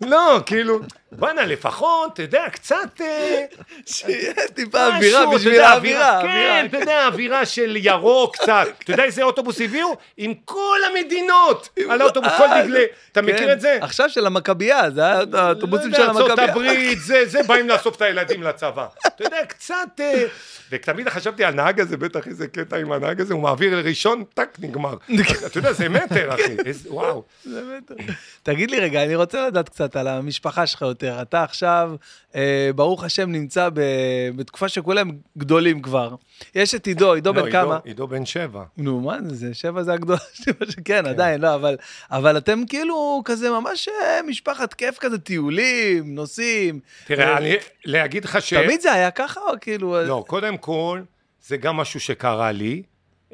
[0.00, 0.80] לא, כאילו,
[1.12, 3.44] בואנה, לפחות, אתה יודע, קצת, אה,
[3.86, 6.20] שיהיה טיפה משהו, אווירה בשביל האווירה.
[6.22, 6.66] כן.
[6.68, 9.96] אתה יודע, אווירה של ירוק קצת, אתה יודע איזה אוטובוס הביאו?
[10.16, 13.52] עם כל המדינות, על האוטובוס, כל אה, דגלי, אתה מכיר כן.
[13.52, 13.78] את זה?
[13.80, 16.72] עכשיו של המכבייה, זה היה האוטובוסים לא של יודע, ארצות המכבייה.
[16.72, 18.86] הברית, זה, זה, באים לאסוף את הילדים לצבא.
[19.06, 20.00] אתה יודע, קצת...
[20.00, 20.24] אה,
[20.70, 24.56] ותמיד חשבתי על נהג הזה, בטח איזה קטע עם הנהג הזה, הוא מעביר לראשון, טאק,
[24.58, 24.94] נגמר.
[25.46, 26.56] אתה יודע, זה מטר, אחי.
[26.86, 27.22] וואו.
[27.44, 27.94] זה בטח.
[28.42, 31.22] תגיד לי רגע, אני רוצה לדעת קצת על המשפחה שלך יותר.
[31.22, 31.92] אתה עכשיו,
[32.34, 36.14] אה, ברוך השם, נמצא ב- בתקופה שכולם גדולים כבר.
[36.54, 37.78] יש את עידו, עידו לא, בן כמה?
[37.84, 38.64] עידו בן שבע.
[38.76, 40.74] נו, מה זה, שבע זה הגדולה, שבע ש...
[40.84, 41.76] כן, עדיין, לא, אבל,
[42.10, 46.80] אבל אתם כאילו כזה ממש אה, משפחת כיף כזה, טיולים, נוסעים.
[47.06, 47.54] תראה, אה, אני,
[47.84, 48.54] להגיד לך ש...
[48.54, 50.02] תמיד זה היה ככה, או כאילו...
[50.02, 51.00] לא, קודם כל,
[51.46, 52.82] זה גם משהו שקרה לי.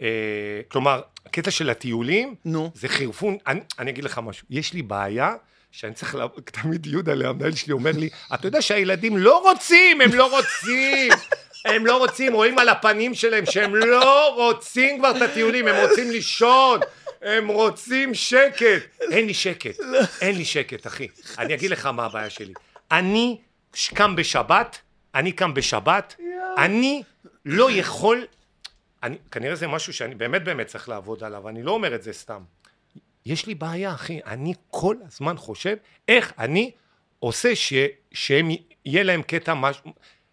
[0.01, 2.71] אה, כלומר, הקטע של הטיולים, נו.
[2.75, 5.35] זה חירפון, אני, אני אגיד לך משהו, יש לי בעיה
[5.73, 6.27] שאני צריך, לה...
[6.63, 11.13] תמיד יהודה, המנהל שלי אומר לי, אתה יודע שהילדים לא רוצים, הם לא רוצים,
[11.65, 16.11] הם לא רוצים, רואים על הפנים שלהם שהם לא רוצים כבר את הטיולים, הם רוצים
[16.11, 16.81] לישון,
[17.23, 18.83] הם רוצים שקט.
[19.01, 19.81] אין לי שקט,
[20.21, 21.09] אין לי שקט, אחי.
[21.39, 22.53] אני אגיד לך מה הבעיה שלי.
[22.91, 23.39] אני
[23.95, 24.79] קם בשבת,
[25.15, 26.17] אני קם בשבת,
[26.59, 27.03] אני
[27.45, 28.25] לא יכול
[29.03, 32.13] אני, כנראה זה משהו שאני באמת באמת צריך לעבוד עליו, אני לא אומר את זה
[32.13, 32.43] סתם.
[33.27, 35.77] יש לי בעיה, אחי, אני כל הזמן חושב
[36.09, 36.71] איך אני
[37.19, 37.73] עושה ש,
[38.13, 38.49] שהם,
[38.85, 39.83] יהיה להם קטע, מש,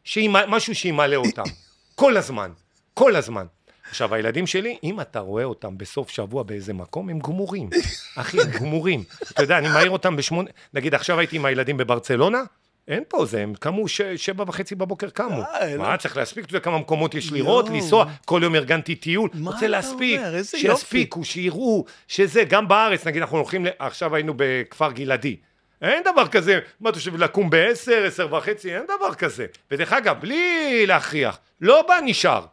[0.03, 1.43] שימה, משהו שימלא אותם.
[1.95, 2.51] כל הזמן,
[2.93, 3.45] כל הזמן.
[3.89, 7.69] עכשיו, הילדים שלי, אם אתה רואה אותם בסוף שבוע באיזה מקום, הם גמורים.
[8.15, 9.03] אחי, הם גמורים.
[9.31, 10.49] אתה יודע, אני מעיר אותם בשמונה...
[10.73, 12.43] נגיד, עכשיו הייתי עם הילדים בברצלונה,
[12.87, 14.01] אין פה זה, הם קמו ש...
[14.01, 15.43] שבע וחצי בבוקר קמו.
[15.61, 15.97] די, מה, לא.
[15.97, 17.75] צריך להספיק, אתה יודע כמה מקומות יש לראות, יואו.
[17.77, 20.35] לנסוע, כל יום ארגנתי טיול, מה רוצה אתה להספיק, אומר?
[20.35, 25.35] איזה שיספיקו, שיראו, שזה, גם בארץ, נגיד, אנחנו הולכים, ל- עכשיו היינו בכפר גלעדי.
[25.81, 29.45] אין דבר כזה, מה אתה חושב, לקום בעשר, עשר וחצי, אין דבר כזה.
[29.71, 32.45] ודרך אגב, בלי להכריח, לא בא נשאר.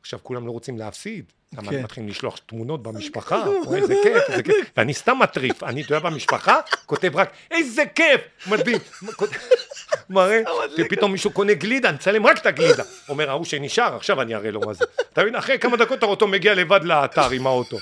[0.00, 1.24] עכשיו כולם לא רוצים להפסיד.
[1.58, 1.76] למה כן.
[1.76, 5.94] הם מתחילים לשלוח תמונות במשפחה, או איזה כיף, איזה כיף, ואני סתם מטריף, אני, אתה
[5.94, 8.78] יודע, במשפחה, כותב רק, איזה כיף, מדהים,
[10.10, 10.40] מראה,
[10.78, 14.50] ופתאום מישהו קונה גלידה, אני מצלם רק את הגלידה, אומר ההוא שנשאר, עכשיו אני אראה
[14.50, 17.78] לו מה זה, אתה מבין, אחרי כמה דקות האוטו מגיע לבד לאתר עם האוטו,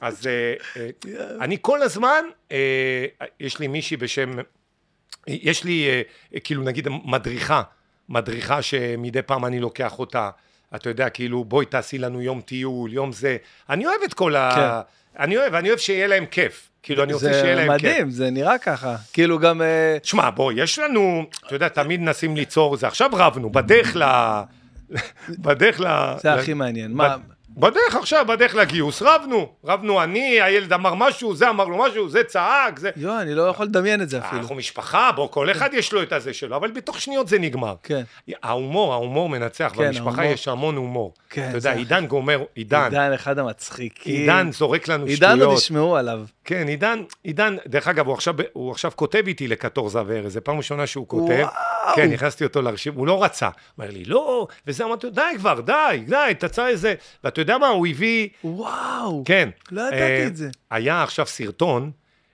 [0.00, 0.90] אז אה, אה,
[1.40, 3.06] אני כל הזמן, אה,
[3.40, 4.30] יש לי מישהי בשם,
[5.26, 6.02] יש לי
[6.44, 7.62] כאילו נגיד מדריכה,
[8.08, 10.30] מדריכה שמדי פעם אני לוקח אותה,
[10.74, 13.36] אתה יודע, כאילו בואי תעשי לנו יום טיול, יום זה,
[13.70, 14.80] אני אוהב את כל ה...
[15.18, 17.90] אני אוהב, אני אוהב שיהיה להם כיף, כאילו אני רוצה שיהיה זה להם כיף.
[17.90, 18.96] מדהים, זה נראה ככה.
[19.12, 19.62] כאילו גם...
[19.62, 22.86] אה, שמע, בוא, יש לנו, אתה יודע, תמיד מנסים ליצור זה.
[22.86, 24.02] עכשיו רבנו, בדרך ל...
[25.44, 25.86] בדרך ל...
[26.22, 26.92] זה הכי מעניין.
[26.92, 27.16] מה...
[27.56, 29.48] בדרך עכשיו, בדרך לגיוס, רבנו.
[29.64, 32.90] רבנו אני, הילד אמר משהו, זה אמר לו משהו, זה צעק, זה...
[32.96, 34.40] יואו, אני לא יכול לדמיין את זה אפילו.
[34.40, 37.74] אנחנו משפחה, בוא, כל אחד יש לו את הזה שלו, אבל בתוך שניות זה נגמר.
[37.82, 38.02] כן.
[38.42, 40.24] ההומור, ההומור מנצח, כן, במשפחה ההומור.
[40.32, 41.12] יש המון הומור.
[41.30, 44.14] כן, אתה יודע, זה- עידן גומר, עידן, עידן אחד המצחיקים.
[44.20, 45.58] עידן זורק לנו עידן עוד שטויות.
[45.58, 46.20] ישמעו עליו.
[46.44, 50.56] כן, עידן, עידן, דרך אגב, הוא עכשיו, הוא עכשיו כותב איתי לקטורזה וארז, זו פעם
[50.56, 51.44] ראשונה שהוא כותב.
[51.44, 51.73] וואו.
[51.96, 53.48] כן, נכנסתי אותו לרשימה, הוא לא רצה.
[53.78, 56.94] אומר לי, לא, וזה אמרתי לו, די כבר, די, די, תצא איזה...
[57.24, 58.28] ואתה יודע מה, הוא הביא...
[58.44, 59.22] וואו.
[59.26, 59.48] כן.
[59.72, 60.48] לא ידעתי אה, את זה.
[60.70, 61.90] היה עכשיו סרטון,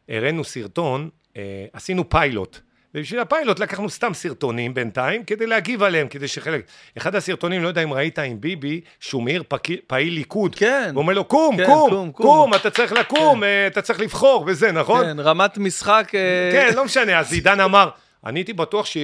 [0.08, 2.58] הראינו סרטון, אה, עשינו פיילוט.
[2.94, 6.64] ובשביל הפיילוט לקחנו סתם סרטונים בינתיים, כדי להגיב עליהם, כדי שחלק...
[6.98, 10.54] אחד הסרטונים, לא יודע אם ראית עם ביבי, שהוא מעיר פק- פעיל ליכוד.
[10.54, 10.90] כן.
[10.94, 14.00] הוא אומר לו, קום, כן, קום, קום, קום, קום." אתה צריך לקום, אה, אתה צריך
[14.00, 15.04] לבחור, וזה, נכון?
[15.04, 16.08] כן, רמת משחק...
[16.52, 17.88] כן, לא משנה, אז עידן אמר,
[18.26, 18.96] אני הייתי בטוח ש...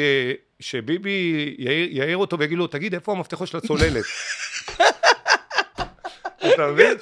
[0.60, 4.04] שביבי יעיר, יעיר אותו ויגיד לו, תגיד, איפה המפתחות של הצוללת?
[6.54, 6.96] אתה מבין?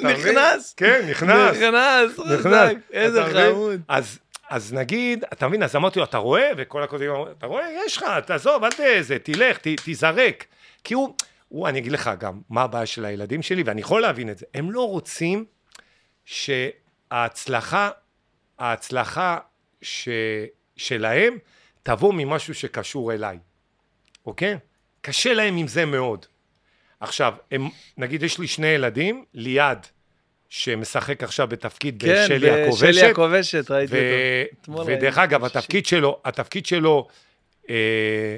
[0.00, 0.74] נכנס.
[0.76, 1.56] כן, נכנס.
[1.56, 2.18] נכנס.
[2.18, 2.72] נכנס.
[2.92, 3.24] איזה?
[3.24, 3.80] חמוד.
[3.88, 4.18] אז
[4.50, 6.50] אז נגיד, אתה מבין, אז אמרתי לו, אתה רואה?
[6.56, 7.68] וכל הכותבים אמרו, אתה רואה?
[7.86, 10.44] יש לך, תעזוב, אל תזה, תלך, ת, תיזרק.
[10.84, 11.14] כי הוא,
[11.48, 14.46] הוא, אני אגיד לך גם, מה הבעיה של הילדים שלי, ואני יכול להבין את זה.
[14.54, 15.44] הם לא רוצים
[16.24, 17.90] שההצלחה,
[18.58, 19.38] ההצלחה
[19.82, 20.08] ש,
[20.76, 21.38] שלהם
[21.82, 23.38] תבוא ממשהו שקשור אליי,
[24.26, 24.58] אוקיי?
[25.00, 26.26] קשה להם עם זה מאוד.
[27.00, 29.86] עכשיו, הם, נגיד יש לי שני ילדים, ליעד,
[30.48, 34.72] שמשחק עכשיו בתפקיד כן, בשלי הכובשת, בשלי הכובשת, ראיתי ו...
[34.72, 34.86] אותו.
[34.86, 35.18] ודרך.
[35.18, 37.08] אגב, התפקיד שלו, התפקיד שלו,
[37.70, 38.36] אה,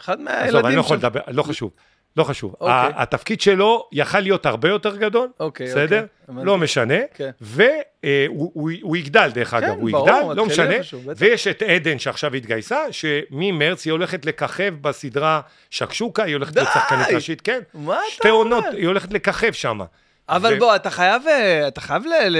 [0.00, 0.96] אחד עזוב, מהילדים אני לא יכול.
[0.96, 1.70] לדבר, לא חשוב,
[2.16, 2.54] לא חשוב.
[2.60, 2.72] אוקיי.
[2.74, 5.82] ה- התפקיד שלו יכל להיות הרבה יותר גדול, אוקיי, בסדר?
[5.96, 6.46] אוקיי, הבנתי.
[6.46, 7.30] לא משנה, כן.
[7.40, 10.74] והוא יגדל דרך אגב, הוא ברור, יגדל, לא משנה,
[11.06, 11.16] בטח.
[11.22, 16.68] ויש את עדן שעכשיו התגייסה, שממרץ היא הולכת לככב בסדרה שקשוקה, היא הולכת להיות!
[16.74, 18.76] שחקנית ראשית, כן, מה אתה שתי עונות, אומר?
[18.76, 19.78] היא הולכת לככב שם.
[20.28, 22.28] אבל ו- בוא, אתה חייב, אה, אתה חייב ל...
[22.28, 22.38] ל-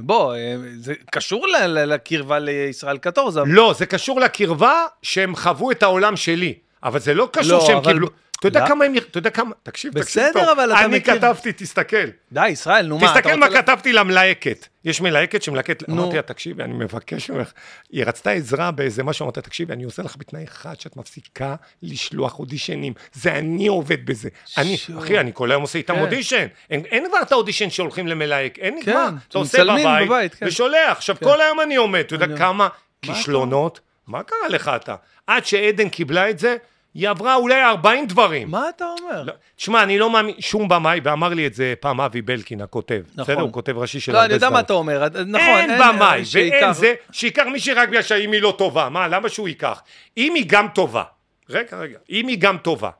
[0.00, 3.40] בוא, אה, זה קשור ל- ל- לקרבה לישראל קטורזה.
[3.46, 4.72] לא, זה קשור לקרבה
[5.02, 8.08] שהם חוו את העולם שלי, אבל זה לא קשור לא, שהם אבל- קיבלו...
[8.42, 8.66] אתה יודע לא.
[8.68, 8.94] כמה הם...
[8.96, 9.50] אתה יודע כמה...
[9.62, 10.48] תקשיב, תקשיב בסדר, טוב.
[10.58, 11.96] אבל אתה אני מכיר- כתבתי, תסתכל.
[12.32, 14.66] די, ישראל, נו מה, תסתכל מה כתבתי למלהקת.
[14.84, 15.88] יש מלהקת שמלהקת...
[15.88, 16.02] נו.
[16.02, 17.52] אמרתי לה, תקשיבי, אני מבקש ממך.
[17.92, 21.54] היא רצתה עזרה באיזה משהו, אמרתי לה, תקשיבי, אני עושה לך בתנאי אחד, שאת מפסיקה
[21.82, 22.92] לשלוח אודישנים.
[23.12, 24.28] זה אני עובד בזה.
[24.58, 24.76] אני.
[24.98, 26.00] אחי, אני כל היום עושה איתם כן.
[26.00, 26.46] אודישן.
[26.70, 29.08] אין כבר את האודישן שהולכים למלהק, אין כן, נגמר.
[29.28, 29.64] אתה עושה
[30.06, 30.46] בבית, כן.
[30.46, 30.96] ושולח.
[30.96, 31.26] עכשיו, כן.
[31.26, 32.68] כל היום אני עומד, אתה יודע אני- כמה
[33.02, 33.80] כישלונות?
[34.06, 34.94] מה קרה לך אתה?
[35.26, 36.56] עד שעדן קיבלה את זה,
[36.94, 38.50] היא עברה אולי 40 דברים.
[38.50, 39.22] מה אתה אומר?
[39.22, 43.02] לא, תשמע, אני לא מאמין, שום במאי, ואמר לי את זה פעם אבי בלקין, הכותב.
[43.14, 43.24] נכון.
[43.24, 43.40] בסדר?
[43.42, 44.50] הוא כותב ראשי של לא, אני יודע.
[44.50, 45.40] מה אתה אומר, נכון.
[45.40, 48.88] אין במאי, ואין שייקח- זה, שייקח מישהי רק בגלל שאם היא לא טובה.
[48.88, 49.82] מה, למה שהוא ייקח?
[50.16, 51.02] אם היא גם טובה,
[51.50, 52.90] רגע, רגע, אם היא גם טובה,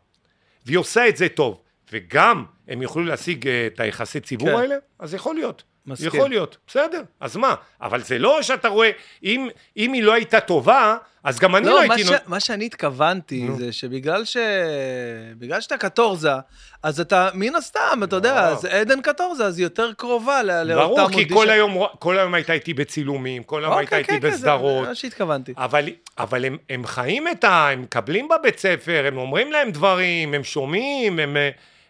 [0.67, 1.61] והיא עושה את זה טוב,
[1.93, 4.57] וגם הם יוכלו להשיג אה, את היחסי ציבור כן.
[4.57, 5.63] האלה, אז יכול להיות.
[5.87, 6.07] מסכים.
[6.09, 7.55] יכול להיות, בסדר, אז מה?
[7.83, 8.91] אבל זה לא שאתה רואה,
[9.25, 12.09] אם, אם היא לא הייתה טובה, אז גם אני לא, לא, מה, הייתי...
[12.09, 12.11] ש...
[12.11, 13.59] נו- מה שאני התכוונתי נו.
[13.59, 14.37] זה שבגלל ש...
[15.39, 16.31] בגלל שאתה קטורזה,
[16.83, 18.41] אז אתה, מן הסתם, אתה יודע, לא.
[18.41, 21.29] אז עדן קטורזה, אז היא יותר קרובה ל- לאותם ברור, כי.
[21.29, 24.37] כל היום, כל היום הייתה איתי בצילומים, כל היום הייתה אוקיי, איתי כן, כן, זה
[24.37, 24.89] בסדרות.
[24.89, 25.53] מה שהתכוונתי.
[25.57, 25.85] אבל,
[26.19, 27.69] אבל הם, הם חיים את ה...
[27.71, 31.37] הם מקבלים בבית ספר, הם אומרים להם דברים, הם שומעים, הם,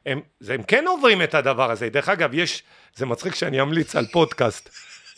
[0.07, 1.89] הם, הם, כן עוברים את הדבר הזה.
[1.89, 2.63] דרך אגב, יש...
[2.97, 4.69] זה מצחיק שאני אמליץ על פודקאסט.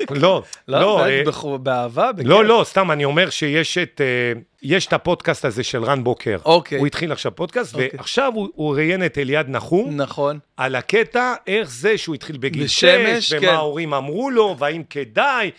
[0.11, 2.27] לא, לא, לא, אה, בחו- באהבה, בכיף.
[2.27, 6.37] לא, לא, סתם, אני אומר שיש את, אה, יש את הפודקאסט הזה של רן בוקר.
[6.45, 6.79] אוקיי.
[6.79, 7.89] הוא התחיל עכשיו פודקאסט, אוקיי.
[7.93, 9.97] ועכשיו הוא, הוא ראיין את אליעד נחום.
[9.97, 10.39] נכון.
[10.57, 13.49] על הקטע, איך זה שהוא התחיל בגיל בשמש, שש, ומה כן.
[13.49, 15.51] ההורים אמרו לו, והאם כדאי,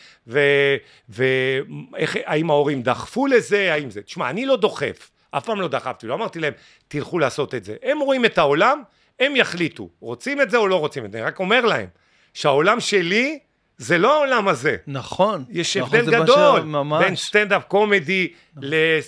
[1.09, 4.01] והאם ההורים דחפו לזה, האם זה...
[4.01, 6.53] תשמע, אני לא דוחף, אף פעם לא דחפתי, לא אמרתי להם,
[6.87, 7.75] תלכו לעשות את זה.
[7.83, 8.81] הם רואים את העולם,
[9.19, 11.17] הם יחליטו, רוצים את זה או לא רוצים את זה.
[11.17, 11.87] אני רק אומר להם,
[12.33, 13.39] שהעולם שלי
[13.77, 14.75] זה לא העולם הזה.
[14.87, 15.45] נכון.
[15.49, 17.05] יש נכון, הבדל גדול ממש.
[17.05, 18.27] בין סטנדאפ קומדי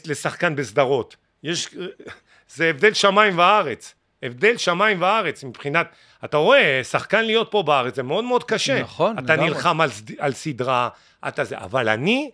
[0.06, 1.16] לשחקן בסדרות.
[1.44, 1.70] יש,
[2.50, 3.94] זה הבדל שמיים וארץ.
[4.24, 5.88] הבדל שמיים וארץ מבחינת,
[6.26, 8.82] אתה רואה, שחקן להיות פה בארץ זה מאוד מאוד קשה.
[8.82, 9.50] נכון, אתה לגמרי.
[9.50, 9.90] נלחם על,
[10.20, 10.90] על סדרה,
[11.28, 12.32] אתה זה, אבל אני,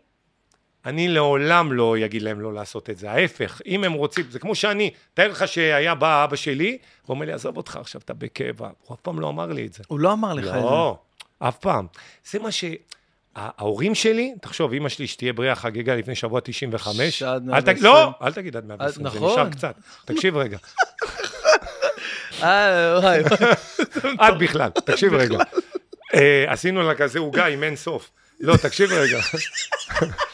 [0.85, 4.55] אני לעולם לא אגיד להם לא לעשות את זה, ההפך, אם הם רוצים, זה כמו
[4.55, 6.77] שאני, תאר לך שהיה בא אבא שלי,
[7.07, 9.83] ואומר לי, עזוב אותך, עכשיו אתה בקבע, הוא אף פעם לא אמר לי את זה.
[9.87, 10.59] הוא לא אמר לך את זה.
[10.59, 10.97] לא,
[11.39, 11.87] אף פעם.
[12.31, 12.63] זה מה ש...
[13.35, 17.19] ההורים שלי, תחשוב, אמא שלי שתהיה בריאה חגגה לפני שבוע 95.
[17.19, 17.83] שעד אל תג- 120.
[17.83, 19.31] לא, אל תגיד עד 120, זה נכון.
[19.31, 19.75] נשאר קצת.
[20.05, 20.57] תקשיב רגע,
[22.43, 22.95] אה.
[24.19, 25.37] עד בכלל, תקשיב רגע.
[26.13, 28.11] אה, עשינו לה כזה עוגה עם אין סוף.
[28.39, 29.19] לא, תקשיב רגע.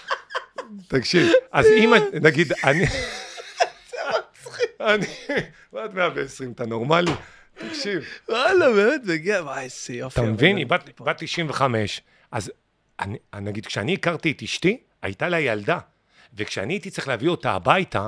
[0.89, 2.85] תקשיב, אז אמא, נגיד, אני...
[4.79, 5.05] אני...
[5.75, 7.11] עד 120, אתה נורמלי?
[7.55, 8.03] תקשיב.
[8.29, 10.21] וואלה, באמת, מגיע, וואי, איזה יופי.
[10.21, 10.57] אתה מבין?
[10.57, 12.01] היא בת, בת 95,
[12.31, 12.51] אז
[13.41, 15.79] נגיד, כשאני הכרתי את אשתי, הייתה לה ילדה,
[16.37, 18.07] וכשאני הייתי צריך להביא אותה הביתה,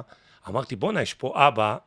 [0.49, 1.77] אמרתי, בואנה, יש פה אבא,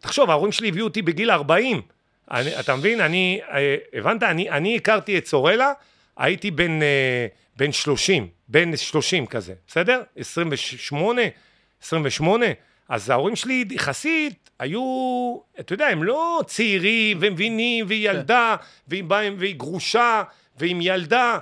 [0.00, 1.82] תחשוב, ההורים שלי הביאו אותי בגיל 40,
[2.30, 3.00] אני, אתה מבין?
[3.00, 4.22] אני, אה, הבנת?
[4.22, 5.72] אני, אני הכרתי את סורלה,
[6.16, 7.26] הייתי בן, אה,
[7.56, 10.02] בן 30, בן 30 כזה, בסדר?
[10.16, 11.22] 28,
[11.82, 12.46] 28,
[12.88, 14.82] אז ההורים שלי יחסית היו,
[15.60, 18.56] אתה יודע, הם לא צעירים ומבינים, והיא ילדה,
[18.88, 20.22] והיא באה, והיא גרושה,
[20.58, 21.38] ועם ילדה.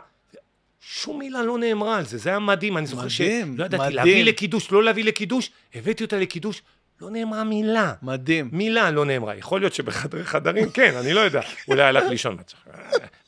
[0.81, 3.97] שום מילה לא נאמרה על זה, זה היה מדהים, אני זוכר מדהים, שלא ידעתי מדהים.
[3.97, 6.63] להביא לקידוש, לא להביא לקידוש, הבאתי אותה לקידוש,
[7.03, 7.95] לא נאמרה מילה.
[8.03, 8.49] מדהים.
[8.53, 9.37] מילה לא נאמרה.
[9.37, 11.41] יכול להיות שבחדרי חדרים, כן, אני לא יודע.
[11.69, 12.37] אולי הלך לישון.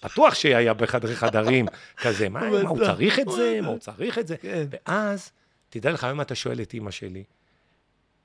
[0.04, 2.84] בטוח שהיה בחדרי חדרים כזה, מה, מה הוא.
[2.84, 3.58] צריך את זה?
[3.62, 4.36] מה הוא צריך את זה?
[4.36, 4.66] כן.
[4.70, 5.32] ואז,
[5.70, 7.24] תדע לך, היום אתה שואל את אימא שלי,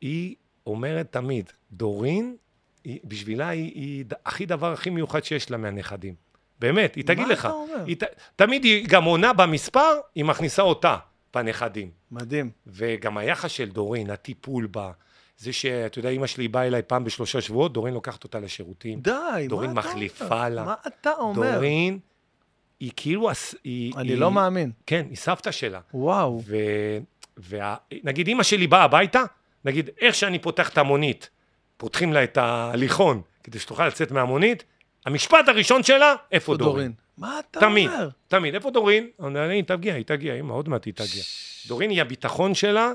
[0.01, 0.35] היא
[0.67, 2.35] אומרת תמיד, דורין,
[2.84, 6.15] היא, בשבילה היא, היא הכי דבר הכי מיוחד שיש לה מהנכדים.
[6.59, 7.39] באמת, היא תגיד מה לך.
[7.45, 7.84] אתה אומר?
[7.85, 8.03] היא, ת-
[8.35, 10.97] תמיד היא גם עונה במספר, היא מכניסה אותה.
[11.34, 11.89] בנכדים.
[12.11, 12.49] מדהים.
[12.67, 14.91] וגם היחס של דורין, הטיפול בה,
[15.40, 18.99] זה שאתה יודע, אמא שלי באה אליי פעם בשלושה שבועות, דורין לוקחת אותה לשירותים.
[18.99, 20.49] די, דורין מה אתה מחליפה אומר?
[20.49, 20.64] לה.
[20.64, 21.56] מה אתה אומר?
[21.56, 21.99] דורין,
[22.80, 23.30] היא כאילו...
[23.64, 24.72] היא, אני היא, לא מאמין.
[24.86, 25.80] כן, היא סבתא שלה.
[25.94, 26.41] וואו.
[26.45, 26.56] ו...
[27.38, 27.76] וה...
[28.03, 29.24] נגיד אמא שלי באה הביתה,
[29.66, 31.30] נגיד איך שאני פותח את המונית,
[31.78, 34.64] פותחים לה את ההליכון כדי שתוכל לצאת מהמונית,
[35.06, 36.91] המשפט הראשון שלה, איפה דורין?
[37.18, 38.10] מה אתה תמיד, אומר?
[38.28, 39.07] תמיד, איפה דורין?
[39.26, 41.24] אני היא תגיע, היא תגיע, אמא, עוד מעט היא תגיע.
[41.68, 42.91] דורין היא הביטחון שלה.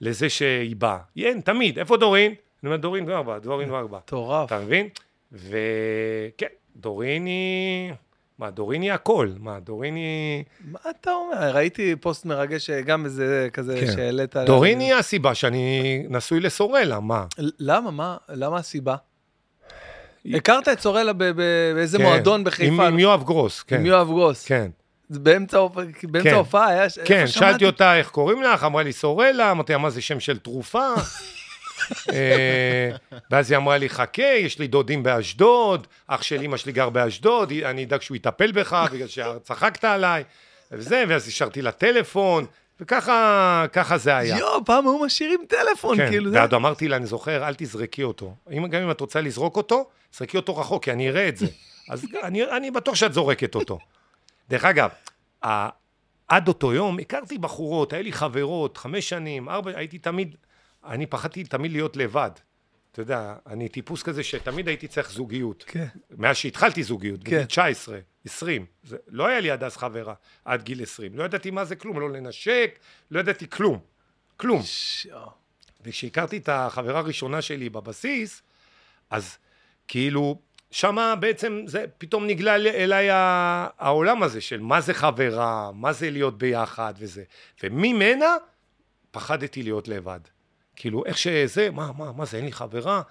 [0.00, 0.98] לזה שהיא באה.
[1.16, 2.30] אין, תמיד, איפה דורין?
[2.32, 4.00] אני אומר, דורין כבר באה, דורין כבר באה.
[4.06, 4.46] מטורף.
[4.46, 4.88] אתה מבין?
[5.32, 7.92] וכן, דורין היא...
[8.38, 9.28] מה, דורין היא הכל.
[9.38, 10.44] מה, דורין היא...
[10.70, 11.54] מה אתה אומר?
[11.54, 13.92] ראיתי פוסט מרגש, גם איזה כזה כן.
[13.92, 14.36] שהעלית.
[14.36, 17.26] דורין היא הסיבה שאני נשוי לסורלה, מה?
[17.38, 17.90] למה?
[17.90, 18.16] מה?
[18.28, 18.96] למה הסיבה?
[20.34, 22.04] הכרת את סורלה באיזה כן.
[22.04, 22.86] מועדון בחיפה?
[22.86, 23.76] עם יואב גרוס, כן.
[23.76, 24.46] עם יואב גרוס.
[24.46, 24.70] כן,
[25.18, 25.84] באמצע ההופעה-
[26.22, 26.34] כן.
[26.34, 26.84] ההופעה היה...
[27.04, 27.66] כן, שאלתי?
[27.66, 30.86] אותה איך קוראים לך, אמרה לי סורלה, אמרתי לה מה זה שם של תרופה.
[32.12, 32.90] אה,
[33.30, 37.52] ואז היא אמרה לי, חכה, יש לי דודים באשדוד, אח של אמא שלי גר באשדוד,
[37.64, 40.24] אני אדאג שהוא יטפל בך, בגלל שצחקת עליי,
[40.72, 42.46] וזה, ואז השארתי לה טלפון,
[42.80, 44.38] וככה ככה זה היה.
[44.38, 46.32] יואו, פעם היו משאירים טלפון, כן, כאילו.
[46.32, 48.34] ועוד אמרתי לה, אני זוכר, אל תזרקי אותו.
[48.52, 51.46] אם, גם אם את רוצה לזרוק אותו, זרקי אותו רחוק, כי אני אראה את זה.
[51.90, 53.78] אז אני, אני בטוח שאת זורקת אותו.
[54.52, 54.90] דרך אגב,
[56.28, 60.36] עד אותו יום הכרתי בחורות, היה לי חברות, חמש שנים, ארבע, הייתי תמיד,
[60.84, 62.30] אני פחדתי תמיד להיות לבד.
[62.92, 65.64] אתה יודע, אני טיפוס כזה שתמיד הייתי צריך זוגיות.
[65.66, 65.86] כן.
[66.10, 67.24] מאז שהתחלתי זוגיות, כן.
[67.24, 68.66] בגיל 19, 20.
[68.84, 70.14] זה, לא היה לי עד אז חברה,
[70.44, 71.18] עד גיל 20.
[71.18, 72.78] לא ידעתי מה זה כלום, לא לנשק,
[73.10, 73.78] לא ידעתי כלום.
[74.36, 74.62] כלום.
[74.62, 75.30] ש- יואו.
[75.80, 78.42] וכשהכרתי את החברה הראשונה שלי בבסיס,
[79.10, 79.36] אז
[79.88, 80.40] כאילו,
[80.72, 83.08] שמה בעצם זה פתאום נגלה אל- אליי
[83.78, 87.22] העולם הזה של מה זה חברה, מה זה להיות ביחד וזה.
[87.62, 88.36] וממנה
[89.10, 90.20] פחדתי להיות לבד.
[90.76, 93.02] כאילו, איך שזה, מה, מה, מה זה, אין לי חברה?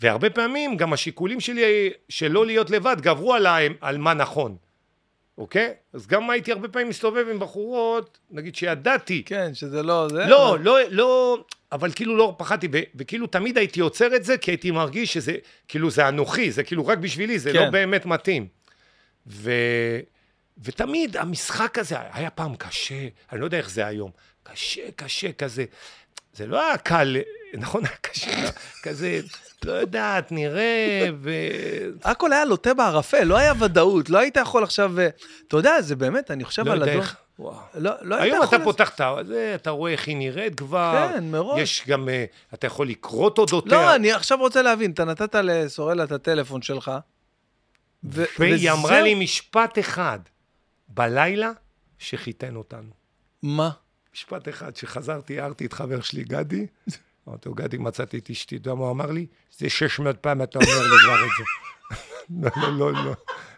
[0.00, 1.62] והרבה פעמים גם השיקולים שלי
[2.08, 4.56] שלא להיות לבד גברו עליי על מה נכון,
[5.40, 5.72] אוקיי?
[5.92, 10.08] אז גם הייתי הרבה פעמים מסתובב עם בחורות, נגיד שידעתי כן, שזה לא...
[10.08, 11.38] זה, לא, אבל- לא, לא,
[11.72, 15.36] אבל כאילו לא פחדתי, וכאילו תמיד הייתי עוצר את זה, כי הייתי מרגיש שזה,
[15.68, 17.58] כאילו זה אנוכי, זה כאילו רק בשבילי, זה כן.
[17.58, 18.46] לא באמת מתאים.
[19.26, 19.52] ו...
[20.64, 24.10] ותמיד המשחק הזה היה פעם קשה, אני לא יודע איך זה היום,
[24.42, 25.64] קשה, קשה כזה.
[26.34, 27.16] זה לא היה קל,
[27.54, 28.50] נכון, היה קשה,
[28.82, 29.20] כזה,
[29.64, 31.30] לא יודעת, נראה, ו...
[32.04, 35.00] הכל היה לוטה בערפל, לא היה ודאות, לא היית יכול עכשיו...
[35.00, 35.08] אה,
[35.48, 36.88] אתה יודע, זה באמת, אני חושב לא על.
[36.88, 37.56] איך, וואו.
[37.74, 38.44] לא, לא היית היום.
[38.44, 39.26] אתה פותח את.
[39.26, 41.08] זה, אתה רואה איך היא נראית כבר.
[41.14, 41.60] כן, מראש.
[41.60, 42.24] יש גם, אה,
[42.54, 43.72] אתה יכול לקרוא תודותיה.
[43.72, 46.90] לא, אני עכשיו רוצה להבין, אתה נתת לסורלה את הטלפון שלך,
[48.04, 48.76] ו- והיא וזהו.
[48.78, 50.18] אמרה לי משפט אחד,
[50.88, 51.50] בלילה
[51.98, 52.90] שחיתן אותנו.
[53.42, 53.70] מה?
[54.14, 56.66] משפט אחד, שחזרתי, הערתי את חבר שלי, גדי,
[57.28, 59.26] אמרתי לו, גדי, מצאתי את אשתי, אתה יודע מה הוא אמר לי?
[59.58, 61.44] זה 600 פעם אתה אומר לי כבר את זה.
[62.60, 63.14] לא, לא, לא,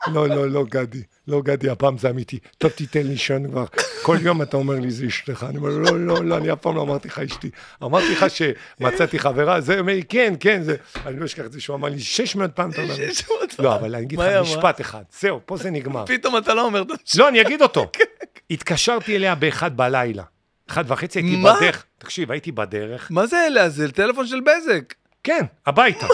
[0.06, 2.38] לא, לא, לא, גדי, לא, גדי, הפעם זה אמיתי.
[2.58, 3.64] טוב, תיתן לישון כבר.
[4.02, 5.46] כל יום אתה אומר לי, זה אשתך.
[5.48, 7.50] אני אומר, לא, לא, לא, אני אף פעם לא אמרתי לך אשתי.
[7.82, 10.76] אמרתי לך שמצאתי חברה, זה, אומר לי, כן, כן, זה,
[11.06, 13.14] אני לא אשכח את זה שהוא אמר לי, 600 פעם אתה אומר לי.
[13.14, 14.26] 600 לא, אבל אני אגיד לך?
[14.42, 16.06] משפט אחד, זהו, פה זה נגמר.
[16.06, 16.82] פתאום אתה לא אומר.
[17.16, 17.90] לא, אני אגיד אותו.
[18.50, 20.22] התקשרתי אליה באחד בלילה.
[20.68, 21.56] אחד וחצי הייתי מה?
[21.56, 21.84] בדרך.
[21.98, 23.08] תקשיב, הייתי בדרך.
[23.10, 23.68] מה זה אלה?
[23.68, 24.94] זה טלפון של בזק.
[25.24, 26.06] כן, הביתה.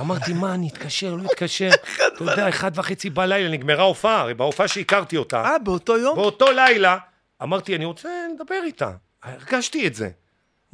[0.00, 1.70] אמרתי, מה, אני אתקשר, לא אתקשר.
[2.16, 6.16] אתה יודע, אחד וחצי בלילה, נגמרה ההופעה, הרי בהופעה שהכרתי אותה, אה, באותו יום?
[6.16, 6.98] באותו לילה,
[7.42, 8.92] אמרתי, אני רוצה לדבר איתה.
[9.22, 10.10] הרגשתי את זה.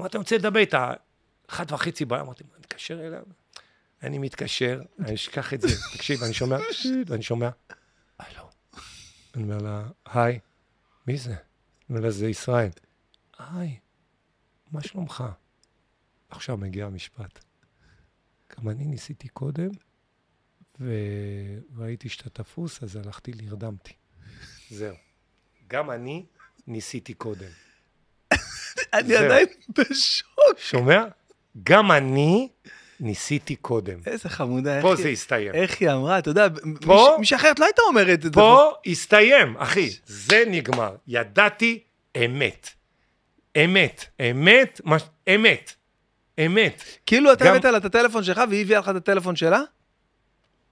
[0.00, 0.92] אמרתי, אני רוצה לדבר איתה.
[1.50, 3.20] אחד וחצי בלילה, אמרתי, מה, אני אתקשר אליה?
[4.02, 5.68] אני מתקשר, אני אשכח את זה.
[5.94, 6.56] תקשיב, אני שומע,
[7.06, 7.48] ואני שומע,
[8.18, 8.48] הלו.
[9.34, 10.38] אני אומר לה, היי,
[11.06, 11.30] מי זה?
[11.30, 11.38] אני
[11.90, 12.70] אומר לה, זה ישראל.
[13.38, 13.78] היי,
[14.72, 15.24] מה שלומך?
[16.28, 17.44] עכשיו מגיע המשפט.
[18.56, 19.68] גם אני ניסיתי קודם,
[20.80, 23.92] וראיתי שאתה תפוס, אז הלכתי, נרדמתי.
[24.70, 24.94] זהו.
[25.68, 26.26] גם אני
[26.66, 27.50] ניסיתי קודם.
[28.92, 29.24] אני זהו.
[29.24, 29.46] עדיין
[29.78, 30.58] בשוק.
[30.58, 31.04] שומע?
[31.62, 32.48] גם אני
[33.00, 33.98] ניסיתי קודם.
[34.06, 34.82] איזה חמודה.
[34.82, 35.54] פה זה הסתיים.
[35.54, 36.46] איך היא אמרה, אתה יודע,
[37.18, 38.30] מישהי אחרת לא הייתה אומרת את זה.
[38.30, 39.90] פה הסתיים, אחי.
[40.06, 40.96] זה נגמר.
[41.06, 41.84] ידעתי
[42.24, 42.70] אמת.
[43.64, 44.04] אמת.
[44.20, 44.80] אמת.
[44.84, 45.02] מש-
[45.34, 45.72] אמת.
[46.46, 46.82] אמת.
[47.06, 49.60] כאילו אתה גם- הבאת לה את הטלפון שלך והיא הביאה לך את הטלפון שלה?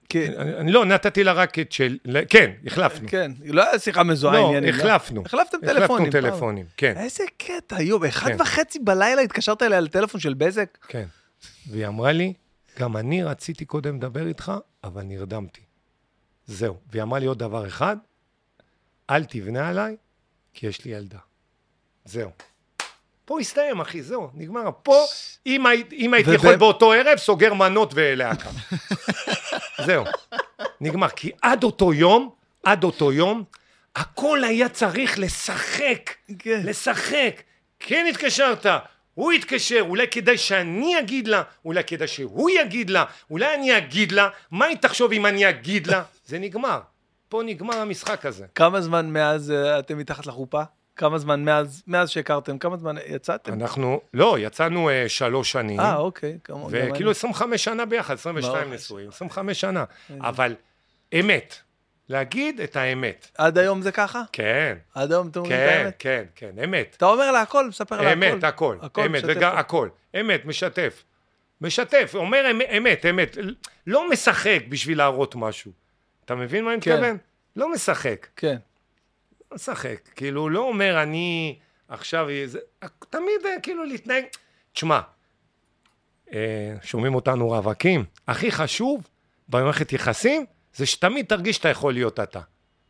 [0.09, 0.33] כן.
[0.37, 1.97] אני, אני לא, נתתי לה רק את של...
[2.29, 3.07] כן, החלפנו.
[3.09, 4.69] כן, לא היה שיחה מזוהה לא, עניינים.
[4.73, 5.23] החלפנו.
[5.25, 5.83] החלפתם טלפונים.
[6.07, 6.93] החלפנו טלפונים, כן.
[6.97, 8.41] איזה קטע, יואו, באחד כן.
[8.41, 10.77] וחצי בלילה התקשרת אליה לטלפון של בזק?
[10.87, 11.05] כן.
[11.69, 12.33] והיא אמרה לי,
[12.79, 14.51] גם אני רציתי קודם לדבר איתך,
[14.83, 15.61] אבל נרדמתי.
[16.45, 16.77] זהו.
[16.91, 17.97] והיא אמרה לי עוד דבר אחד,
[19.09, 19.95] אל תבנה עליי,
[20.53, 21.17] כי יש לי ילדה.
[22.05, 22.29] זהו.
[23.27, 24.69] פה הסתיים, אחי, זהו, נגמר.
[24.83, 25.05] פה,
[25.45, 28.49] אם, היית, אם הייתי יכול באותו ערב, סוגר מנות ולהקה.
[29.85, 30.03] זהו,
[30.81, 31.09] נגמר.
[31.09, 32.29] כי עד אותו יום,
[32.63, 33.43] עד אותו יום,
[33.95, 36.61] הכל היה צריך לשחק, כן.
[36.63, 37.41] לשחק.
[37.79, 38.65] כן התקשרת,
[39.13, 44.11] הוא התקשר, אולי כדאי שאני אגיד לה, אולי כדאי שהוא יגיד לה, אולי אני אגיד
[44.11, 46.03] לה, מה היא תחשוב אם אני אגיד לה?
[46.25, 46.79] זה נגמר.
[47.29, 48.45] פה נגמר המשחק הזה.
[48.55, 50.61] כמה זמן מאז אה, אתם מתחת לחופה?
[50.97, 52.57] כמה זמן מאז, מאז שהכרתם?
[52.57, 53.53] כמה זמן יצאתם?
[53.53, 55.79] אנחנו, לא, יצאנו אה, שלוש שנים.
[55.79, 56.37] אה, אוקיי.
[56.43, 57.11] כמה- וכאילו אני.
[57.11, 59.83] 25 שנה ביחד, 22 ברוך נשואים, 25 שנה.
[60.21, 60.55] אבל
[61.19, 61.55] אמת,
[62.09, 63.31] להגיד את האמת.
[63.37, 64.21] עד היום זה ככה?
[64.31, 65.95] כן, עד היום אתם אומרים את כן, האמת?
[65.99, 66.93] כן, כן, אמת.
[66.97, 68.23] אתה אומר לה הכל, מספר לה הכל.
[68.23, 68.77] אמת, הכל.
[68.81, 69.57] הכל אמת, משתף וגם.
[69.57, 69.89] הכל.
[70.19, 71.03] אמת, משתף.
[71.61, 73.37] משתף, אומר אמ- אמת, אמת.
[73.87, 75.71] לא משחק בשביל להראות משהו.
[76.25, 76.91] אתה מבין מה אני כן.
[76.93, 77.17] מתכוון?
[77.55, 78.27] לא משחק.
[78.35, 78.57] כן.
[79.53, 80.09] משחק.
[80.15, 82.27] כאילו, לא אומר אני עכשיו...
[82.45, 82.59] זה,
[83.09, 84.23] תמיד אה, כאילו להתנהג...
[84.73, 84.99] תשמע,
[86.33, 88.05] אה, שומעים אותנו רווקים.
[88.27, 89.07] הכי חשוב
[89.49, 90.45] במערכת יחסים
[90.75, 92.39] זה שתמיד תרגיש שאתה יכול להיות אתה.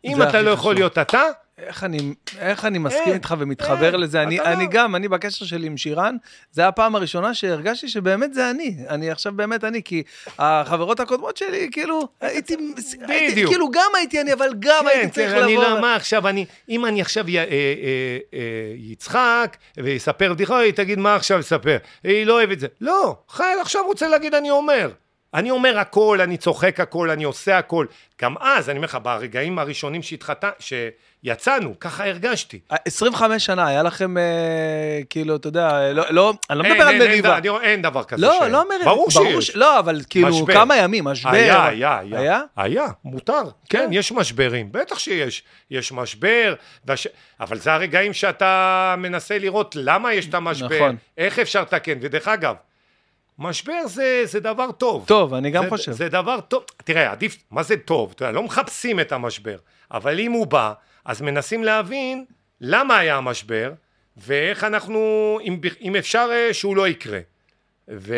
[0.06, 0.76] אם אתה לא יכול.
[0.76, 1.24] להיות אתה,
[1.58, 4.24] איך אני, איך אני מסכים אין, איתך ומתחבר אין, לזה.
[4.24, 4.70] אני, אתה אני לא.
[4.72, 6.16] גם, אני בקשר שלי עם שירן,
[6.52, 8.78] זה היה הפעם הראשונה שהרגשתי שבאמת זה אני.
[8.90, 10.04] אני עכשיו באמת אני, כי
[10.40, 12.56] החברות הקודמות שלי, כאילו, הייתי,
[13.08, 13.48] הייתי.
[13.48, 15.64] כאילו גם הייתי אני, אבל גם כן, הייתי צריך כן, אני לבוא.
[15.64, 17.48] לא, מה עכשיו, אני, אם אני עכשיו י, אה, אה,
[18.34, 18.40] אה,
[18.76, 22.68] יצחק ויספר בדיחה, היא תגיד מה עכשיו לספר, היא לא אוהבת זה.
[22.82, 24.92] לא, חייל עכשיו רוצה להגיד אני אומר.
[25.34, 27.86] אני אומר הכל, אני צוחק הכל, אני עושה הכל.
[28.22, 30.50] גם אז, אני אומר לך, ברגעים הראשונים שהתחתן,
[31.28, 32.60] שיצאנו, ככה הרגשתי.
[32.86, 34.24] 25 שנה, היה לכם, אה,
[35.10, 37.38] כאילו, אתה יודע, לא, לא, אני לא אין, מדבר על אין, אין, מריבה.
[37.38, 38.52] אני- אין דבר כזה לא, שאין.
[38.52, 38.86] לא מריבה.
[38.86, 39.48] ברור שיש.
[39.48, 39.56] ש...
[39.56, 40.54] לא, אבל כאילו, משבר.
[40.54, 41.30] כמה ימים, משבר.
[41.32, 42.20] היה, היה, היה.
[42.20, 42.42] היה?
[42.58, 43.42] היה, מותר.
[43.70, 43.90] כן, כן.
[43.92, 44.72] יש משברים.
[44.72, 45.44] בטח שיש.
[45.72, 46.54] יש משבר,
[46.86, 47.08] והש...
[47.40, 50.96] אבל זה הרגעים שאתה מנסה לראות למה יש את המשבר, נכון.
[51.18, 51.98] איך אפשר לתקן.
[52.02, 52.56] ודרך אגב,
[53.40, 55.06] משבר זה, זה דבר טוב.
[55.08, 55.92] טוב, אני גם זה, חושב.
[55.92, 56.64] זה דבר טוב.
[56.84, 58.14] תראה, עדיף, מה זה טוב?
[58.22, 59.58] יודע, לא מחפשים את המשבר.
[59.92, 60.74] אבל אם הוא בא,
[61.08, 62.26] אז מנסים להבין
[62.62, 63.74] למה היה המשבר,
[64.18, 65.00] ואיך אנחנו,
[65.44, 67.20] אם, אם אפשר אה, שהוא לא יקרה.
[67.90, 68.16] ו...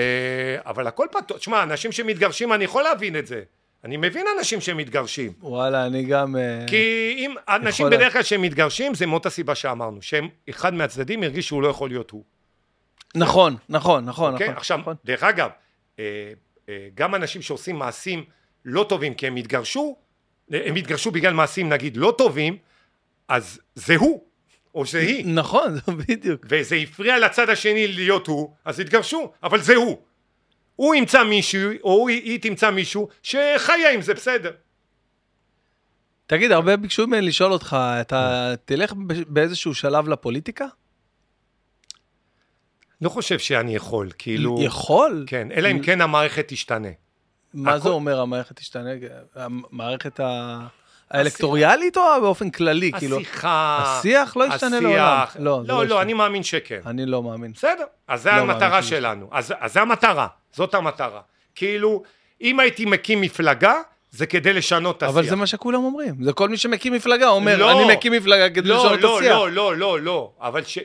[0.66, 1.38] אבל הכל פתוח.
[1.38, 3.42] תשמע, אנשים שמתגרשים, אני יכול להבין את זה.
[3.84, 5.34] אני מבין אנשים שמתגרשים.
[5.42, 6.36] וואלה, אני גם...
[6.36, 10.74] אה, כי אם אנשים יכול בדרך כלל שהם מתגרשים, זה מאותה סיבה שאמרנו, שהם, אחד
[10.74, 12.24] מהצדדים הרגיש שהוא לא יכול להיות הוא.
[13.16, 14.48] נכון, נכון, נכון, אוקיי?
[14.48, 14.58] נכון.
[14.58, 14.96] עכשיו, נכון.
[15.06, 15.50] דרך אגב,
[16.00, 16.04] אה,
[16.96, 18.24] גם אנשים שעושים מעשים
[18.66, 19.96] לא טובים כי הם התגרשו,
[20.52, 22.58] הם התגרשו בגלל מעשים נגיד לא טובים,
[23.30, 24.24] אז זה הוא,
[24.76, 26.46] או זה היא, נכון, זה בדיוק.
[26.50, 29.98] וזה הפריע לצד השני להיות הוא, אז התגרשו, אבל זה הוא.
[30.76, 34.52] הוא ימצא מישהו, או היא תמצא מישהו שחיה עם זה בסדר.
[36.28, 38.94] תגיד, הרבה ביקשו ממני לשאול אותך, אתה תלך
[39.28, 40.66] באיזשהו שלב לפוליטיקה?
[43.02, 44.58] לא חושב שאני יכול, כאילו...
[44.62, 45.24] יכול?
[45.28, 46.88] כן, אלא אם כן המערכת תשתנה.
[47.54, 48.90] מה זה הכל- אומר המערכת תשתנה?
[49.36, 50.68] המערכת ה-
[51.12, 52.92] האלקטוריאלית או באופן כללי?
[52.98, 55.24] כאילו, השיחה, השיח לא ישתנה לעולם.
[55.24, 55.86] השיח, לא, לא לא.
[55.86, 56.80] לא, אני מאמין שכן.
[56.86, 57.52] אני לא מאמין.
[57.52, 59.30] בסדר, אז זה לא המטרה שלנו.
[59.32, 61.22] אז, זה המטרה, זאת המטרה.
[61.56, 62.04] כאילו,
[62.42, 63.74] אם הייתי מקים מפלגה,
[64.12, 65.16] זה כדי לשנות את השיח.
[65.16, 66.24] אבל זה מה שכולם אומרים.
[66.24, 67.72] זה כל מי שמקים מפלגה אומר, לא.
[67.72, 69.32] אני מקים מפלגה כדי לא, לשנות את השיח.
[69.32, 70.78] לא, לא, לא, לא, אבל ש...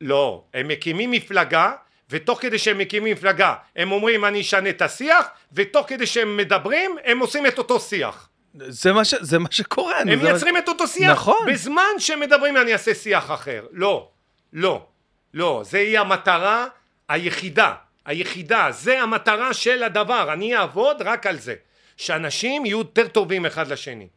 [0.00, 1.72] לא, הם מקימים מפלגה,
[2.10, 6.96] ותוך כדי שהם מקימים מפלגה, הם אומרים אני אשנה את השיח, ותוך כדי שהם מדברים,
[7.04, 8.28] הם עושים את אותו שיח.
[8.54, 9.98] זה מה ש- זה מה שקורה.
[10.00, 11.10] הם מה- מייצרים את אותו שיח.
[11.10, 11.46] נכון.
[11.52, 13.66] בזמן שהם מדברים אני אעשה שיח אחר.
[13.72, 14.08] לא,
[14.52, 14.86] לא,
[15.34, 15.62] לא.
[15.64, 16.66] זה היא המטרה
[17.08, 17.74] היחידה.
[18.06, 20.32] היחידה, זה המטרה של הדבר.
[20.32, 21.54] אני אעבוד רק על זה.
[21.96, 24.08] שאנשים יהיו יותר טובים אחד לשני.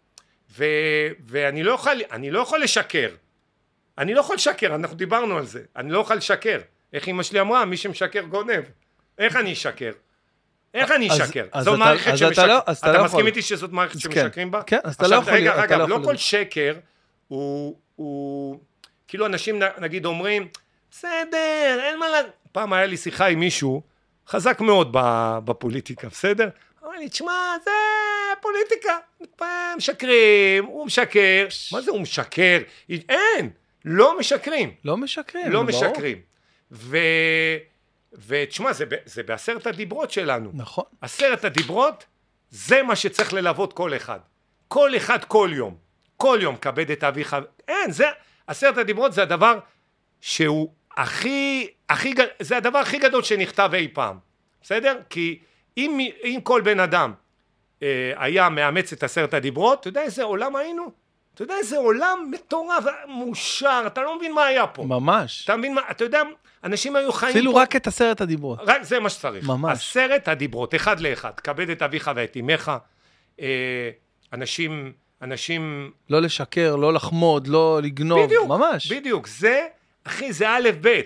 [0.57, 0.65] ו,
[1.25, 3.09] ואני לא יכול, אני לא יכול לשקר.
[3.97, 5.61] אני לא יכול לשקר, אנחנו דיברנו על זה.
[5.75, 6.59] אני לא יכול לשקר.
[6.93, 8.63] איך אמא שלי אמרה, מי שמשקר גונב.
[9.17, 9.91] איך אני אשקר?
[10.75, 11.45] איך אני אשקר?
[11.59, 12.47] זו מערכת אז אתה.
[12.47, 13.25] לא- לא מסכים.
[13.27, 14.61] איתי שזאת מערכת אז שמשקרים בה?
[14.63, 16.17] כן, אז אתה לא עכשיו, יכול- אתה רגע, לא לא יכול כל.
[16.17, 16.75] שקר
[17.27, 18.59] הוא.
[19.07, 20.47] כאילו אנשים נגיד אומרים,
[20.91, 22.13] בסדר, אין מה ל...
[22.51, 23.81] פעם היה לי שיחה עם מישהו,
[24.27, 24.89] חזק מאוד
[25.45, 26.49] בפוליטיקה, בסדר?
[26.83, 27.33] אמר לי, תשמע,
[27.63, 27.71] זה
[28.41, 28.97] פוליטיקה.
[29.77, 31.47] משקרים, הוא משקר.
[31.71, 32.57] מה זה הוא משקר?
[32.89, 33.49] אין,
[33.85, 34.71] לא משקרים.
[34.85, 35.51] לא משקרים.
[35.51, 35.63] לא.
[35.63, 36.17] משקרים.
[36.71, 36.97] ו...
[38.27, 40.51] ותשמע, זה, זה בעשרת הדיברות שלנו.
[40.53, 40.83] נכון.
[41.01, 42.05] עשרת הדיברות,
[42.49, 44.19] זה מה שצריך ללוות כל אחד.
[44.67, 45.77] כל אחד כל יום.
[46.17, 47.37] כל יום כבד את אביך.
[47.67, 48.05] אין, זה,
[48.47, 49.59] עשרת הדיברות זה הדבר
[50.21, 54.17] שהוא הכי, הכי, זה הדבר הכי גדול שנכתב אי פעם.
[54.61, 54.99] בסדר?
[55.09, 55.39] כי
[55.77, 57.13] אם, אם כל בן אדם
[57.83, 60.91] אה, היה מאמץ את עשרת הדיברות, אתה יודע איזה עולם היינו?
[61.35, 64.83] אתה יודע איזה עולם מטורף, מאושר, אתה לא מבין מה היה פה.
[64.83, 65.43] ממש.
[65.43, 66.21] אתה מבין מה, אתה יודע,
[66.63, 67.61] אנשים היו חיים אפילו פה...
[67.61, 68.59] רק את עשרת הדיברות.
[68.61, 69.47] רק זה מה שצריך.
[69.47, 69.77] ממש.
[69.77, 71.39] עשרת הדיברות, אחד לאחד.
[71.39, 72.71] כבד את אביך ואת אמך.
[73.41, 73.89] אה,
[74.33, 74.91] אנשים,
[75.21, 75.91] אנשים...
[76.09, 78.25] לא לשקר, לא לחמוד, לא לגנוב.
[78.25, 78.47] בדיוק.
[78.47, 78.91] ממש.
[78.91, 79.27] בדיוק.
[79.27, 79.67] זה,
[80.03, 81.01] אחי, זה א' ב'.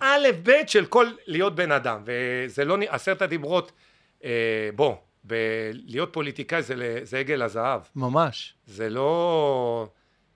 [0.00, 2.02] א' ב' של כל להיות בן אדם.
[2.04, 2.76] וזה לא...
[2.88, 3.72] עשרת הדיברות,
[4.24, 4.30] אה,
[4.76, 4.94] בוא,
[5.86, 7.80] להיות פוליטיקאי זה, זה עגל הזהב.
[7.96, 8.54] ממש.
[8.66, 9.88] זה לא...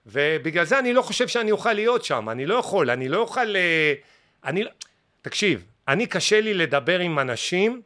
[0.06, 3.56] ובגלל זה אני לא חושב שאני אוכל להיות שם, אני לא יכול, אני לא אוכל...
[3.56, 3.94] אה,
[4.44, 4.64] אני...
[4.64, 4.70] לא-
[5.22, 7.82] תקשיב, אני קשה לי לדבר עם אנשים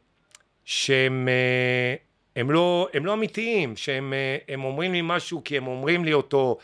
[0.65, 1.95] שהם אה,
[2.35, 6.13] הם לא, הם לא אמיתיים, שהם אה, הם אומרים לי משהו כי הם אומרים לי
[6.13, 6.57] אותו,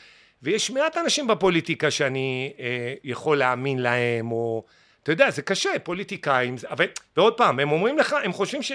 [0.43, 4.63] ויש מעט אנשים בפוליטיקה שאני אה, יכול להאמין להם, או...
[5.03, 6.85] אתה יודע, זה קשה, פוליטיקאים, אבל...
[7.17, 8.71] ועוד פעם, הם אומרים לך, הם חושבים ש...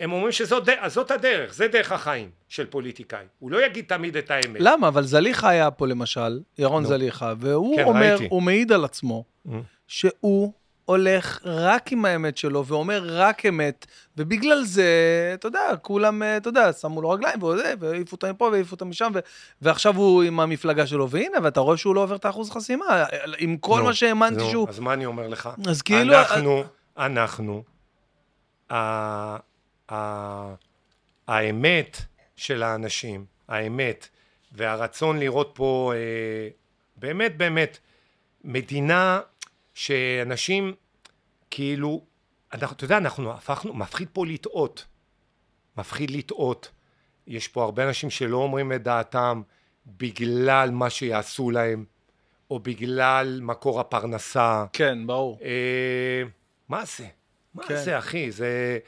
[0.00, 3.24] הם אומרים שזאת זאת הדרך, זה דרך החיים של פוליטיקאי.
[3.38, 4.56] הוא לא יגיד תמיד את האמת.
[4.60, 4.88] למה?
[4.88, 6.88] אבל זליכה היה פה למשל, ירון נו.
[6.88, 8.26] זליכה, והוא כן, אומר, ראיתי.
[8.30, 9.50] הוא מעיד על עצמו, Mm.
[9.88, 10.52] שהוא
[10.84, 14.84] הולך רק עם האמת שלו, ואומר רק אמת, ובגלל זה,
[15.34, 17.38] אתה יודע, כולם, אה, אתה יודע, שמו לו רגליים,
[17.80, 19.18] והעיפו אותם מפה והעיפו אותם משם, ו-
[19.62, 23.04] ועכשיו הוא עם המפלגה שלו, והנה, ואתה רואה שהוא לא עובר את האחוז חסימה,
[23.38, 24.68] עם כל נו, מה שהאמנתי נו, שהוא...
[24.68, 25.48] אז מה אני אומר לך?
[25.68, 26.14] אז כאילו...
[26.18, 26.64] אנחנו,
[26.98, 27.62] אנחנו,
[28.70, 29.36] ה- ה-
[31.28, 32.00] האמת
[32.36, 34.08] של האנשים, האמת,
[34.52, 36.48] והרצון לראות פה אה,
[36.96, 37.78] באמת באמת
[38.44, 39.20] מדינה
[39.74, 40.74] שאנשים
[41.50, 42.04] כאילו,
[42.52, 44.86] אנחנו, אתה יודע, אנחנו הפכנו, מפחיד פה לטעות,
[45.76, 46.70] מפחיד לטעות.
[47.26, 49.42] יש פה הרבה אנשים שלא אומרים את דעתם
[49.86, 51.84] בגלל מה שיעשו להם,
[52.50, 54.64] או בגלל מקור הפרנסה.
[54.72, 55.38] כן, ברור.
[55.42, 56.22] אה,
[56.68, 57.06] מה זה?
[57.54, 57.76] מה כן.
[57.76, 58.30] זה, אחי?
[58.30, 58.78] זה,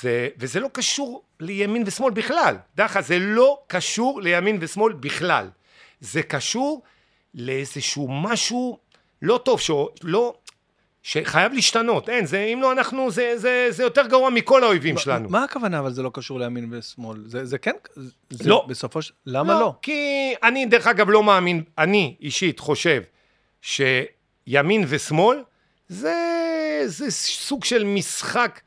[0.00, 0.28] זה...
[0.38, 2.56] וזה לא קשור לימין ושמאל בכלל.
[2.78, 5.48] לך, זה לא קשור לימין ושמאל בכלל.
[6.00, 6.82] זה קשור
[7.34, 8.78] לאיזשהו משהו
[9.22, 10.34] לא טוב, שהוא לא...
[11.02, 12.08] שחייב להשתנות.
[12.08, 15.28] אין, זה, אם לא אנחנו, זה, זה, זה יותר גרוע מכל האויבים שלנו.
[15.28, 17.22] מה הכוונה, אבל זה לא קשור לימין ושמאל?
[17.26, 17.72] זה, זה כן?
[18.30, 18.66] זה לא.
[18.68, 19.12] בסופו של...
[19.26, 19.74] למה לא?
[19.82, 23.02] כי אני, דרך אגב, לא מאמין, אני אישית חושב
[23.62, 25.42] שימין ושמאל
[25.88, 26.14] זה,
[26.86, 28.60] זה סוג של משחק.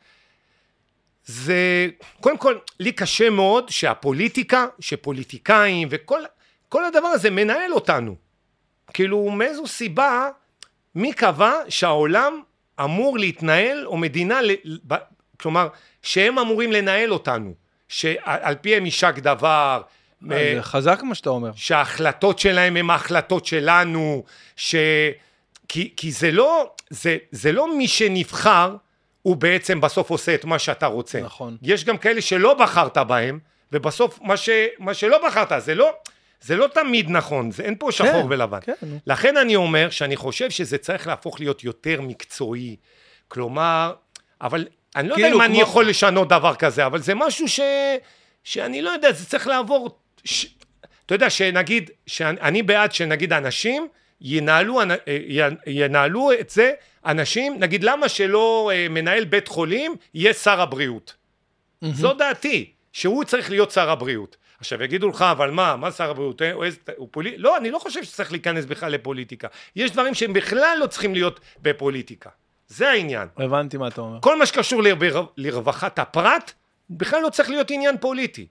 [1.32, 1.88] זה,
[2.22, 6.22] קודם כל, לי קשה מאוד שהפוליטיקה, שפוליטיקאים וכל
[6.70, 8.16] כל הדבר הזה מנהל אותנו.
[8.94, 10.30] כאילו, מאיזו סיבה,
[10.96, 12.42] מי קבע שהעולם
[12.84, 14.40] אמור להתנהל, או מדינה,
[15.40, 15.68] כלומר,
[16.02, 17.54] שהם אמורים לנהל אותנו,
[17.90, 19.82] שעל פיהם יישק דבר,
[20.32, 21.52] אה, זה חזק מה שאתה אומר.
[21.56, 24.24] שההחלטות שלהם הם ההחלטות שלנו,
[24.56, 24.76] ש...
[25.68, 28.76] כי, כי זה לא, זה, זה לא מי שנבחר,
[29.22, 31.22] הוא בעצם בסוף עושה את מה שאתה רוצה.
[31.22, 31.58] נכון.
[31.62, 33.40] יש גם כאלה שלא בחרת בהם,
[33.72, 34.50] ובסוף מה, ש,
[34.80, 35.92] מה שלא בחרת, זה לא,
[36.42, 38.60] זה לא תמיד נכון, זה, אין פה שחור כן, ולבן.
[38.62, 38.74] כן.
[39.08, 42.76] לכן אני אומר שאני חושב שזה צריך להפוך להיות יותר מקצועי.
[43.28, 43.94] כלומר,
[44.42, 47.48] אבל אני לא יודע כאילו אם אני כמו- יכול לשנות דבר כזה, אבל זה משהו
[47.48, 47.60] ש...
[48.44, 49.98] שאני לא יודע, זה צריך לעבור...
[50.24, 50.46] ש...
[51.06, 53.88] אתה יודע, שנגיד, שאני בעד שנגיד אנשים
[54.22, 54.86] ינהלו, אה,
[55.68, 56.72] ינהלו את זה,
[57.06, 61.16] אנשים, נגיד למה שלא אה, מנהל בית חולים יהיה שר הבריאות?
[61.82, 64.38] זו דעתי, שהוא צריך להיות שר הבריאות.
[64.60, 66.42] עכשיו יגידו לך, אבל מה, מה שר הבריאות?
[66.42, 66.66] אה, הוא,
[66.98, 67.36] הוא פוליט...
[67.38, 69.48] לא, אני לא חושב שצריך להיכנס בכלל לפוליטיקה.
[69.76, 72.30] יש דברים שהם בכלל לא צריכים להיות בפוליטיקה.
[72.68, 73.28] זה העניין.
[73.38, 74.18] הבנתי מה אתה אומר.
[74.22, 75.28] כל מה שקשור לרו...
[75.38, 76.52] לרווחת הפרט,
[76.90, 78.48] בכלל לא צריך להיות עניין פוליטי.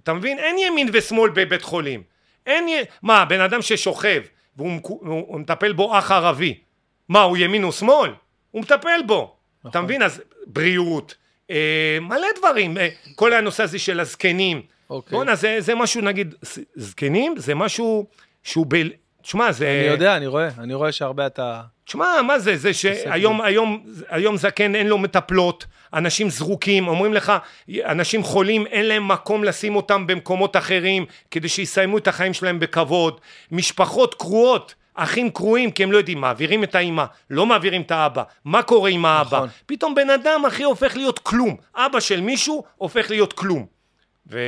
[0.00, 0.38] אתה מבין?
[0.38, 2.02] אין ימין ושמאל בבית חולים.
[2.46, 2.68] אין...
[2.68, 2.74] י...
[3.02, 4.22] מה, בן אדם ששוכב
[4.56, 6.58] והוא מטפל בו אח ערבי,
[7.12, 8.10] מה, הוא ימין או שמאל?
[8.50, 9.36] הוא מטפל בו.
[9.60, 9.84] אתה נכון.
[9.84, 10.02] מבין?
[10.02, 11.14] אז בריאות,
[11.50, 14.62] אה, מלא דברים, אה, כל הנושא הזה של הזקנים.
[14.90, 15.16] אוקיי.
[15.16, 16.34] בואנה, זה, זה משהו, נגיד,
[16.74, 18.06] זקנים, זה משהו
[18.42, 18.76] שהוא ב...
[19.22, 19.82] תשמע, זה...
[19.84, 21.62] אני יודע, אני רואה, אני רואה שהרבה אתה...
[21.84, 27.32] תשמע, מה זה, זה שהיום היום, היום זקן אין לו מטפלות, אנשים זרוקים, אומרים לך,
[27.70, 33.20] אנשים חולים, אין להם מקום לשים אותם במקומות אחרים, כדי שיסיימו את החיים שלהם בכבוד,
[33.50, 38.22] משפחות קרועות, אחים קרועים, כי הם לא יודעים, מעבירים את האימא, לא מעבירים את האבא,
[38.44, 39.48] מה קורה עם האבא, נכון.
[39.66, 43.66] פתאום בן אדם, אחי, הופך להיות כלום, אבא של מישהו הופך להיות כלום.
[44.30, 44.38] ו...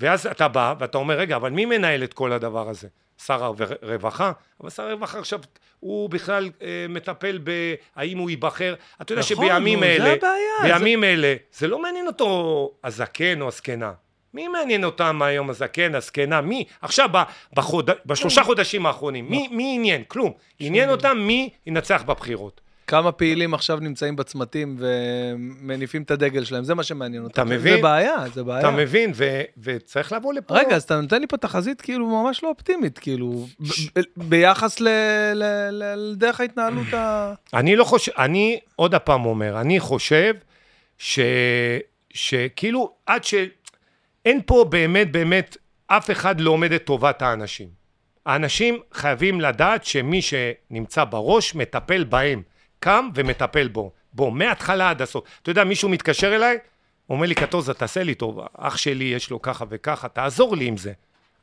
[0.00, 2.88] ואז אתה בא ואתה אומר, רגע, אבל מי מנהל את כל הדבר הזה?
[3.26, 4.32] שר הרווחה?
[4.60, 5.40] אבל שר הרווחה עכשיו,
[5.80, 8.74] הוא בכלל אה, מטפל בהאם הוא ייבחר.
[9.02, 13.40] אתה יודע נכון, שבימים נו, זה אלה, הבעיה, בימים אלה, זה לא מעניין אותו הזקן
[13.40, 13.92] או הזקנה.
[14.34, 16.40] מי מעניין אותם היום הזקן, הזקנה?
[16.40, 16.64] מי?
[16.82, 17.08] עכשיו,
[17.56, 17.90] בחוד...
[18.06, 20.02] בשלושה חודשים האחרונים, מי, מי עניין?
[20.08, 20.32] כלום.
[20.60, 22.60] עניין אותם מי ינצח בבחירות.
[22.86, 27.32] כמה פעילים עכשיו נמצאים בצמתים ומניפים את הדגל שלהם, זה מה שמעניין אותם.
[27.32, 27.76] אתה מבין?
[27.76, 28.60] זה בעיה, זה בעיה.
[28.60, 29.12] אתה מבין?
[29.14, 30.54] ו- וצריך לבוא לפה.
[30.58, 33.46] רגע, אז אתה נותן לי פה תחזית כאילו ממש לא אופטימית, כאילו,
[34.16, 34.88] ביחס ל-
[35.34, 37.34] ל- ל- לדרך ההתנהלות ה...
[37.54, 40.34] אני לא חושב, אני עוד הפעם אומר, אני חושב
[40.98, 41.18] ש...
[42.14, 43.34] שכאילו, עד ש...
[44.24, 45.56] אין פה באמת באמת,
[45.86, 47.68] אף אחד לא עומד את טובת האנשים.
[48.26, 52.42] האנשים חייבים לדעת שמי שנמצא בראש מטפל בהם.
[52.80, 53.92] קם ומטפל בו.
[54.12, 55.24] בו, מההתחלה עד הסוף.
[55.42, 56.58] אתה יודע, מישהו מתקשר אליי,
[57.10, 60.76] אומר לי, קטוזה, תעשה לי טובה, אח שלי יש לו ככה וככה, תעזור לי עם
[60.76, 60.92] זה.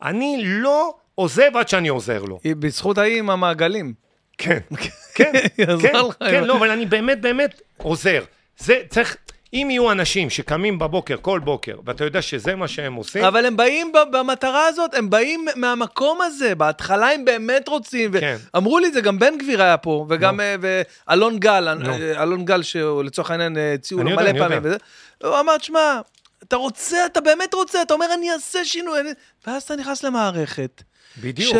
[0.01, 2.39] אני לא עוזב עד שאני עוזר לו.
[2.59, 3.93] בזכות ההיא עם המעגלים.
[4.37, 4.57] כן,
[5.15, 8.23] כן, כן, כן, עם- לא, אבל אני באמת באמת עוזר.
[8.57, 9.17] זה צריך,
[9.53, 13.57] אם יהיו אנשים שקמים בבוקר, כל בוקר, ואתה יודע שזה מה שהם עושים, אבל הם
[13.57, 18.37] באים במטרה הזאת, הם באים מהמקום הזה, בהתחלה הם באמת רוצים, כן.
[18.53, 20.43] ואמרו לי את זה, גם בן גביר היה פה, וגם נו.
[20.43, 21.67] אה, ואלון גל.
[21.67, 24.59] אה, אלון גל, שלצורך העניין אה, הציעו לו מלא פעמים.
[24.63, 24.77] וזה,
[25.23, 25.99] הוא אמר, תשמע,
[26.43, 29.09] אתה רוצה, אתה באמת רוצה, אתה אומר, אני אעשה שינוי, אני-"
[29.47, 30.83] ואז אתה נכנס למערכת,
[31.21, 31.57] בדיוק,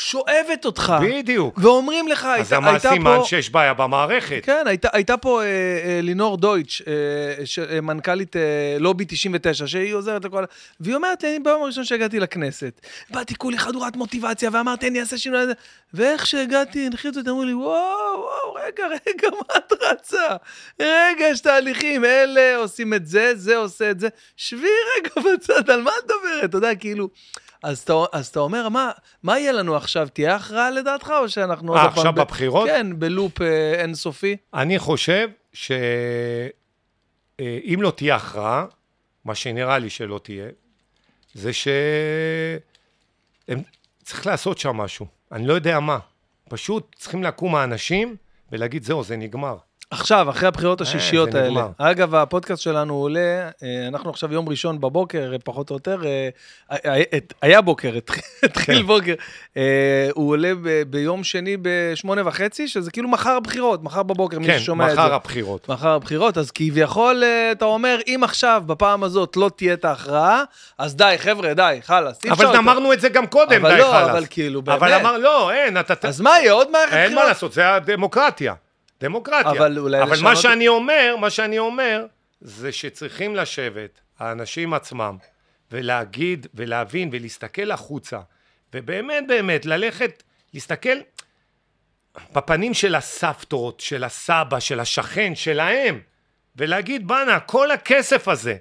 [0.00, 1.58] ששואבת אותך, בדיוק.
[1.62, 3.24] ואומרים לך, אז הייתה זה מה הייתה הסימן פה...
[3.24, 4.40] שיש בעיה במערכת.
[4.42, 9.66] כן, הייתה, הייתה פה אה, אה, לינור דויטש, אה, ש, אה, מנכ"לית אה, לובי 99,
[9.66, 10.44] שהיא עוזרת לכל...
[10.80, 15.18] והיא אומרת לי, אני ביום הראשון שהגעתי לכנסת, באתי כולי חדורת מוטיבציה, ואמרתי, אני אעשה
[15.18, 15.52] שינוי, הזה."
[15.94, 20.36] ואיך שהגעתי, הנחיתו אותי, אמרו לי, וואו, וואו, רגע, רגע, מה את רצה?
[20.80, 24.08] רגע, יש תהליכים, אלה עושים את זה, זה עושה את זה.
[24.36, 26.44] שבי רגע בצד, על מה את מדברת?
[26.44, 27.08] אתה יודע, כאילו...
[27.62, 28.90] אז אתה, אז אתה אומר, מה,
[29.22, 30.08] מה יהיה לנו עכשיו?
[30.12, 31.76] תהיה הכרעה לדעתך, או שאנחנו...
[31.76, 32.68] אה, עכשיו ב- בבחירות?
[32.68, 34.36] כן, בלופ אה, אינסופי.
[34.54, 35.82] אני חושב שאם
[37.68, 38.64] לא תהיה הכרעה,
[39.24, 40.48] מה שנראה לי שלא תהיה,
[41.34, 41.68] זה ש...
[43.48, 43.62] הם...
[44.02, 45.06] צריך לעשות שם משהו.
[45.32, 45.98] אני לא יודע מה.
[46.48, 48.16] פשוט צריכים לקום האנשים
[48.52, 49.56] ולהגיד, זהו, זה נגמר.
[49.92, 51.66] עכשיו, אחרי הבחירות השישיות זה האלה.
[51.78, 53.20] אגב, הפודקאסט שלנו עולה,
[53.62, 56.28] אה, אנחנו עכשיו יום ראשון בבוקר, אה, פחות או יותר, אה,
[57.42, 57.92] היה- בוקר,
[58.42, 58.86] התחיל- כן.
[58.86, 59.14] בוקר.
[59.56, 59.62] אה,
[60.14, 60.52] הוא עולה
[60.90, 64.96] ביום שני בשמונה וחצי, שזה כאילו מחר הבחירות, מחר בבוקר, מי כן, ששומע את זה.
[64.96, 65.68] מחר הבחירות.
[65.68, 70.42] מחר הבחירות, אז כביכול, אה, אתה אומר, אם עכשיו, בפעם הזאת, לא תהיה את ההכרעה,
[70.78, 72.18] אז די, חבר'ה, די, חלאס.
[72.30, 72.56] אבל.
[72.56, 74.08] אמרנו את זה גם קודם, אבל די לא, חלאס.
[74.10, 74.78] אבל כאילו, באמת.
[74.78, 76.08] אבל אמר, לא, אין, אתה...
[76.08, 77.22] אז מה יהיה, עוד מערכת אין בחירות?
[77.22, 78.54] מה לעשות, זה הדמוקרטיה.
[79.00, 79.50] דמוקרטיה.
[79.50, 82.06] אבל אולי אבל לשנות מה שאני אומר, מה שאני אומר,
[82.40, 85.16] זה שצריכים לשבת, האנשים עצמם,
[85.72, 88.20] ולהגיד, ולהבין, ולהסתכל החוצה,
[88.74, 90.22] ובאמת באמת, ללכת,
[90.54, 90.98] להסתכל
[92.34, 96.00] בפנים של הסבתות, של הסבא, של השכן, שלהם,
[96.56, 98.56] ולהגיד, בואנה, כל הכסף הזה,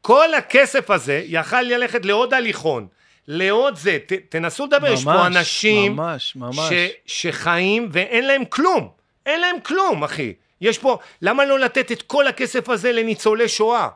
[0.00, 2.86] כל הכסף הזה יכל ללכת לעוד הליכון,
[3.28, 6.72] לעוד זה, ת, תנסו לדבר, יש פה ממש, אנשים ממש, ממש.
[6.72, 6.72] ש,
[7.06, 8.88] שחיים ואין להם כלום,
[9.26, 10.32] אין להם כלום, אחי.
[10.60, 13.88] יש פה, למה לא לתת את כל הכסף הזה לניצולי שואה?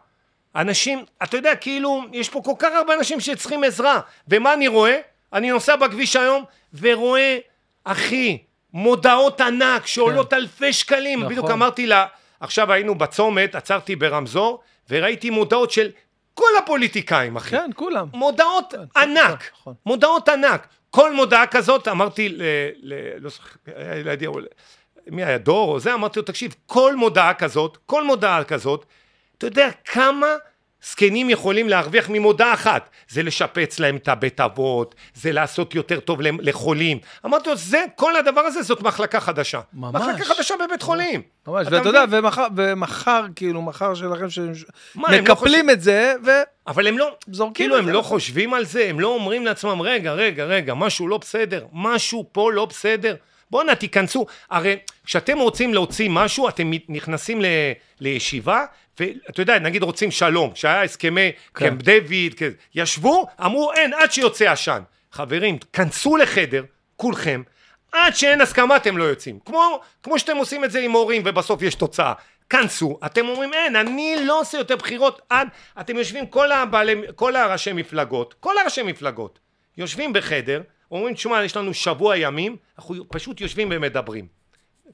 [0.56, 4.00] אנשים, אתה יודע, כאילו, יש פה כל כך הרבה אנשים שצריכים עזרה.
[4.28, 4.98] ומה אני רואה?
[5.32, 6.44] אני נוסע בכביש היום
[6.80, 7.38] ורואה,
[7.84, 8.38] אחי,
[8.72, 11.18] מודעות ענק שעולות אלפי שקלים.
[11.18, 11.32] נכון.
[11.32, 12.06] בדיוק אמרתי לה,
[12.40, 15.90] עכשיו היינו בצומת, עצרתי ברמזור, וראיתי מודעות של
[16.34, 17.50] כל הפוליטיקאים, אחי.
[17.50, 18.06] כן, כולם.
[18.12, 19.74] מודעות ענק, נכון.
[19.86, 20.66] מודעות ענק.
[20.90, 22.42] כל מודעה כזאת, אמרתי ל...
[22.82, 23.50] ל לא זוכר,
[25.10, 28.84] מי היה, דור או זה, אמרתי לו, תקשיב, כל מודעה כזאת, כל מודעה כזאת,
[29.38, 30.26] אתה יודע כמה
[30.84, 32.90] זקנים יכולים להרוויח ממודעה אחת?
[33.08, 36.98] זה לשפץ להם את הבית אבות, זה לעשות יותר טוב לחולים.
[37.26, 39.60] אמרתי לו, זה, כל הדבר הזה זאת מחלקה חדשה.
[39.72, 40.02] ממש.
[40.02, 41.22] מחלקה חדשה בבית חולים.
[41.48, 42.04] ממש, אתה ואתה יודע?
[42.10, 44.52] ומחר, ומחר, כאילו, מחר שלכם, הם
[44.96, 46.30] לא שמקפלים את זה, ו...
[46.66, 47.88] אבל הם לא, זורקים כאילו הם.
[47.88, 52.24] לא חושבים על זה, הם לא אומרים לעצמם, רגע, רגע, רגע, משהו לא בסדר, משהו
[52.32, 53.14] פה לא בסדר.
[53.50, 54.26] בואנה, תיכנסו.
[54.50, 57.46] הרי כשאתם רוצים להוציא משהו, אתם נכנסים ל,
[58.00, 58.64] לישיבה,
[59.00, 61.68] ואתה יודע, נגיד רוצים שלום, כשהיה הסכמי כן.
[61.68, 64.82] קמפ דיוויד, כזה, ישבו, אמרו, אין, עד שיוצא עשן.
[65.12, 66.64] חברים, כנסו לחדר,
[66.96, 67.42] כולכם,
[67.92, 69.38] עד שאין הסכמה אתם לא יוצאים.
[69.44, 72.12] כמו, כמו שאתם עושים את זה עם הורים ובסוף יש תוצאה.
[72.50, 75.48] כנסו, אתם אומרים אין, אני לא עושה יותר בחירות עד,
[75.80, 79.38] אתם יושבים כל, הבעלי, כל הראשי מפלגות, כל הראשי מפלגות,
[79.76, 84.26] יושבים בחדר, אומרים תשמע יש לנו שבוע ימים, אנחנו פשוט יושבים ומדברים.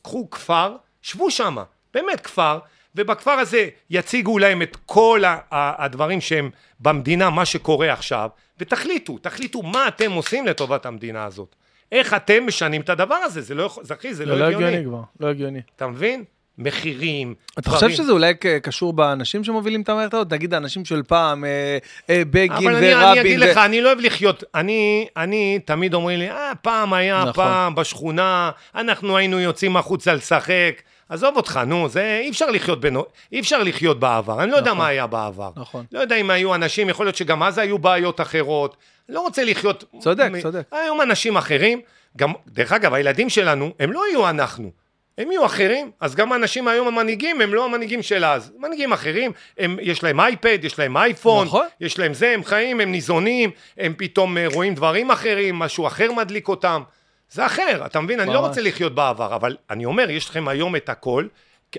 [0.02, 1.64] קחו כפר, שבו שמה,
[1.94, 2.58] באמת כפר,
[2.94, 6.50] ובכפר הזה יציגו להם את כל הדברים שהם
[6.80, 11.56] במדינה, מה שקורה עכשיו, ותחליטו, תחליטו מה אתם עושים לטובת המדינה הזאת.
[11.92, 14.44] איך אתם משנים את הדבר הזה, זה לא יכול, זה אחי, זה זה לא לא
[14.44, 14.66] הגיוני.
[14.66, 15.60] הגיוני כבר, לא הגיוני.
[15.76, 16.24] אתה מבין?
[16.58, 20.32] מחירים, אתה חושב שזה אולי קשור באנשים שמובילים את המערכת הזאת?
[20.32, 21.78] נגיד האנשים של פעם, אה,
[22.10, 22.98] אה, בגין אבל אני, ורבין.
[22.98, 26.92] אני אגיד ו- לך, אני לא אוהב לחיות, אני, אני תמיד אומרים לי, אה, פעם
[26.92, 27.32] היה, נכון.
[27.32, 33.04] פעם בשכונה, אנחנו היינו יוצאים החוצה לשחק, עזוב אותך, נו, זה אי אפשר לחיות בנו,
[33.32, 34.78] אי אפשר לחיות בעבר, אני לא יודע נכון.
[34.78, 35.50] מה היה בעבר.
[35.56, 35.84] נכון.
[35.92, 38.76] לא יודע אם היו אנשים, יכול להיות שגם אז היו בעיות אחרות.
[39.08, 39.84] לא רוצה לחיות...
[39.98, 40.62] צודק, מ- צודק.
[40.72, 41.80] היום אנשים אחרים,
[42.16, 44.83] גם, דרך אגב, הילדים שלנו, הם לא יהיו אנחנו.
[45.18, 49.32] הם יהיו אחרים, אז גם האנשים היום המנהיגים הם לא המנהיגים של אז, מנהיגים אחרים,
[49.58, 51.66] הם, יש להם אייפד, יש להם אייפון, נכון.
[51.80, 56.12] יש להם זה, הם חיים, הם ניזונים, הם פתאום אה, רואים דברים אחרים, משהו אחר
[56.12, 56.82] מדליק אותם,
[57.30, 58.20] זה אחר, אתה מבין?
[58.20, 58.48] אני לא ממש.
[58.48, 61.26] רוצה לחיות בעבר, אבל אני אומר, יש לכם היום את הכל,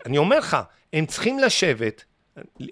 [0.05, 0.57] אני אומר לך,
[0.93, 2.03] הם צריכים לשבת,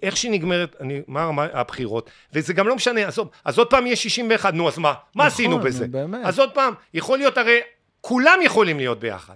[0.03, 4.03] איך שנגמרת, אני, מה, מה הבחירות, וזה גם לא משנה, עזוב, אז עוד פעם יש
[4.03, 4.87] 61, נו אז מה?
[4.89, 5.87] מה נכון, עשינו נו, בזה?
[5.87, 6.25] באמת.
[6.25, 7.59] אז עוד פעם, יכול להיות הרי,
[8.01, 9.35] כולם יכולים להיות ביחד.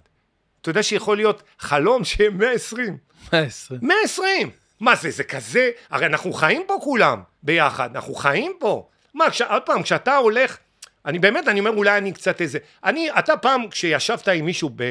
[0.68, 2.98] אתה יודע שיכול להיות חלום שיהיה 120.
[3.34, 3.80] 120.
[3.84, 4.50] 120!
[4.80, 5.70] מה זה, זה כזה?
[5.90, 8.88] הרי אנחנו חיים פה כולם ביחד, אנחנו חיים פה.
[9.14, 10.58] מה, כש, עוד פעם, כשאתה הולך,
[11.06, 12.60] אני באמת, אני אומר, אולי אני קצת איזה...
[12.84, 14.84] אני, אתה פעם, כשישבת עם מישהו ב,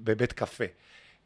[0.00, 0.64] בבית קפה,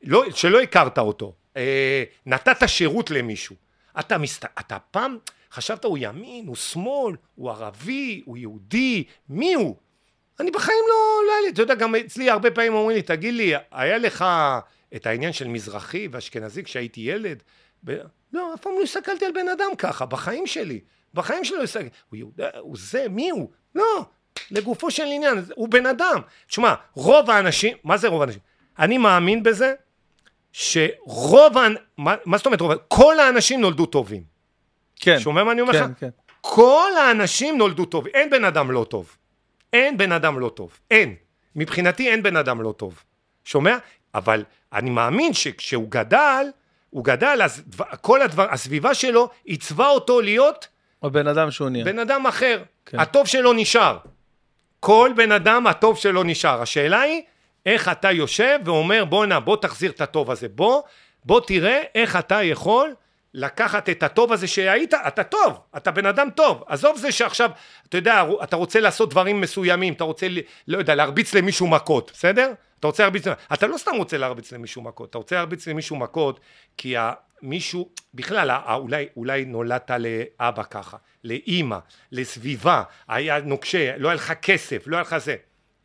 [0.02, 3.56] לא, שלא הכרת אותו, אה, נתת שירות למישהו,
[4.00, 5.18] אתה, מסת, אתה פעם
[5.52, 9.76] חשבת הוא ימין, הוא שמאל, הוא ערבי, הוא יהודי, מי הוא?
[10.40, 13.34] אני בחיים לא, לא היה לי, אתה יודע, גם אצלי הרבה פעמים אומרים לי, תגיד
[13.34, 14.24] לי, היה לך
[14.96, 17.42] את העניין של מזרחי ואשכנזי כשהייתי ילד?
[17.84, 17.96] ב...
[18.32, 20.80] לא, אף פעם לא הסתכלתי על בן אדם ככה, בחיים שלי.
[21.14, 23.50] בחיים שלי לא הסתכלתי, הוא יהודה, הוא זה, מי הוא?
[23.74, 24.04] לא,
[24.50, 26.20] לגופו של עניין, הוא בן אדם.
[26.46, 28.40] תשמע, רוב האנשים, מה זה רוב האנשים?
[28.78, 29.74] אני מאמין בזה
[30.52, 31.52] שרוב,
[31.98, 32.72] מה, מה זאת אומרת רוב?
[32.88, 34.22] כל האנשים נולדו טובים.
[34.96, 35.18] כן.
[35.18, 35.78] שומע מה אני אומר לך?
[35.78, 36.08] כן, כן.
[36.40, 39.16] כל האנשים נולדו טובים, אין בן אדם לא טוב.
[39.72, 41.14] אין בן אדם לא טוב, אין.
[41.56, 43.02] מבחינתי אין בן אדם לא טוב.
[43.44, 43.76] שומע?
[44.14, 46.46] אבל אני מאמין שכשהוא גדל,
[46.90, 47.62] הוא גדל, אז
[48.00, 50.68] כל הדבר, הסביבה שלו עיצבה אותו להיות
[51.02, 51.84] או בן אדם שהוא נהיה.
[51.84, 52.62] בן אדם אחר.
[52.86, 53.00] כן.
[53.00, 53.98] הטוב שלו נשאר.
[54.80, 56.62] כל בן אדם, הטוב שלו נשאר.
[56.62, 57.22] השאלה היא,
[57.66, 60.48] איך אתה יושב ואומר, בואנה, בוא תחזיר את הטוב הזה.
[60.48, 60.82] בוא,
[61.24, 62.94] בוא תראה איך אתה יכול
[63.34, 66.64] לקחת את הטוב הזה שהיית, אתה טוב, אתה בן אדם טוב.
[66.66, 67.50] עזוב זה שעכשיו,
[67.88, 70.26] אתה יודע, אתה רוצה לעשות דברים מסוימים, אתה רוצה,
[70.68, 72.52] לא יודע, להרביץ למישהו מכות, בסדר?
[72.80, 76.40] אתה רוצה להרביץ, אתה לא סתם רוצה להרביץ למישהו מכות, אתה רוצה להרביץ למישהו מכות,
[76.76, 76.94] כי
[77.42, 81.78] מישהו, בכלל, אולי, אולי נולדת לאבא ככה, לאימא,
[82.12, 85.36] לסביבה, היה נוקשה, לא היה לך כסף, לא היה לך זה.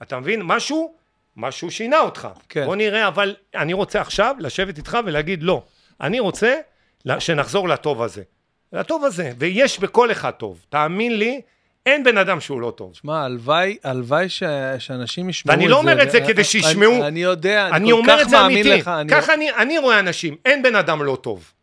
[0.02, 0.42] אתה מבין?
[0.44, 0.96] משהו,
[1.36, 2.28] משהו שינה אותך.
[2.50, 2.66] כן.
[2.66, 5.64] בוא נראה, אבל אני רוצה עכשיו לשבת איתך ולהגיד לא.
[6.02, 6.56] אני רוצה
[7.20, 8.22] שנחזור לטוב הזה.
[8.74, 10.66] לטוב הזה, ויש בכל אחד טוב.
[10.70, 11.42] תאמין לי,
[11.86, 12.96] אין בן אדם שהוא לא טוב.
[12.96, 14.44] שמע, הלוואי, הלוואי ש-
[14.80, 15.64] שאנשים ישמעו את זה.
[15.64, 17.08] ואני לא אומר את זה כדי אני- שישמעו.
[17.08, 18.70] אני יודע, אני אני כל אומר כך מאמין אמיתי.
[18.82, 18.88] לך.
[18.88, 21.54] אני- ככה אני, אני רואה אנשים, אין בן אדם לא טוב.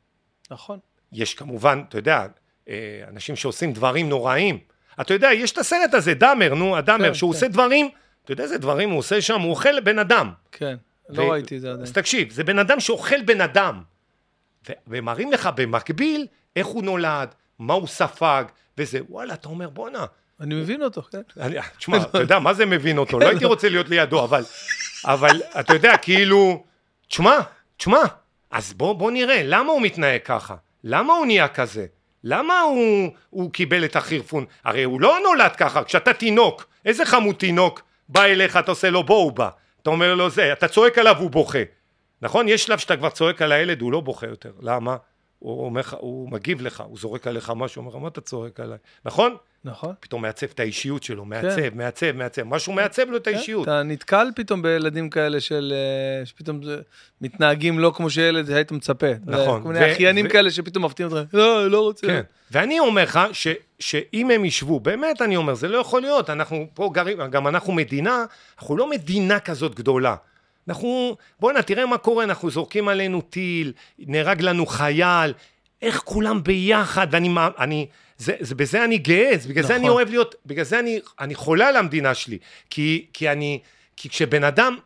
[0.51, 0.79] נכון.
[1.13, 2.27] יש כמובן, אתה יודע,
[2.69, 2.75] אה,
[3.09, 4.59] אנשים שעושים דברים נוראים.
[5.01, 7.37] אתה יודע, יש את הסרט הזה, דאמר, נו, הדאמר, כן, שהוא כן.
[7.37, 7.89] עושה דברים,
[8.25, 9.41] אתה יודע איזה דברים הוא עושה שם?
[9.41, 10.31] הוא אוכל בן אדם.
[10.53, 10.77] כן.
[11.11, 11.83] ו- לא ראיתי את זה עדיין.
[11.83, 13.83] אז תקשיב, זה בן אדם שאוכל בן אדם.
[14.87, 16.27] ומראים לך במקביל
[16.57, 18.45] איך הוא נולד, מה הוא ספג,
[18.79, 20.05] וזה, וואלה, אתה אומר, בואנה,
[20.41, 21.21] אני מבין אותו, כן.
[21.79, 23.19] תשמע, אתה יודע, מה זה מבין אותו?
[23.19, 24.45] לא הייתי רוצה להיות לידו, אבל,
[25.05, 26.65] אבל אתה יודע, כאילו,
[27.09, 27.39] תשמע,
[27.77, 28.01] תשמע,
[28.51, 30.55] אז בוא, בוא נראה, למה הוא מתנהג ככה?
[30.85, 31.87] למה הוא נהיה כזה?
[32.25, 34.45] למה הוא, הוא קיבל את החירפון?
[34.65, 39.05] הרי הוא לא נולד ככה, כשאתה תינוק, איזה חמוד תינוק בא אליך, אתה עושה לו
[39.05, 39.49] בוא הוא בא,
[39.83, 41.59] אתה אומר לו זה, אתה צועק עליו, הוא בוכה.
[42.25, 42.49] נכון?
[42.49, 44.53] יש שלב שאתה כבר צועק על הילד, הוא לא בוכה יותר.
[44.61, 44.97] למה?
[45.39, 48.79] הוא, אומר, הוא מגיב לך, הוא זורק עליך משהו, הוא אומר מה אתה צועק עליי?
[49.05, 49.37] נכון?
[49.65, 49.95] נכון.
[50.01, 53.63] פתאום מעצב את האישיות שלו, מעצב, מעצב, מעצב, משהו מעצב לו את כן, האישיות.
[53.63, 55.75] אתה נתקל פתאום בילדים כאלה של...
[55.77, 56.61] אה, שפתאום
[57.21, 59.07] מתנהגים לא כמו שילד היית מצפה.
[59.27, 62.07] נכון, כל מיני אחיינים כאלה שפתאום מפתיעים אותך, לא, לא רוצה.
[62.07, 62.23] כן.
[62.51, 66.67] ואני אומר לך ש, שאם הם ישבו, באמת אני אומר, זה לא יכול להיות, אנחנו
[66.75, 68.25] פה גרים, גם אנחנו מדינה,
[68.59, 70.17] אנחנו לא מדינה כזאת גדולה.
[70.69, 75.33] אנחנו, בואנה, תראה מה קורה, אנחנו זורקים עלינו טיל, נהרג לנו חייל,
[75.83, 77.87] איך כולם ביחד, ואני, אני,
[78.19, 79.97] זה, זה, בזה אני גאה, בגלל זה אני נכון.
[79.97, 82.39] אוהב להיות, בגלל זה אני, אני חולה על המדינה שלי,
[82.71, 83.61] כי, כי אני,
[83.97, 84.77] כי כשבן אדם,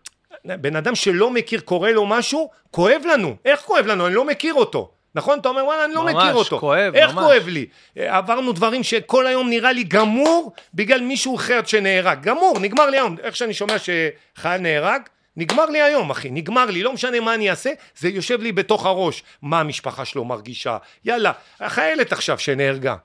[0.45, 4.07] בן אדם שלא מכיר קורה לו משהו, כואב לנו, איך כואב לנו?
[4.07, 4.91] אני לא מכיר אותו.
[5.15, 5.39] נכון?
[5.39, 6.59] אתה אומר, וואלה, אני לא ממש, מכיר אותו.
[6.59, 7.25] כואב, איך ממש.
[7.25, 7.67] כואב לי?
[7.97, 12.23] עברנו דברים שכל היום נראה לי גמור בגלל מישהו אחר שנהרג.
[12.23, 13.17] גמור, נגמר לי היום.
[13.23, 15.03] איך שאני שומע שחייל נהרג,
[15.39, 16.31] נגמר לי היום, אחי.
[16.31, 16.83] נגמר לי.
[16.83, 19.23] לא משנה מה אני אעשה, זה יושב לי בתוך הראש.
[19.42, 20.78] מה המשפחה שלו מרגישה?
[21.05, 22.97] יאללה, החיילת עכשיו שנהרגה.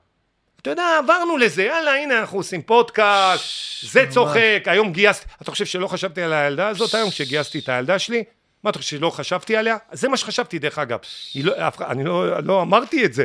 [0.62, 3.44] אתה יודע, עברנו לזה, יאללה, הנה אנחנו עושים פודקאסט,
[3.82, 4.06] זה.
[4.10, 8.24] צוחק, היום גייסתי, אתה חושב שלא חשבתי על הילדה הזאת היום, כשגייסתי את הילדה שלי?
[8.62, 9.76] מה אתה חושב שלא חשבתי עליה?
[9.92, 10.98] זה מה שחשבתי דרך אגב.
[11.42, 13.24] לא, אני לא, לא אמרתי את זה,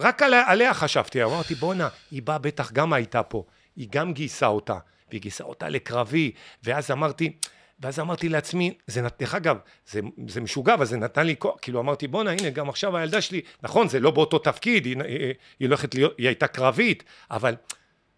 [0.00, 3.44] רק על, עליה חשבתי, אמרתי בואנה, היא באה בטח גם הייתה פה,
[3.76, 4.76] היא גם גייסה אותה,
[5.10, 6.32] והיא גייסה אותה לקרבי,
[6.64, 7.32] ואז אמרתי,
[7.80, 9.56] ואז אמרתי לעצמי, זה, נת- דרך אגב,
[9.90, 13.20] זה, זה משוגע, אבל זה נתן לי כוח, כאילו אמרתי, בואנה, הנה, גם עכשיו הילדה
[13.20, 17.54] שלי, נכון, זה לא באותו תפקיד, היא, היא, היא הולכת להיות, היא הייתה קרבית, אבל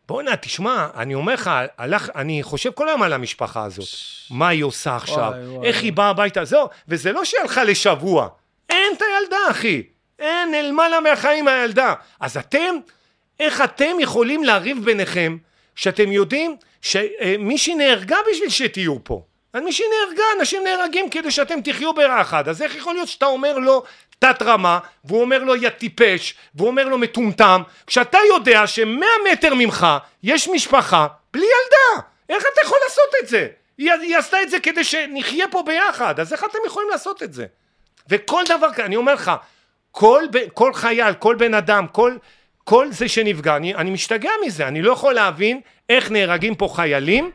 [0.08, 3.88] בואנה, תשמע, אני אומר לך, הלך, אני חושב כל היום על המשפחה הזאת.
[4.30, 5.32] מה היא עושה עכשיו?
[5.32, 5.82] וואי, וואי, איך.
[5.82, 6.44] היא באה הביתה?
[6.44, 8.28] זהו, וזה לא שהיא הלכה לשבוע.
[8.70, 9.82] אין את הילדה, אחי.
[10.18, 11.94] אין, נעלמה לה מהחיים הילדה.
[12.20, 12.74] אז אתם,
[13.40, 15.36] איך אתם יכולים לריב ביניכם,
[15.74, 19.24] שאתם יודעים שמישהי נהרגה בשביל שתהיו פה?
[19.54, 22.48] מישהי נהרגה, אנשים נהרגים כדי שאתם תחיו ביחד.
[22.48, 23.82] אז איך יכול להיות שאתה אומר לו
[24.18, 29.54] תת רמה, והוא אומר לו יא טיפש, והוא אומר לו מטומטם, כשאתה יודע שמאה מטר
[29.54, 29.86] ממך
[30.22, 32.06] יש משפחה בלי ילדה?
[32.28, 33.48] איך אתה יכול לעשות את זה?
[33.78, 37.32] היא, היא עשתה את זה כדי שנחיה פה ביחד, אז איך אתם יכולים לעשות את
[37.32, 37.46] זה?
[38.08, 39.32] וכל דבר, אני אומר לך,
[39.90, 42.16] כל, כל חייל, כל בן אדם, כל,
[42.64, 47.30] כל זה שנפגע, אני, אני משתגע מזה, אני לא יכול להבין איך נהרגים פה חיילים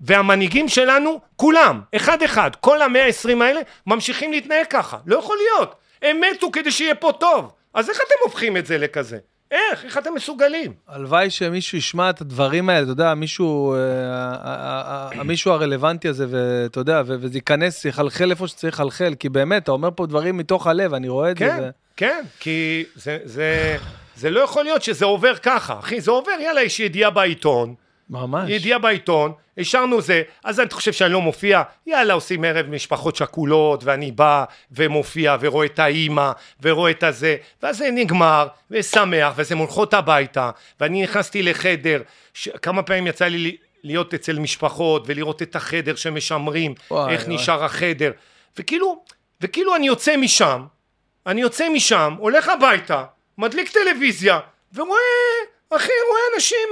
[0.00, 5.74] והמנהיגים שלנו, כולם, אחד אחד, כל המאה העשרים האלה, ממשיכים להתנהג ככה, לא יכול להיות,
[6.02, 9.18] הם מתו כדי שיהיה פה טוב, אז איך אתם הופכים את זה לכזה?
[9.50, 9.84] איך?
[9.84, 10.72] איך אתם מסוגלים?
[10.88, 16.08] הלוואי שמישהו ישמע את הדברים האלה, אתה יודע, מישהו, אה, ה- ה- ה- המישהו הרלוונטי
[16.08, 20.36] הזה, ואתה יודע, וזה ייכנס, יחלחל איפה שצריך לחלחל, כי באמת, אתה אומר פה דברים
[20.36, 21.44] מתוך הלב, אני רואה את זה.
[21.46, 23.76] כן, כן, כי זה, זה,
[24.16, 27.74] זה לא יכול להיות שזה עובר ככה, אחי, זה עובר, יאללה, יש ידיעה בעיתון,
[28.10, 28.50] ממש.
[28.50, 31.62] ידיעה בעיתון, השארנו זה, אז אתה חושב שאני לא מופיע?
[31.86, 36.32] יאללה, עושים ערב משפחות שכולות, ואני בא ומופיע ורואה את האימא,
[36.62, 42.02] ורואה את הזה, ואז זה נגמר, ושמח, ואז הן הולכות הביתה, ואני נכנסתי לחדר,
[42.34, 42.48] ש...
[42.62, 47.34] כמה פעמים יצא לי להיות אצל משפחות, ולראות את החדר שמשמרים, וואי, איך וואי.
[47.34, 48.10] נשאר החדר,
[48.58, 49.04] וכאילו,
[49.40, 50.64] וכאילו אני יוצא משם,
[51.26, 53.04] אני יוצא משם, הולך הביתה,
[53.38, 54.38] מדליק טלוויזיה,
[54.74, 55.00] ורואה,
[55.70, 56.68] אחי, רואה אנשים,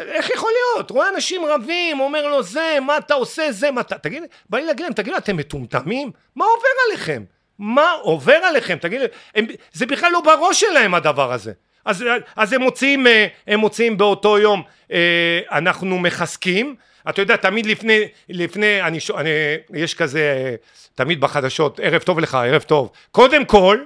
[0.00, 0.90] איך יכול להיות?
[0.90, 3.98] רואה אנשים רבים, אומר לו זה, מה אתה עושה, זה, מה אתה...
[3.98, 6.10] תגיד, בא לי להגיד להם, תגידו, אתם מטומטמים?
[6.36, 7.24] מה עובר עליכם?
[7.58, 8.78] מה עובר עליכם?
[8.80, 9.04] תגידו,
[9.72, 11.52] זה בכלל לא בראש שלהם הדבר הזה.
[11.84, 12.04] אז,
[12.36, 14.62] אז הם מוציאים, אה, הם מוציאים באותו יום,
[14.92, 16.76] אה, אנחנו מחזקים,
[17.08, 19.30] אתה יודע, תמיד לפני, לפני, אני, אני,
[19.74, 20.54] יש כזה, אה,
[20.94, 22.90] תמיד בחדשות, ערב טוב לך, ערב טוב.
[23.10, 23.78] קודם כל,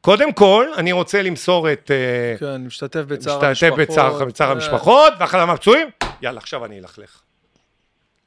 [0.00, 1.90] קודם כל, אני רוצה למסור את...
[1.90, 3.88] אה, כן, משתתף בצער משתתף המשפחות.
[3.88, 5.88] בצער, בצער אה, המשפחות, ואחרי הפצועים,
[6.22, 7.20] יאללה, עכשיו אני אלכלך.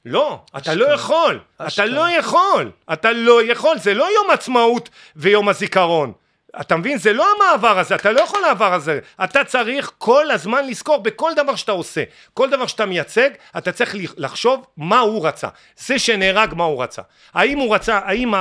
[0.06, 0.94] לא, אתה לא.
[0.94, 1.86] יכול, אתה.
[1.86, 6.14] לא יכול, אתה לא יכול, זה לא יום עצמאות ויום הזיכרון.
[6.62, 6.98] אתה מבין?
[6.98, 9.00] זה לא המעבר הזה, אתה לא יכול לעבר הזה.
[9.24, 12.04] אתה צריך כל הזמן לזכור בכל דבר שאתה עושה,
[12.34, 15.48] כל דבר שאתה מייצג, אתה צריך לחשוב מה הוא רצה.
[15.78, 17.02] זה שנהרג, מה הוא רצה.
[17.34, 18.34] האם הוא רצה, האם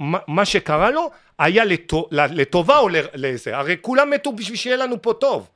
[0.00, 3.56] מה- מה שקרה לו היה לטו- לטובה או לזה?
[3.56, 5.48] הרי כולם מתו בשביל שיהיה לנו פה טוב.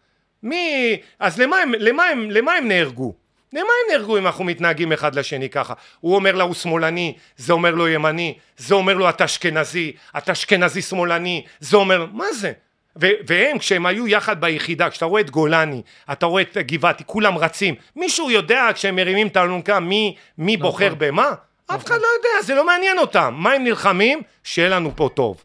[0.43, 0.97] מי...
[1.19, 3.15] אז למה הם, למה הם, למה הם נהרגו?
[3.53, 5.75] למה הם נהרגו אם אנחנו מתנהגים אחד לשני ככה?
[6.01, 10.33] הוא אומר לה הוא שמאלני, זה אומר לו ימני, זה אומר לו אתה אשכנזי, אתה
[10.33, 12.53] אשכנזי שמאלני, זה אומר, מה זה?
[13.01, 17.39] ו- והם כשהם היו יחד ביחידה, כשאתה רואה את גולני, אתה רואה את גבעתי, כולם
[17.39, 21.31] רצים, מישהו יודע כשהם מרימים את האלונקה מי, מי בוחר במה?
[21.67, 24.23] אף אחד לא יודע, זה לא מעניין אותם, מה הם נלחמים?
[24.45, 25.45] שיהיה לנו פה טוב.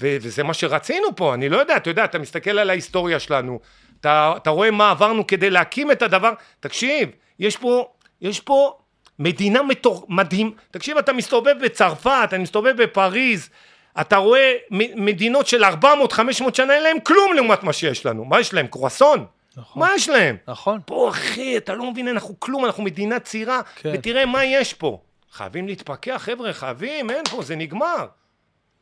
[0.00, 3.60] ו- וזה מה שרצינו פה, אני לא יודע, אתה יודע, אתה מסתכל על ההיסטוריה שלנו,
[4.00, 7.88] אתה, אתה רואה מה עברנו כדי להקים את הדבר, תקשיב, יש פה,
[8.20, 8.78] יש פה
[9.18, 10.06] מדינה מתור...
[10.08, 13.48] מדהים, תקשיב, אתה מסתובב בצרפת, אני מסתובב בפריז,
[14.00, 14.52] אתה רואה
[14.96, 15.68] מדינות של 400-500
[16.54, 19.26] שנה, אין להם כלום לעומת מה שיש לנו, מה יש להם, קרואסון?
[19.56, 19.82] נכון.
[19.82, 20.36] מה יש להם?
[20.48, 20.80] נכון.
[20.86, 23.92] פה אחי, אתה לא מבין, אנחנו כלום, אנחנו מדינה צעירה, כן.
[23.94, 25.00] ותראה מה יש פה.
[25.32, 28.06] חייבים להתפכח, חבר'ה, חייבים, אין פה, זה נגמר.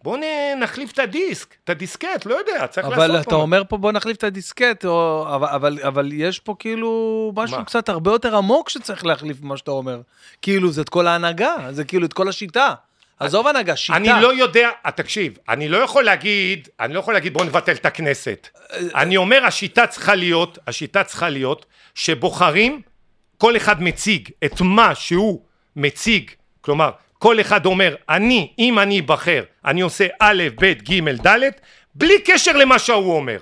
[0.02, 0.20] בואו
[0.60, 3.36] נחליף את הדיסק, את הדיסקט, לא יודע, צריך לעשות אבל אתה פה.
[3.36, 7.64] אומר פה בוא נחליף את הדיסקט, או, אבל, אבל, אבל יש פה כאילו משהו מה?
[7.64, 10.00] קצת הרבה יותר עמוק שצריך להחליף ממה שאתה אומר.
[10.42, 12.74] כאילו זה את כל ההנהגה, זה כאילו את כל השיטה.
[13.20, 13.96] עזוב הנהגה, שיטה.
[13.96, 17.72] אני לא יודע, אה, תקשיב, אני לא יכול להגיד, אני לא יכול להגיד בואו נבטל
[17.72, 18.48] את הכנסת.
[18.94, 22.80] אני אומר השיטה צריכה להיות, השיטה צריכה להיות שבוחרים,
[23.38, 25.42] כל אחד מציג את מה שהוא
[25.76, 26.30] מציג,
[26.60, 31.50] כלומר, כל אחד אומר, אני, אם אני אבחר, אני עושה א', ב', ג', ד',
[31.94, 33.38] בלי קשר למה שההוא אומר.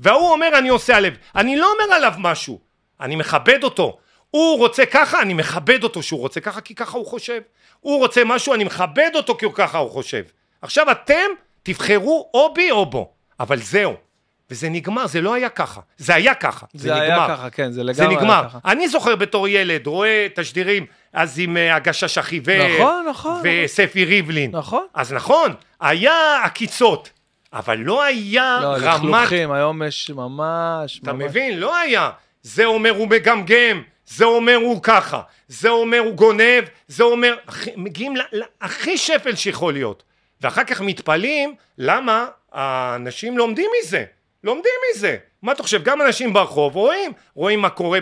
[0.00, 2.60] וההוא אומר, אני עושה א', אני לא אומר עליו משהו,
[3.00, 3.98] אני מכבד אותו.
[4.30, 7.40] הוא רוצה ככה, אני מכבד אותו שהוא רוצה ככה, כי ככה הוא חושב.
[7.80, 10.22] הוא רוצה משהו, אני מכבד אותו כי הוא ככה הוא חושב.
[10.62, 11.30] עכשיו אתם
[11.62, 14.05] תבחרו או בי או בו, אבל זהו.
[14.50, 17.02] וזה נגמר, זה לא היה ככה, זה היה ככה, זה, זה נגמר.
[17.04, 18.44] היה ככה, כן, זה לגמרי זה היה נגמר.
[18.48, 18.58] ככה.
[18.64, 24.50] אני זוכר בתור ילד, רואה תשדירים, אז עם אה, הגשש החיוור, נכון, נכון, וספי ריבלין.
[24.56, 24.86] נכון.
[24.94, 26.12] אז נכון, היה
[26.44, 27.10] עקיצות,
[27.52, 29.04] אבל לא היה לא, רמת...
[29.04, 31.00] לכלוכים, היום יש ממש...
[31.02, 31.24] אתה ממש...
[31.24, 31.58] מבין?
[31.58, 32.10] לא היה.
[32.42, 37.36] זה אומר הוא מגמגם, זה אומר הוא ככה, זה אומר הוא גונב, זה אומר,
[37.76, 40.02] מגיעים ל- ל- הכי שפל שיכול להיות,
[40.40, 44.04] ואחר כך מתפלאים למה האנשים לומדים מזה,
[44.46, 45.16] לומדים מזה.
[45.42, 47.98] מה אתה חושב, גם אנשים ברחוב רואים, רואים מה קורה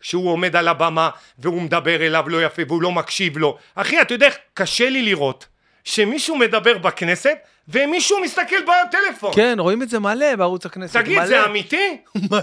[0.00, 3.58] כשהוא עומד על הבמה והוא מדבר אליו לא יפה והוא לא מקשיב לו.
[3.74, 5.46] אחי, אתה יודע איך קשה לי לראות
[5.84, 9.32] שמישהו מדבר בכנסת ומישהו מסתכל בטלפון.
[9.34, 10.96] כן, רואים את זה מלא בערוץ הכנסת.
[11.00, 11.26] תגיד, מלא.
[11.26, 11.96] זה אמיתי?
[12.30, 12.40] מלא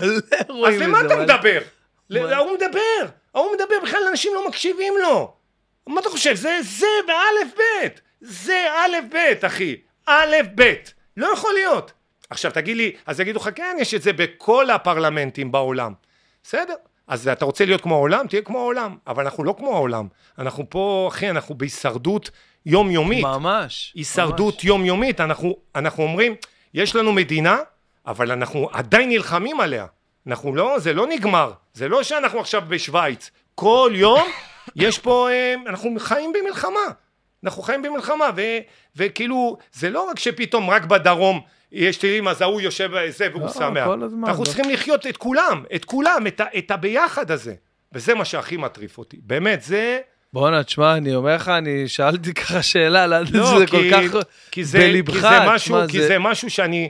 [0.50, 0.88] רואים אז את זה.
[0.88, 1.16] למה אתה.
[1.16, 1.61] מדבר?
[2.11, 5.34] ההוא מדבר, ההוא מדבר, בכלל אנשים לא מקשיבים לו.
[5.88, 6.35] מה אתה חושב?
[6.35, 8.01] זה זה באלף בית.
[8.22, 9.75] זה אלף בית, אחי.
[10.09, 10.93] אלף בית.
[11.17, 11.92] לא יכול להיות.
[12.30, 15.94] עכשיו תגיד לי, אז יגידו לך, כן, יש את זה בכל הפרלמנטים בעולם.
[16.44, 16.74] בסדר.
[17.08, 18.28] אז אתה רוצה להיות כמו העולם?
[18.28, 18.95] תהיה כמו העולם.
[19.08, 20.08] אבל אנחנו לא כמו העולם.
[20.40, 22.30] אנחנו פה, אחי, אנחנו בהישרדות
[22.66, 23.24] יומיומית.
[23.24, 23.94] ממש.
[23.95, 24.66] הישרדות ממש.
[24.66, 26.36] יומיומית, אנחנו, אנחנו אומרים,
[26.74, 27.58] יש לנו מדינה,
[28.08, 29.86] אבל אנחנו עדיין נלחמים עליה.
[30.28, 33.32] אנחנו לא, זה לא נגמר, זה לא שאנחנו עכשיו בשוויץ.
[33.56, 34.28] כל יום
[34.76, 36.80] יש פה, אה, אנחנו חיים במלחמה.
[37.44, 38.42] אנחנו חיים במלחמה, ו,
[38.95, 43.48] וכאילו, זה לא רק שפתאום רק בדרום יש טילים, אז ההוא יושב זה והוא לא,
[43.48, 43.88] שמח.
[43.88, 44.45] הזמן, אנחנו לא.
[44.45, 47.53] צריכים לחיות את כולם, את כולם, את, ה, את הביחד הזה.
[47.94, 49.18] וזה מה שהכי מטריף אותי.
[49.24, 50.00] באמת, זה...
[50.34, 54.64] בואנה, תשמע, אני אומר לך, אני שאלתי ככה שאלה, לא, זה כי, כל כך כי
[54.64, 56.19] זה, בלבך, כי זה משהו, תשמע, כי זה...
[56.19, 56.90] משהו שאני,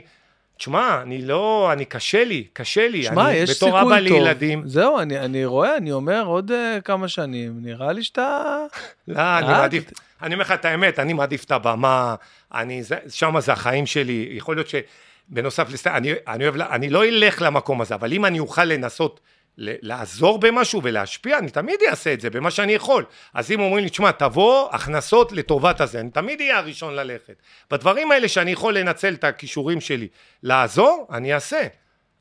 [0.56, 4.18] תשמע, אני לא, אני קשה לי, קשה לי, שמע, אני יש בתור סיכוי אבא טוב.
[4.18, 8.58] לילדים, זהו, אני, אני רואה, אני אומר עוד uh, כמה שנים, נראה לי שאתה...
[9.08, 9.90] לא, אני אה, מעדיף,
[10.22, 12.14] אני אומר לך את האמת, אני מעדיף את הבמה,
[12.54, 15.86] אני, שמה זה החיים שלי, יכול להיות שבנוסף לסט...
[15.86, 19.20] אני, אני אוהב, אני לא אלך למקום הזה, אבל אם אני אוכל לנסות
[19.58, 23.04] לעזור במשהו ולהשפיע, אני תמיד אעשה את זה, במה שאני יכול.
[23.34, 27.42] אז אם אומרים לי, תשמע, תבוא, הכנסות לטובת הזה, אני תמיד אהיה הראשון ללכת.
[27.70, 30.08] בדברים האלה שאני יכול לנצל את הכישורים שלי
[30.42, 31.62] לעזור, אני אעשה.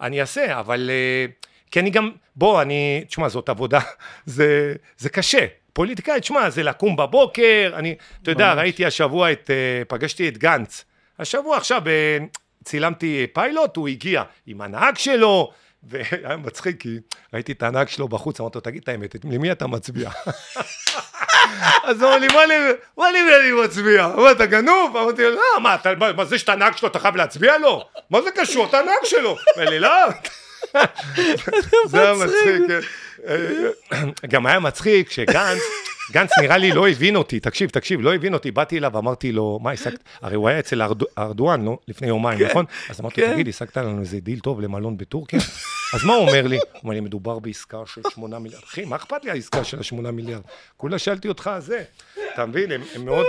[0.02, 0.90] אני אעשה, אבל...
[0.90, 1.26] אה,
[1.72, 3.80] כי אני גם, בוא, אני, תשמע, זאת עבודה,
[4.26, 5.46] זה, זה קשה.
[5.74, 8.54] פוליטיקאי, תשמע, זה לקום בבוקר, אני, אתה יודע.
[8.54, 10.86] ראיתי השבוע את, אה, פגשתי את גנץ.
[11.20, 12.18] השבוע עכשיו אה,
[12.64, 15.52] צילמתי פיילוט, הוא הגיע עם הנהג שלו,
[15.90, 16.98] והיה מצחיק, כי
[17.34, 20.10] ראיתי את הנהג שלו בחוץ, אמרתי לו, תגיד את האמת, למי אתה מצביע?
[21.84, 22.28] אז הוא אמר לי,
[22.98, 24.08] מה לי, אני מצביע?
[24.08, 24.98] מה, אתה גנוב?
[24.98, 25.78] אמרתי לו, לא, מה,
[26.16, 27.86] מה, זה שאתה נהג שלו, אתה חייב להצביע לו?
[28.10, 28.66] מה זה קשור?
[28.66, 29.38] אתה נהג שלו.
[29.58, 29.90] אמר לי, לא.
[31.88, 32.80] זה היה מצחיק, כן.
[34.30, 35.62] גם היה מצחיק שגנץ,
[36.12, 39.60] גנץ נראה לי לא הבין אותי, תקשיב, תקשיב, לא הבין אותי, באתי אליו, אמרתי לו,
[39.64, 40.00] מה השגת?
[40.22, 41.78] הרי הוא היה אצל ארדו- ארדואן, לא?
[41.88, 42.66] לפני יומיים, נכון?
[42.90, 43.34] אז אמרתי לו, כן.
[43.34, 45.40] תגיד, השגת לנו איזה דיל טוב למלון בטורקיה?
[45.94, 46.56] אז מה הוא אומר לי?
[46.58, 48.64] הוא אומר לי, מדובר בעסקה של שמונה מיליארד.
[48.64, 50.42] אחי, מה אכפת לי העסקה של השמונה מיליארד?
[50.78, 51.84] כולה שאלתי אותך על זה.
[52.34, 53.26] אתה מבין, הם מאוד...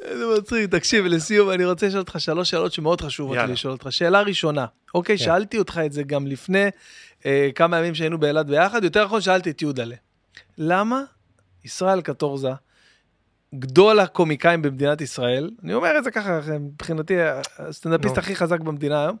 [0.00, 3.52] זה מצחיק, תקשיב, לסיום, אני רוצה לשאול אותך שלוש שאלות שמאוד חשובות לי.
[3.52, 3.92] לשאול אותך.
[3.92, 5.24] שאלה ראשונה, אוקיי, כן.
[5.24, 6.66] שאלתי אותך את זה גם לפני
[7.26, 9.96] אה, כמה ימים שהיינו באילת ביחד, יותר נכון שאלתי את יהודלה.
[10.58, 11.02] למה
[11.64, 12.50] ישראל קטורזה,
[13.54, 17.14] גדול הקומיקאים במדינת ישראל, אני אומר את זה ככה, מבחינתי,
[17.58, 18.18] הסטנדאפיסט.
[18.18, 19.16] הכי חזק במדינה היום,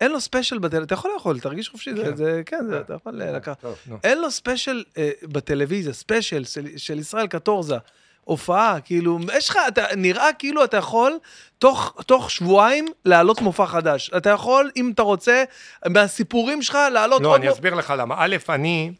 [0.00, 2.16] אין לו ספיישל בטלוויזיה, אתה יכול לאכול, תרגיש חופשי, כן.
[2.16, 3.64] זה, כן, זה, אתה יכול אה, לקחת.
[4.04, 7.76] אין לו ספיישל אה, בטלוויזיה, ספיישל של, של ישראל קטורזה,
[8.24, 11.18] הופעה, כאילו, יש לך, אתה נראה כאילו אתה יכול
[11.58, 14.10] תוך, תוך שבועיים להעלות מופע חדש.
[14.16, 15.44] אתה יכול, אם אתה רוצה,
[15.88, 17.36] מהסיפורים שלך להעלות לא.
[17.36, 18.14] אני מופע- אסביר לך למה.
[18.18, 18.92] א', אני...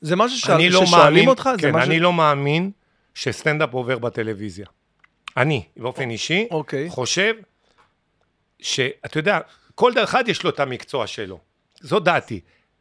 [0.00, 1.50] זה משהו אני לא ששואלים מאמין, אותך?
[1.58, 1.90] כן, משהו...
[1.90, 2.70] אני לא מאמין
[3.14, 4.66] שסטנדאפ עובר בטלוויזיה.
[5.36, 6.90] אני, באופן אישי, אוקיי.
[6.90, 7.34] חושב
[8.60, 9.38] שאתה יודע,
[9.74, 11.38] כל אחד יש לו את המקצוע שלו.
[11.80, 12.40] זו דעתי.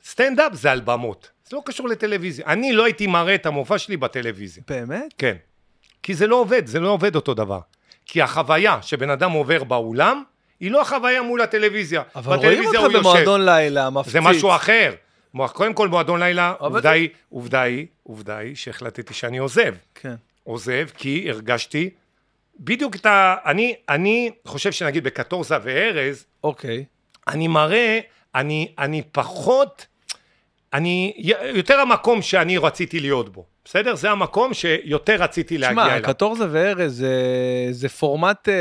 [0.09, 1.29] סטנדאפ זה על במות.
[1.49, 2.45] זה לא קשור לטלוויזיה.
[2.45, 4.63] אני לא הייתי מראה את המופע שלי בטלוויזיה.
[4.67, 5.13] באמת?
[5.17, 5.35] כן.
[6.03, 7.59] כי זה לא עובד, זה לא עובד אותו דבר.
[8.05, 10.23] כי החוויה שבן אדם עובר באולם,
[10.59, 12.01] היא לא החוויה מול הטלוויזיה.
[12.15, 12.99] אבל רואים אותך הוא יושב.
[12.99, 14.13] במועדון לילה, מפציץ.
[14.13, 14.93] זה משהו אחר.
[15.53, 19.75] קודם כל מועדון לילה, עובדה היא, עובדה היא, עובדה היא שהחלטתי שאני עוזב.
[19.95, 20.15] כן.
[20.43, 21.89] עוזב כי הרגשתי
[22.59, 23.35] בדיוק את ה...
[23.45, 26.85] אני, אני חושב שנגיד בקטורזה וארז, אוקיי.
[27.27, 27.99] אני מראה,
[28.35, 29.85] אני, אני פחות,
[30.73, 31.13] אני,
[31.53, 33.95] יותר המקום שאני רציתי להיות בו, בסדר?
[33.95, 36.07] זה המקום שיותר רציתי להגיע שמע, אליו.
[36.09, 37.13] קטורזה וארז זה,
[37.71, 38.53] זה פורמט אה,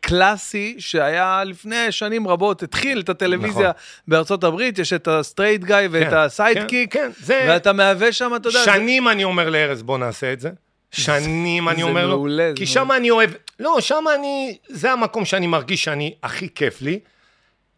[0.00, 3.80] קלאסי שהיה לפני שנים רבות, התחיל את הטלוויזיה נכון.
[4.08, 7.72] בארצות הברית, יש את ה straight guy ואת כן, ה sidekick, כן, כן, זה- ואתה
[7.72, 10.50] מהווה שם, אתה יודע, זה- שנים אני אומר לארז בוא נעשה את זה.
[10.90, 13.30] שנים אני זה אומר לו, מעולה, כי זה שם אני אוהב,
[13.60, 16.98] לא, שם אני, זה המקום שאני מרגיש שאני, הכי כיף לי,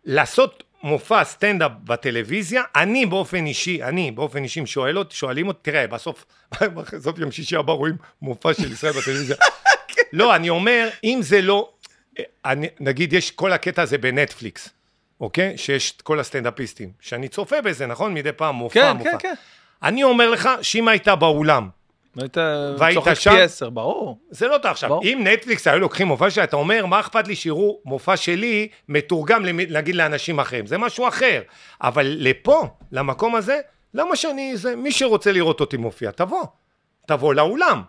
[0.04, 5.58] לעשות מופע סטנדאפ בטלוויזיה, אני באופן אישי, אני באופן אישי, אם שואל אותי, שואלים אותי,
[5.62, 6.24] תראה, בסוף,
[6.76, 9.36] בסוף יום שישי הבא רואים מופע של ישראל בטלוויזיה.
[10.12, 11.70] לא, אני אומר, אם זה לא,
[12.44, 14.68] אני, נגיד יש כל הקטע הזה בנטפליקס,
[15.20, 15.58] אוקיי?
[15.58, 18.14] שיש את כל הסטנדאפיסטים, שאני צופה בזה, נכון?
[18.14, 19.10] מדי פעם מופע, כן, מופע.
[19.10, 19.34] כן, כן.
[19.82, 21.68] אני אומר לך שאם היית באולם,
[22.20, 23.14] היית צוחק?
[23.14, 24.18] פי עשר, ברור.
[24.30, 24.88] זה לא אתה עכשיו.
[24.88, 25.04] ברור.
[25.04, 29.44] אם נטפליקס היו לוקחים מופע שלי, אתה אומר, מה אכפת לי שיראו מופע שלי מתורגם,
[29.44, 30.66] נגיד, לאנשים אחרים?
[30.66, 31.42] זה משהו אחר.
[31.82, 33.60] אבל לפה, למקום הזה,
[33.94, 34.56] למה שאני...
[34.56, 36.44] זה, מי שרוצה לראות אותי מופיע, תבוא.
[37.06, 37.82] תבוא לאולם.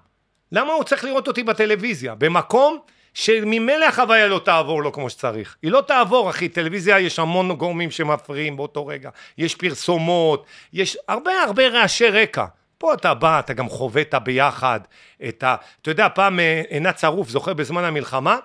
[0.52, 2.16] למה הוא צריך לראות אותי בטלוויזיה?
[2.16, 2.80] במקום
[3.14, 5.56] שממילא החוויה לא תעבור לו כמו שצריך.
[5.62, 6.50] היא לא תעבור, אחי.
[6.50, 9.10] טלוויזיה, יש המון גורמים שמפריעים באותו רגע.
[9.38, 12.46] יש פרסומות, יש הרבה הרבה רעשי רקע.
[12.80, 14.80] פה אתה בא, אתה גם חווית ביחד
[15.28, 15.56] את ה...
[15.82, 18.38] אתה יודע, פעם אה, עינת צרוף, זוכר בזמן המלחמה,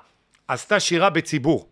[0.48, 1.68] עשתה שירה בציבור.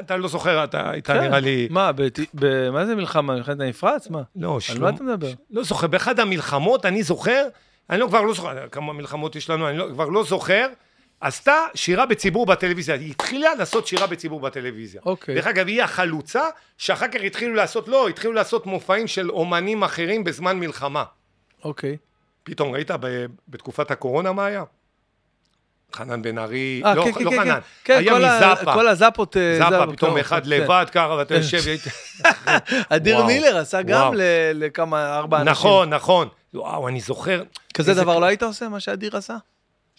[0.00, 1.20] אתה לא זוכר, אתה היית כן.
[1.20, 1.68] נראה לי...
[1.70, 3.34] מה, בת- ב- מה זה מלחמה?
[3.34, 4.10] מלחמת המפרץ?
[4.10, 4.22] מה?
[4.36, 4.82] לא, על שלום.
[4.82, 5.30] מה אתה מדבר?
[5.50, 7.46] לא זוכר, באחד המלחמות, אני זוכר,
[7.90, 10.66] אני לא, כבר לא זוכר, כמה מלחמות יש לנו, אני לא, כבר לא זוכר,
[11.20, 15.00] עשתה שירה בציבור בטלוויזיה, היא התחילה לעשות שירה בציבור בטלוויזיה.
[15.06, 15.34] אוקיי.
[15.34, 16.42] דרך אגב, היא החלוצה,
[16.78, 21.04] שאחר כך התחילו לעשות, לא, התחילו לעשות מופעים של אומנים אחרים בזמן מלחמה.
[21.64, 21.96] אוקיי.
[22.42, 24.64] פתאום ראית ב, בתקופת הקורונה מה היה?
[25.94, 27.60] חנן בן ארי, אה, לא, כן, כן, לא כן, חנן, כן.
[27.84, 29.36] כן, היה כל מזאפה, כל הזאפות...
[29.36, 30.50] אה, זאפה, זאפ- פתאום טוב, אחד כן.
[30.50, 31.80] לבד ככה, ואתה יושב, והיית...
[32.94, 33.24] אדיר.
[33.26, 34.12] מילר עשה גם
[34.54, 35.50] לכמה, ארבע אנשים.
[35.52, 36.28] נכון, נכון.
[36.54, 37.42] וואו, אני זוכר.
[37.74, 39.36] כזה דבר לא היית עושה, מה שאדיר עשה?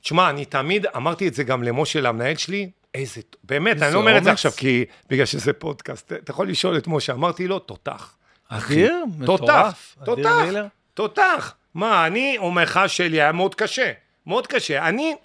[0.01, 4.17] תשמע, אני תמיד אמרתי את זה גם למשה, למנהל שלי, איזה, באמת, אני לא אומר
[4.17, 4.31] את זה.
[4.31, 8.15] עכשיו כי, בגלל שזה פודקאסט, אתה יכול לשאול את משה, אמרתי לו, תותח.
[8.49, 8.95] אדיר?
[9.25, 9.95] תותח, מטורף.
[10.05, 10.65] תותח, מילר?
[10.97, 11.53] תותח.
[11.73, 13.91] מה, אני אומר לך שלי היה מאוד קשה,
[14.27, 14.87] מאוד קשה.
[14.87, 15.15] אני,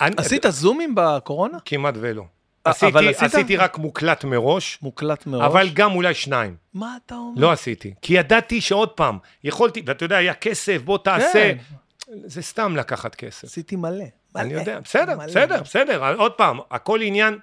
[0.00, 1.58] אני עשית זומים בקורונה?
[1.64, 2.22] כמעט ולא.
[2.66, 3.22] אה, עשיתי, עשית?
[3.22, 5.44] עשיתי רק מוקלט מראש, מוקלט מראש?
[5.44, 6.56] אבל גם אולי שניים.
[6.74, 7.40] מה אתה אומר?
[7.40, 7.94] לא עשיתי.
[8.02, 11.32] כי ידעתי שעוד פעם, יכולתי, ואתה יודע, היה כסף, בוא תעשה.
[11.32, 11.56] כן.
[12.24, 13.44] זה סתם לקחת כסף.
[13.44, 14.04] עשיתי מלא.
[14.36, 14.60] אני מלא.
[14.60, 15.26] יודע, בסדר, מלא.
[15.26, 17.38] בסדר, בסדר, עוד פעם, הכל עניין,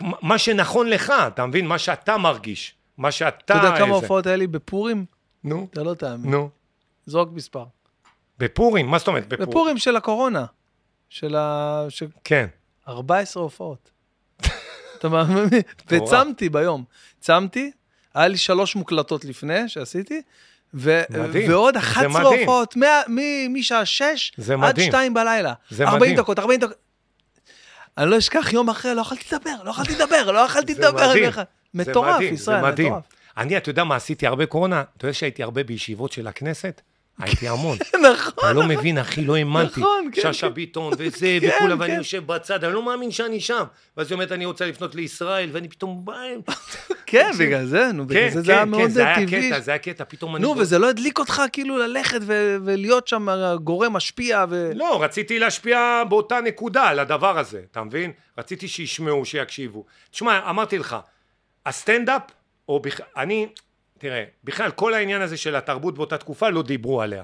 [0.00, 1.66] מה שנכון לך, אתה מבין?
[1.66, 3.36] מה שאתה מרגיש, מה שאתה...
[3.44, 5.04] אתה יודע כמה איזה- הופעות היה לי בפורים?
[5.44, 6.30] נו, אתה לא תאמין.
[6.30, 6.48] נו.
[7.06, 7.64] זרוק מספר.
[8.38, 9.50] בפורים, מה זאת אומרת בפורים?
[9.50, 10.44] בפורים של הקורונה.
[11.08, 11.84] של ה...
[11.88, 12.46] של כן.
[12.88, 13.90] 14 הופעות.
[14.98, 15.48] אתה מאמין?
[15.88, 16.84] וצמתי ביום.
[17.20, 17.70] צמתי,
[18.14, 20.22] היה לי שלוש מוקלטות לפני שעשיתי,
[20.74, 21.50] ו- מדהים.
[21.50, 22.40] ועוד זה 11 מדהים.
[22.40, 22.74] הופעות,
[23.50, 24.90] משעה 6 זה עד מדהים.
[24.90, 25.52] 2 בלילה.
[25.70, 26.16] זה 40 מדהים.
[26.16, 26.76] דקות, 40 דקות.
[27.98, 31.08] אני לא אשכח, יום אחרי, לא יכולתי לדבר, לא יכולתי לדבר, לא יכולתי זה לדבר.
[31.10, 31.30] מדהים.
[31.30, 31.42] זה
[31.74, 32.88] מטורף, מדהים, ישראל, זה מדהים.
[32.88, 33.04] מטורף.
[33.36, 34.84] אני, אתה יודע מה עשיתי הרבה קורונה?
[34.96, 36.80] אתה יודע שהייתי הרבה בישיבות של הכנסת?
[37.18, 37.78] הייתי המון.
[38.12, 38.32] נכון.
[38.38, 39.80] אתה לא מבין, אחי, לא האמנתי.
[39.80, 40.54] נכון, כן, שאשא כן.
[40.54, 41.98] ביטון וזה, כן, וכולם, ואני כן.
[41.98, 43.64] יושב בצד, אני לא מאמין שאני שם.
[43.96, 46.14] ואז היא אומרת, אני רוצה לפנות לישראל, ואני פתאום בא...
[47.06, 49.50] כן, בגלל זה, נו, בגלל כן, זה זה היה כן, מאוד כן, זה היה טבעי.
[49.50, 50.42] קטע, זה היה קטע, פתאום אני...
[50.42, 52.20] נו, וזה לא הדליק אותך כאילו ללכת
[52.64, 53.28] ולהיות שם
[53.62, 54.70] גורם משפיע ו...
[54.74, 58.12] לא, רציתי להשפיע באותה נקודה על הדבר הזה, אתה מבין?
[58.38, 59.84] רציתי שישמעו, שיקשיבו.
[60.10, 60.96] תשמע, אמרתי לך,
[61.66, 62.22] הסטנדאפ,
[62.68, 63.46] או בכלל, אני,
[64.04, 67.22] תראה, בכלל כל העניין הזה של התרבות באותה תקופה לא דיברו עליה.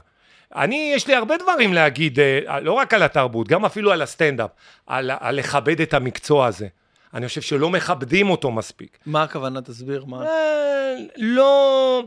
[0.55, 4.51] אני, יש לי הרבה דברים להגיד, אה, לא רק על התרבות, גם אפילו על הסטנדאפ,
[4.87, 6.69] על, על לכבד את המקצוע הזה.
[7.15, 8.99] אני חושב שלא מכבדים אותו מספיק.
[9.07, 9.63] מה הכוונה?
[9.63, 10.27] תסביר מה.
[10.27, 12.05] אה, לא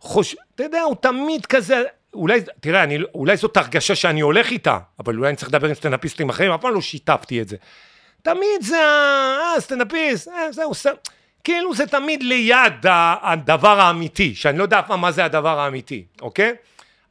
[0.00, 0.36] חוש...
[0.54, 1.82] אתה יודע, הוא תמיד כזה...
[2.14, 5.74] אולי, תראה, אני, אולי זאת הרגשה שאני הולך איתה, אבל אולי אני צריך לדבר עם
[5.74, 7.56] סטנדאפיסטים אחרים, אף פעם לא שיתפתי את זה.
[8.22, 9.36] תמיד זה ה...
[9.54, 10.86] אה, סטנדאפיסט, אה, זהו, ס...
[11.44, 12.86] כאילו זה תמיד ליד
[13.22, 16.54] הדבר האמיתי, שאני לא יודע אף פעם מה זה הדבר האמיתי, אוקיי?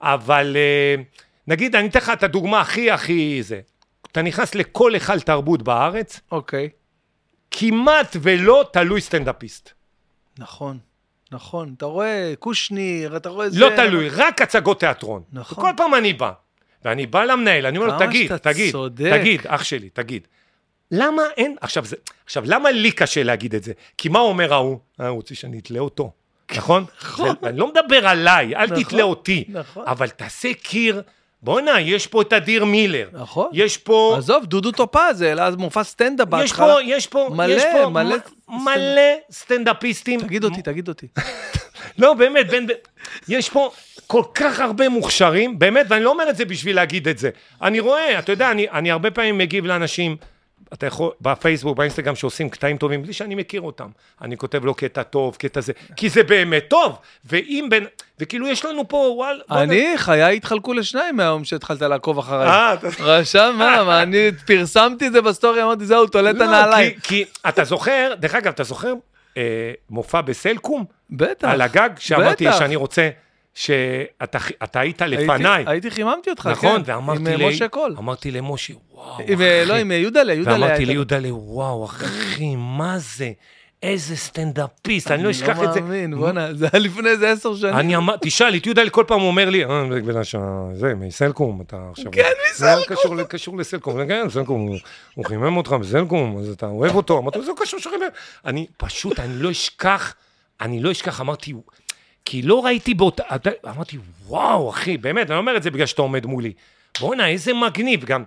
[0.02, 1.04] אבל אה,
[1.48, 3.60] נגיד, אני אתן לך את הדוגמה הכי הכי זה.
[4.12, 6.70] אתה נכנס לכל היכל תרבות בארץ, אוקיי.
[7.52, 9.70] כמעט ולא תלוי סטנדאפיסט.
[10.40, 10.78] נכון,
[11.32, 11.74] נכון.
[11.78, 13.60] אתה רואה קושניר, אתה רואה זה...
[13.60, 15.24] לא תלוי, רק הצגות תיאטרון.
[15.32, 15.58] נכון.
[15.58, 16.32] וכל פעם אני בא,
[16.86, 19.12] ואני בא למנהל, אני אומר לו, תגיד, תגיד, צודק.
[19.20, 20.28] תגיד, אח שלי, תגיד.
[20.92, 21.96] למה אין, עכשיו, זה,
[22.26, 23.74] עכשיו, למה לי קשה להגיד את זה?
[23.98, 24.78] כי מה אומר ההוא?
[25.02, 26.12] אה, הוא רוצה שאני אתלה אותו,
[26.56, 26.86] נכון?
[27.04, 27.30] נכון.
[27.42, 29.44] זה- אני לא מדבר עליי, אל נכון, תתלה אותי.
[29.50, 29.84] נכון.
[29.88, 31.02] אבל תעשה קיר,
[31.42, 33.10] בוא'נה, יש פה את אדיר מילר.
[33.14, 33.50] נכון.
[33.54, 34.16] יש פה...
[34.18, 36.74] עזוב, דודו טופז, אז מופע סטנדאפ יש בהתחלה.
[36.74, 38.16] פה, יש פה, מלא, יש פה מלא
[38.50, 40.20] מ- מלא סטנדאפיסטים.
[40.22, 41.08] תגיד אותי, תגיד אותי.
[42.00, 42.68] לא, באמת, בין,
[43.28, 43.72] יש פה
[44.08, 47.30] כל כך הרבה מוכשרים, באמת, ואני לא אומר את זה בשביל להגיד את זה.
[47.62, 50.18] אני רואה, אתה יודע, אני, אני הרבה פעמים מגיב לאנשים,
[50.74, 53.88] אתה יכול, בפייסבוק, באינסטגרם, שעושים קטעים טובים, בלי שאני מכיר אותם.
[54.22, 56.98] אני כותב לו קטע טוב, קטע זה, כי זה באמת טוב.
[57.26, 57.86] ואם בין,
[58.20, 59.42] וכאילו יש לנו פה, וואל...
[59.52, 62.48] אני, חיי התחלקו לשניים מהיום שהתחלת לעקוב אחריי.
[62.48, 62.88] אה, אתה...
[63.00, 66.94] רשם, מה, אני פרסמתי את זה בסטורי, אמרתי, זהו, תולה את לא, הנעליים.
[66.94, 68.94] כי, כי אתה זוכר, דרך אגב, אתה זוכר
[69.38, 70.86] אה, מופע בסלקום?
[71.10, 71.48] בטח.
[71.48, 72.46] על הגג, שאמרתי.
[72.58, 73.10] שאני רוצה,
[73.56, 75.64] שאתה אתה היית לפניי.
[75.68, 76.50] הייתי חיממתי אותך, כן.
[76.52, 77.96] נכון, ואמרתי עם לי, משה קול.
[77.98, 79.70] אמרתי למשה, וואו, עם, אה, אחי.
[79.70, 80.54] לא, עם יודלה, יודלה.
[80.54, 83.32] ואמרתי ליודלה, וואו, אחי, מה זה?
[83.84, 85.80] איזה סטנדאפיסט, אני לא אשכח את זה.
[85.80, 87.74] אני לא מאמין, בואנה, זה היה לפני איזה עשר שנים.
[87.76, 89.84] אני אמר, תשאל, את יהודה כל פעם אומר לי, אה.
[90.74, 92.12] זה, מסלקום, אתה עכשיו...
[92.12, 92.22] כן,
[92.56, 92.96] זה מסלקום.
[92.98, 94.68] קשור, קשור לסלקום, כן, סלקום,
[95.16, 98.02] הוא- חימם אותך בסלקום, אז אתה אוהב אותו, אמרתי זה לא קשור שחימם.
[98.46, 100.16] אני פשוט, אני לא אשכח,
[100.62, 101.54] אני לא אשכח, אמרתי,
[102.32, 103.24] כי לא ראיתי באותה...
[103.70, 106.54] אמרתי, וואו, אחי, באמת, אני אומר את זה בגלל שאתה עומד מולי.
[107.00, 108.24] בואנה, איזה מגניב, גם,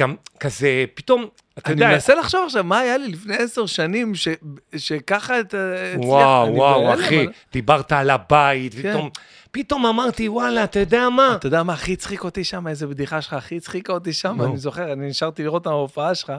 [0.00, 1.26] גם כזה, פתאום,
[1.58, 1.92] אתה אני יודע...
[1.94, 4.28] מנסה לחשוב עכשיו מה היה לי לפני עשר שנים ש-
[4.76, 5.54] שככה את...
[5.54, 8.78] הצליח- וואו, אני וואו, בהלם, אחי, אבל- דיברת על הבית, כן.
[8.92, 9.10] פתאום,
[9.50, 11.34] פתאום אמרתי, וואלה, אתה יודע מה?
[11.38, 12.68] אתה יודע מה הכי הצחיק אותי שם?
[12.68, 14.42] איזה בדיחה שלך הכי הצחיקה אותי שם?
[14.42, 16.32] אני זוכר, אני נשארתי לראות את ההופעה שלך.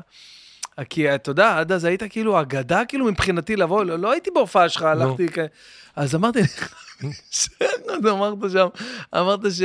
[0.90, 4.70] כי אתה יודע, עד אז היית כאילו אגדה כאילו מבחינתי לבוא, לא, לא הייתי בהופעה
[4.70, 5.40] שלך, הלכתי כ...
[5.96, 6.74] אז אמרתי לך,
[7.90, 8.68] אז אמרת שם,
[9.16, 9.62] אמרת ש...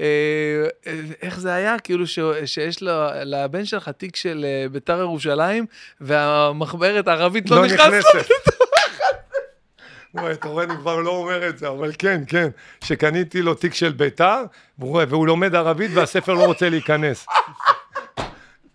[0.00, 0.66] אה,
[1.22, 1.78] איך זה היה?
[1.78, 5.66] כאילו ש, שיש לו, לבן שלך תיק של אה, ביתר ירושלים,
[6.00, 7.66] והמחברת הערבית לא, לא.
[7.66, 8.28] נכנסת.
[10.14, 12.48] וואי, אתה רואה, אני כבר לא אומר את זה, אבל כן, כן,
[12.84, 14.42] שקניתי לו תיק של ביתר,
[14.78, 17.26] והוא לומד ערבית והספר לא רוצה להיכנס.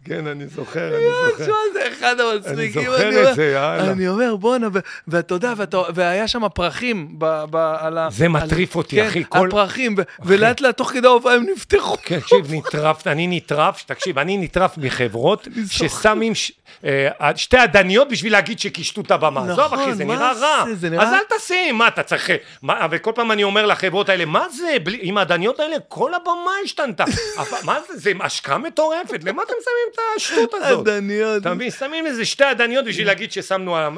[0.10, 1.44] כן, אני זוכר, אני זוכר.
[1.44, 2.92] תשמע, זה אחד המצחיקים.
[2.92, 3.92] זוכר את זה, יאללה.
[3.92, 4.68] אני אומר, בואנה,
[5.08, 5.54] ואתה יודע,
[5.94, 8.08] והיה שם פרחים ב- ב- על ה...
[8.12, 11.98] זה מטריף אותי, כן, אחי, כל- הפרחים, ולאט לאט תוך כדי ההופעה הם נפתחו.
[12.04, 16.38] כן, תקשיב, נטרף, אני נטרף, תקשיב, אני נטרף מחברות ששמים אה,
[17.36, 19.42] שתי עדניות בשביל להגיד שקישטו את הבמה.
[19.44, 20.64] עזוב, נכון, אחי, זה נראה רע.
[20.68, 20.76] זה?
[20.76, 22.30] זה נראה- אז אל תשים, מה אתה צריך...
[22.62, 26.32] מה- וכל פעם אני אומר לחברות האלה, מה זה, בלי- עם העדניות האלה, כל הבמה
[26.66, 27.04] השתנתה.
[27.66, 30.88] מה זה, זה השקעה מטורפת, למה אתם שמים את השטות הזאת?
[30.88, 31.42] עדניות.
[31.42, 31.72] אתה מבין?
[31.72, 33.90] שמים איזה שתי עדניות בשביל להגיד ששמנו על אה,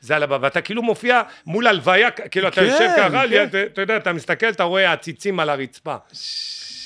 [0.00, 3.46] זה על הבמה, ואתה כאילו מופיע מול הלוויה, כאילו אתה כן, יושב ככה, כן.
[3.72, 5.96] אתה יודע, אתה מסתכל, אתה רואה עציצים על הרצפה.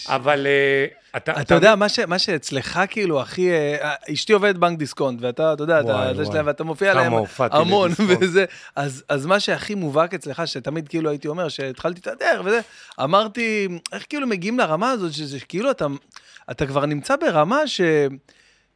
[0.08, 0.86] אבל אה,
[1.16, 1.40] אתה...
[1.40, 3.50] אתה יודע, מה ש- מה שאצלך כאילו הכי...
[3.50, 6.32] אה, אשתי עובדת בנק דיסקונט, ואתה, אתה יודע, אתה- וואי, זה וואי.
[6.32, 7.90] שלהם, ואתה מופיע להם המון.
[8.20, 8.44] וזה...
[8.76, 12.60] אז אז מה שהכי מובהק אצלך, שתמיד כאילו הייתי אומר, שהתחלתי את הדרך וזה,
[13.04, 15.86] אמרתי, איך כאילו מגיעים לרמה הזאת, שזה כאילו אתה...
[16.50, 17.80] אתה כבר נמצא ברמה ש...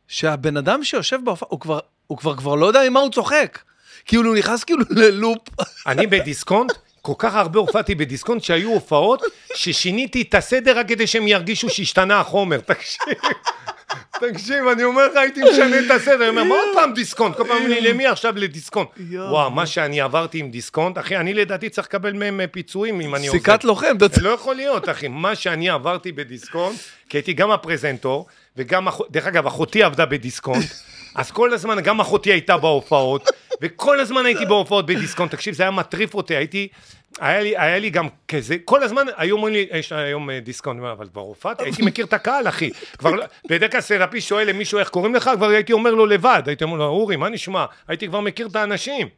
[0.09, 3.59] שהבן אדם שיושב בהופעה, הוא כבר, הוא כבר, כבר לא יודע ממה הוא צוחק.
[4.05, 5.39] כאילו, הוא נכנס כאילו ללופ.
[5.87, 6.73] אני בדיסקונט,
[7.17, 9.23] כל כך הרבה הופעתי בדיסקונט שהיו הופעות
[9.55, 13.15] ששיניתי את הסדר רק כדי שהם ירגישו שהשתנה החומר, תקשיב.
[14.21, 17.37] תקשיב, אני אומר לך, הייתי משנה את הסדר, אני אומר, מה עוד פעם דיסקונט?
[17.37, 18.89] כל פעם למי עכשיו לדיסקונט?
[19.11, 23.15] וואו, מה שאני עברתי עם דיסקונט, אחי, אני לדעתי צריך לקבל מהם אה, פיצויים אם
[23.15, 23.39] אני עוזב.
[23.39, 25.09] סיכת לוחם, לא יכול להיות, אחי.
[25.09, 30.67] מה שאני עברתי בדיסקונט, כי הייתי גם הפרזנטור, וגם, דרך אגב, אחותי עבדה בדיסקונט,
[31.15, 33.31] אז כל הזמן, גם אחותי הייתה בהופעות,
[33.63, 35.31] וכל הזמן הייתי בהופעות בדיסקונט.
[35.31, 36.69] תקשיב, זה היה מטריף אותי, הייתי...
[37.19, 40.93] היה לי, היה לי גם כזה, כל הזמן היו אומרים לי, יש היום אה, אומר,
[40.93, 42.71] אבל כבר הופעתי, הייתי מכיר את הקהל, אחי.
[42.99, 46.43] כבר, לא- בדרך כלל סטנדאפיסט שואל למישהו איך קוראים לך, כבר הייתי אומר לו לבד,
[46.47, 47.65] הייתי אומר לו, אורי, מה נשמע?
[47.89, 49.09] הייתי כבר מכיר את האנשים.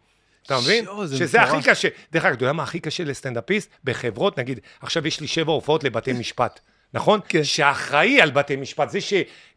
[0.46, 0.84] אתה מבין?
[1.04, 1.56] זה שזה הכי.
[1.70, 1.88] קשה.
[2.12, 3.70] דרך אגב, אתה יודע מה הכי קשה לסטנדאפיסט?
[3.84, 6.60] בחברות, נגיד, עכשיו יש לי שבע הופעות לבתי משפט.
[6.94, 7.20] נכון?
[7.28, 7.44] כן.
[7.44, 8.98] שאחראי על בתי משפט, זה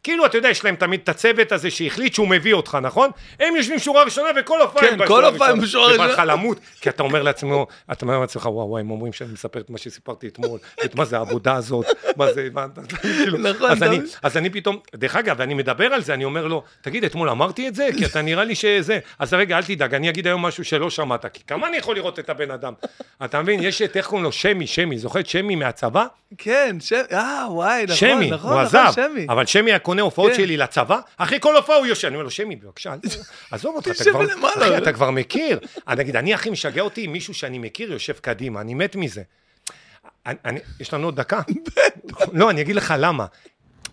[0.05, 3.09] שכאילו, אתה יודע, יש להם תמיד את הצוות הזה שהחליט שהוא מביא אותך, נכון?
[3.39, 5.61] הם יושבים שורה ראשונה וכל הופעה כן, כל הופעה הם.
[5.61, 6.25] בשורה זה בא לך ראשונה.
[6.25, 9.69] למות, כי אתה אומר לעצמו, אתה אומר לעצמך, וואו, וואי, הם אומרים שאני מספר את
[9.69, 11.85] מה שסיפרתי אתמול, את מה זה העבודה הזאת,
[12.17, 12.65] מה זה, מה,
[13.01, 13.99] כאילו, נכון, אז אני?
[14.23, 17.67] אז אני פתאום, דרך אגב, אני מדבר על זה, אני אומר לו, תגיד, אתמול אמרתי
[17.67, 17.89] את זה?
[17.97, 21.25] כי אתה נראה לי שזה, אז רגע, אל תדאג, אני אגיד היום משהו שלא שמעת,
[21.33, 22.73] כי כמה אני יכול לראות את הבן אדם?
[23.25, 26.05] אתה מבין, יש את, איך קוראים לו, שמי, שמי, זוכר שמי מהצבא?
[26.37, 29.25] כן, שמי, אה, וואי, נכון, שמי, נכון, נכון, שמי.
[29.29, 30.37] אבל שמי היה קונה הופעות כן.
[30.37, 32.95] שלי לצבא, אחרי כל הופעה הוא יושב, אני אומר לו, שמי, בבקשה,
[33.51, 33.87] עזוב אותך,
[34.77, 35.59] אתה כבר, מכיר.
[35.87, 39.23] אני נגיד, אני הכי משגע אותי אם מישהו שאני מכיר יושב קדימה, אני מת מזה.
[40.79, 41.41] יש לנו עוד דקה?
[42.33, 43.25] לא, אני אגיד לך למה.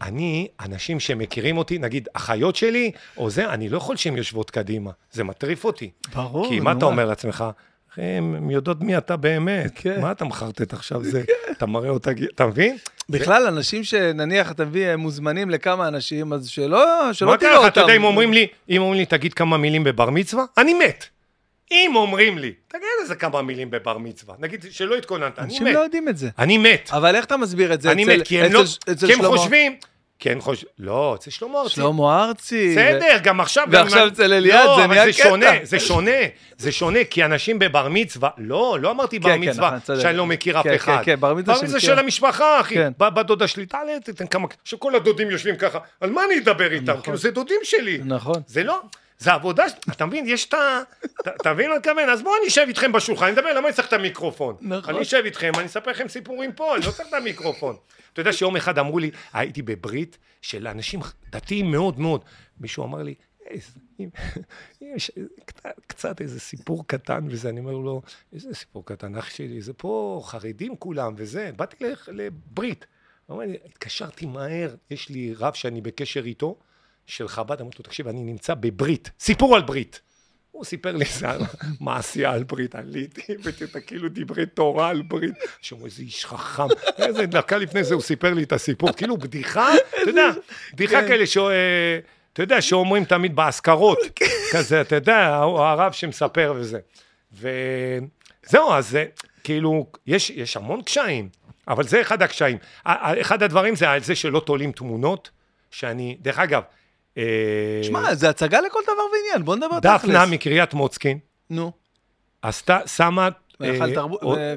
[0.03, 4.91] אני, אנשים שמכירים אותי, נגיד אחיות שלי, או זה, אני לא יכול שהן יושבות קדימה,
[5.13, 5.91] זה מטריף אותי.
[6.15, 6.85] ברור, כי מה אתה?
[6.85, 7.45] אומר לעצמך?
[7.93, 9.73] אחי, הן יודעות מי אתה באמת.
[9.75, 10.01] כן.
[10.01, 11.23] מה אתה מחרטט עכשיו זה?
[11.51, 12.77] אתה מראה אותה, אתה מבין?
[13.09, 17.59] בכלל, אנשים שנניח, אתה מביא, הם מוזמנים לכמה אנשים, אז שלא, שלא מה תראה קרה
[17.61, 17.65] לך?
[17.65, 17.73] אותם.
[17.73, 21.05] אתה יודע, אם אומרים לי, אם אומרים לי, תגיד כמה מילים בבר מצווה, אני מת.
[21.71, 25.73] אם אומרים לי, תגיד איזה כמה מילים בבר מצווה, נגיד שלא התכוננת, אני אנשים לא
[25.73, 25.79] מת.
[25.79, 26.29] יודעים את זה.
[26.39, 26.91] אני מת.
[26.93, 28.65] אבל איך אתה מסביר את זה אני אצל מת, כי הם לא,
[29.29, 29.77] חושבים,
[30.23, 31.75] כי הם חושבים, לא, אצל שלמה ארצי.
[31.75, 32.71] שלמה ארצי.
[32.73, 33.67] בסדר, גם עכשיו...
[33.71, 35.23] ועכשיו אצל אליעד, לא, זה אבל נהיה זה קטע.
[35.29, 36.11] שונה, זה שונה,
[36.59, 40.01] זה שונה, כי אנשים בבר מצווה, לא, לא אמרתי בר כן, כן, מצווה, נכון.
[40.01, 40.97] שאני לא מכיר אף כן, אחד.
[40.97, 41.81] כן, כן, בר מצווה בר מצווה.
[41.81, 42.75] של המשפחה, אחי.
[42.75, 42.93] כן.
[42.99, 46.73] בת בת דודה שלי, תעלה, תתן כמה, שכל הדודים יושבים ככה, על מה אני אדבר
[46.73, 47.01] איתם?
[47.03, 48.01] כאילו, זה דודים שלי.
[48.05, 48.43] נכון.
[48.47, 48.81] זה לא,
[49.19, 50.83] זה עבודה, ש- אתה מבין, יש את ה...
[51.21, 52.09] אתה- מבין מה אני מתכוון?
[52.09, 54.57] אז בואו אני אשב איתכם בשולחן, אני אדבר, למה אני צריך את המיקרופון?
[54.61, 54.95] נכון.
[54.95, 57.77] אני אשב איתכם, אני אספר לכם סיפורים פה, אני לא צריך את המיקרופון.
[58.13, 61.01] אתה יודע שיום אחד אמרו לי, הייתי בברית של אנשים
[61.31, 62.25] דתיים מאוד מאוד,
[62.61, 63.15] מישהו אמר לי,
[64.81, 65.11] יש
[65.87, 70.23] קצת- איזה סיפור קטן וזה, אני אומר לו, איזה סיפור קטן, אח שלי, זה פה
[70.25, 71.77] חרדים כולם וזה, באתי
[72.09, 72.87] לברית.
[73.27, 76.57] הוא אומר לי, התקשרתי מהר, יש לי רב שאני בקשר איתו,
[77.13, 80.01] של חב"ד, אמרתי לו, תקשיב, אני נמצא בברית, סיפור על ברית.
[80.51, 81.27] הוא סיפר לי זה
[81.81, 85.35] מעשייה על ברית, עליתי, ואתה כאילו דברי תורה על ברית.
[85.61, 86.63] שאומר, איזה איש חכם.
[86.99, 90.31] איזה דקה לפני זה הוא סיפר לי את הסיפור, כאילו בדיחה, אתה יודע,
[90.75, 91.09] בדיחה כן.
[91.09, 91.39] כאלה ש...
[92.33, 93.99] אתה יודע, שאומרים תמיד באזכרות,
[94.53, 96.79] כזה, אתה יודע, הרב שמספר וזה.
[97.33, 99.05] וזהו, אז זה,
[99.45, 101.29] כאילו, יש, יש המון קשיים,
[101.69, 102.59] אבל זה אחד הקשיים.
[102.85, 105.31] אחד הדברים זה על זה שלא תולים תמונות,
[105.71, 106.63] שאני, דרך אגב,
[107.83, 111.19] שמע, זה הצגה לכל דבר ועניין, בוא נדבר דפנה מקריית מוצקין,
[111.51, 111.73] נו,
[112.43, 113.29] עשתה, שמה...
[113.63, 114.55] אה,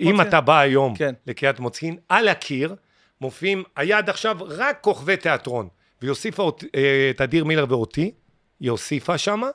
[0.00, 0.20] אם?
[0.20, 1.14] אתה בא היום כן.
[1.26, 2.74] לקריית מוצקין, על הקיר
[3.20, 5.68] מופיעים, היה עד עכשיו רק כוכבי תיאטרון,
[6.00, 8.10] והיא הוסיפה אה, את אדיר מילר ואותי,
[8.60, 9.48] היא הוסיפה שמה,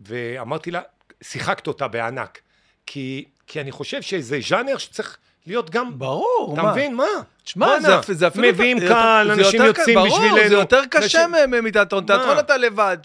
[0.00, 0.80] ואמרתי לה,
[1.22, 2.40] שיחקת אותה בענק,
[2.86, 6.72] כי, כי אני חושב שזה ז'אנר שצריך להיות גם, ברור, אתה מה?
[6.72, 7.04] מבין, מה?
[7.44, 8.48] תשמע, זה, זה אפילו...
[8.48, 10.36] מביאים קהל, אנשים יוצאים בשבילנו.
[10.36, 12.06] ברור, זה יותר קשה מ- מתיאטרון.
[12.06, 12.96] תיאטרון אתה לבד,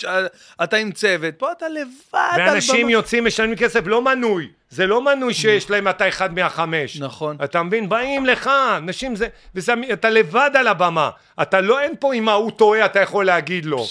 [0.63, 2.89] אתה עם צוות, פה אתה לבד ואנשים.
[2.89, 4.49] יוצאים, משלמים כסף, לא מנוי.
[4.69, 6.99] זה לא מנוי שיש להם אתה אחד מהחמש.
[6.99, 7.37] נכון.
[7.43, 7.89] אתה מבין?
[7.89, 9.27] באים לך, אנשים זה...
[9.55, 11.09] וזה אתה לבד על הבמה.
[11.41, 13.85] אתה לא, אין פה אם ההוא טועה, אתה יכול להגיד לו.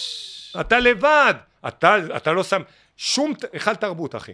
[0.60, 1.34] אתה לבד.
[1.68, 2.62] אתה, אתה לא שם...
[2.97, 3.32] שום...
[3.52, 4.32] היכל תרבות, אחי.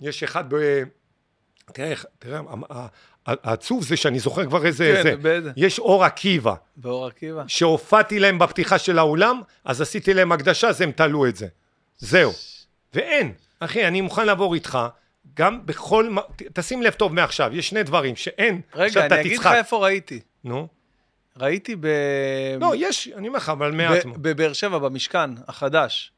[0.00, 0.82] יש אחד ב...
[1.72, 2.40] תראה, תראה,
[3.26, 4.92] העצוב זה שאני זוכר כבר איזה...
[4.96, 5.16] כן, זה.
[5.16, 5.50] באיזה?
[5.56, 6.54] יש אור עקיבא.
[6.76, 7.42] באור עקיבא.
[7.48, 11.46] שהופעתי להם בפתיחה של האולם, אז עשיתי להם הקדשה, אז הם תלו את זה.
[11.98, 12.32] זהו.
[12.94, 13.32] ואין.
[13.60, 14.78] אחי, אני מוכן לעבור איתך,
[15.34, 16.16] גם בכל...
[16.52, 18.60] תשים לב טוב מעכשיו, יש שני דברים שאין.
[18.74, 19.46] רגע, אני אגיד לך.
[19.46, 20.20] איפה ראיתי.
[20.44, 20.68] נו.
[21.36, 21.86] ראיתי ב...
[22.60, 24.04] לא, יש, אני אומר לך, אבל מעט.
[24.06, 26.12] בבאר שבע, במשכן החדש.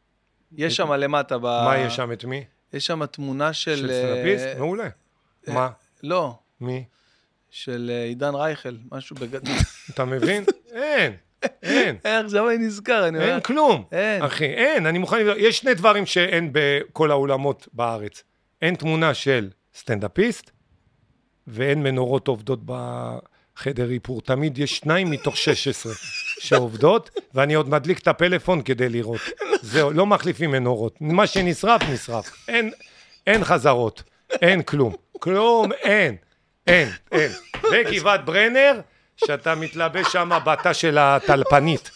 [0.56, 1.42] יש שם למטה, ב...
[1.42, 2.44] מה יש שם, את מי?
[2.72, 3.76] יש שם תמונה של...
[3.76, 4.58] של אה, סטנדאפיסט?
[4.58, 4.88] מעולה.
[5.46, 5.68] מה?
[6.02, 6.84] לא, מי?
[7.62, 9.54] של אה, עידן רייכל, משהו בגדול.
[9.90, 10.44] אתה מבין?
[10.72, 11.12] אין.
[11.62, 11.96] אין.
[12.24, 13.32] עכשיו אני נזכר, אני אומר...
[13.32, 13.84] אין כלום.
[13.92, 14.22] אין.
[14.22, 15.36] אחי, אין, אני מוכן לבדוק.
[15.38, 18.22] יש שני דברים שאין בכל האולמות בארץ.
[18.62, 20.50] אין תמונה של סטנדאפיסט,
[21.46, 24.20] ואין מנורות עובדות בחדר איפור.
[24.20, 25.92] תמיד יש שניים מתוך 16
[26.38, 29.20] שעובדות, ואני עוד מדליק את הפלאפון כדי לראות.
[29.62, 30.96] זהו, לא מחליפים מנורות.
[31.00, 32.48] מה שנשרף, נשרף.
[32.48, 32.70] אין,
[33.26, 34.94] אין חזרות, אין כלום.
[35.18, 36.16] כלום, אין.
[36.68, 37.30] אין, אין.
[37.72, 38.72] וגבעת ברנר,
[39.16, 41.90] שאתה מתלבש שם בתא של הטלפנית.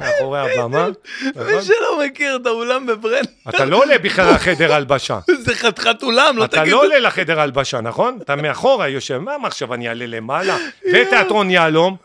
[0.00, 0.88] מאחורי הבמה.
[1.34, 1.54] נכון?
[1.54, 5.18] מי שלא מכיר את האולם בברן, אתה לא עולה בכלל לחדר הלבשה.
[5.38, 6.72] זה חתיכת אולם, לא אתה תגיד...
[6.72, 8.18] לא עולה לחדר הלבשה, נכון?
[8.22, 10.56] אתה מאחורה יושב, מה עכשיו אני אעלה למעלה?
[10.92, 11.96] ותיאטרון יהלום.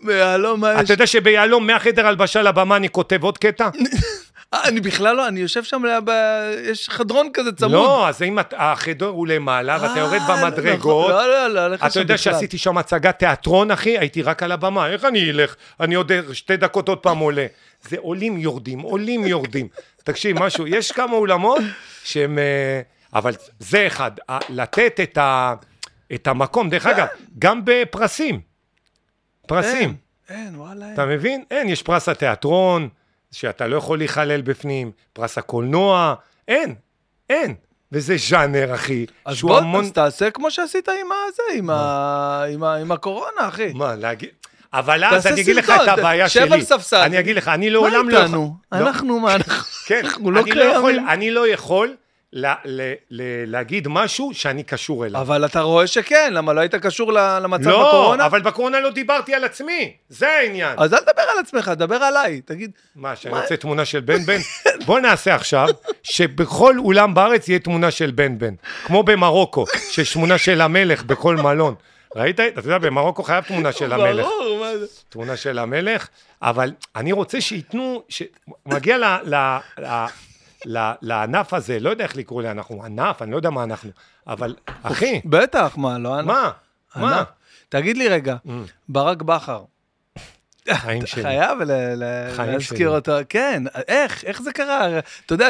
[0.00, 0.80] ביהלום, מה יש?
[0.80, 3.68] אתה יודע שביהלום מהחדר הלבשה לבמה אני כותב עוד קטע?
[4.54, 6.10] אה, אני בכלל לא, אני יושב שם, ב-
[6.64, 7.72] יש חדרון כזה צמוד.
[7.72, 11.10] לא, אז אם החדר הוא למעלה ואתה יורד אה, במדרגות, נכון.
[11.10, 12.18] לא, לא, לא, הולך אתה יודע.
[12.18, 13.98] שעשיתי שם הצגת תיאטרון, אחי?
[13.98, 15.56] הייתי רק על הבמה, איך אני אלך?
[15.80, 17.46] אני עוד שתי דקות עוד פעם עולה.
[17.82, 19.68] זה עולים יורדים, עולים יורדים.
[20.04, 21.62] תקשיב, משהו, יש כמה אולמות
[22.04, 22.38] שהם...
[22.38, 22.80] אה,
[23.14, 24.10] אבל זה אחד,
[24.48, 25.54] לתת את, ה,
[26.14, 27.06] את המקום, דרך אגב,
[27.38, 28.40] גם בפרסים.
[29.46, 29.94] פרסים.
[30.28, 30.94] אין, אין, וואלה, אין.
[30.94, 31.44] אתה מבין?
[31.50, 32.88] אין, יש פרס התיאטרון,
[33.32, 36.14] שאתה לא יכול להיכלל בפנים, פרס הקולנוע,
[36.48, 36.74] אין,
[37.30, 37.54] אין.
[37.92, 39.84] וזה ז'אנר, אחי, אז בוא, המון...
[39.84, 43.72] אז תעשה כמו שעשית עם הזה, עם ה- עם ה- עם הקורונה, אחי.
[43.74, 44.28] מה, להגיד...
[44.72, 46.54] אבל אז אני אגיד לך את הבעיה שב שלי.
[46.54, 46.96] על ספסל.
[46.96, 48.18] אני אגיד לך, אני מה לעולם לא...
[48.22, 48.54] איתנו?
[48.72, 48.78] לא.
[48.78, 49.64] אנחנו, מה אנחנו?
[49.86, 51.08] כן, אנחנו לא לא קיימים.
[51.08, 51.96] אני לא יכול
[52.32, 55.20] ל- ל- ל- להגיד משהו שאני קשור אליו.
[55.20, 58.26] אבל אתה רואה שכן, למה לא היית קשור למצב לא, בקורונה?
[58.26, 60.74] אבל בקורונה לא דיברתי על עצמי, זה העניין.
[60.78, 62.40] אז אל תדבר על עצמך, דבר עליי.
[62.40, 63.40] תגיד, מה, שאני מה?
[63.40, 64.38] רוצה תמונה של בן בן?
[64.86, 65.68] בוא נעשה עכשיו,
[66.02, 68.54] שבכל אולם בארץ יהיה תמונה של בן בן.
[68.84, 71.74] כמו במרוקו, שיש תמונה של המלך בכל מלון.
[72.16, 72.40] ראית?
[72.40, 74.26] אתה יודע, במרוקו חייב תמונה של המלך.
[74.26, 74.86] ברור, מה זה?
[75.08, 76.08] תמונה של המלך,
[76.42, 78.02] אבל אני רוצה שייתנו,
[78.66, 80.06] מגיע ל, ל, ל, ל,
[81.02, 83.90] לענף הזה, לא יודע איך לקרוא לי, אנחנו ענף, אני לא יודע מה אנחנו,
[84.26, 86.26] אבל אחי, בטח, מה, לא ענק?
[86.26, 86.50] מה?
[86.96, 87.24] מה?
[87.68, 88.36] תגיד לי רגע,
[88.88, 89.64] ברק בכר,
[90.72, 91.22] חיים שלי.
[91.22, 91.58] חייב
[92.38, 92.90] להזכיר.
[92.90, 94.98] אותו, כן, איך, איך זה קרה?
[95.26, 95.48] אתה יודע,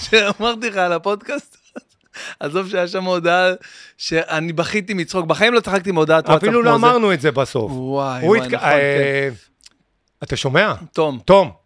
[0.00, 1.56] שאמרתי לך על הפודקאסט,
[2.40, 3.50] עזוב שהיה שם הודעה
[3.96, 6.86] שאני בכיתי מצחוק, בחיים לא צחקתי מהודעת וואטסאפ אפילו לא כמו זה.
[6.86, 7.72] אמרנו את זה בסוף.
[7.74, 9.28] וואי, וואי, נכון, אה,
[10.22, 10.74] אתה שומע?
[10.80, 10.86] כן.
[10.92, 11.59] תום, תום.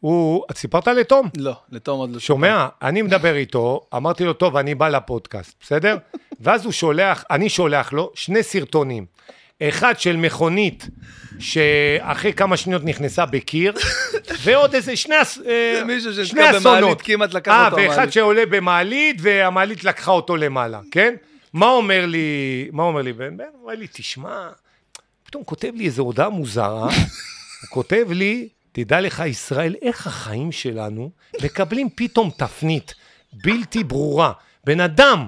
[0.00, 1.28] הוא, את סיפרת לתום?
[1.36, 2.20] לא, לתום עוד לא.
[2.20, 2.68] שומע?
[2.82, 5.96] אני מדבר איתו, אמרתי לו, טוב, אני בא לפודקאסט, בסדר?
[6.40, 9.06] ואז הוא שולח, אני שולח לו שני סרטונים.
[9.62, 10.88] אחד של מכונית,
[11.38, 13.72] שאחרי כמה שניות נכנסה בקיר,
[14.42, 16.78] ועוד איזה שני, אה, זה מישהו שני שנתקע אסונות.
[16.78, 18.12] במעלית, כמעט לקח אה, אותו ואחד המעלית.
[18.12, 21.14] שעולה במעלית, והמעלית לקחה אותו למעלה, כן?
[21.52, 23.44] מה אומר לי, מה אומר לי בן בן?
[23.52, 24.48] הוא אומר לי, תשמע,
[25.24, 26.82] פתאום כותב לי איזו הודעה מוזרה,
[27.60, 31.10] הוא כותב לי, תדע לך, ישראל, איך החיים שלנו
[31.42, 32.94] מקבלים פתאום תפנית
[33.32, 34.32] בלתי ברורה.
[34.64, 35.26] בן אדם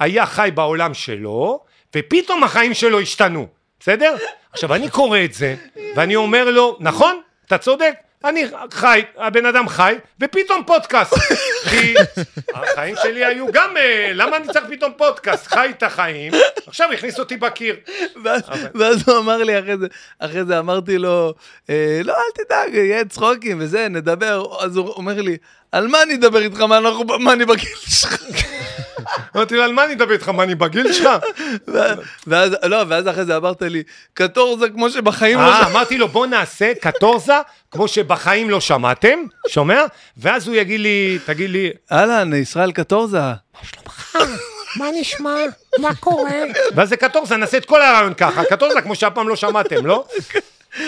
[0.00, 1.64] היה חי בעולם שלו,
[1.96, 3.46] ופתאום החיים שלו השתנו,
[3.80, 4.16] בסדר?
[4.52, 5.56] עכשיו, אני קורא את זה,
[5.96, 11.14] ואני אומר לו, נכון, אתה צודק, אני חי, הבן אדם חי, ופתאום פודקאסט.
[11.70, 11.94] כי
[12.54, 15.46] החיים שלי היו גם, אה, למה אני צריך פתאום פודקאסט?
[15.46, 16.32] חי את החיים,
[16.66, 17.76] עכשיו הכניס אותי בקיר.
[18.24, 18.42] ואז,
[18.74, 19.86] ואז הוא אמר לי אחרי זה,
[20.18, 21.34] אחרי זה אמרתי לו,
[21.70, 24.44] אה, לא, אל תדאג, יהיה צחוקים וזה, נדבר.
[24.60, 25.36] אז הוא אומר לי,
[25.72, 28.22] על מה אני אדבר איתך, מה, אנחנו, מה אני בגיל שלך?
[29.36, 30.28] אמרתי לו, על מה אני מדבר איתך?
[30.28, 31.08] מה, אני בגיל שלך?
[32.26, 33.82] ואז- לא, ואז אחרי זה אמרת לי,
[34.14, 35.44] קטורזה כמו שבחיים לא...
[35.44, 37.34] אה, אמרתי לו, בוא נעשה קטורזה,
[37.70, 39.80] כמו שבחיים לא שמעתם, שומע?
[40.16, 43.20] ואז הוא יגיד לי, תגיד לי, אהלן, ישראל קטורזה.
[44.76, 45.34] מה נשמע?
[45.78, 46.30] מה קורה?
[46.74, 50.04] ואז זה קטורזה, נעשה את כל הרעיון ככה, קטורזה כמו שאף פעם לא שמעתם, לא?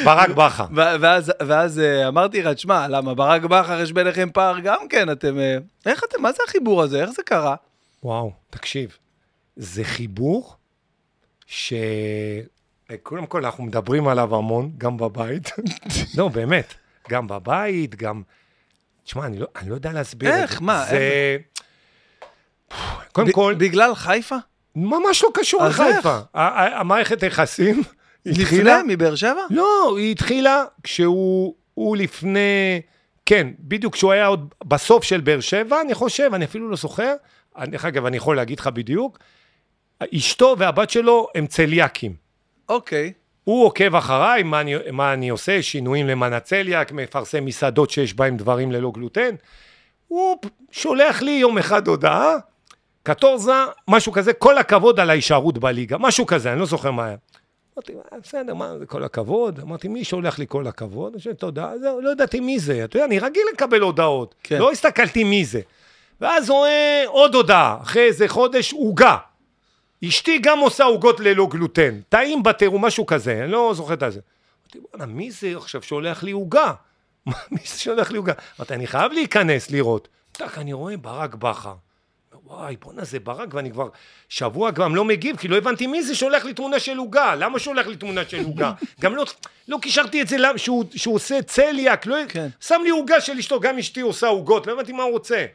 [0.04, 0.64] ברק בכר.
[0.74, 5.38] ואז, ואז אה, אמרתי לך, תשמע, למה ברק בכר יש ביניכם פער גם כן, אתם...
[5.38, 7.00] אה, איך אתם, מה זה החיבור הזה?
[7.02, 7.54] איך זה קרה?
[8.04, 8.98] וואו, תקשיב,
[9.56, 10.56] זה חיבור
[11.46, 11.72] ש...
[13.02, 15.50] קודם כל, אנחנו מדברים עליו המון, גם בבית.
[16.18, 16.74] לא, באמת,
[17.08, 18.22] גם בבית, גם...
[19.04, 20.42] תשמע, אני לא, אני לא יודע להסביר את זה.
[20.42, 20.62] איך?
[20.62, 20.84] מה?
[20.90, 21.36] זה...
[23.12, 24.36] קודם ב- כל, בגלל חיפה?
[24.76, 25.80] ממש לא קשור איך?
[25.80, 26.18] לחיפה.
[26.34, 27.82] המערכת היחסים
[28.26, 28.42] לפני?
[28.42, 28.80] התחילה...
[28.86, 29.42] מבאר שבע?
[29.50, 32.80] לא, היא התחילה כשהוא הוא לפני...
[33.26, 37.14] כן, בדיוק כשהוא היה עוד בסוף של באר שבע, אני חושב, אני אפילו לא זוכר.
[37.62, 39.18] דרך אגב, אני יכול להגיד לך בדיוק.
[40.16, 42.14] אשתו והבת שלו הם צליאקים.
[42.68, 43.12] אוקיי.
[43.44, 48.36] הוא עוקב אחריי, מה אני, מה אני עושה, שינויים למען הצליאק, מפרסם מסעדות שיש בהם
[48.36, 49.34] דברים ללא גלוטן.
[50.08, 50.36] הוא
[50.70, 52.34] שולח לי יום אחד הודעה,
[53.02, 53.52] קטורזה,
[53.88, 57.16] משהו כזה, כל הכבוד על ההישארות בליגה, משהו כזה, אני לא זוכר מה היה.
[57.76, 59.60] אמרתי, "אה, בסדר, מה זה כל הכבוד?
[59.60, 61.12] אמרתי, מי שולח לי כל הכבוד?
[61.12, 62.84] אני חושב, תודה, לא ידעתי מי זה.
[62.84, 64.34] אתה יודע, אני רגיל לקבל הודעות.
[64.42, 64.58] כן.
[64.58, 65.60] לא הסתכלתי מי זה.
[66.24, 69.16] ואז רואה עוד הודעה, אחרי איזה חודש, עוגה.
[70.08, 72.00] אשתי גם עושה עוגות ללא גלוטן.
[72.08, 74.06] טעים בטירוף, משהו כזה, אני לא זוכר את זה.
[74.10, 76.72] אמרתי, בואנה, מי זה עכשיו שולח לי עוגה?
[77.52, 78.32] מי זה שולח לי עוגה?
[78.58, 80.08] אמרתי, אני חייב להיכנס, לראות.
[80.32, 81.74] טק, אני רואה ברק בכר.
[82.46, 83.88] וואי, בואנה, זה ברק, ואני כבר
[84.28, 87.34] שבוע גם לא מגיב, כי לא הבנתי מי זה שולח לי תמונה של עוגה.
[87.34, 88.72] למה שולח לי תמונה של עוגה?
[89.02, 89.24] גם לא,
[89.68, 92.16] לא קישרתי את זה, שהוא, שהוא עושה צליאק, לא...
[92.28, 92.48] כן.
[92.60, 95.46] שם לי עוגה של אשתו, גם אשתי עושה עוגות, לא הבנתי מה הוא רוצה.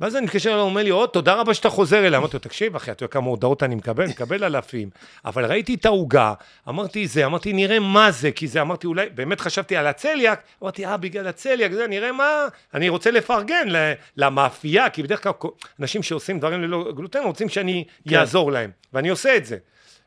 [0.00, 2.16] ואז אני מתקשר אליו, הוא אומר לי, עוד, תודה רבה שאתה חוזר אליי.
[2.18, 4.06] אמרתי לו, תקשיב, אחי, אתה יודע כמה הודעות אני מקבל?
[4.06, 4.90] מקבל אלפים.
[5.24, 6.34] אבל ראיתי את העוגה,
[6.68, 10.86] אמרתי זה, אמרתי, נראה מה זה, כי זה, אמרתי, אולי, באמת חשבתי על הצליאק, אמרתי,
[10.86, 13.68] אה, בגלל הצליאק, זה, נראה מה, אני רוצה לפרגן
[14.16, 15.48] למאפייה, כי בדרך כלל כל-
[15.80, 17.84] אנשים שעושים דברים ללא גלוטן רוצים שאני
[18.14, 19.56] אעזור להם, ואני עושה את זה.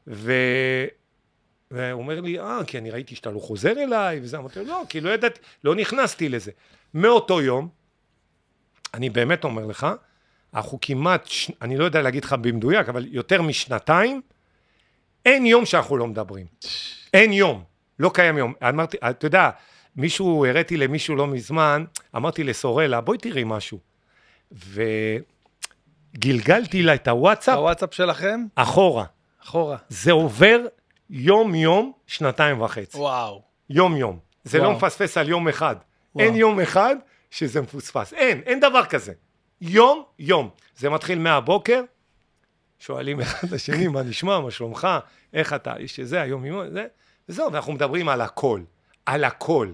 [0.07, 0.33] ו...
[1.71, 4.81] והוא אומר לי, אה, כי אני ראיתי שאתה לא חוזר אליי, וזה, אמרתי לו, לא,
[4.89, 6.51] כי לא ידעתי, לא נכנסתי לזה.
[6.93, 7.78] מאותו יום,
[8.93, 9.87] אני באמת אומר לך,
[10.53, 11.27] אנחנו כמעט.
[11.61, 14.21] אני לא יודע להגיד לך במדויק, אבל יותר משנתיים,
[15.25, 16.45] אין יום שאנחנו לא מדברים.
[17.13, 17.63] אין יום,
[17.99, 18.53] לא קיים יום.
[18.69, 19.49] אמרתי, אתה יודע,
[19.95, 21.85] מישהו, הראיתי למישהו לא מזמן,
[22.15, 23.79] אמרתי לסורלה, בואי תראי משהו.
[26.15, 28.45] וגלגלתי לה את הוואטסאפ הוואטסאפ שלכם?
[28.55, 29.05] אחורה.
[29.43, 29.77] אחורה.
[29.89, 30.59] זה עובר
[31.09, 32.97] יום-יום, שנתיים וחצי.
[32.97, 33.41] וואו.
[33.69, 34.19] יום-יום.
[34.43, 34.77] זה לא וואו.
[34.77, 35.75] מפספס על יום אחד.
[36.15, 36.25] וואו.
[36.25, 36.95] אין יום אחד
[37.31, 38.13] שזה מפוספס.
[38.13, 39.13] אין, אין דבר כזה.
[39.61, 40.49] יום-יום.
[40.77, 41.81] זה מתחיל מהבוקר,
[42.79, 44.87] שואלים אחד את השני, מה נשמע, מה שלומך,
[45.33, 46.85] איך אתה, יש שזה, היום יום, זה,
[47.29, 48.61] וזהו, ואנחנו מדברים על הכל.
[49.05, 49.71] על הכל.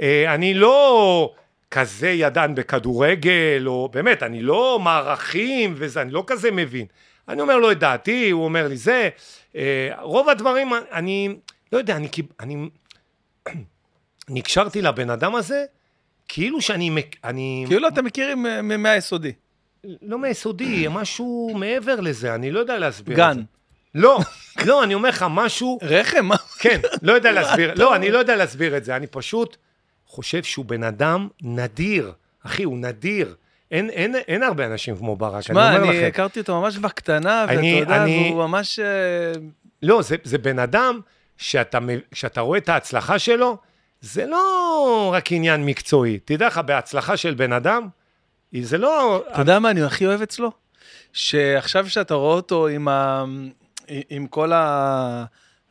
[0.00, 1.34] אה, אני לא
[1.70, 6.86] כזה ידען בכדורגל, או באמת, אני לא מערכים וזה, אני לא כזה מבין.
[7.28, 9.08] אני אומר לו את דעתי, הוא אומר לי זה.
[9.56, 11.36] אה, רוב הדברים, אני
[11.72, 12.68] לא יודע, אני, קיב- אני
[14.28, 15.64] נקשרתי לבן אדם הזה,
[16.32, 16.90] כאילו שאני,
[17.24, 19.32] אני, כאילו אתם מכירים אה, מהיסודי.
[20.02, 23.14] לא מיסודי, משהו מעבר לזה, אני לא יודע להסביר.
[23.14, 23.34] את גן.
[23.36, 23.42] זה.
[23.94, 24.18] לא,
[24.66, 26.24] לא, אני אומר לך משהו, רחם?
[26.24, 26.36] מה?
[26.58, 29.56] כן, לא יודע להסביר, לא, אני לא יודע להסביר את זה, אני פשוט
[30.06, 32.12] חושב שהוא בן אדם נדיר,
[32.46, 33.34] אחי, הוא נדיר.
[33.70, 36.06] אין, אין, אין הרבה אנשים כמו ברק, אני שמע, אומר אני לכם.
[36.06, 38.78] הכרתי אותו ממש בקטנה, ואתה אני- יודע, אני- והוא ממש...
[38.78, 39.32] אה,
[39.82, 41.00] לא, זה, זה בן אדם
[41.36, 41.78] שאתה,
[42.14, 43.56] שאתה רואה את ההצלחה שלו,
[44.00, 46.18] זה לא רק עניין מקצועי.
[46.24, 47.88] תדע לך, בהצלחה של בן אדם,
[48.62, 49.22] זה לא...
[49.32, 50.50] אתה יודע מה אני הכי אוהב אצלו?
[51.12, 53.24] שעכשיו שאתה רואה אותו עם, ה...
[54.10, 55.24] עם כל ה...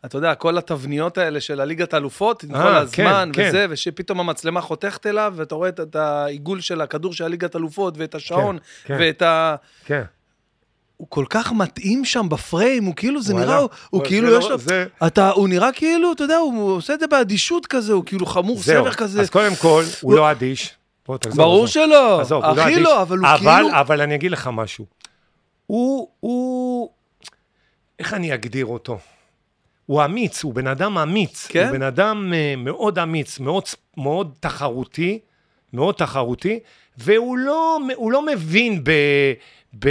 [0.05, 4.19] אתה יודע, כל התבניות האלה של הליגת האלופות, עם אה, כל הזמן כן, וזה, ושפתאום
[4.19, 8.57] המצלמה חותכת אליו, ואתה רואה את- את העיגול של הכדור של הליגת האלופות, ואת השעון,
[8.83, 8.97] כן.
[8.99, 9.55] ואת ה...
[9.85, 10.03] כן.
[10.99, 13.47] הוא כל כך מתאים שם בפריים, הוא כאילו, זה וואלה.
[13.47, 14.57] נראה, הוא- כאילו לא- יש לו...
[14.57, 18.25] זה- אתה, הוא נראה כאילו, אתה יודע, הוא עושה את זה באדישות כזה, הוא כאילו
[18.25, 18.83] חמור זהו.
[18.83, 19.21] סבר כזה.
[19.21, 20.73] אז קודם כל, הוא לא אדיש.
[21.07, 21.67] בוא, תחזור, ברור עזוב.
[21.67, 22.77] שלא, עזוב, לא הכי אדיש.
[22.77, 23.79] לא, אבל הוא אבל, כאילו...
[23.79, 24.85] אבל אני אגיד לך משהו.
[25.67, 26.89] הוא, הוא,
[27.99, 28.97] איך אני אגדיר אותו?
[29.85, 31.47] הוא אמיץ, הוא בן אדם אמיץ.
[31.49, 31.63] כן?
[31.63, 33.63] הוא בן אדם אה, מאוד אמיץ, מאוד,
[33.97, 35.19] מאוד תחרותי,
[35.73, 36.59] מאוד תחרותי,
[36.97, 37.79] והוא לא,
[38.11, 38.91] לא מבין ב...
[39.79, 39.87] ב...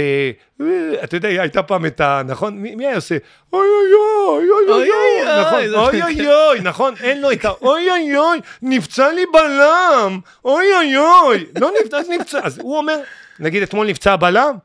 [0.61, 2.21] אה, אתה יודע, הייתה פעם את ה...
[2.27, 2.57] נכון?
[2.57, 3.17] מי, היה עושה?
[3.53, 3.93] אוי אוי
[4.27, 6.01] אוי, אוי אוי אוי, אוי, אוי, נכון?
[6.01, 6.93] אוי אוי אוי, נכון?
[7.03, 7.49] אין לו את ה...
[7.61, 12.39] אוי אוי אוי, נפצע לי בלם, אוי אוי אוי, לא נפצע, אז נפצע.
[12.43, 12.99] אז הוא אומר,
[13.39, 14.55] נגיד אתמול נפצע בלם,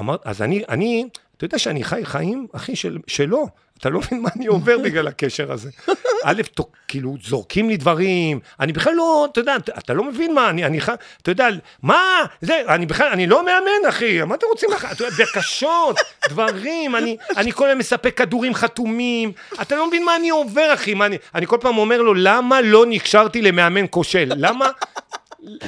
[0.00, 3.48] אמר, אז אני, אני, אתה יודע שאני חי חיים, אחי, של, שלו.
[3.78, 5.70] אתה לא מבין מה אני עובר בגלל הקשר הזה.
[6.24, 6.42] א',
[6.88, 10.64] כאילו, זורקים לי דברים, אני בכלל לא, אתה יודע, אתה, אתה לא מבין מה, אני,
[10.64, 10.78] אני
[11.22, 11.48] אתה יודע,
[11.82, 14.88] מה, זה, אני בכלל, אני לא מאמן, אחי, מה אתם רוצים לך?
[14.92, 15.96] אתה יודע, בקשות,
[16.30, 19.32] דברים, אני, אני כל הזמן מספק כדורים חתומים,
[19.62, 22.60] אתה לא מבין מה אני עובר, אחי, מה אני, אני כל פעם אומר לו, למה
[22.60, 24.32] לא נקשרתי למאמן כושל?
[24.36, 24.70] למה,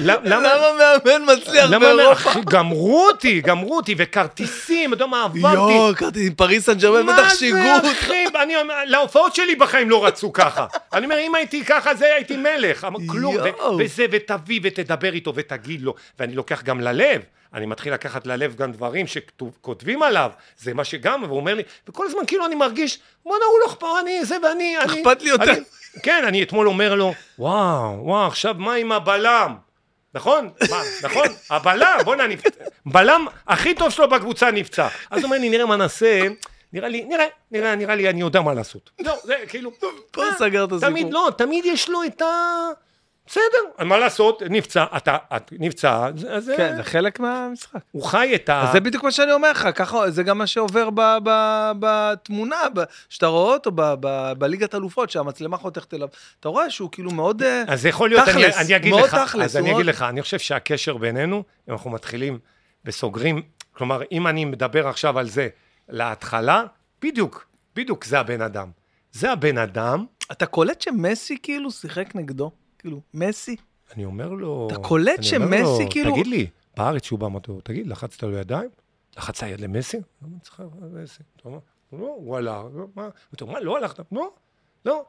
[0.01, 2.13] למה, מאמן מצליח באירופה?
[2.13, 5.73] אחי, גמרו אותי, גמרו אותי, וכרטיסים, אתה יודע מה עברתי?
[5.73, 7.91] יואו, קראתי עם פריס סן ג'רמן, מה בטח זה, שיגעו.
[7.93, 8.25] אחי?
[8.43, 10.67] אני אומר, להופעות שלי בחיים לא רצו ככה.
[10.93, 12.87] אני אומר, אם הייתי ככה, זה הייתי מלך.
[13.09, 13.37] כלום.
[13.79, 15.95] וזה, ותביא ותדבר איתו ותגיד לו.
[16.19, 17.23] ואני לוקח גם ללב.
[17.55, 22.07] אני מתחיל לקחת ללב גם דברים שכותבים עליו, זה מה שגם, והוא אומר לי, וכל
[22.07, 25.03] הזמן כאילו אני מרגיש, בואנה הוא לא אכפת, אני זה ואני, אני...
[25.03, 25.53] אכפת לי יותר.
[26.03, 29.55] כן, אני אתמול אומר לו, וואו, וואו, עכשיו מה עם הבלם?
[30.15, 30.51] נכון?
[30.71, 31.27] מה, נכון?
[31.51, 32.25] הבלם, בוא'נה.
[32.87, 34.89] בלם הכי טוב שלו בקבוצה נפצע.
[35.11, 36.23] אז הוא אומר לי, נראה מה נעשה.
[36.73, 38.91] נראה לי, נראה, נראה, נראה לי, אני יודע מה לעשות.
[39.01, 39.71] זהו, זה כאילו...
[40.11, 40.91] פה סגר את הסיפור.
[40.91, 42.27] תמיד, לא, תמיד יש לו את ה...
[43.31, 47.79] בסדר, מה לעשות, נפצע, אתה, את נפצע, אז זה- כן, זה חלק מהמשחק.
[47.91, 48.63] הוא חי את ה...
[48.63, 51.31] אז זה בדיוק מה שאני אומר לך, ככה, זה גם מה שעובר ב, ב,
[51.79, 56.09] בתמונה, ב, שאתה רואה אותו ב, ב, בליגת אלופות, שהמצלמה חותכת אליו,
[56.41, 57.43] אתה רואה שהוא כאילו מאוד...
[57.43, 60.23] אה, אז זה יכול להיות, אני, תכלס, אגיד לך, תכלס, אז אני אגיד לך, אני
[60.23, 62.39] חושב שהקשר בינינו, אם אנחנו מתחילים
[62.85, 63.43] וסוגרים,
[63.73, 65.49] כלומר, אם אני מדבר עכשיו על זה
[65.89, 66.63] להתחלה,
[67.03, 68.71] בדיוק, בדיוק זה הבן אדם.
[69.13, 72.51] זה הבן אדם, אתה קולט שמסי כאילו שיחק נגדו?
[72.81, 73.57] כאילו, מסי?
[73.95, 74.69] אני אומר לו...
[74.73, 78.39] אתה קולט שמסי לו, כאילו- תגיד לי, בארץ שהוא בא, אמרתי לו, תגיד, לחצת לו
[78.39, 78.69] ידיים?
[79.17, 79.97] לחצת יד למסי?
[79.97, 81.23] למה אני צריך למסי?
[81.37, 81.59] אתה אומר,
[81.93, 83.09] לא, הוא הלך, לא, מה?
[83.35, 84.01] אתה אומר, מה, לא הלכת?
[84.13, 84.31] לא,
[84.85, 85.05] לא,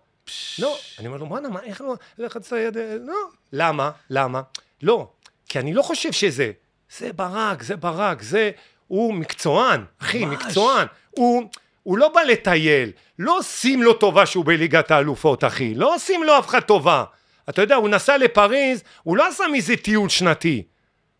[0.60, 0.78] לא.
[1.00, 2.78] אני אומר לו, מה, מה, איך לא לחצת יד?
[3.02, 3.16] לא.
[3.54, 3.92] למה?
[4.10, 4.42] למה?
[4.82, 5.12] לא,
[5.50, 6.52] כי אני לא חושב שזה.
[6.98, 8.52] זה ברק, זה ברק, זה...
[8.88, 10.26] הוא מקצוען, אחי.
[10.26, 10.88] מקצוען.
[11.10, 11.44] הוא...
[11.84, 16.40] הוא לא בא לטייל, לא עושים לו טובה שהוא בליגת האלופות, אחי, לא עושים לו
[16.40, 17.04] אף אחד טובה.
[17.50, 20.64] אתה יודע, הוא נסע לפריז, הוא לא עשה מזה טיול שנתי.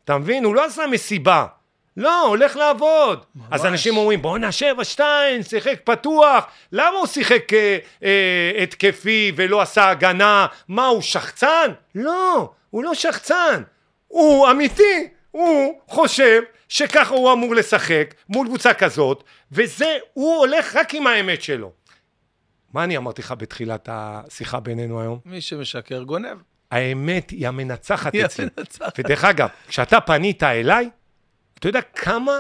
[0.04, 0.44] אתה מבין?
[0.44, 1.46] הוא לא עשה מסיבה.
[1.98, 3.26] לא, הולך לעבוד.
[3.36, 3.48] ממש.
[3.52, 6.46] אז אנשים אומרים, בואנה, שבע, שתיים, שיחק פתוח.
[6.72, 10.46] למה הוא שיחק אה, אה, התקפי ולא עשה הגנה?
[10.68, 11.72] מה, הוא שחצן?
[11.96, 13.64] לא, הוא לא שחצן.
[14.08, 15.08] הוא אמיתי.
[15.32, 21.42] הוא חושב שככה הוא אמור לשחק מול קבוצה כזאת, וזה, הוא הולך רק עם האמת
[21.42, 21.72] שלו.
[22.74, 25.20] מה אני אמרתי לך בתחילת השיחה בינינו היום?
[25.26, 26.38] מי שמשקר גונב.
[26.72, 28.48] האמת היא המנצחת היא אצלי.
[28.58, 29.00] המנצחת.
[29.00, 30.90] ודרך אגב, כשאתה פנית אליי,
[31.60, 32.32] אתה יודע כמה...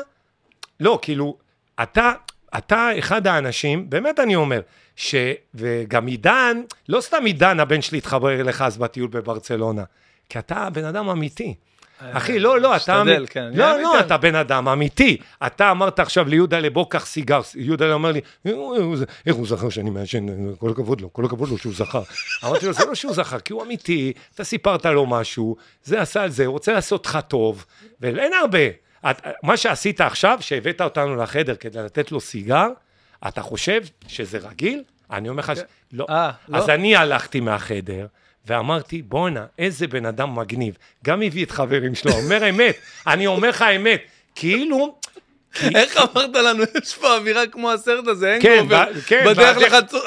[0.79, 1.37] לא, כאילו,
[1.83, 2.11] אתה,
[2.57, 4.61] אתה אחד האנשים, באמת אני אומר,
[4.95, 5.15] ש...
[5.53, 9.83] וגם עידן, לא סתם עידן הבן שלי התחבר אליך אז בטיול בברצלונה,
[10.29, 11.55] כי אתה בן אדם אמיתי.
[12.11, 13.03] אחי, לא, לא, אתה...
[13.03, 13.81] משתדל, כן, לא.
[13.81, 15.17] לא, אתה בן אדם אמיתי.
[15.45, 17.41] אתה אמרת עכשיו ליהודה, בוא קח סיגר.
[17.55, 18.21] יהודה אומר לי,
[19.25, 20.53] איך הוא זכר שאני מעשן?
[20.59, 22.01] כל הכבוד לו, כל הכבוד לו שהוא זכר.
[22.45, 26.23] אמרתי לו, זה לא שהוא זכר, כי הוא אמיתי, אתה סיפרת לו משהו, זה עשה
[26.23, 27.65] על זה, הוא רוצה לעשות לך טוב,
[28.01, 28.67] ואין הרבה.
[29.09, 32.67] את, מה שעשית עכשיו, שהבאת אותנו לחדר כדי לתת לו סיגר,
[33.27, 34.83] אתה חושב שזה רגיל?
[35.11, 35.59] אני אומר לך, ש-
[35.93, 36.05] לא.
[36.09, 36.57] אה, לא?
[36.57, 38.05] אז אני הלכתי מהחדר,
[38.45, 40.77] ואמרתי, בואנה, איזה בן אדם מגניב.
[41.05, 42.75] גם הביא את חברים שלו, אומר אמת,
[43.07, 44.01] אני אומר לך אמת.
[44.35, 44.95] כאילו,
[45.75, 48.85] איך אמרת לנו, יש פה אווירה כמו הסרט הזה, אין כן, גובר.
[49.07, 49.57] כן, בדרך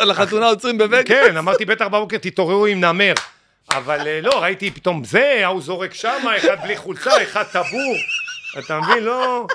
[0.07, 1.09] לחתונה עוצרים בווגאס.
[1.09, 3.13] כן, אמרתי, בטח בבוקר תתעוררו עם נמר.
[3.71, 7.97] אבל אה, לא, ראיתי פתאום זה, ההוא זורק שמה, אחד בלי חולצה, אחד טבור.
[8.59, 9.05] אתה מבין?
[9.05, 9.47] לא...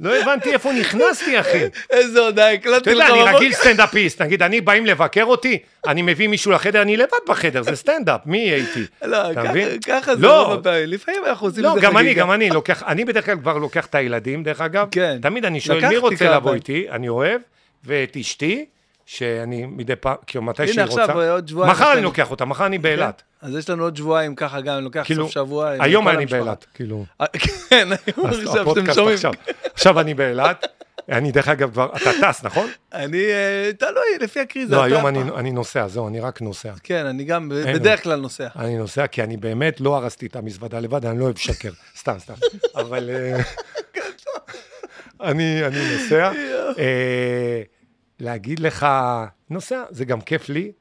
[0.00, 1.64] לא הבנתי איפה נכנסתי, אחי.
[1.90, 3.36] איזה הודעה אתה הקלטתי לך יודע, אני.
[3.36, 7.76] רגיל סטנדאפיסט, נגיד, אני באים לבקר אותי, אני מביא מישהו לחדר, אני לבד בחדר, זה
[7.76, 8.84] סטנדאפ, מי יהיה איתי?
[9.04, 9.42] לא, אתה
[9.86, 10.42] ככה- זה לא.
[10.46, 10.88] רוב הפעמים.
[10.88, 12.20] לפעמים אנחנו עושים לא, איזה גם אני, חגיגה.
[12.20, 14.88] גם אני לוקח, אני בדרך כלל כבר לוקח את הילדים, דרך אגב.
[14.90, 15.18] כן.
[15.22, 16.30] תמיד אני שואל, מי רוצה.
[16.36, 16.86] לבוא איתי?
[16.90, 17.40] אני אוהב,
[17.84, 18.64] ואת אשתי,
[19.10, 21.02] שאני מדי פעם, כאילו מתי שהיא הנה רוצה.
[21.04, 21.72] עכשיו, עוד שבועיים.
[21.72, 23.22] מחר אני לוקח אותה, מחר אני באילת.
[23.42, 25.74] אז יש לנו עוד שבועיים ככה גם, אני לוקח כאילו, סוף שבוע.
[25.74, 26.38] עם היום כל אני המשפחה.
[26.40, 27.04] באילת, כאילו.
[27.20, 27.26] אה,
[27.68, 29.18] כן, היום עכשיו שאתם שומעים.
[29.74, 30.00] עכשיו.
[30.00, 30.66] אני באילת.
[31.08, 32.66] אני דרך אגב כבר, אתה טס, נכון?
[32.92, 34.76] אני, אה, תלוי, לפי הקריזה.
[34.76, 36.72] לא, היום אני- אני נוסע, זהו, אני רק נוסע.
[36.82, 38.48] כן, אני גם בדרך כלל נוסע.
[38.56, 41.70] אני נוסע כי אני באמת לא הרסתי את המזוודה לבד, אני לא אוהב לשקר,
[42.00, 42.34] סתם, סתם.
[42.76, 43.40] אבל אה,
[45.30, 46.32] אני אני נוסע.
[48.20, 48.86] להגיד לך,
[49.50, 50.72] נוסע, זה גם כיף לי,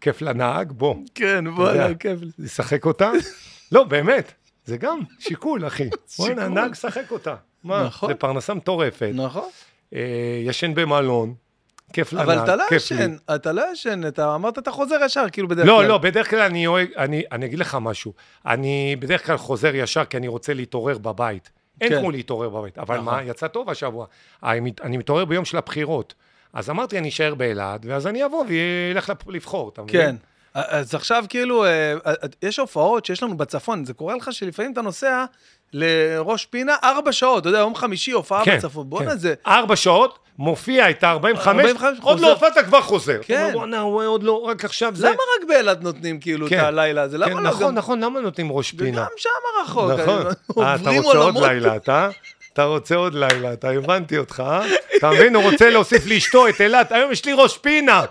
[0.00, 1.44] כיף לנהג, בוא, כן.
[1.56, 2.30] וואלה, כיף לי.
[2.38, 3.10] לשחק אותה.
[3.72, 4.32] לא, באמת,
[4.64, 5.88] זה גם שיקול, אחי.
[6.08, 6.38] שיקול.
[6.38, 7.34] הנהג שחק אותה.
[7.64, 8.08] מה, נכון.
[8.08, 9.10] זה פרנסה מטורפת.
[9.14, 9.48] נכון.
[9.94, 11.34] אה, ישן במלון,
[11.92, 12.96] כיף לנהג, אבל אתה לא כיף לי.
[12.96, 15.86] ישן, אתה לא ישן, אתה אמרת אתה חוזר ישר, כאילו בדרך לא, כלל.
[15.86, 16.66] לא, בדרך כלל אני
[16.96, 18.12] אני, אני אגיד לך משהו,
[18.46, 21.50] אני בדרך כלל חוזר ישר כי אני רוצה להתעורר בבית.
[21.80, 22.00] אין כן.
[22.00, 23.14] כמו להתעורר בבית, אבל נכון.
[23.14, 24.06] מה, יצא טוב השבוע.
[24.42, 26.14] אני מתעורר ביום של הבחירות.
[26.56, 30.00] אז אמרתי, אני אשאר באילת, ואז אני אבוא ואלך לבחור, אתה מבין?
[30.00, 30.16] כן.
[30.54, 32.12] אז עכשיו כאילו, אה, אה,
[32.42, 35.24] יש הופעות שיש לנו בצפון, זה קורה לך שלפעמים אתה נוסע
[35.72, 39.18] לראש פינה ארבע שעות, אתה יודע, יום חמישי הופעה כן, בצפון, בואנה כן.
[39.18, 39.34] זה...
[39.46, 42.20] ארבע שעות, מופיע את ה-45, 45, עוד.
[42.20, 43.18] לא הופעת, כבר חוזר.
[43.22, 43.50] כן.
[43.52, 45.06] בואנה, הוא עוד לא, רק עכשיו זה.
[45.06, 46.60] למה רק באילת נותנים כאילו את כן.
[46.64, 47.18] הלילה הזה?
[47.18, 49.00] למה כן, לא נכון, גם- נכון, למה נותנים ראש פינה?
[49.00, 49.28] וגם שם
[49.64, 49.90] רחוק.
[49.90, 50.20] נכון.
[50.20, 51.36] אני- אה, אתה רוצה עוד.
[51.38, 52.08] לילה, אתה?
[52.56, 54.66] אתה רוצה עוד לילה, אתה הבנתי אותך, אה?
[54.98, 58.02] אתה מבין, הוא רוצה להוסיף לאשתו את אילת, היום יש לי ראש פינה.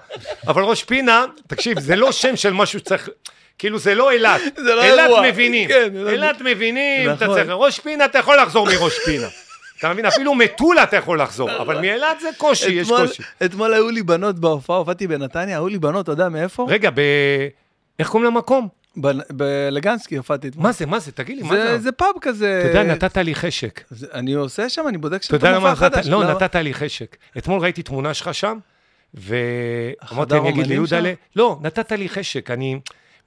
[0.48, 3.10] אבל ראש פינה, תקשיב, זה לא שם של משהו שצריך...
[3.60, 5.22] כאילו זה לא אילת, זה לא אילת אירוע.
[5.30, 7.36] מבינים, כן, אילת- אילת מבינים, אתה נכון.
[7.38, 9.28] צריך, ראש פינה אתה יכול לחזור מראש פינה,
[9.80, 13.24] אתה מבין, אפילו מטולה אתה יכול לחזור, אבל מאילת זה קושי, יש קושי.
[13.46, 16.66] אתמול היו לי בנות בהופעה, הופעתי בנתניה, היו לי בנות, אתה יודע מאיפה?
[16.70, 17.00] רגע, ב...
[18.00, 18.68] איך קוראים למקום?
[19.30, 20.64] בלגנסקי הופעתי אתמול.
[20.64, 21.92] מה זה, מה זה, תגיד לי, מה זה- זה?
[21.92, 22.60] פאב כזה.
[22.60, 23.84] אתה יודע, נתת לי חשק.
[24.14, 26.08] אני עושה שם, אני בודק אתה שם את יודע למה המופע נתת, החדש.
[26.12, 26.34] לא, למה?
[26.34, 27.16] נתת לי חשק.
[27.38, 28.58] אתמול ראיתי תמונה שלך שם,
[29.14, 31.14] ואמרתי, אני אגיד ליהודלה?
[31.36, 32.80] לא, נתת לי חשק, אני,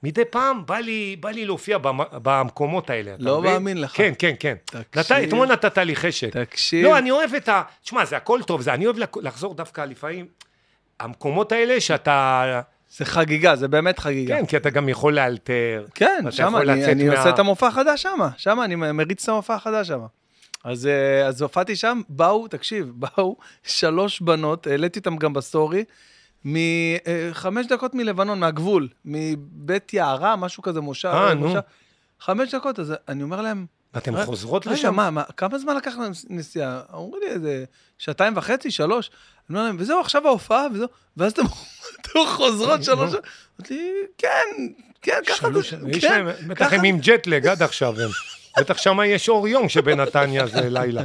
[0.03, 3.41] מדי פעם בא לי, בא לי להופיע במ- במקומות האלה, לא?
[3.41, 3.91] מאמין לך.
[3.97, 4.55] כן, כן, כן.
[4.65, 5.17] תקשיב.
[5.17, 6.29] נת, אתמול נתת לי חשק.
[6.37, 6.85] תקשיב.
[6.85, 7.61] לא, אני אוהב את ה...
[7.83, 10.25] תשמע, זה הכל טוב, זה, אני אוהב לחזור דווקא לפעמים,
[10.99, 12.61] המקומות האלה שאתה...
[12.97, 14.35] זה חגיגה, זה באמת חגיגה.
[14.37, 15.85] כן, כי אתה גם יכול לאלתר.
[15.95, 19.55] כן, שם אני, אני מה- עושה את המופע החדש שם, שם אני מריץ את המופע
[19.55, 19.99] החדש שם.
[20.63, 25.83] אז, אה, אז הופעתי שם, באו, תקשיב, באו שלוש בנות, העליתי אותן גם בסטורי,
[26.45, 31.07] מחמש דקות מלבנון, מהגבול, מבית יערה, משהו כזה, מושב.
[31.07, 31.53] אה, נו.
[32.19, 34.95] חמש דקות, אז אני אומר להם, ואתן רגע, חוזרות רגע, לשם?
[34.95, 36.81] מה, מה, כמה זמן לקח להם נסיעה?
[36.93, 37.65] אמרו לי איזה
[37.97, 39.11] שעתיים וחצי, שלוש.
[39.49, 40.87] אני אומר להם, וזהו, עכשיו ההופעה, וזהו,
[41.17, 41.43] ואז אתם
[42.37, 43.13] חוזרות שלוש...
[43.59, 44.45] אמרתי לי, כן,
[45.01, 47.95] כן, ככה זה, יש כן, להם, בטח הם עם ג'טלג עד עכשיו.
[48.59, 51.03] בטח שם יש אור יום שבנתניה זה לילה.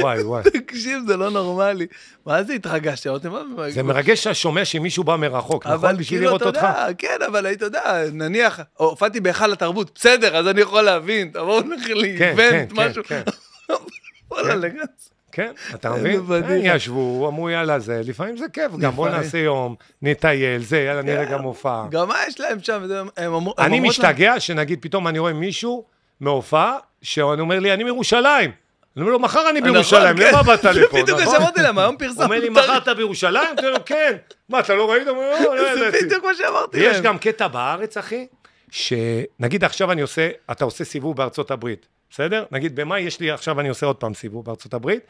[0.00, 0.42] וואי וואי.
[0.42, 1.86] תקשיב, זה לא נורמלי.
[2.26, 3.08] מה זה התרגשתי?
[3.08, 3.40] אמרתי, מה...
[3.70, 5.72] זה מרגש שאתה שומע שמישהו בא מרחוק, נכון?
[5.78, 6.66] אבל בשביל כאילו, לראות אתה אותך.
[6.98, 11.88] כן, אבל היית יודע, נניח, הופעתי בהיכל התרבות, בסדר, אז אני יכול להבין, תבואו נלך
[11.90, 13.04] לאיבנט, משהו.
[13.04, 13.22] כן,
[14.30, 14.58] וואלה, כן.
[14.60, 14.84] לגמרי.
[15.32, 16.20] כן, אתה מבין?
[16.30, 19.08] הם ישבו, אמרו יאללה זה, לפעמים זה כיף, גם בוא.
[19.08, 21.86] נעשה יום, נטייל, זה, יאללה נראה גם הופעה.
[21.90, 22.82] גם מה יש להם שם?
[23.16, 25.84] הם אמרו- אני משתגע שנגיד פתאום אני רואה מישהו
[26.20, 28.50] מהופעה, שהוא אומר לי, אני מירושלים.
[28.96, 30.46] אני אומר לו, מחר אני בירושלים, נכון, למה כן.
[30.46, 31.36] באת לפה, בדיוק נכון?
[31.36, 32.16] שמעתי להם, היום פרסמנו.
[32.18, 33.48] הוא אומר לי, מחר אתה בירושלים?
[33.52, 34.16] אני אומר לו, כן.
[34.48, 35.08] מה, אתה לא ראית?
[35.08, 36.04] הוא אומר, לא, לא זה ידעתי.
[36.06, 36.90] בדיוק מה שאמרתי להם.
[36.92, 38.26] ויש גם קטע בארץ, אחי,
[38.70, 42.44] שנגיד עכשיו אני עושה, אתה עושה סיבוב בארצות הברית, בסדר?
[42.50, 45.00] נגיד במאי יש לי, עכשיו אני עושה עוד פעם סיבוב בארצות הברית,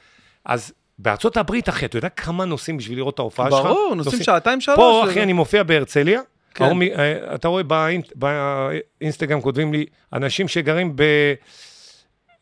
[0.44, 3.60] אז בארצות הברית, אחי, אתה יודע כמה נוסעים בשביל לראות את ההופעה שלך?
[3.60, 4.76] ברור, נוסעים שעתיים שלוש.
[4.76, 6.20] פה, זה- אחי, אני מופיע בהרצליה,
[6.54, 6.64] כן.
[6.64, 11.02] ההוא אה, אתה רואה באינט- באינסטגרם כותבים לי, אנשים שגרים ב...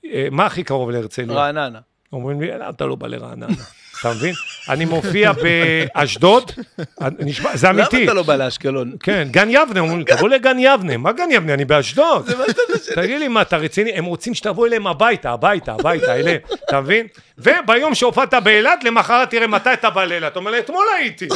[0.04, 1.36] אה, מה הכי קרוב להרצליה?
[1.36, 1.78] רעננה.
[2.12, 3.46] אומרים לי, "לא, אתה לא בא לרעננה.
[4.00, 4.34] אתה מבין?
[4.68, 6.50] אני מופיע באשדוד,
[7.18, 8.04] נשמע- זה למה אמיתי.
[8.04, 8.92] אתה לא בא לאשקלון?
[9.00, 10.96] כן, גן יבנה, אומרים לי, תבוא לגן יבנה.
[10.96, 11.54] מה גן יבנה?
[11.54, 12.30] אני באשדוד.
[12.94, 13.92] תגיד לי, מה, אתה רציני?
[13.92, 17.06] הם רוצים שתבוא אליהם הביתה, הביתה, הביתה, אליהם, אתה מבין?
[17.38, 20.32] וביום שהופעת באילת, למחרת תראה מתי אתה בא לאילת.
[20.32, 21.28] אתה אומר לי, אתמול הייתי,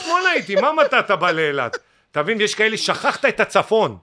[0.00, 1.76] אתמול הייתי, מה מתי אתה בא לאילת?
[2.12, 2.38] אתה מבין?
[2.38, 3.96] ויש כאלה, שכחת את הצפון.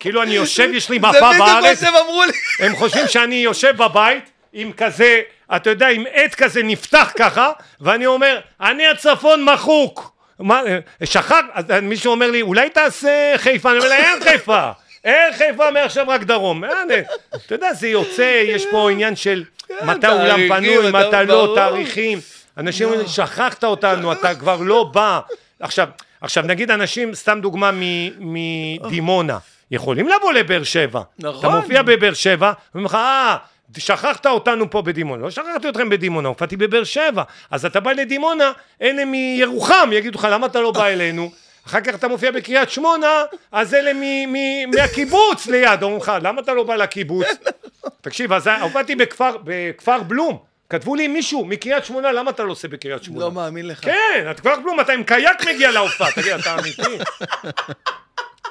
[0.00, 2.66] כאילו אני יושב, יש לי זה מפה בדיוק מה בארץ, שהם אמרו לי.
[2.66, 5.20] הם חושבים שאני יושב בבית עם כזה,
[5.56, 10.14] אתה יודע, עם עט כזה נפתח ככה, ואני אומר, אני הצפון מחוק.
[10.38, 10.62] מה,
[11.04, 14.70] שכח, אז מישהו אומר לי, אולי תעשה חיפה, אני אומר לה, אין חיפה,
[15.04, 16.64] אין חיפה, מעכשיו רק דרום.
[16.64, 19.44] אין, אתה יודע, זה יוצא, יש פה עניין של
[19.82, 21.52] מתי האולם תאריכים, פנוי, מתי לא.
[21.56, 22.18] תאריכים.
[22.58, 25.20] אנשים אומרים, שכחת אותנו, אתה כבר לא בא.
[25.60, 25.88] עכשיו,
[26.24, 27.70] עכשיו נגיד אנשים, סתם דוגמה
[28.18, 29.38] מדימונה,
[29.70, 31.00] יכולים לבוא לבאר שבע.
[31.18, 31.38] נכון.
[31.38, 33.36] אתה מופיע בבאר שבע, אומרים לך, אה,
[33.78, 38.52] שכחת אותנו פה בדימונה, לא שכחתי אתכם בדימונה, הופעתי בבאר שבע, אז אתה בא לדימונה,
[38.82, 41.30] אלה מירוחם, יגידו לך, למה אתה לא בא אלינו?
[41.66, 43.22] אחר כך אתה מופיע בקריית שמונה,
[43.52, 47.26] אז אלה מ- מ- מהקיבוץ ליד, אומרים לך, למה אתה לא בא לקיבוץ?
[48.00, 50.38] תקשיב, אז הופעתי בכפר, בכפר בלום,
[50.70, 53.24] כתבו לי מישהו מקריית שמונה, למה אתה לא עושה בקריית שמונה?
[53.24, 53.84] לא מאמין לך.
[53.84, 56.98] כן, את כבר כלום, אתה עם קייק מגיע להופעה, תגיד, אתה אמיתי?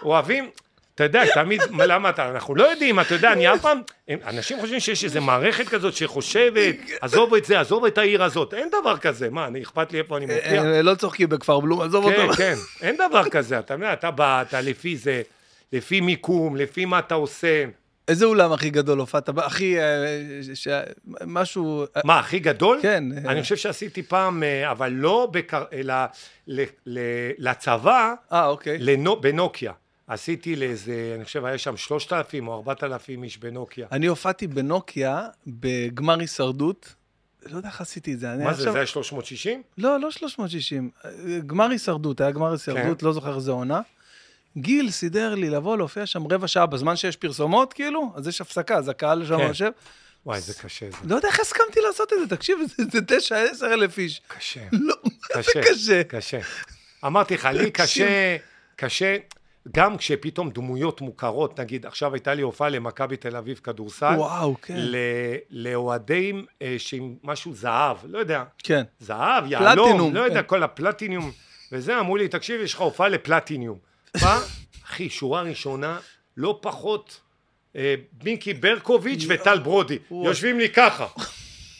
[0.04, 0.50] אוהבים,
[0.96, 4.60] אתה יודע, תמיד, מה, למה אתה, אנחנו לא יודעים, אתה יודע, אני אף פעם, אנשים
[4.60, 8.98] חושבים שיש איזו מערכת כזאת שחושבת, עזוב את זה, עזוב את העיר הזאת, אין דבר
[8.98, 10.64] כזה, מה, אני אכפת לי איפה אני מופיע?
[10.64, 12.34] אה, לא צוחקים בכפר בלום, עזוב כן, אותו.
[12.34, 15.22] כן, אין דבר כזה, אתה יודע, אתה בא, אתה לפי זה,
[15.74, 17.66] לפי מיקום, לפי מה אתה עושה.
[18.08, 19.30] איזה אולם הכי גדול הופעת?
[19.38, 19.80] הכי...
[19.80, 19.84] אה,
[20.54, 20.68] ש-
[21.26, 21.84] משהו...
[21.98, 22.80] אה, מה, הכי גדול?
[22.82, 23.04] כן.
[23.28, 25.64] אני חושב שעשיתי פעם, אה, אבל לא בקר...
[25.74, 25.94] אלא
[26.48, 27.00] ל- ל-
[27.38, 28.78] לצבא, אה, אוקיי.
[28.80, 29.74] לנו, בנוקיה.
[30.08, 33.88] עשיתי לאיזה, אני חושב, היה שם 3,000 או 4,000 איש בנוקיה.
[33.92, 36.94] אני הופעתי בנוקיה בגמר הישרדות.
[37.46, 38.28] לא יודע איך עשיתי את זה.
[38.28, 39.62] מה זה, עכשיו- זה היה 360?
[39.78, 40.90] לא, לא 360.
[41.06, 41.10] אה,
[41.46, 43.06] גמר הישרדות, היה גמר הישרדות, כן.
[43.06, 43.82] לא זוכר איזה עונה.
[44.58, 48.76] גיל סידר לי לבוא להופיע שם רבע שעה בזמן שיש פרסומות, כאילו, אז יש הפסקה,
[48.78, 49.48] אז הקהל שם כן.
[49.48, 49.70] יושב.
[50.26, 52.58] וואי, זה קשה, זה לא יודע איך הסכמתי לעשות את זה, תקשיב,
[52.92, 54.22] זה- תשע, עשר אלף איש.
[54.28, 54.60] קשה.
[54.72, 54.96] לא,
[55.36, 56.04] מה זה קשה.
[56.04, 56.40] קשה?
[57.06, 58.38] אמרתי לך, לי קשה,
[58.76, 59.18] קשה,
[59.74, 64.74] גם כשפתאום דמויות מוכרות, נגיד, עכשיו הייתה לי הופעה למכבי תל אביב כדורסל, וואו, כן.
[64.78, 64.96] ל-
[65.50, 68.84] לאוהדים אה, שעם משהו זהב, לא יודע, כן.
[69.00, 70.48] זהב, יהלום, לא יודע, כן.
[70.48, 71.32] כל הפלטינום,
[71.72, 73.93] וזה, אמרו לי, תקשיב, יש לך הופעה לפלטיניום.
[74.22, 74.40] בא,
[74.86, 76.00] אחי, שורה ראשונה,
[76.38, 77.20] לא פחות,
[77.76, 79.98] אה, מיקי ברקוביץ' וטל ברודי.
[80.12, 81.08] יושבים לי ככה,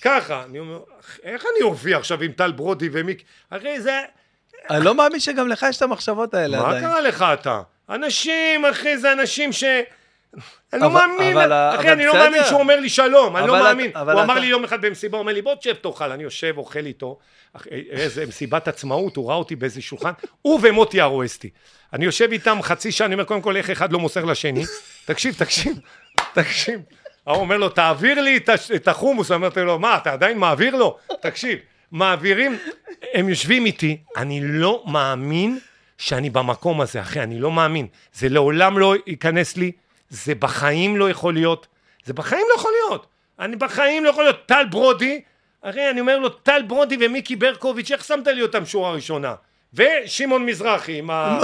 [0.02, 4.02] ככה, אני אומר, "אח, איך אני אופיע עכשיו עם טל ברודי ומיקי, אחי, זה,
[4.70, 6.84] אני לא מאמין שגם לך יש את המחשבות האלה מה עדיין.
[6.84, 7.62] קרה לך אתה?
[7.90, 9.64] אנשים, אחי, זה אנשים ש...
[10.74, 11.38] אני לא מאמין,
[11.80, 12.14] אחי, אני לא.
[12.14, 13.92] מאמין שהוא אומר לי שלום, אני לא מאמין.
[13.96, 16.86] הוא אמר לי יום אחד במסיבה, הוא אומר לי, בוא תשב תאכל, אני יושב, אוכל
[16.86, 17.20] איתו,
[17.72, 21.50] איזה מסיבת עצמאות, הוא ראה אותי באיזה שולחן, הוא ומוטי ארואסטי.
[21.94, 24.64] אני יושב איתם חצי שעה, אני אומר, קודם כל, איך אחד לא מוסר לשני?
[25.06, 25.80] תקשיב, תקשיב,
[26.34, 26.80] תקשיב.
[27.28, 28.40] ההוא אומר לו, תעביר לי
[28.76, 30.98] את החומוס, אמרתי לו, מה, אתה עדיין מעביר לו?
[31.22, 31.60] תקשיב,
[31.92, 32.58] מעבירים,
[33.14, 35.60] הם יושבים איתי, אני לא מאמין
[35.98, 37.88] שאני במקום הזה, אחי, אני לא מאמין.
[38.14, 39.72] זה לעולם לא ייכנס לי,
[40.14, 41.68] זה בחיים לא יכול להיות,
[42.06, 43.08] זה בחיים לא יכול להיות.
[43.40, 44.46] אני בחיים לא יכול להיות.
[44.46, 45.22] טל ברודי,
[45.64, 49.36] הרי אני אומר לו, טל ברודי ומיקי ברקוביץ', איך שמת לי אותם שורה ראשונה?
[49.74, 51.40] ושמעון מזרחי עם ה...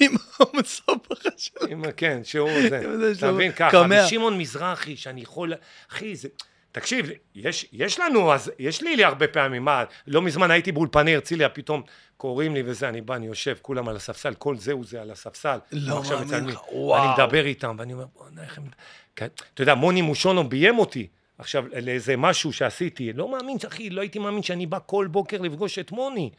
[0.00, 1.82] עם המסופח שלו.
[1.96, 2.80] כן, שהוא זה.
[3.18, 3.52] אתה מבין?
[3.52, 3.82] ככה.
[4.06, 5.52] ושמעון מזרחי, שאני יכול...
[5.90, 6.28] אחי, זה...
[6.72, 11.14] תקשיב, יש, יש לנו, אז יש לי לי הרבה פעמים, מה, לא מזמן הייתי באולפני
[11.14, 11.82] הרצליה, פתאום
[12.16, 15.10] קוראים לי וזה, אני בא, אני יושב, כולם על הספסל, כל זה הוא זה על
[15.10, 15.58] הספסל.
[15.72, 16.48] לא מאמין.
[16.48, 17.04] לך, וואו.
[17.04, 18.64] אני מדבר איתם, ואני אומר, בוא'נה, איך הם...
[19.16, 21.06] כן, אתה יודע, מוני מושונו ביים אותי,
[21.38, 25.78] עכשיו, לאיזה משהו שעשיתי, לא מאמין, אחי, לא הייתי מאמין שאני בא כל בוקר לפגוש
[25.78, 26.30] את מוני.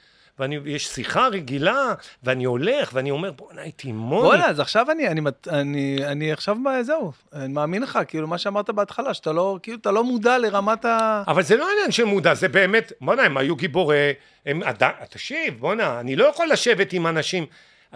[0.63, 4.21] ויש שיחה רגילה, ואני הולך, ואני אומר, בוא'נה, הייתי מוני.
[4.21, 8.69] בוא'נה, אז עכשיו אני, אני, אני, אני עכשיו, זהו, אני מאמין לך, כאילו, מה שאמרת
[8.69, 11.23] בהתחלה, שאתה לא, כאילו, אתה לא מודע לרמת ה...
[11.27, 14.13] אבל זה לא עניין של מודע, זה באמת, בואנה, הם היו גיבורי,
[14.45, 17.45] הם עדיין, תקשיב, בואנה, אני לא יכול לשבת עם אנשים,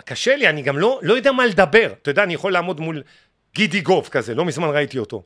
[0.05, 3.03] קשה לי, אני גם לא, לא יודע מה לדבר, אתה יודע, אני יכול לעמוד מול
[3.55, 5.23] גידי גוב כזה, לא מזמן ראיתי אותו.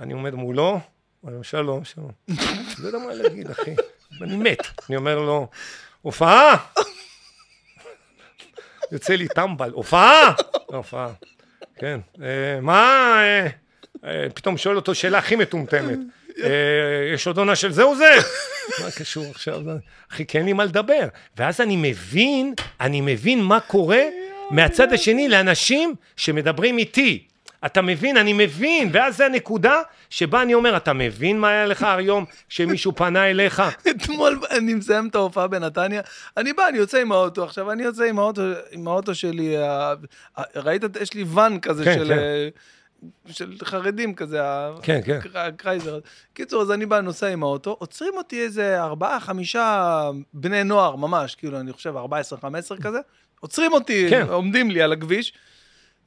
[0.00, 0.80] אני עומד מולו,
[1.22, 2.10] אומר, שלום, שלום,
[2.78, 3.74] לא יודע מה להגיד, אחי,
[4.22, 5.48] אני מת, אני אומר לו,
[6.02, 6.56] הופעה!
[8.92, 10.32] יוצא לי טמבל, הופעה!
[10.66, 11.12] הופעה,
[11.76, 13.46] כן, אה, מה, אה,
[14.04, 15.98] אה, פתאום שואל אותו שאלה הכי מטומטמת.
[17.14, 18.10] יש עוד עונה של זה או זה?
[18.84, 19.60] מה קשור עכשיו?
[20.12, 21.08] אחי, כי אין לי מה לדבר.
[21.36, 24.02] ואז אני מבין, אני מבין מה קורה
[24.50, 27.26] מהצד השני לאנשים שמדברים איתי.
[27.66, 28.16] אתה מבין?
[28.16, 29.80] אני מבין, ואז זה הנקודה
[30.10, 33.62] שבה אני אומר, אתה מבין מה היה לך היום כשמישהו פנה אליך?
[33.90, 36.00] אתמול אני מסיים את ההופעה בנתניה,
[36.36, 39.54] אני בא, אני יוצא עם האוטו, עכשיו אני יוצא עם האוטו, עם האוטו שלי,
[40.56, 42.08] ראית, יש לי ואן כזה כן, של...
[42.08, 42.18] כן.
[42.18, 42.48] אה,
[43.30, 44.40] של חרדים כזה,
[44.82, 45.18] כן, כן.
[45.18, 45.98] הקר- הקרייזר.
[46.34, 50.00] קיצור, אז אני בא, נוסע עם האוטו, עוצרים אותי איזה ארבעה, חמישה
[50.34, 52.98] בני נוער, ממש, כאילו, אני חושב, 14-15 כזה,
[53.40, 54.26] עוצרים אותי, כן.
[54.28, 55.32] עומדים לי על הכביש,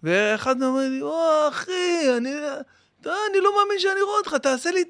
[0.03, 2.35] ואחד אומר לי, או, אחי, אני...
[3.05, 4.83] אני לא מאמין שאני רואה אותך, תעשה לי...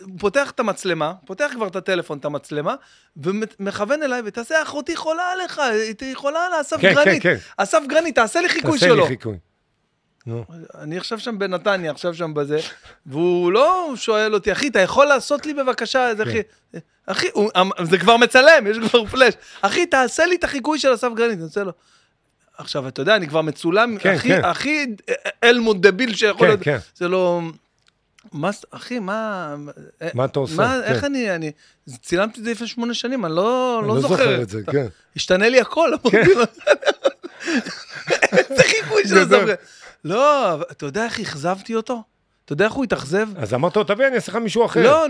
[0.00, 2.74] הוא פותח את המצלמה, פותח כבר את הטלפון, את המצלמה,
[3.16, 5.60] ומכוון אליי, ותעשה, אחותי חולה עליך,
[6.00, 7.22] היא חולה על אסף כן, כן, גרנית.
[7.22, 7.36] כן.
[7.56, 9.02] אסף גרנית, תעשה לי חיקוי תעשה שלו.
[9.02, 9.38] לי חיקוי.
[10.26, 10.44] נו.
[10.78, 12.58] אני עכשיו שם בנתניה, עכשיו שם בזה,
[13.06, 16.30] והוא לא שואל אותי, אחי, אתה יכול לעשות לי בבקשה איזה כן.
[16.30, 16.40] אחי...
[17.06, 19.34] אחי, הוא, אמ, זה כבר מצלם, יש כבר פלאש.
[19.62, 21.72] אחי, תעשה לי את החיקוי של אסף גרנית, אני עושה לו.
[22.58, 24.44] עכשיו, אתה יודע, אני כבר מצולם, כן, הכי, כן.
[24.44, 24.86] הכי
[25.44, 26.62] אלמוט דביל שיכול כן, להיות.
[26.62, 26.78] כן.
[26.96, 27.40] זה לא...
[28.32, 29.54] מה, אחי, מה...
[30.14, 30.56] מה אתה עושה?
[30.56, 30.92] מה, כן.
[30.92, 31.52] איך אני, אני...
[32.02, 34.42] צילמתי את זה לפני שמונה שנים, אני לא, אני לא זוכר.
[34.42, 34.86] את זה, כן.
[35.16, 36.10] השתנה לי הכל, לו.
[38.32, 39.18] איזה חיקוי של.
[39.18, 39.54] הזמר.
[40.04, 42.02] לא, אתה יודע איך אכזבתי אותו?
[42.44, 43.28] אתה יודע איך הוא התאכזב?
[43.36, 44.82] אז אמרת לו, תביא, אני אעשה לך מישהו אחר.
[44.82, 45.06] לא,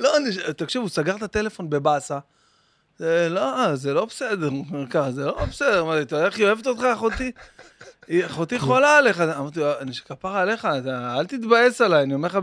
[0.00, 2.18] לא, אני- תקשיב, הוא סגר את הטלפון בבאסה.
[2.98, 4.50] זה לא, זה לא בסדר,
[5.10, 7.32] זה לא בסדר, אמרתי, אתה יודע איך היא אוהבת אותך, אחותי?
[8.26, 10.68] אחותי חולה עליך, אמרתי לו, אני שכפרה עליך,
[11.18, 12.38] אל תתבאס עליי, אני אומר לך,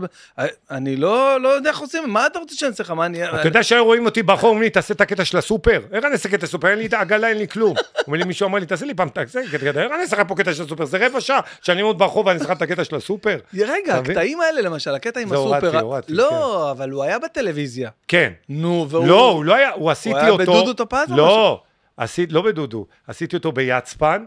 [0.70, 3.24] אני לא לא יודע איך עושים, מה אתה רוצה שאני אעשה לך, מה אני...
[3.24, 5.80] אתה יודע שהיו רואים אותי ברחוב, אומרים לי, תעשה את הקטע של הסופר.
[5.92, 6.68] איך אני אעשה קטע סופר?
[6.68, 7.74] אין לי את העגלה, אין לי כלום.
[8.06, 10.34] אומר לי, מישהו אמר לי, תעשה לי פעם הקטע, קטע, איך אני אעשה לך פה
[10.34, 10.84] קטע של הסופר?
[10.84, 13.38] זה רבע שעה שאני עומד ברחוב ואני אעשה את הקטע של הסופר.
[13.54, 13.96] רגע?
[13.96, 17.90] הקטעים האלה למשל, הקטע עם זה הורדתי, הסופר, הורדתי, לא, אבל הוא היה בטלוויזיה.
[18.08, 18.32] כן.
[18.48, 19.06] נו, והוא...
[19.06, 20.42] לא, הוא לא היה, הוא עשיתי היה אותו.
[20.42, 21.62] בדודו טופז לא,
[22.30, 24.24] לא בדודו, עשיתי אותו ביצפן,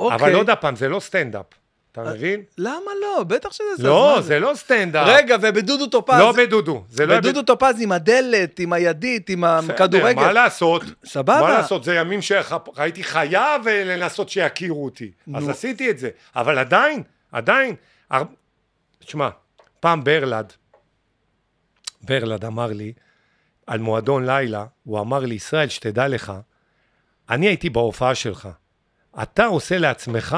[0.00, 0.16] אוקיי.
[0.16, 1.46] אבל עוד פעם, זה לא סטנדאפ.
[1.92, 2.42] אתה מבין?
[2.58, 3.24] למה לא?
[3.24, 3.88] בטח שזה זה.
[3.88, 5.06] לא, זה לא סטנדאפ.
[5.08, 6.84] רגע, ובדודו טופז, לא בדודו.
[6.88, 10.22] זה לא בדודו טופז עם הדלת, עם הידית, עם הכדורגל.
[10.22, 10.82] מה לעשות?
[11.04, 11.40] סבבה.
[11.40, 11.84] מה לעשות?
[11.84, 15.10] זה ימים שהייתי חייב אה, לנסות שיכירו אותי.
[15.34, 15.48] אז.
[15.48, 16.10] עשיתי את זה.
[16.36, 17.74] אבל עדיין, עדיין,
[18.98, 19.28] תשמע,
[19.80, 20.52] פעם ברלד,
[22.02, 22.92] ברלד אמר לי,
[23.66, 26.32] על מועדון לילה, הוא אמר לי, ישראל, שתדע לך,
[27.30, 28.48] אני הייתי בהופעה שלך.
[29.22, 30.36] אתה עושה לעצמך,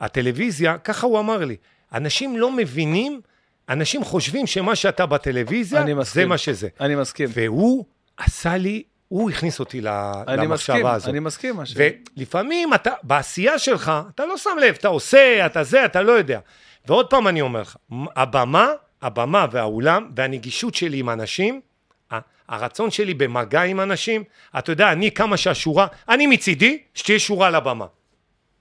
[0.00, 1.56] הטלוויזיה, ככה הוא אמר לי,
[1.92, 3.20] אנשים לא מבינים,
[3.68, 6.28] אנשים חושבים שמה שאתה בטלוויזיה, אני זה מסכים.
[6.28, 6.68] מה שזה.
[6.80, 7.28] אני מסכים.
[7.34, 7.84] והוא
[8.16, 10.12] עשה לי, הוא הכניס אותי ל- אני
[10.46, 11.08] מסכים, למחשבה הזאת.
[11.08, 11.56] אני מסכים.
[11.56, 11.74] מה ש-
[12.16, 16.40] ולפעמים אתה, בעשייה שלך, אתה לא שם לב, אתה עושה, אתה זה, אתה לא יודע.
[16.86, 17.76] ועוד פעם אני אומר לך,
[18.16, 18.68] הבמה,
[19.02, 21.60] הבמה והאולם והנגישות שלי עם אנשים,
[22.48, 24.24] הרצון שלי במגע עם אנשים,
[24.58, 27.86] אתה יודע, אני כמה שהשורה, אני מצידי, שתהיה שורה על הבמה.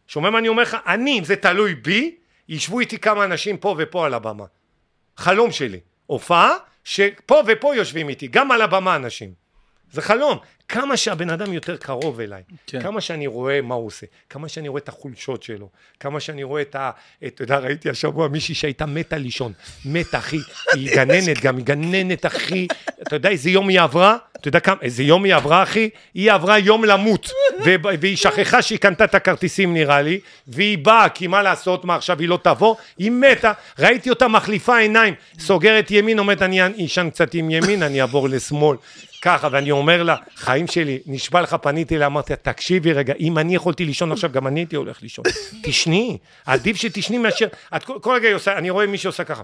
[0.07, 0.77] שומע מה אני אומר לך?
[0.87, 2.15] אני, אם זה תלוי בי,
[2.49, 4.45] ישבו איתי כמה אנשים פה ופה על הבמה.
[5.17, 5.79] חלום שלי.
[6.05, 6.51] הופעה
[6.83, 9.33] שפה ופה יושבים איתי, גם על הבמה אנשים.
[9.91, 10.37] זה חלום.
[10.69, 12.82] כמה שהבן אדם יותר קרוב אליי, כן.
[12.82, 15.69] כמה שאני רואה מה הוא עושה, כמה שאני רואה את החולשות שלו,
[16.00, 16.92] כמה שאני רואה את ה...
[17.25, 19.53] את- אתה יודע, ראיתי השבוע מישהי שהייתה מתה לישון,
[19.85, 20.38] מתה אחי,
[20.74, 22.67] היא גננת גם, היא גננת אחי,
[23.01, 24.17] אתה יודע איזה יום היא עברה?
[24.40, 25.90] אתה יודע כמה, איזה יום היא עברה אחי?
[26.14, 27.30] היא עברה יום למות,
[28.00, 32.19] והיא שכחה שהיא קנתה את הכרטיסים נראה לי, והיא באה, כי מה לעשות, מה עכשיו
[32.19, 32.75] היא לא תבוא?
[32.98, 38.01] היא מתה, ראיתי אותה מחליפה עיניים, סוגרת ימין, אומרת אני אשן קצת עם ימין, אני
[38.01, 38.77] אעבור לשמאל.
[39.22, 40.16] ככה, ואני אומר לה,
[40.53, 44.32] חיים שלי, נשבע לך, פניתי אליה, אמרתי לה, תקשיבי רגע, אם אני יכולתי לישון עכשיו,
[44.32, 45.25] גם אני הייתי הולך לישון.
[45.65, 49.43] תשני, עדיף שתשני מאשר, את כל, כל רגע היא עושה, אני רואה מישהי עושה ככה.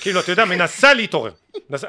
[0.00, 1.30] כאילו, אתה יודע, מנסה להתעורר.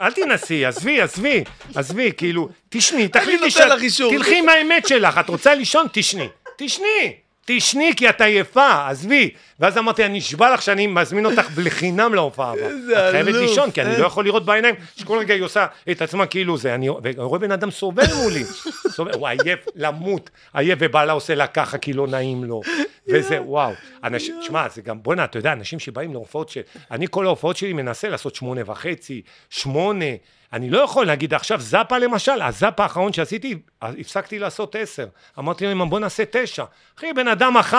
[0.01, 1.43] אל תנסי, עזבי, עזבי,
[1.75, 3.45] עזבי, כאילו, תשני, תחליטי
[3.81, 4.11] אישור.
[4.17, 5.87] תלכי עם האמת שלך, את רוצה לישון?
[5.91, 6.27] תשני.
[6.57, 7.15] תשני.
[7.45, 9.29] תשני כי את עייפה, עזבי.
[9.59, 12.67] ואז אמרתי, אני נשבע לך שאני מזמין אותך לחינם להופעה הבאה.
[12.67, 13.33] את חייבת.
[13.35, 13.99] לישון, כי אני אה.
[13.99, 16.75] לא יכול לראות בעיניים שכל רגע היא עושה את עצמה כאילו זה.
[16.75, 18.43] אני רואה בן אדם סובל מולי.
[18.89, 22.61] סובל, הוא עייף למות, עייף, ובעלה עושה לה ככה כי לא נעים לו.
[23.07, 23.73] וזה, וואו.
[24.03, 26.61] אנשים, תשמע, זה גם, בוא'נה, אתה יודע, אנשים שבאים להופעות של...
[26.91, 30.05] אני כל ההופעות שלי מנסה לעשות שמונה וחצי, שמונה.
[30.53, 35.05] אני לא יכול להגיד עכשיו זאפה למשל, הזאפ האחרון שעשיתי, הפסקתי לעשות עשר.
[35.39, 36.63] אמרתי להם, בוא נעשה תשע.
[36.97, 37.77] אחי, בן אדם אכל.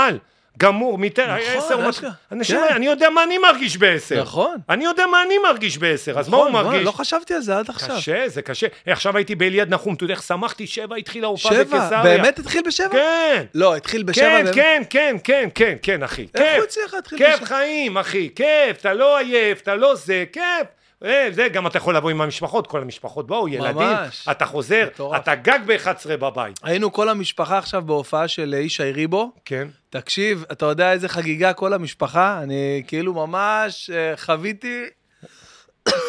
[0.59, 1.19] גמור, מת...
[1.19, 2.11] עשר, הוא אשכרה.
[2.11, 2.75] מת- אנשים, כן.
[2.75, 4.23] אני יודע מה אני מרגיש בעשר.
[4.23, 4.57] נכון.
[4.69, 6.87] אני יודע מה אני מרגיש בעשר, אז מה נכון, הוא וואי, מרגיש?
[6.87, 7.97] לא חשבתי על זה עד עכשיו.
[7.97, 8.67] קשה, זה קשה.
[8.89, 12.03] אה, עכשיו הייתי באליעד נחום, אתה יודע איך שמחתי, שבע התחילה הופעה שבע, בקיסריה.
[12.03, 12.89] באמת התחיל בשבע?
[12.93, 13.45] כן.
[13.55, 14.25] לא, התחיל בשבע.
[14.25, 14.55] כן, באמת?
[14.55, 16.27] כן, כן, כן, כן, כן, אחי.
[16.35, 16.65] איך הוא כיף.
[16.65, 17.47] הצליח להתחיל כיף בשבע?
[17.47, 20.67] חיים, אחי, כיף, אתה לא עייף, אתה לא זה, כיף.
[21.05, 24.29] אה, זה, גם אתה יכול לבוא עם המשפחות, כל המשפחות באו, ילדים, ממש.
[24.31, 25.23] אתה חוזר, מטורף.
[25.23, 26.61] אתה גג ב-11 בבית.
[26.63, 29.33] היינו כל המשפחה עכשיו בהופעה של ישי ריבו.
[29.45, 29.69] כן.
[29.91, 32.41] תקשיב, אתה יודע איזה חגיגה כל המשפחה?
[32.43, 34.85] אני כאילו ממש אה, חוויתי...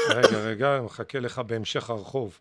[0.10, 2.40] רגע, רגע, מחכה לך בהמשך הרחוב.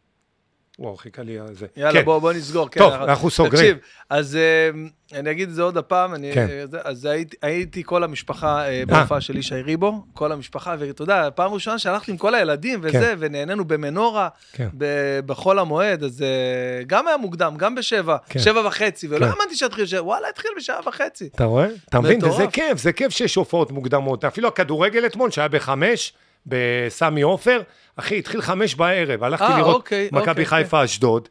[0.78, 1.66] וואו, חיכה לי זה.
[1.76, 2.04] יאללה, כן.
[2.04, 2.68] בוא, בוא נסגור.
[2.68, 3.76] כן, טוב, אנחנו סוגרים.
[3.76, 3.76] תקשיב,
[4.10, 4.70] אז אה,
[5.18, 6.46] אני אגיד את זה עוד הפעם, אני, כן.
[6.50, 11.28] אה, אז הייתי, הייתי כל המשפחה אה, בהופעה של ישי ריבו, כל המשפחה, ואתה יודע,
[11.34, 13.16] פעם ראשונה שהלכתי עם כל הילדים וזה, כן.
[13.18, 14.68] ונהנינו במנורה, כן.
[14.78, 16.24] ב- בחול המועד, אז
[16.86, 18.40] גם היה מוקדם, גם בשבע, כן.
[18.40, 19.32] שבע וחצי, ולא כן.
[19.32, 21.28] האמנתי שיתחיל בשבע, וואלה, התחיל בשעה וחצי.
[21.34, 21.66] אתה רואה?
[21.88, 22.24] אתה מבין?
[22.24, 24.24] וזה כיף, זה כיף שיש הופעות מוקדמות.
[24.24, 26.12] אפילו הכדורגל אתמול, שהיה בחמש,
[26.46, 27.62] בסמי עופר,
[27.96, 29.24] אחי, התחיל חמש בערב.
[29.24, 31.28] הלכתי אה, לראות אוקיי, מכבי אוקיי, חיפה אשדוד.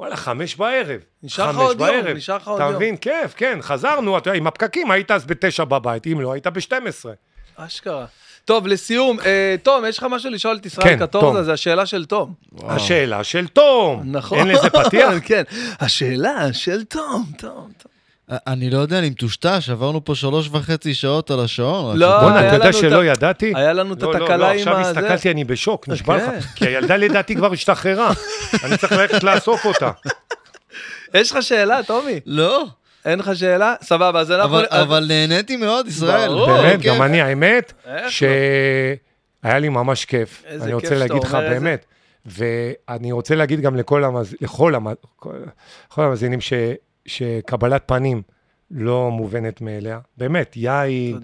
[0.00, 1.00] וואלה, חמש בערב.
[1.22, 2.16] נשאר לך עוד יום, בערב.
[2.16, 2.76] נשאר לך עוד אתה יום.
[2.76, 2.96] מבין?
[2.96, 6.86] כיף, כן, חזרנו, אתה יודע, עם הפקקים היית אז בתשע בבית, אם לא, היית בשתים
[6.86, 7.12] עשרה.
[7.56, 8.06] אשכרה.
[8.44, 11.42] טוב, לסיום, אה, תום, יש לך משהו לשאול את ישראל כן, קטורזה?
[11.42, 12.34] זה השאלה של תום.
[12.62, 14.02] השאלה של תום.
[14.04, 14.38] נכון.
[14.38, 15.14] אין לזה פתיח?
[15.24, 15.42] כן,
[15.80, 17.93] השאלה של תום, תום, תום.
[18.30, 21.96] אני לא יודע, אני מטושטש, עברנו פה שלוש וחצי שעות על השעון.
[21.96, 22.20] לא, שתדע.
[22.20, 23.52] בואנה, היה אתה יודע לנו את שלא ה- ידעתי?
[23.56, 24.90] היה לנו את לא, לא, התקלה לא, עם עכשיו הזה.
[24.90, 26.36] הסתכלתי, אני בשוק, נשבע כן.
[26.38, 26.44] לך.
[26.54, 28.12] כי הילדה לדעתי כבר השתחררה.
[28.64, 29.90] אני צריך ללכת לאסוף אותה.
[31.14, 32.20] יש לך שאלה, טומי?
[32.26, 32.64] לא,
[33.04, 33.74] אין לך שאלה?
[33.82, 34.58] סבבה, אז אנחנו...
[34.70, 36.30] אבל- נהניתי מאוד, ישראל.
[36.46, 36.80] באמת.
[36.82, 37.72] גם אני, האמת?
[38.08, 40.42] שהיה לי ממש כיף.
[40.46, 41.60] איזה אני כיף רוצה שאתה להגיד לך, אומר את זה.
[41.60, 41.84] באמת.
[42.26, 44.86] ואני רוצה להגיד גם לכל המאז- לכל המ-
[45.16, 45.30] כל-
[45.90, 46.52] לכל המאזינים ש-
[47.06, 48.22] שקבלת פנים
[48.70, 49.98] לא מובנת מאליה.
[50.16, 51.20] באמת, יין.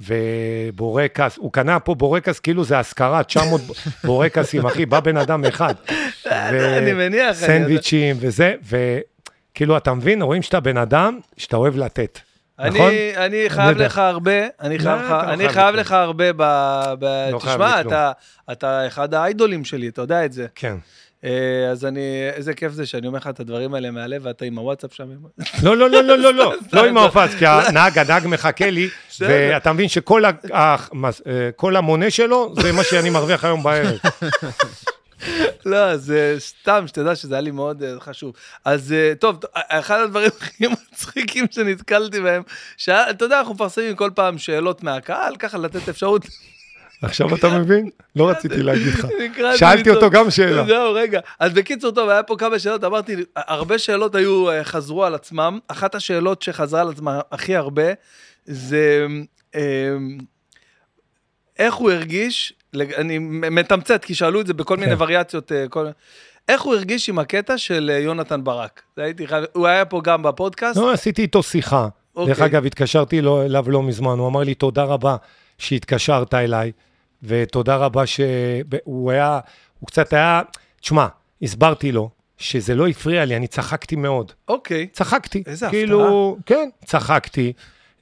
[0.00, 3.60] ובורקס, הוא קנה פה בורקס כאילו זה השכרה, 900
[4.04, 5.74] בורקסים, אחי, בא בן אדם אחד.
[6.78, 7.32] אני מניח.
[7.32, 12.18] סנדוויצ'ים וזה, וכאילו, אתה מבין, רואים שאתה בן אדם שאתה אוהב לתת.
[12.58, 12.88] נכון?
[12.88, 13.78] אני, אני חייב.
[13.78, 16.42] לך הרבה, אני חייב, לא, לך, אתה לא אני חייב חייב לך הרבה ב...
[16.98, 17.28] ב...
[17.32, 17.80] לא חייב תשמע.
[17.80, 18.12] אתה,
[18.52, 20.46] אתה אחד האיידולים שלי, אתה יודע את זה.
[20.54, 20.76] כן.
[21.24, 24.58] אה, אז אני, איזה כיף זה שאני אומר לך את הדברים האלה מהלב, ואתה עם
[24.58, 25.08] הוואטסאפ שם.
[25.62, 28.88] לא, לא, לא, לא, לא, לא, לא עם ההופץ, כי הנהג, הנהג מחכה לי.
[29.20, 30.76] ואתה מבין שכל אה,
[31.78, 33.98] המונה שלו, זה מה שאני מרוויח היום בערב.
[35.66, 38.34] לא, אז אה, סתם, שתדע שזה היה לי מאוד חשוב.
[38.64, 42.42] אז טוב, אחד הדברים הכי מצחיקים שנתקלתי בהם,
[42.76, 46.26] שאתה יודע, אנחנו מפרסמים כל פעם שאלות מהקהל, ככה לתת אפשרות.
[47.02, 47.90] עכשיו אתה מבין?
[48.16, 49.06] לא רציתי להגיד לך.
[49.56, 50.10] שאלתי אותו.
[50.10, 50.64] גם שאלה.
[50.66, 51.20] זהו, רגע.
[51.38, 55.58] אז בקיצור, טוב, היה פה כמה שאלות, אמרתי, הרבה שאלות היו, אה, חזרו על עצמם.
[55.68, 57.92] אחת השאלות שחזרה על עצמה הכי הרבה,
[58.44, 59.06] זה
[59.54, 59.96] אה,
[61.58, 65.02] איך הוא הרגיש, אני מתמצת, כי שאלו את זה בכל מיני כן.
[65.02, 65.86] וריאציות, אה, כל...
[66.48, 68.82] איך הוא הרגיש עם הקטע של אה, יונתן ברק?
[68.96, 70.76] הייתי חייב, הוא היה פה גם בפודקאסט.
[70.76, 71.88] לא, עשיתי איתו שיחה.
[72.16, 72.34] אוקיי.
[72.34, 75.16] דרך אגב, התקשרתי אליו לא מזמן, הוא אמר לי, תודה רבה
[75.58, 76.72] שהתקשרת אליי,
[77.22, 79.40] ותודה רבה שהוא היה,
[79.80, 80.42] הוא קצת היה,
[80.80, 81.06] תשמע,
[81.42, 84.32] הסברתי לו שזה לא הפריע לי, אני צחקתי מאוד.
[84.48, 84.86] אוקיי.
[84.92, 85.42] צחקתי.
[85.46, 87.52] איזה כאילו, כן, צחקתי.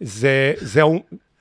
[0.01, 0.83] זה, זה,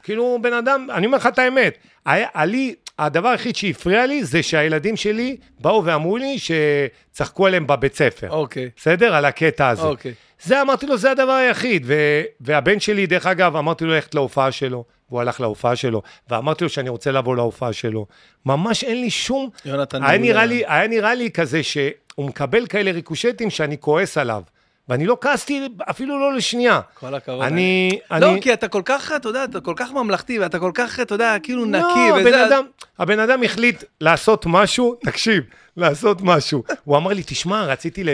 [0.03, 4.43] כאילו, בן אדם, אני אומר לך את האמת, היה, לי, הדבר היחיד שהפריע לי זה
[4.43, 8.30] שהילדים שלי באו ואמרו לי שצחקו עליהם בבית ספר.
[8.30, 8.69] אוקיי.
[8.77, 9.16] בסדר?
[9.16, 9.82] על הקטע הזה.
[9.82, 10.14] אוקיי.
[10.43, 11.83] זה אמרתי לו, זה הדבר היחיד.
[11.85, 16.63] ו- והבן שלי, דרך אגב, אמרתי לו ללכת להופעה שלו, והוא הלך להופעה שלו, ואמרתי
[16.63, 18.05] לו שאני רוצה לבוא להופעה שלו.
[18.45, 19.49] ממש אין לי שום...
[19.65, 20.17] יונתן היה.
[20.17, 24.41] נראה לי, היה נראה לי כזה שהוא מקבל כאלה ריקושטים שאני כועס עליו.
[24.89, 26.81] ואני לא כעסתי אפילו לא לשנייה.
[26.93, 27.41] כל הכבוד.
[27.41, 27.99] אני...
[28.11, 28.41] לא, אני...
[28.41, 31.35] כי אתה כל כך, אתה יודע, אתה כל כך ממלכתי, ואתה כל כך, אתה יודע,
[31.43, 31.79] כאילו נקי,
[32.09, 32.29] לא, וזה...
[32.29, 32.63] הבן אדם,
[32.99, 35.43] הבן אדם החליט לעשות משהו, תקשיב,
[35.77, 36.63] לעשות משהו.
[36.83, 38.09] הוא אמר לי, תשמע, רציתי, ל...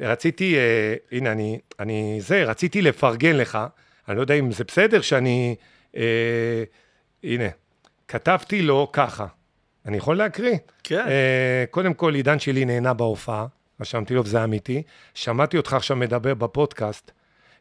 [0.00, 3.58] רציתי, אה, הנה, אני, אני, זה, רציתי לפרגן לך,
[4.08, 5.54] אני לא יודע אם זה בסדר שאני,
[5.96, 6.64] אה,
[7.24, 7.48] הנה,
[8.08, 9.26] כתבתי לו ככה,
[9.86, 10.56] אני יכול להקריא?
[10.82, 11.04] כן.
[11.08, 13.46] אה, קודם כל, עידן שלי נהנה בהופעה,
[13.80, 14.82] רשמתי לו וזה אמיתי.
[15.14, 17.10] שמעתי אותך עכשיו מדבר בפודקאסט,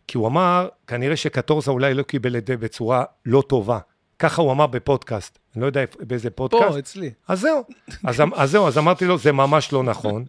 [0.08, 3.80] כי הוא אמר, כנראה שקטורזה אולי לא קיבל את זה בצורה לא טובה.
[4.20, 6.72] ככה הוא אמר בפודקאסט, אני לא יודע באיזה פודקאסט.
[6.72, 7.12] פה, אצלי.
[7.28, 7.64] אז זהו,
[8.04, 10.26] אז, אמ- אז זהו, אז אמרתי לו, זה ממש לא נכון.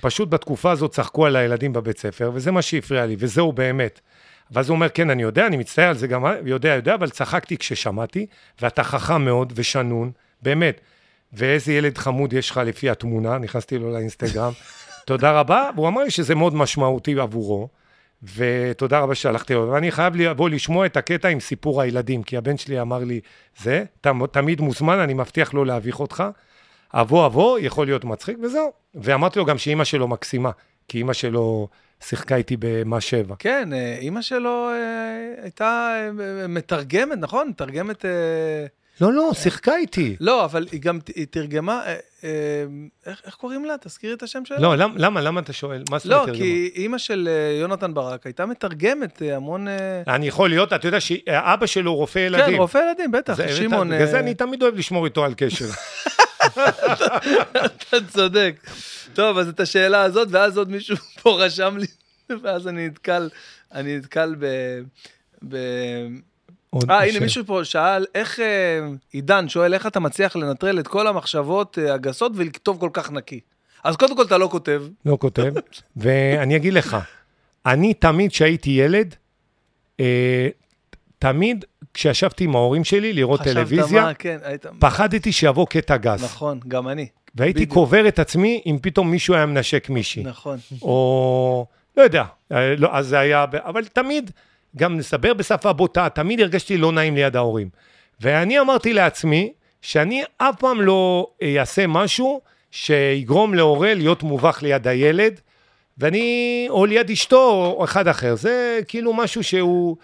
[0.00, 4.00] פשוט בתקופה הזאת צחקו על הילדים בבית ספר, וזה מה שהפריע לי, וזהו באמת.
[4.50, 7.56] ואז הוא אומר, כן, אני יודע, אני מצטער על זה גם, יודע, יודע, אבל צחקתי
[7.56, 8.26] כששמעתי,
[8.60, 10.10] ואתה חכם מאוד ושנון,
[10.42, 10.80] באמת.
[11.32, 14.52] ואיזה ילד חמוד יש לך לפי התמונה, נכנסתי לו לאינסטגרם.
[15.06, 17.68] תודה רבה, והוא אמר לי שזה מאוד משמעותי עבורו,
[18.34, 19.70] ותודה רבה שהלכתי לו.
[19.70, 23.20] ואני חייב לבוא לשמוע את הקטע עם סיפור הילדים, כי הבן שלי אמר לי,
[23.58, 26.24] זה, אתה תמיד מוזמן, אני מבטיח לא להביך אותך.
[26.94, 28.72] אבוא אבוא, יכול להיות מצחיק, וזהו.
[28.94, 30.50] ואמרתי לו גם שאימא שלו מקסימה,
[30.88, 31.68] כי אימא שלו
[32.00, 33.34] שיחקה איתי במה שבע.
[33.38, 36.10] כן, אה, אימא שלו אה, הייתה אה,
[36.48, 37.48] מתרגמת, נכון?
[37.48, 38.04] מתרגמת...
[38.04, 38.10] אה,
[39.00, 40.16] לא, לא, שיחקה איתי.
[40.20, 41.94] לא, אבל היא גם, היא תרגמה, אה,
[42.24, 42.30] אה,
[43.06, 43.74] איך איך קוראים לה?
[43.80, 44.58] תזכירי את השם שלה.
[44.60, 45.82] לא, למ- למה, למה אתה שואל?
[45.90, 46.36] מה זאת לא, אומרת?
[46.36, 49.68] כי אימא של אה, יונתן ברק הייתה מתרגמת אה, המון...
[49.68, 52.60] אה, אני יכול להיות, אתה יודע שאבא שלו רופא כן, ילדים.
[52.60, 53.88] רופא ילדים, בטח, זה- שמעון...
[53.88, 55.66] בגלל זה אה, אני תמיד אוהב לשמור איתו על קשר.
[57.54, 58.66] אתה צודק.
[59.14, 61.86] טוב, אז את השאלה הזאת, ואז עוד מישהו פה רשם לי,
[62.42, 63.28] ואז אני נתקל,
[63.74, 64.46] אני נתקל ב...
[65.48, 65.56] ב...
[66.90, 67.20] אה, הנה.
[67.20, 68.80] מישהו פה שאל, איך, אה,
[69.12, 73.40] עידן שואל, איך אתה מצליח לנטרל את כל המחשבות אה, הגסות ולכתוב כל כך נקי?
[73.84, 74.82] אז קודם כל אתה לא כותב.
[75.06, 75.52] לא כותב,
[75.96, 76.96] ואני אגיד לך,
[77.66, 79.14] אני תמיד כשהייתי ילד,
[80.00, 80.48] אה,
[81.18, 81.64] תמיד
[81.98, 84.66] כשישבתי עם ההורים שלי לראות טלוויזיה, מה, כן, היית...
[84.78, 86.24] פחדתי שיבוא קטע גס.
[86.24, 87.72] נכון, גם אני, והייתי בדיוק.
[87.72, 90.22] קובר את עצמי אם פתאום מישהו היה מנשק מישהי.
[90.22, 90.58] נכון.
[90.82, 94.30] או לא יודע, אה, לא, אז זה היה, אבל תמיד,
[94.76, 97.68] גם נסבר בשפה בוטה, תמיד הרגשתי לא נעים ליד ההורים.
[98.20, 99.52] ואני אמרתי לעצמי,
[99.82, 105.40] שאני אף פעם לא אעשה משהו שיגרום להורה להיות מובך ליד הילד,
[105.98, 108.34] ואני, או ליד אשתו, או אחד אחר.
[108.36, 109.96] זה כאילו משהו שהוא,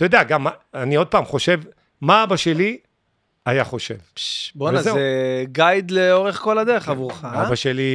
[0.00, 1.60] אתה יודע, גם אני עוד פעם חושב,
[2.00, 2.78] מה אבא שלי
[3.46, 3.94] היה חושב.
[4.54, 4.82] בואנה.
[4.82, 7.46] זה גייד לאורך כל הדרך עבורך, אה?
[7.46, 7.92] אבא שלי,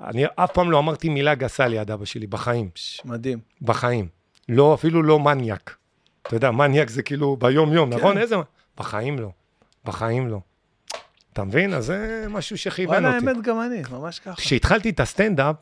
[0.00, 2.70] אני אף פעם לא אמרתי מילה גסה ליד אבא שלי, בחיים,
[3.04, 3.38] מדהים.
[3.62, 4.08] בחיים.
[4.48, 5.76] לא, אפילו לא מניאק.
[6.22, 7.96] אתה יודע, מניאק זה כאילו ביום-יום, כן.
[7.96, 8.18] נכון?
[8.18, 8.36] איזה...
[8.76, 9.30] בחיים לא.
[9.84, 10.40] בחיים לא.
[11.32, 11.74] אתה מבין?
[11.74, 13.28] אז זה משהו שכיוון וואלה, אותי.
[13.28, 14.36] האמת גם אני, ממש ככה.
[14.36, 15.56] כשהתחלתי את הסטנדאפ,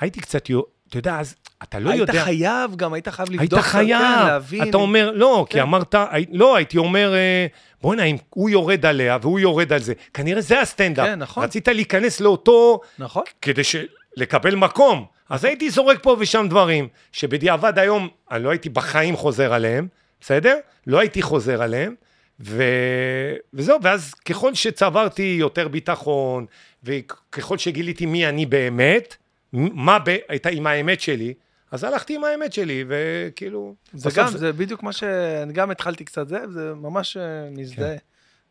[0.00, 0.50] הייתי קצת,
[0.94, 2.24] אתה יודע, אז אתה לא היית יודע...
[2.24, 3.40] חייב גם, היית חייב לבדוק.
[3.40, 4.68] היית קצת, חייב, כן, להבין.
[4.68, 5.62] אתה אומר, לא, כי כן.
[5.62, 7.46] אמרת, הי- לא, הייתי אומר, אה,
[7.82, 11.06] בוא'נה, אם הוא יורד עליה והוא יורד על זה, כנראה זה הסטנדאפ.
[11.06, 11.44] כן, נכון.
[11.44, 13.22] רצית להיכנס לאותו, נכון.
[13.42, 13.76] כדי ש...
[14.16, 15.04] לקבל מקום.
[15.30, 19.88] אז הייתי זורק פה ושם דברים, שבדיעבד היום, אני לא הייתי בחיים חוזר עליהם,
[20.20, 20.56] בסדר?
[20.86, 21.94] לא הייתי חוזר עליהם,
[22.40, 22.62] ו...
[23.54, 26.46] וזהו, ואז ככל שצברתי יותר ביטחון,
[26.84, 29.16] וככל שגיליתי מי אני באמת,
[29.54, 30.16] מה ב...
[30.28, 31.34] הייתה עם האמת שלי,
[31.70, 33.74] אז הלכתי עם האמת שלי, וכאילו...
[33.92, 37.88] זה גם, זה בדיוק מה שאני גם התחלתי קצת זה, זה ממש אה, מזדהה.
[37.88, 37.96] כן.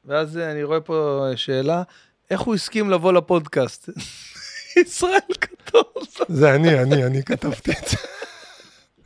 [0.06, 1.84] ואז אה, אני רואה פה שאלה,
[2.30, 3.90] איך הוא הסכים לבוא לפודקאסט?
[4.86, 5.86] ישראל כתוב.
[6.28, 7.98] זה אני, אני, אני כתבתי את זה.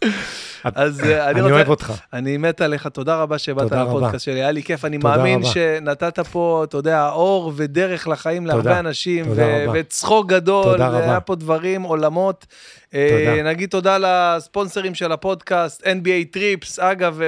[0.75, 1.53] אז אה, אני אני רוצה...
[1.53, 1.93] אוהב אותך.
[2.13, 3.71] אני מת עליך, תודה רבה שבאת.
[3.71, 5.43] לפודקאסט שלי, היה לי כיף, אני מאמין.
[5.43, 8.79] שנתת פה, אתה יודע, אור ודרך לחיים להרבה.
[8.79, 9.25] אנשים.
[9.73, 11.19] וצחוק גדול, רבה.
[11.19, 12.45] פה דברים, עולמות.
[12.93, 13.41] אה.
[13.43, 17.19] נגיד תודה לספונסרים של הפודקאסט, NBA טריפס, אגב,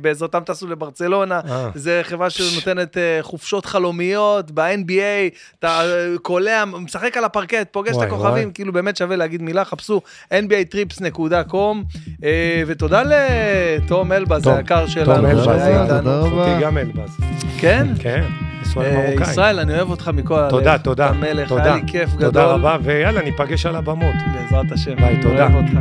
[0.00, 1.70] בעזרתם טסו לברצלונה, אה.
[1.74, 5.82] זה חברה שנותנת חופשות חלומיות ב-NBA, אתה
[6.22, 8.52] קולע, משחק על הפרקט, פוגש את הכוכבים.
[8.52, 10.00] כאילו באמת שווה להגיד מילה, חפשו
[10.32, 16.10] nbatrips.com, אה, ותודה לתום אלבז, תום, היקר שלנו, אלבז, שהיה תודה איתנו.
[16.10, 16.52] רבה.
[16.52, 17.16] אותי גם אלבז.
[17.58, 17.86] כן?
[17.98, 18.24] כן,
[18.62, 19.14] ישראל אה.
[19.22, 20.50] ישראל, אני אוהב אותך מכל הלב.
[20.50, 21.06] תודה, תודה.
[21.06, 21.64] אתה מלך, תודה.
[21.64, 22.24] היה לי כיף גדול.
[22.24, 24.14] תודה רבה, ויאללה, ניפגש על הבמות.
[24.34, 24.96] בעזרת השם.
[24.96, 25.42] ביי, אני תודה.
[25.42, 25.78] אוהב אותך.